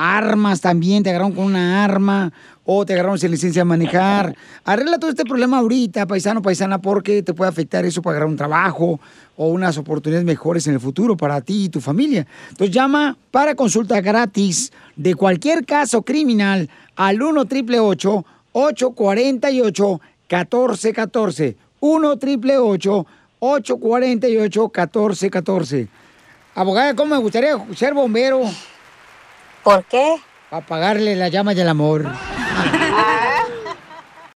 Armas 0.00 0.60
también, 0.60 1.02
te 1.02 1.10
agarraron 1.10 1.32
con 1.32 1.44
una 1.44 1.84
arma 1.84 2.32
o 2.64 2.84
te 2.84 2.94
agarraron 2.94 3.18
sin 3.18 3.30
licencia 3.30 3.60
de 3.60 3.64
manejar. 3.64 4.34
Arregla 4.64 4.98
todo 4.98 5.10
este 5.10 5.24
problema 5.24 5.58
ahorita, 5.58 6.06
paisano, 6.06 6.42
paisana, 6.42 6.80
porque 6.80 7.22
te 7.22 7.34
puede 7.34 7.50
afectar 7.50 7.84
eso 7.84 8.02
para 8.02 8.16
agarrar 8.16 8.30
un 8.30 8.36
trabajo 8.36 8.98
o 9.36 9.48
unas 9.48 9.76
oportunidades 9.76 10.24
mejores 10.24 10.66
en 10.66 10.74
el 10.74 10.80
futuro 10.80 11.16
para 11.16 11.40
ti 11.42 11.64
y 11.64 11.68
tu 11.68 11.80
familia. 11.80 12.26
Entonces 12.48 12.74
llama 12.74 13.16
para 13.30 13.54
consulta 13.54 14.00
gratis 14.00 14.72
de 14.96 15.14
cualquier 15.14 15.66
caso 15.66 16.02
criminal 16.02 16.70
al 16.96 17.20
1 17.20 17.42
888 17.42 18.24
848 18.58 20.00
1414 20.30 21.56
1 21.80 22.08
888 22.08 23.06
848 23.38 24.62
1414 24.62 25.88
Abogada, 26.54 26.94
¿cómo 26.94 27.16
me 27.16 27.20
gustaría 27.20 27.54
ser 27.76 27.92
bombero? 27.92 28.40
¿Por 29.62 29.84
qué? 29.84 30.16
Para 30.48 30.64
apagarle 30.64 31.14
la 31.14 31.28
llama 31.28 31.52
del 31.52 31.68
amor. 31.68 32.06